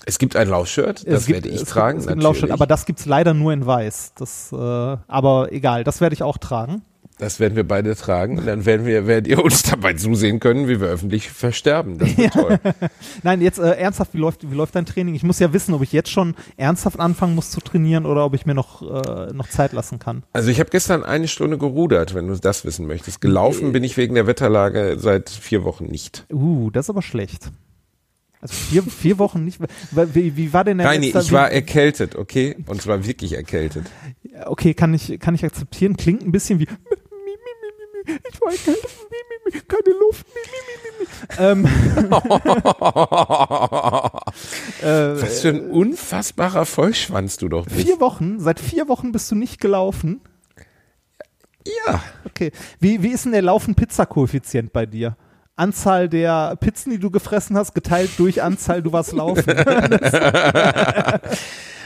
Es 0.05 0.19
gibt 0.19 0.35
ein 0.35 0.49
Laufshirt, 0.49 1.07
das 1.07 1.21
es 1.21 1.25
gibt, 1.27 1.35
werde 1.43 1.49
ich 1.49 1.61
es 1.61 1.69
tragen. 1.69 1.99
Gibt, 1.99 2.01
es 2.01 2.07
gibt 2.07 2.19
ein. 2.19 2.23
Laufshirt, 2.23 2.51
aber 2.51 2.67
das 2.67 2.85
gibt's 2.85 3.05
leider 3.05 3.33
nur 3.33 3.53
in 3.53 3.65
weiß. 3.65 4.13
Das, 4.17 4.51
äh, 4.51 4.55
aber 4.55 5.51
egal, 5.51 5.83
das 5.83 6.01
werde 6.01 6.13
ich 6.13 6.23
auch 6.23 6.37
tragen. 6.37 6.81
das 7.19 7.39
werden 7.39 7.55
wir 7.55 7.65
beide 7.65 7.95
tragen. 7.95 8.37
Und 8.39 8.45
dann 8.45 8.65
werden 8.65 8.85
wir, 8.85 9.07
werdet 9.07 9.27
ihr 9.27 9.43
uns 9.43 9.63
dabei 9.69 9.93
zusehen 9.93 10.39
können, 10.39 10.67
wie 10.67 10.81
wir 10.81 10.87
öffentlich 10.87 11.29
versterben. 11.29 11.97
Das 11.99 12.17
wird 12.17 12.33
toll. 12.33 12.59
Nein, 13.23 13.41
jetzt 13.41 13.59
äh, 13.59 13.71
ernsthaft, 13.71 14.13
wie 14.13 14.17
läuft, 14.17 14.49
wie 14.49 14.55
läuft 14.55 14.75
dein 14.75 14.85
Training? 14.85 15.15
Ich 15.15 15.23
muss 15.23 15.39
ja 15.39 15.53
wissen, 15.53 15.73
ob 15.73 15.81
ich 15.81 15.93
jetzt 15.93 16.09
schon 16.09 16.35
ernsthaft 16.57 16.99
anfangen 16.99 17.35
muss 17.35 17.51
zu 17.51 17.61
trainieren 17.61 18.05
oder 18.05 18.25
ob 18.25 18.33
ich 18.33 18.45
mir 18.45 18.55
noch, 18.55 18.81
äh, 18.81 19.31
noch 19.31 19.47
Zeit 19.47 19.71
lassen 19.71 19.99
kann. 19.99 20.23
Also 20.33 20.49
ich 20.49 20.59
habe 20.59 20.69
gestern 20.69 21.03
eine 21.03 21.29
Stunde 21.29 21.57
gerudert, 21.57 22.13
wenn 22.13 22.27
du 22.27 22.35
das 22.35 22.65
wissen 22.65 22.87
möchtest. 22.87 23.21
Gelaufen 23.21 23.71
bin 23.71 23.83
ich 23.83 23.95
wegen 23.95 24.15
der 24.15 24.27
Wetterlage 24.27 24.97
seit 24.99 25.29
vier 25.29 25.63
Wochen 25.63 25.85
nicht. 25.85 26.25
Uh, 26.31 26.71
das 26.71 26.87
ist 26.87 26.89
aber 26.89 27.01
schlecht. 27.01 27.51
Also 28.43 28.55
vier, 28.55 28.83
vier 28.83 29.17
Wochen 29.19 29.45
nicht. 29.45 29.57
Wie, 29.91 30.35
wie 30.35 30.51
war 30.51 30.65
denn 30.65 30.79
der 30.79 30.99
letzte- 30.99 31.19
ich 31.19 31.31
war 31.31 31.49
erkältet, 31.49 32.17
okay? 32.17 32.57
Und 32.65 32.81
zwar 32.81 33.05
wirklich 33.05 33.31
erkältet. 33.33 33.85
Okay, 34.47 34.73
kann 34.73 34.93
ich, 34.93 35.17
kann 35.21 35.33
ich 35.33 35.45
akzeptieren. 35.45 35.95
Klingt 35.95 36.23
ein 36.23 36.33
bisschen 36.33 36.59
wie. 36.59 36.67
Ich 38.05 38.41
war 38.41 38.51
erkältet, 38.51 38.89
keine 39.69 39.95
Luft. 39.97 40.25
Ähm, 41.39 41.65
äh, 44.81 45.21
Was 45.21 45.39
für 45.41 45.49
ein 45.49 45.71
unfassbarer 45.71 46.65
Vollschwanz 46.65 47.37
du 47.37 47.47
doch 47.47 47.65
bist. 47.65 47.77
vier 47.79 48.01
Wochen, 48.01 48.41
seit 48.41 48.59
vier 48.59 48.89
Wochen 48.89 49.13
bist 49.13 49.31
du 49.31 49.35
nicht 49.35 49.61
gelaufen. 49.61 50.19
Ja. 51.87 52.03
Okay. 52.25 52.51
Wie, 52.81 53.01
wie 53.03 53.11
ist 53.13 53.23
denn 53.23 53.31
der 53.31 53.41
Laufen-Pizza-Koeffizient 53.43 54.73
bei 54.73 54.85
dir? 54.85 55.15
Anzahl 55.55 56.09
der 56.09 56.55
Pizzen, 56.59 56.89
die 56.91 56.99
du 56.99 57.11
gefressen 57.11 57.55
hast, 57.57 57.73
geteilt 57.75 58.11
durch 58.17 58.41
Anzahl, 58.41 58.81
du 58.81 58.91
warst 58.91 59.11
laufen. 59.13 59.43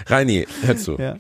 Reini, 0.07 0.47
hör 0.63 0.77
zu. 0.77 0.97
ja. 0.97 1.17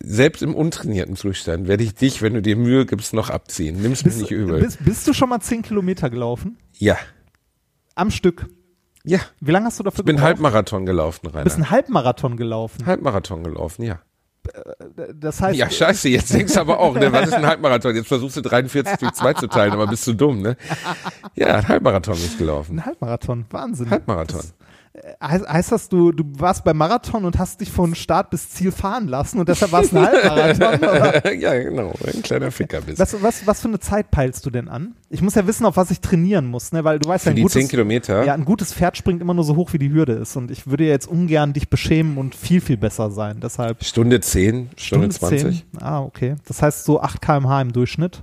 Selbst 0.00 0.42
im 0.42 0.54
untrainierten 0.54 1.16
Zustand 1.16 1.66
werde 1.66 1.82
ich 1.82 1.94
dich, 1.94 2.22
wenn 2.22 2.32
du 2.34 2.40
dir 2.40 2.56
Mühe 2.56 2.86
gibst, 2.86 3.12
noch 3.14 3.30
abziehen. 3.30 3.82
Nimm's 3.82 4.04
mir 4.04 4.10
bist, 4.10 4.20
nicht 4.22 4.30
übel. 4.30 4.60
bist, 4.60 4.84
bist 4.84 5.06
du 5.08 5.12
schon 5.12 5.28
mal 5.28 5.40
zehn 5.40 5.62
Kilometer 5.62 6.08
gelaufen? 6.10 6.58
ja. 6.78 6.96
Am 7.96 8.12
Stück. 8.12 8.46
Ja. 9.02 9.18
Wie 9.40 9.50
lange 9.50 9.66
hast 9.66 9.80
du 9.80 9.82
dafür 9.82 9.98
Ich 10.02 10.04
bin 10.04 10.14
gebraucht? 10.14 10.28
Halbmarathon 10.28 10.86
gelaufen, 10.86 11.20
Du 11.26 11.30
Rainer. 11.30 11.42
bist 11.42 11.56
einen 11.56 11.68
Halbmarathon 11.70 12.36
gelaufen. 12.36 12.86
Halbmarathon 12.86 13.42
gelaufen, 13.42 13.82
ja. 13.82 13.98
Das 15.14 15.40
heißt, 15.40 15.56
Ja, 15.58 15.70
scheiße, 15.70 16.08
jetzt 16.08 16.32
denkst 16.32 16.54
du 16.54 16.60
aber 16.60 16.78
auch, 16.80 16.94
ne? 16.94 17.12
Was 17.12 17.28
ist 17.28 17.34
ein 17.34 17.46
Halbmarathon? 17.46 17.94
Jetzt 17.94 18.08
versuchst 18.08 18.36
du 18.36 18.40
43 18.40 18.96
durch 18.98 19.12
2 19.12 19.32
zu 19.34 19.46
teilen, 19.46 19.72
aber 19.72 19.86
bist 19.86 20.06
du 20.06 20.12
dumm, 20.14 20.42
ne? 20.42 20.56
Ja, 21.34 21.56
ein 21.56 21.68
Halbmarathon 21.68 22.14
ist 22.14 22.38
gelaufen. 22.38 22.78
ein 22.78 22.86
Halbmarathon. 22.86 23.44
Wahnsinn. 23.50 23.90
Halbmarathon. 23.90 24.42
Heißt, 25.22 25.48
heißt 25.48 25.72
das, 25.72 25.88
du, 25.88 26.12
du 26.12 26.24
warst 26.38 26.64
beim 26.64 26.76
Marathon 26.76 27.24
und 27.24 27.38
hast 27.38 27.60
dich 27.60 27.70
von 27.70 27.94
Start 27.94 28.30
bis 28.30 28.50
Ziel 28.50 28.72
fahren 28.72 29.06
lassen 29.06 29.38
und 29.38 29.48
deshalb 29.48 29.70
war 29.72 29.82
es 29.82 29.94
ein 29.94 30.04
Halbmarathon? 30.04 30.78
Oder? 30.88 31.34
ja, 31.34 31.54
genau, 31.54 31.92
ein 32.04 32.22
kleiner 32.22 32.50
Ficker 32.50 32.80
bist. 32.80 32.98
Was, 32.98 33.22
was, 33.22 33.46
was 33.46 33.60
für 33.60 33.68
eine 33.68 33.78
Zeit 33.78 34.10
peilst 34.10 34.44
du 34.46 34.50
denn 34.50 34.68
an? 34.68 34.94
Ich 35.10 35.22
muss 35.22 35.34
ja 35.34 35.46
wissen, 35.46 35.66
auf 35.66 35.76
was 35.76 35.90
ich 35.90 36.00
trainieren 36.00 36.46
muss, 36.46 36.72
ne? 36.72 36.84
weil 36.84 36.98
du 36.98 37.08
weißt 37.08 37.26
ja, 37.26 37.30
Für 37.30 37.34
ein 37.34 37.36
die 37.36 37.42
gutes, 37.42 37.60
10 37.60 37.68
Kilometer? 37.68 38.24
ja, 38.24 38.34
ein 38.34 38.44
gutes 38.44 38.74
Pferd 38.74 38.96
springt 38.96 39.22
immer 39.22 39.34
nur 39.34 39.44
so 39.44 39.56
hoch, 39.56 39.72
wie 39.72 39.78
die 39.78 39.92
Hürde 39.92 40.14
ist. 40.14 40.36
Und 40.36 40.50
ich 40.50 40.66
würde 40.66 40.84
ja 40.84 40.90
jetzt 40.90 41.06
ungern 41.06 41.52
dich 41.52 41.68
beschämen 41.68 42.18
und 42.18 42.34
viel, 42.34 42.60
viel 42.60 42.76
besser 42.76 43.10
sein. 43.10 43.40
Deshalb 43.40 43.84
Stunde 43.84 44.20
10, 44.20 44.70
Stunde, 44.76 45.08
20. 45.10 45.40
10. 45.72 45.82
Ah, 45.82 46.00
okay. 46.00 46.36
Das 46.46 46.62
heißt 46.62 46.84
so 46.84 47.00
8 47.00 47.20
km/h 47.20 47.60
im 47.62 47.72
Durchschnitt. 47.72 48.22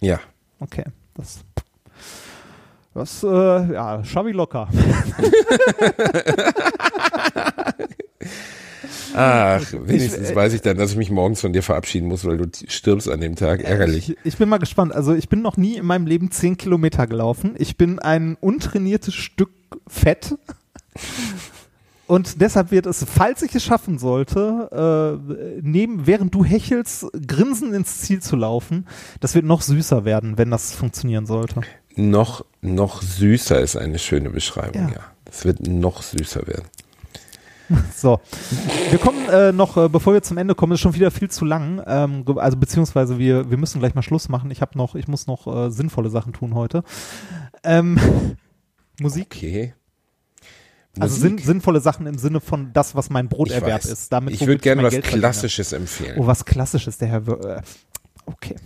Ja. 0.00 0.20
Okay. 0.60 0.84
Das. 1.14 1.40
Das, 2.98 3.22
äh, 3.22 3.28
ja, 3.28 4.02
schaffe 4.02 4.30
ich 4.30 4.34
locker. 4.34 4.68
Ach, 9.14 9.72
wenigstens 9.72 10.34
weiß 10.34 10.52
ich 10.52 10.62
dann, 10.62 10.76
dass 10.76 10.90
ich 10.90 10.96
mich 10.96 11.12
morgens 11.12 11.40
von 11.40 11.52
dir 11.52 11.62
verabschieden 11.62 12.08
muss, 12.08 12.24
weil 12.24 12.38
du 12.38 12.46
stirbst 12.66 13.08
an 13.08 13.20
dem 13.20 13.36
Tag. 13.36 13.62
Ärgerlich. 13.62 14.10
Ich, 14.10 14.16
ich 14.24 14.36
bin 14.36 14.48
mal 14.48 14.58
gespannt. 14.58 14.92
Also 14.92 15.14
ich 15.14 15.28
bin 15.28 15.42
noch 15.42 15.56
nie 15.56 15.76
in 15.76 15.86
meinem 15.86 16.08
Leben 16.08 16.32
10 16.32 16.56
Kilometer 16.56 17.06
gelaufen. 17.06 17.54
Ich 17.58 17.76
bin 17.76 18.00
ein 18.00 18.36
untrainiertes 18.40 19.14
Stück 19.14 19.50
Fett. 19.86 20.34
Und 22.08 22.40
deshalb 22.40 22.72
wird 22.72 22.86
es, 22.86 23.04
falls 23.04 23.42
ich 23.42 23.54
es 23.54 23.62
schaffen 23.62 23.98
sollte, 23.98 25.20
äh, 25.22 25.60
neben, 25.62 26.08
während 26.08 26.34
du 26.34 26.44
hechelst, 26.44 27.06
grinsen 27.28 27.74
ins 27.74 28.00
Ziel 28.00 28.22
zu 28.22 28.34
laufen, 28.34 28.88
das 29.20 29.36
wird 29.36 29.44
noch 29.44 29.62
süßer 29.62 30.04
werden, 30.04 30.36
wenn 30.36 30.50
das 30.50 30.72
funktionieren 30.74 31.26
sollte. 31.26 31.60
Noch, 31.98 32.44
noch 32.62 33.02
süßer 33.02 33.60
ist 33.60 33.76
eine 33.76 33.98
schöne 33.98 34.30
Beschreibung, 34.30 34.88
Ja. 34.88 34.94
ja. 34.94 35.00
Es 35.30 35.44
wird 35.44 35.66
noch 35.66 36.02
süßer 36.02 36.46
werden. 36.46 36.64
So, 37.94 38.18
wir 38.88 38.98
kommen 38.98 39.28
äh, 39.28 39.52
noch, 39.52 39.76
äh, 39.76 39.90
bevor 39.90 40.14
wir 40.14 40.22
zum 40.22 40.38
Ende 40.38 40.54
kommen, 40.54 40.72
ist 40.72 40.80
schon 40.80 40.94
wieder 40.94 41.10
viel 41.10 41.28
zu 41.30 41.44
lang. 41.44 41.82
Ähm, 41.86 42.24
also 42.38 42.56
beziehungsweise 42.56 43.18
wir, 43.18 43.50
wir 43.50 43.58
müssen 43.58 43.78
gleich 43.80 43.94
mal 43.94 44.00
Schluss 44.00 44.30
machen. 44.30 44.50
Ich 44.50 44.62
habe 44.62 44.78
noch, 44.78 44.94
ich 44.94 45.06
muss 45.06 45.26
noch 45.26 45.46
äh, 45.46 45.70
sinnvolle 45.70 46.08
Sachen 46.08 46.32
tun 46.32 46.54
heute. 46.54 46.82
Ähm, 47.64 47.98
Musik, 49.02 49.26
Okay. 49.36 49.74
also 50.98 51.16
Musik? 51.16 51.40
sinn, 51.40 51.46
sinnvolle 51.46 51.80
Sachen 51.80 52.06
im 52.06 52.16
Sinne 52.16 52.40
von 52.40 52.72
das, 52.72 52.94
was 52.94 53.10
mein 53.10 53.28
Broterwerb 53.28 53.84
ist. 53.84 54.10
Damit 54.14 54.32
ich 54.32 54.40
würde 54.46 54.60
gerne 54.62 54.82
was 54.84 54.92
Geld 54.92 55.04
verdiene. 55.04 55.20
Klassisches 55.20 55.74
empfehlen. 55.74 56.16
Oh, 56.18 56.26
was 56.26 56.46
Klassisches, 56.46 56.96
der 56.96 57.08
Herr. 57.08 57.26
Wir- 57.26 57.40
Äh, 57.58 57.62
okay. 58.24 58.56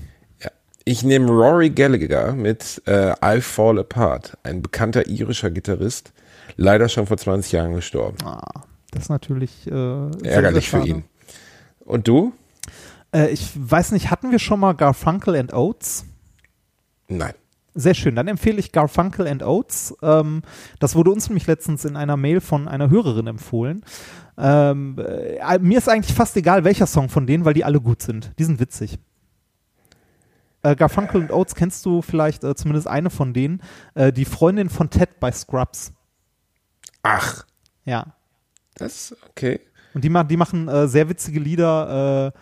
Ich 0.85 1.05
nehme 1.05 1.29
Rory 1.31 1.71
Gallagher 1.71 2.33
mit 2.33 2.83
äh, 2.87 3.15
I 3.25 3.41
Fall 3.41 3.79
Apart, 3.79 4.37
ein 4.43 4.63
bekannter 4.63 5.07
irischer 5.07 5.51
Gitarrist, 5.51 6.13
leider 6.57 6.89
schon 6.89 7.07
vor 7.07 7.17
20 7.17 7.53
Jahren 7.53 7.75
gestorben. 7.75 8.17
Ah, 8.25 8.65
das 8.91 9.05
ist 9.05 9.09
natürlich 9.09 9.67
äh, 9.67 10.27
Ärgerlich 10.27 10.71
für 10.71 10.85
ihn. 10.85 11.05
Und 11.81 12.09
du? 12.09 12.33
Äh, 13.15 13.31
ich 13.31 13.51
weiß 13.55 13.93
nicht, 13.93 14.11
hatten 14.11 14.31
wir 14.33 14.39
schon 14.39 14.61
mal 14.61 14.73
Garfunkel 14.73 15.37
and 15.37 15.55
Oates? 15.55 16.05
Nein. 17.09 17.35
Sehr 17.75 17.95
schön. 17.95 18.17
Dann 18.17 18.29
empfehle 18.29 18.59
ich 18.59 18.73
Garfunkel 18.73 19.27
and 19.27 19.43
Oates. 19.43 19.95
Ähm, 20.03 20.43
das 20.79 20.95
wurde 20.95 21.11
uns 21.11 21.29
nämlich 21.29 21.47
letztens 21.47 21.85
in 21.85 21.97
einer 21.97 22.17
Mail 22.17 22.41
von 22.41 22.69
einer 22.69 22.91
Hörerin 22.91 23.29
empfohlen. 23.29 23.85
Ähm, 24.37 24.99
äh, 24.99 25.59
mir 25.59 25.79
ist 25.79 25.89
eigentlich 25.89 26.15
fast 26.15 26.37
egal, 26.37 26.65
welcher 26.65 26.87
Song 26.87 27.09
von 27.09 27.27
denen, 27.27 27.45
weil 27.45 27.55
die 27.55 27.65
alle 27.65 27.81
gut 27.81 28.03
sind. 28.03 28.33
Die 28.39 28.45
sind 28.45 28.61
witzig. 28.61 28.99
Äh, 30.63 30.77
Garfunkel 30.77 31.23
and 31.23 31.33
Oates 31.33 31.55
kennst 31.55 31.85
du 31.87 32.03
vielleicht 32.03 32.45
äh, 32.45 32.55
zumindest 32.55 32.87
eine 32.87 33.11
von 33.11 33.33
denen. 33.33 33.63
Äh, 33.95 34.13
die 34.13 34.25
Freundin 34.25 34.69
von 34.71 34.91
Ted 34.91 35.19
bei 35.21 35.33
Scrubs. 35.33 35.93
Ach, 37.03 37.45
Ja. 37.85 38.15
das 38.77 39.15
okay. 39.31 39.61
Und 39.95 40.05
die, 40.05 40.09
ma 40.09 40.25
die 40.25 40.37
machen 40.37 40.69
äh, 40.69 40.87
sehr 40.89 41.09
witzige 41.09 41.41
Lieder. 41.41 42.33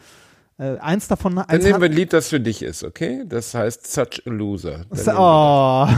Äh, 0.59 0.65
äh, 0.75 0.79
eins 0.79 1.09
davon. 1.09 1.35
Dann 1.37 1.47
Eins 1.47 1.63
nehmen 1.65 1.75
hat- 1.77 1.81
wir 1.81 1.89
ein 1.89 1.93
Lied, 1.95 2.13
das 2.13 2.29
für 2.29 2.39
dich 2.41 2.63
ist, 2.63 2.85
okay? 2.85 3.25
Das 3.27 3.55
heißt 3.55 3.91
Such 3.91 4.21
a 4.27 4.31
Loser. 4.31 4.85
Dann 4.91 4.99
nehmen 5.07 5.17
oh. 5.19 5.89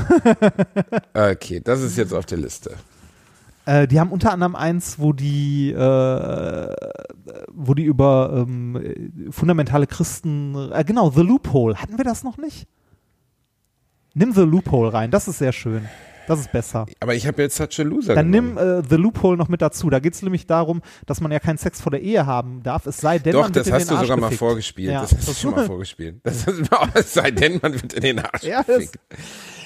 Okay, 1.33 1.61
das 1.61 1.81
ist 1.83 1.97
jetzt 1.99 2.15
auf 2.15 2.27
der 2.27 2.39
Liste. 2.39 2.77
Äh, 3.65 3.87
die 3.87 4.01
haben 4.01 4.11
unter 4.11 4.33
anderem 4.33 4.57
eins, 4.57 4.99
wo 4.99 5.13
die, 5.13 5.71
äh, 5.71 6.75
wo 7.53 7.75
die 7.75 7.85
über 7.85 8.45
ähm, 8.47 8.77
äh, 8.77 9.31
fundamentale 9.31 9.87
Christen, 9.87 10.73
äh, 10.73 10.85
genau, 10.85 11.11
The 11.11 11.23
Loophole. 11.23 11.77
Hatten 11.77 11.97
wir 11.97 12.05
das 12.05 12.25
noch 12.25 12.39
nicht? 12.39 12.67
Nimm 14.15 14.33
The 14.33 14.43
Loophole 14.43 14.93
rein, 14.93 15.11
das 15.11 15.29
ist 15.29 15.39
sehr 15.39 15.53
schön. 15.53 15.89
Das 16.29 16.39
ist 16.41 16.53
besser. 16.53 16.87
Aber 17.01 17.15
ich 17.15 17.27
habe 17.27 17.43
jetzt 17.43 17.57
Such 17.57 17.79
a 17.81 17.83
Loser 17.83 18.15
Dann 18.15 18.31
genommen. 18.31 18.55
nimm 18.55 18.79
äh, 18.81 18.83
The 18.89 18.97
Loophole 18.97 19.37
noch 19.37 19.49
mit 19.49 19.61
dazu. 19.63 19.91
Da 19.91 19.99
geht 19.99 20.15
es 20.15 20.23
nämlich 20.23 20.47
darum, 20.47 20.81
dass 21.07 21.21
man 21.21 21.33
ja 21.33 21.41
keinen 21.41 21.59
Sex 21.59 21.81
vor 21.81 21.91
der 21.91 22.01
Ehe 22.03 22.27
haben 22.27 22.63
darf, 22.63 22.87
es 22.87 22.99
sei 22.99 23.19
denn, 23.19 23.33
Doch, 23.33 23.43
man 23.43 23.55
wird 23.55 23.67
das 23.67 23.69
in 23.69 23.75
hast 23.75 23.83
den 23.85 23.89
du 23.89 23.95
Arsch 23.97 24.07
sogar 24.09 24.17
mal 24.31 24.31
vorgespielt. 24.37 24.93
Ja, 24.93 25.01
das 25.03 25.13
hast 25.13 25.23
du 25.23 25.27
das- 25.33 25.41
schon 25.41 25.51
mal 25.53 25.67
vorgespielt. 25.67 26.21
Das 26.23 26.47
es 26.95 27.15
sei 27.15 27.31
denn, 27.33 27.59
man 27.61 27.75
wird 27.75 27.93
in 27.95 28.01
den 28.03 28.19
Arsch 28.21 28.43
Ja, 28.45 28.63
das- 28.63 28.77
gefickt. 28.79 28.99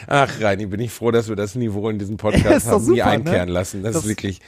Ach, 0.09 0.41
Reini, 0.41 0.67
bin 0.67 0.81
ich 0.81 0.93
froh, 0.93 1.11
dass 1.11 1.29
wir 1.29 1.37
das 1.37 1.55
Niveau 1.57 1.89
in 1.91 1.99
diesem 1.99 2.17
Podcast 2.17 2.67
doch 2.67 2.73
haben 2.73 2.83
nie 2.87 2.97
super, 2.99 3.07
einkehren 3.07 3.47
ne? 3.49 3.53
lassen. 3.53 3.83
Das, 3.83 3.95
Das- 3.95 4.03
ist 4.05 4.09
wirklich, 4.09 4.41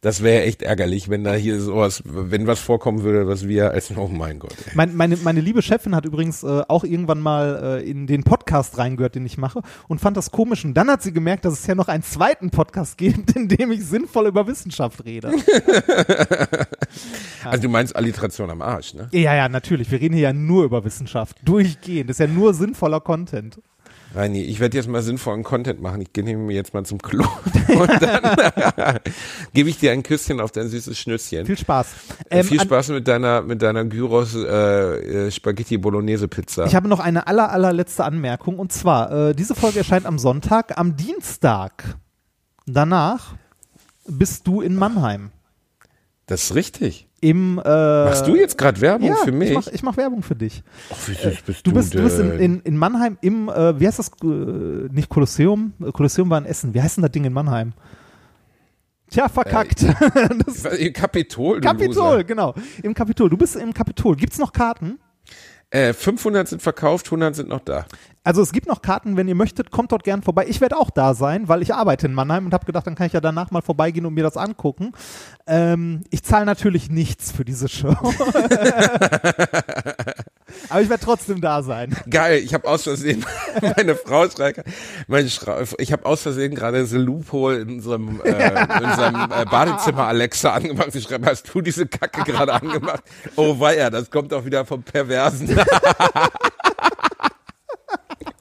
das 0.00 0.22
wäre 0.22 0.44
echt 0.44 0.62
ärgerlich, 0.62 1.08
wenn 1.08 1.24
da 1.24 1.34
hier 1.34 1.60
sowas, 1.60 2.02
wenn 2.04 2.46
was 2.46 2.60
vorkommen 2.60 3.02
würde, 3.02 3.26
was 3.26 3.48
wir 3.48 3.70
als, 3.70 3.90
oh 3.96 4.08
mein 4.08 4.38
Gott. 4.38 4.54
Mein, 4.74 4.94
meine, 4.94 5.16
meine 5.16 5.40
liebe 5.40 5.62
Chefin 5.62 5.96
hat 5.96 6.04
übrigens 6.04 6.42
äh, 6.42 6.62
auch 6.68 6.84
irgendwann 6.84 7.20
mal 7.20 7.80
äh, 7.82 7.90
in 7.90 8.06
den 8.06 8.22
Podcast 8.22 8.78
reingehört, 8.78 9.14
den 9.14 9.26
ich 9.26 9.38
mache, 9.38 9.62
und 9.88 10.00
fand 10.00 10.16
das 10.16 10.30
komisch. 10.30 10.64
Und 10.64 10.74
dann 10.74 10.88
hat 10.90 11.02
sie 11.02 11.12
gemerkt, 11.12 11.44
dass 11.44 11.54
es 11.54 11.66
ja 11.66 11.74
noch 11.74 11.88
einen 11.88 12.02
zweiten 12.02 12.50
Podcast 12.50 12.98
gibt, 12.98 13.30
in 13.36 13.48
dem 13.48 13.72
ich 13.72 13.84
sinnvoll 13.84 14.26
über 14.26 14.46
Wissenschaft 14.46 15.04
rede. 15.04 15.32
Also 17.44 17.62
du 17.62 17.68
meinst 17.68 17.94
Alliteration 17.94 18.50
am 18.50 18.60
Arsch, 18.60 18.94
ne? 18.94 19.08
ja, 19.12 19.34
ja, 19.34 19.48
natürlich. 19.48 19.90
Wir 19.90 20.00
reden 20.00 20.14
hier 20.14 20.24
ja 20.24 20.32
nur 20.32 20.64
über 20.64 20.84
Wissenschaft. 20.84 21.36
Durchgehend. 21.44 22.10
Das 22.10 22.18
ist 22.18 22.20
ja 22.20 22.26
nur 22.26 22.54
sinnvoller 22.54 23.00
Content. 23.00 23.60
Reini, 24.14 24.42
ich 24.42 24.60
werde 24.60 24.76
jetzt 24.78 24.88
mal 24.88 25.02
sinnvollen 25.02 25.42
Content 25.42 25.82
machen. 25.82 26.00
Ich 26.00 26.12
gehe 26.12 26.24
mir 26.24 26.54
jetzt 26.54 26.72
mal 26.72 26.84
zum 26.84 26.98
Klo 27.02 27.26
und 27.68 27.88
dann 28.00 28.98
gebe 29.52 29.68
ich 29.68 29.78
dir 29.78 29.92
ein 29.92 30.02
Küsschen 30.02 30.40
auf 30.40 30.52
dein 30.52 30.68
süßes 30.68 30.96
Schnüsschen. 30.98 31.44
Viel 31.46 31.58
Spaß. 31.58 31.86
Äh, 32.30 32.40
Ähm, 32.40 32.46
Viel 32.46 32.60
Spaß 32.60 32.88
mit 32.90 33.06
deiner 33.08 33.42
mit 33.42 33.60
deiner 33.62 33.84
Gyros 33.84 34.34
äh, 34.34 35.26
äh, 35.26 35.30
Spaghetti 35.30 35.76
Bolognese 35.76 36.28
Pizza. 36.28 36.64
Ich 36.66 36.74
habe 36.74 36.88
noch 36.88 37.00
eine 37.00 37.26
aller, 37.26 37.50
allerletzte 37.50 38.04
Anmerkung. 38.04 38.58
Und 38.58 38.72
zwar, 38.72 39.10
äh, 39.30 39.34
diese 39.34 39.54
Folge 39.54 39.78
erscheint 39.80 40.06
am 40.06 40.18
Sonntag. 40.18 40.78
Am 40.78 40.96
Dienstag 40.96 41.96
danach 42.66 43.34
bist 44.08 44.46
du 44.46 44.60
in 44.60 44.76
Mannheim. 44.76 45.30
das 46.26 46.44
ist 46.44 46.54
richtig. 46.54 47.05
Im, 47.20 47.58
äh, 47.64 48.04
Machst 48.04 48.26
du 48.26 48.36
jetzt 48.36 48.58
gerade 48.58 48.80
Werbung 48.80 49.08
ja, 49.08 49.16
für 49.24 49.32
mich? 49.32 49.48
Ich 49.50 49.54
mach, 49.54 49.66
ich 49.68 49.82
mach 49.82 49.96
Werbung 49.96 50.22
für 50.22 50.36
dich. 50.36 50.62
Ach, 50.92 51.08
wie 51.08 51.14
süß 51.14 51.42
bist 51.46 51.66
Du 51.66 51.72
bist, 51.72 51.94
du 51.94 52.02
bist 52.02 52.18
in, 52.18 52.30
denn? 52.30 52.40
in, 52.40 52.60
in 52.60 52.76
Mannheim 52.76 53.16
im, 53.22 53.48
äh, 53.48 53.80
wie 53.80 53.86
heißt 53.86 53.98
das, 53.98 54.10
äh, 54.22 54.26
nicht 54.26 55.08
Kolosseum? 55.08 55.72
Äh, 55.80 55.92
Kolosseum 55.92 56.28
war 56.28 56.38
in 56.38 56.44
Essen. 56.44 56.74
Wie 56.74 56.82
heißt 56.82 56.98
denn 56.98 57.02
das 57.02 57.12
Ding 57.12 57.24
in 57.24 57.32
Mannheim? 57.32 57.72
Tja, 59.10 59.28
verkackt. 59.28 59.82
Was, 60.46 60.64
Kapitol, 60.92 61.60
du 61.60 61.68
Kapitol, 61.68 61.94
Loser. 61.94 62.24
genau. 62.24 62.54
Im 62.82 62.92
Kapitol. 62.92 63.30
Du 63.30 63.36
bist 63.36 63.56
im 63.56 63.72
Kapitol. 63.72 64.16
Gibt's 64.16 64.38
noch 64.38 64.52
Karten? 64.52 64.98
Äh, 65.70 65.92
500 65.94 66.48
sind 66.48 66.62
verkauft, 66.62 67.06
100 67.06 67.34
sind 67.34 67.48
noch 67.48 67.60
da. 67.60 67.86
Also 68.26 68.42
es 68.42 68.50
gibt 68.50 68.66
noch 68.66 68.82
Karten, 68.82 69.16
wenn 69.16 69.28
ihr 69.28 69.36
möchtet, 69.36 69.70
kommt 69.70 69.92
dort 69.92 70.02
gern 70.02 70.20
vorbei. 70.20 70.46
Ich 70.48 70.60
werde 70.60 70.78
auch 70.78 70.90
da 70.90 71.14
sein, 71.14 71.48
weil 71.48 71.62
ich 71.62 71.72
arbeite 71.72 72.08
in 72.08 72.12
Mannheim 72.12 72.44
und 72.44 72.52
habe 72.52 72.66
gedacht, 72.66 72.84
dann 72.84 72.96
kann 72.96 73.06
ich 73.06 73.12
ja 73.12 73.20
danach 73.20 73.52
mal 73.52 73.62
vorbeigehen 73.62 74.04
und 74.04 74.14
mir 74.14 74.24
das 74.24 74.36
angucken. 74.36 74.90
Ähm, 75.46 76.02
ich 76.10 76.24
zahle 76.24 76.44
natürlich 76.44 76.90
nichts 76.90 77.30
für 77.30 77.44
diese 77.44 77.68
Show. 77.68 77.94
Aber 80.68 80.80
ich 80.80 80.88
werde 80.88 81.04
trotzdem 81.04 81.40
da 81.40 81.62
sein. 81.62 81.96
Geil, 82.10 82.38
ich 82.38 82.52
habe 82.52 82.68
aus 82.68 82.82
Versehen, 82.82 83.24
meine 83.76 83.94
Frau 83.94 84.28
schreibt, 84.28 84.64
meine 85.06 85.28
Schra 85.28 85.62
ich 85.78 85.92
habe 85.92 86.06
aus 86.06 86.22
Versehen 86.22 86.54
gerade 86.54 86.84
The 86.84 86.96
Loophole 86.96 87.60
in 87.60 87.76
unserem, 87.76 88.20
äh, 88.22 88.30
in 88.30 88.84
unserem 88.84 89.30
äh, 89.30 89.44
Badezimmer 89.44 90.08
Alexa 90.08 90.52
angemacht. 90.52 90.92
Sie 90.92 91.00
schreibt, 91.00 91.26
hast 91.26 91.54
du 91.54 91.60
diese 91.60 91.86
Kacke 91.86 92.24
gerade 92.24 92.54
angemacht? 92.54 93.04
Oh 93.36 93.60
weia, 93.60 93.90
das 93.90 94.10
kommt 94.10 94.32
doch 94.32 94.44
wieder 94.44 94.64
vom 94.64 94.82
Perversen. 94.82 95.56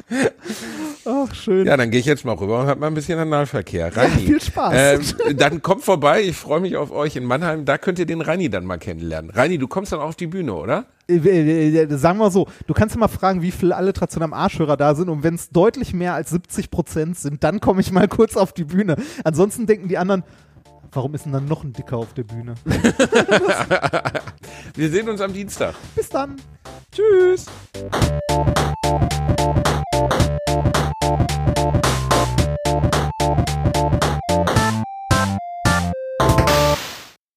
Ach, 1.05 1.33
schön. 1.33 1.65
Ja, 1.65 1.77
dann 1.77 1.89
gehe 1.89 1.99
ich 1.99 2.05
jetzt 2.05 2.25
mal 2.25 2.33
rüber 2.33 2.61
und 2.61 2.67
hab 2.67 2.79
mal 2.79 2.87
ein 2.87 2.93
bisschen 2.93 3.17
Analverkehr. 3.17 3.95
Reini, 3.95 4.25
viel 4.25 4.41
Spaß. 4.41 4.73
Ähm, 4.75 5.37
dann 5.37 5.61
kommt 5.61 5.83
vorbei, 5.83 6.21
ich 6.21 6.35
freue 6.35 6.59
mich 6.59 6.77
auf 6.77 6.91
euch 6.91 7.15
in 7.15 7.25
Mannheim. 7.25 7.65
Da 7.65 7.77
könnt 7.77 7.97
ihr 7.99 8.05
den 8.05 8.21
Reini 8.21 8.49
dann 8.49 8.65
mal 8.65 8.77
kennenlernen. 8.77 9.31
Reini, 9.31 9.57
du 9.57 9.67
kommst 9.67 9.91
dann 9.91 9.99
auch 9.99 10.09
auf 10.09 10.15
die 10.15 10.27
Bühne, 10.27 10.53
oder? 10.53 10.85
Äh, 11.07 11.87
Sagen 11.97 12.19
wir 12.19 12.29
so, 12.31 12.47
du 12.67 12.73
kannst 12.73 12.95
ja 12.95 12.99
mal 12.99 13.07
fragen, 13.07 13.41
wie 13.41 13.51
viele 13.51 13.75
Alliteration 13.75 14.23
am 14.23 14.33
Arschhörer 14.33 14.77
da 14.77 14.95
sind 14.95 15.09
und 15.09 15.23
wenn 15.23 15.35
es 15.35 15.49
deutlich 15.49 15.93
mehr 15.93 16.13
als 16.13 16.29
70 16.29 16.69
Prozent 16.69 17.17
sind, 17.17 17.43
dann 17.43 17.59
komme 17.59 17.81
ich 17.81 17.91
mal 17.91 18.07
kurz 18.07 18.37
auf 18.37 18.53
die 18.53 18.63
Bühne. 18.63 18.95
Ansonsten 19.23 19.65
denken 19.65 19.87
die 19.87 19.97
anderen, 19.97 20.23
warum 20.95 21.13
ist 21.13 21.25
denn 21.25 21.33
dann 21.33 21.45
noch 21.45 21.63
ein 21.63 21.73
Dicker 21.73 21.97
auf 21.97 22.13
der 22.13 22.23
Bühne? 22.23 22.55
Wir 24.75 24.89
sehen 24.89 25.09
uns 25.09 25.21
am 25.21 25.33
Dienstag. 25.33 25.75
Bis 25.95 26.09
dann. 26.09 26.41
Tschüss. 26.91 27.45